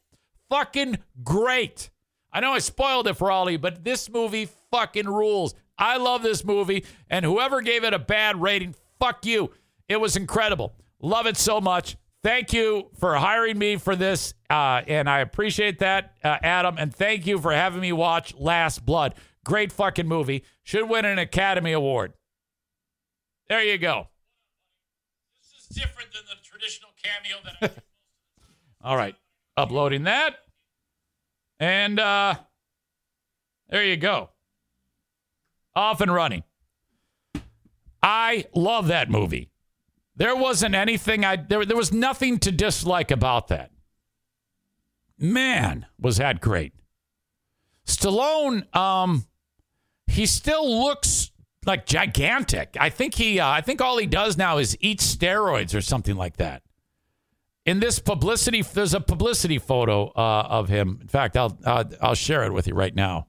Fucking 0.49 0.99
great. 1.21 1.89
I 2.31 2.39
know 2.39 2.53
I 2.53 2.59
spoiled 2.59 3.07
it 3.07 3.15
for 3.15 3.29
Ollie, 3.29 3.57
but 3.57 3.83
this 3.83 4.09
movie 4.09 4.47
fucking 4.71 5.07
rules. 5.07 5.53
I 5.77 5.97
love 5.97 6.23
this 6.23 6.45
movie, 6.45 6.85
and 7.09 7.25
whoever 7.25 7.59
gave 7.59 7.83
it 7.83 7.93
a 7.93 7.99
bad 7.99 8.41
rating, 8.41 8.73
fuck 8.99 9.25
you. 9.25 9.51
It 9.89 9.99
was 9.99 10.15
incredible. 10.15 10.73
Love 11.01 11.27
it 11.27 11.35
so 11.35 11.59
much. 11.59 11.97
Thank 12.25 12.53
you 12.53 12.89
for 12.99 13.13
hiring 13.13 13.59
me 13.59 13.75
for 13.75 13.95
this, 13.95 14.33
uh, 14.49 14.81
and 14.87 15.07
I 15.07 15.19
appreciate 15.19 15.77
that, 15.77 16.15
uh, 16.23 16.39
Adam. 16.41 16.75
And 16.79 16.91
thank 16.91 17.27
you 17.27 17.37
for 17.37 17.53
having 17.53 17.81
me 17.81 17.91
watch 17.91 18.33
Last 18.33 18.83
Blood. 18.83 19.13
Great 19.43 19.71
fucking 19.71 20.07
movie. 20.07 20.43
Should 20.63 20.89
win 20.89 21.05
an 21.05 21.19
Academy 21.19 21.71
Award. 21.71 22.13
There 23.47 23.63
you 23.63 23.77
go. 23.77 24.07
This 25.35 25.69
is 25.69 25.75
different 25.75 26.13
than 26.13 26.23
the 26.27 26.43
traditional 26.43 26.89
cameo 27.03 27.37
that 27.61 27.83
I. 28.81 28.87
All 28.89 28.97
right, 28.97 29.15
uploading 29.55 30.05
that, 30.05 30.35
and 31.59 31.99
uh, 31.99 32.33
there 33.69 33.85
you 33.85 33.97
go 33.97 34.31
off 35.75 36.01
and 36.01 36.11
running. 36.11 36.41
I 38.01 38.45
love 38.55 38.87
that 38.87 39.11
movie. 39.11 39.51
There 40.15 40.35
wasn't 40.35 40.75
anything 40.75 41.25
I 41.25 41.35
there, 41.35 41.65
there 41.65 41.77
was 41.77 41.91
nothing 41.91 42.39
to 42.39 42.51
dislike 42.51 43.11
about 43.11 43.49
that. 43.49 43.71
Man, 45.17 45.85
was 45.99 46.17
that 46.17 46.41
great. 46.41 46.73
Stallone 47.85 48.73
um 48.75 49.25
he 50.07 50.25
still 50.25 50.83
looks 50.83 51.31
like 51.65 51.85
gigantic. 51.85 52.77
I 52.79 52.89
think 52.89 53.15
he 53.15 53.39
uh, 53.39 53.47
I 53.49 53.61
think 53.61 53.81
all 53.81 53.97
he 53.97 54.07
does 54.07 54.37
now 54.37 54.57
is 54.57 54.77
eat 54.79 54.99
steroids 54.99 55.75
or 55.75 55.81
something 55.81 56.15
like 56.15 56.37
that. 56.37 56.63
In 57.65 57.79
this 57.79 57.99
publicity 57.99 58.61
there's 58.61 58.93
a 58.93 59.01
publicity 59.01 59.57
photo 59.57 60.07
uh, 60.09 60.47
of 60.49 60.69
him. 60.69 60.99
In 61.01 61.07
fact, 61.07 61.35
I'll 61.35 61.57
uh, 61.65 61.83
I'll 62.01 62.15
share 62.15 62.43
it 62.43 62.53
with 62.53 62.67
you 62.67 62.73
right 62.73 62.95
now 62.95 63.27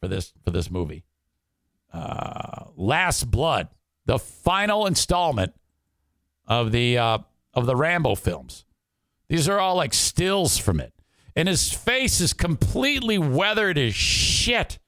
for 0.00 0.08
this 0.08 0.32
for 0.42 0.50
this 0.50 0.70
movie 0.70 1.04
uh, 1.92 2.64
Last 2.76 3.30
Blood, 3.30 3.68
the 4.06 4.18
final 4.18 4.86
installment 4.86 5.54
of 6.46 6.72
the 6.72 6.98
uh, 6.98 7.18
of 7.54 7.66
the 7.66 7.76
Rambo 7.76 8.14
films. 8.14 8.64
These 9.28 9.48
are 9.48 9.58
all 9.58 9.76
like 9.76 9.94
stills 9.94 10.58
from 10.58 10.80
it, 10.80 10.92
and 11.34 11.48
his 11.48 11.72
face 11.72 12.20
is 12.20 12.32
completely 12.32 13.18
weathered 13.18 13.78
as 13.78 13.94
shit. 13.94 14.78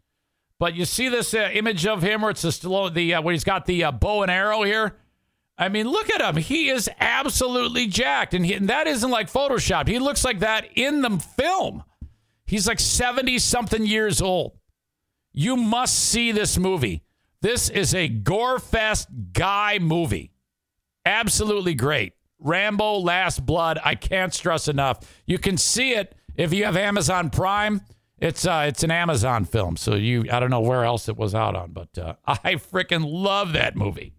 But 0.58 0.74
you 0.74 0.84
see 0.84 1.08
this 1.08 1.34
uh, 1.34 1.50
image 1.52 1.86
of 1.86 2.02
him 2.02 2.22
where 2.22 2.30
it's 2.30 2.42
the 2.42 2.48
Stallone, 2.48 2.94
the 2.94 3.14
uh, 3.14 3.22
where 3.22 3.32
he's 3.32 3.44
got 3.44 3.66
the 3.66 3.84
uh, 3.84 3.92
bow 3.92 4.22
and 4.22 4.30
arrow 4.30 4.62
here. 4.62 4.96
I 5.58 5.68
mean, 5.70 5.88
look 5.88 6.10
at 6.10 6.20
him. 6.20 6.36
He 6.36 6.68
is 6.68 6.90
absolutely 7.00 7.86
jacked, 7.86 8.34
and, 8.34 8.44
he, 8.44 8.52
and 8.54 8.68
that 8.68 8.86
isn't 8.86 9.10
like 9.10 9.32
Photoshop. 9.32 9.88
He 9.88 9.98
looks 9.98 10.22
like 10.22 10.40
that 10.40 10.68
in 10.74 11.00
the 11.00 11.18
film. 11.18 11.82
He's 12.44 12.68
like 12.68 12.80
seventy 12.80 13.38
something 13.38 13.86
years 13.86 14.20
old. 14.20 14.58
You 15.32 15.56
must 15.56 15.98
see 15.98 16.32
this 16.32 16.58
movie. 16.58 17.02
This 17.42 17.68
is 17.68 17.94
a 17.94 18.08
gore 18.08 18.58
fest 18.58 19.08
guy 19.32 19.78
movie. 19.78 20.32
Absolutely 21.06 21.74
great. 21.74 22.14
Rambo 22.40 22.98
Last 22.98 23.46
Blood. 23.46 23.78
I 23.82 23.94
can't 23.94 24.34
stress 24.34 24.68
enough. 24.68 24.98
You 25.24 25.38
can 25.38 25.56
see 25.56 25.92
it 25.92 26.14
if 26.34 26.52
you 26.52 26.64
have 26.64 26.76
Amazon 26.76 27.30
Prime. 27.30 27.80
It's 28.18 28.46
uh, 28.46 28.64
it's 28.68 28.82
an 28.82 28.90
Amazon 28.90 29.44
film, 29.44 29.76
so 29.76 29.94
you 29.94 30.24
I 30.30 30.40
don't 30.40 30.50
know 30.50 30.60
where 30.60 30.84
else 30.84 31.08
it 31.08 31.16
was 31.16 31.34
out 31.34 31.54
on, 31.54 31.72
but 31.72 31.96
uh, 31.98 32.14
I 32.26 32.54
freaking 32.54 33.04
love 33.06 33.52
that 33.52 33.76
movie. 33.76 34.14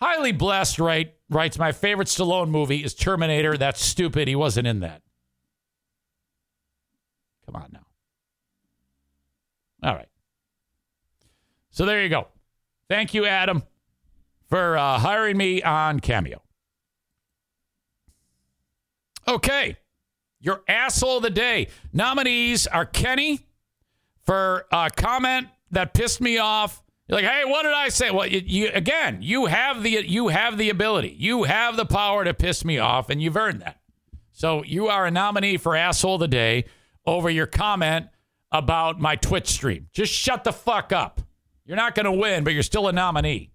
Highly 0.00 0.32
blessed, 0.32 0.78
right? 0.78 1.14
Writes 1.30 1.58
my 1.58 1.72
favorite 1.72 2.08
Stallone 2.08 2.48
movie 2.48 2.82
is 2.82 2.94
Terminator. 2.94 3.56
That's 3.56 3.84
stupid. 3.84 4.28
He 4.28 4.36
wasn't 4.36 4.66
in 4.66 4.80
that. 4.80 5.02
Come 7.46 7.56
on 7.56 7.68
now. 7.72 7.86
All 9.82 9.94
right. 9.94 10.08
So 11.70 11.84
there 11.84 12.02
you 12.02 12.08
go. 12.08 12.28
Thank 12.88 13.12
you, 13.12 13.26
Adam, 13.26 13.62
for 14.48 14.76
uh, 14.76 14.98
hiring 14.98 15.36
me 15.36 15.62
on 15.62 16.00
Cameo. 16.00 16.42
Okay. 19.26 19.76
Your 20.40 20.62
asshole 20.68 21.18
of 21.18 21.22
the 21.22 21.30
day. 21.30 21.68
Nominees 21.92 22.66
are 22.66 22.86
Kenny 22.86 23.46
for 24.24 24.66
a 24.72 24.90
comment 24.94 25.48
that 25.70 25.94
pissed 25.94 26.20
me 26.20 26.38
off. 26.38 26.82
You're 27.08 27.20
like, 27.20 27.30
hey, 27.30 27.44
what 27.44 27.62
did 27.62 27.72
I 27.72 27.88
say? 27.88 28.10
Well, 28.10 28.26
you, 28.26 28.42
you, 28.44 28.70
again, 28.72 29.18
you 29.20 29.46
have 29.46 29.82
the 29.82 30.06
you 30.06 30.28
have 30.28 30.58
the 30.58 30.68
ability, 30.68 31.16
you 31.18 31.44
have 31.44 31.76
the 31.76 31.86
power 31.86 32.22
to 32.24 32.34
piss 32.34 32.64
me 32.64 32.78
off, 32.78 33.08
and 33.08 33.22
you've 33.22 33.36
earned 33.36 33.62
that. 33.62 33.80
So 34.32 34.62
you 34.62 34.88
are 34.88 35.06
a 35.06 35.10
nominee 35.10 35.56
for 35.56 35.74
asshole 35.74 36.14
of 36.14 36.20
the 36.20 36.28
day 36.28 36.66
over 37.06 37.30
your 37.30 37.46
comment 37.46 38.06
about 38.52 39.00
my 39.00 39.16
Twitch 39.16 39.48
stream. 39.48 39.88
Just 39.92 40.12
shut 40.12 40.44
the 40.44 40.52
fuck 40.52 40.92
up. 40.92 41.22
You're 41.64 41.76
not 41.76 41.94
going 41.94 42.04
to 42.04 42.12
win, 42.12 42.44
but 42.44 42.52
you're 42.52 42.62
still 42.62 42.88
a 42.88 42.92
nominee. 42.92 43.50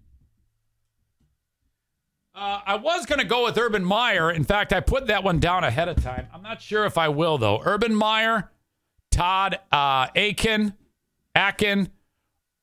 Uh, 2.34 2.60
I 2.66 2.74
was 2.74 3.06
going 3.06 3.20
to 3.20 3.24
go 3.24 3.44
with 3.44 3.56
Urban 3.56 3.84
Meyer. 3.84 4.28
In 4.30 4.42
fact, 4.42 4.72
I 4.72 4.80
put 4.80 5.06
that 5.06 5.22
one 5.22 5.38
down 5.38 5.62
ahead 5.62 5.88
of 5.88 6.02
time. 6.02 6.26
I'm 6.34 6.42
not 6.42 6.60
sure 6.60 6.84
if 6.84 6.98
I 6.98 7.08
will, 7.08 7.38
though. 7.38 7.62
Urban 7.64 7.94
Meyer, 7.94 8.50
Todd 9.12 9.60
uh, 9.70 10.08
Aiken, 10.16 10.74
Akin, 11.36 11.90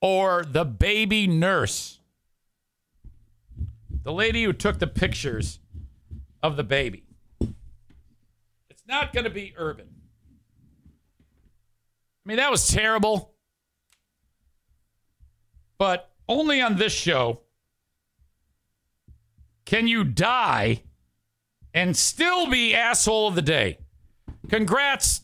or 0.02 0.44
the 0.44 0.66
baby 0.66 1.26
nurse. 1.26 2.00
The 4.04 4.12
lady 4.12 4.44
who 4.44 4.52
took 4.52 4.80
the 4.80 4.88
pictures 4.88 5.60
of 6.44 6.58
the 6.58 6.64
baby. 6.64 7.06
It's 8.70 8.84
not 8.86 9.14
going 9.14 9.24
to 9.24 9.30
be 9.30 9.54
urban. 9.56 9.88
I 12.26 12.28
mean, 12.28 12.38
that 12.38 12.52
was 12.52 12.68
terrible. 12.68 13.36
But 15.78 16.12
only 16.28 16.60
on 16.62 16.76
this 16.76 16.92
show 16.92 17.42
can 19.72 19.88
you 19.88 20.04
die 20.04 20.84
and 21.74 21.96
still 21.96 22.46
be 22.50 22.76
asshole 22.76 23.30
of 23.30 23.36
the 23.36 23.42
day. 23.42 23.78
Congrats 24.50 25.22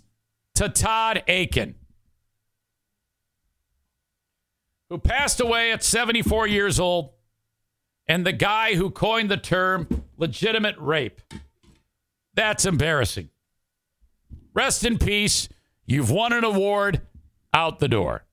to 0.56 0.70
Todd 0.70 1.22
Akin, 1.28 1.76
who 4.90 5.00
passed 5.00 5.42
away 5.42 5.74
at 5.74 5.84
74 5.84 6.48
years 6.48 6.80
old, 6.80 7.10
and 8.08 8.26
the 8.26 8.32
guy 8.32 8.76
who 8.76 8.90
coined 8.90 9.30
the 9.30 9.36
term 9.36 10.06
legitimate 10.16 10.78
rape. 10.78 11.20
That's 12.34 12.66
embarrassing. 12.66 13.28
Rest 14.54 14.86
in 14.86 14.98
peace. 14.98 15.50
You've 15.86 16.10
won 16.10 16.32
an 16.32 16.46
award 16.46 17.02
out 17.54 17.80
the 17.80 17.90
door. 17.90 18.24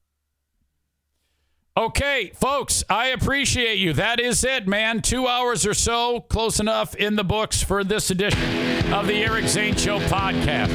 Okay, 1.77 2.31
folks, 2.37 2.85
I 2.89 3.09
appreciate 3.09 3.79
you. 3.79 3.95
That 3.95 4.21
is 4.21 4.45
it, 4.45 4.69
man. 4.69 5.03
Two 5.03 5.27
hours 5.27 5.67
or 5.67 5.75
so, 5.75 6.21
close 6.21 6.61
enough 6.61 6.95
in 6.95 7.17
the 7.17 7.25
books 7.25 7.65
for 7.65 7.83
this 7.83 8.13
edition 8.13 8.93
of 8.93 9.09
the 9.09 9.25
Eric 9.25 9.49
Zane 9.49 9.75
Show 9.75 9.99
podcast. 9.99 10.69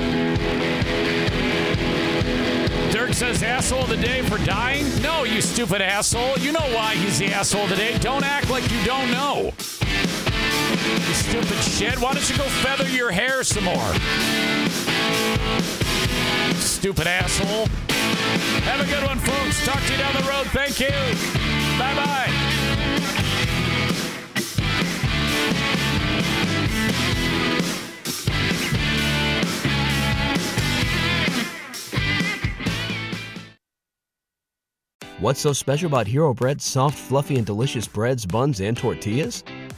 Dirk 2.91 3.13
says, 3.13 3.41
asshole 3.43 3.83
of 3.83 3.87
the 3.87 3.95
day 3.95 4.23
for 4.23 4.37
dying? 4.43 4.85
No, 5.01 5.23
you 5.23 5.41
stupid 5.41 5.79
asshole. 5.79 6.37
You 6.37 6.51
know 6.51 6.75
why 6.75 6.95
he's 6.95 7.17
the 7.17 7.27
asshole 7.27 7.63
of 7.63 7.69
the 7.69 7.77
day. 7.77 7.97
Don't 7.99 8.25
act 8.25 8.49
like 8.49 8.69
you 8.69 8.83
don't 8.83 9.09
know. 9.09 9.53
You 9.55 11.13
stupid 11.13 11.63
shit. 11.63 11.97
Why 11.97 12.11
don't 12.11 12.29
you 12.29 12.35
go 12.35 12.43
feather 12.43 12.89
your 12.89 13.09
hair 13.09 13.45
some 13.45 13.63
more? 13.63 13.93
Stupid 16.55 17.07
asshole. 17.07 17.67
Have 18.63 18.79
a 18.79 18.85
good 18.85 19.03
one, 19.03 19.19
folks. 19.19 19.65
Talk 19.65 19.83
to 19.85 19.91
you 19.91 19.97
down 19.97 20.13
the 20.13 20.27
road. 20.29 20.47
Thank 20.47 20.79
you. 20.79 20.89
Bye 21.77 21.95
bye. 21.95 22.49
What's 35.19 35.41
so 35.41 35.51
special 35.51 35.87
about 35.87 36.07
Hero 36.07 36.33
Bread's 36.33 36.63
soft, 36.63 36.97
fluffy, 36.97 37.35
and 37.35 37.45
delicious 37.45 37.85
breads, 37.85 38.25
buns, 38.25 38.61
and 38.61 38.77
tortillas? 38.77 39.43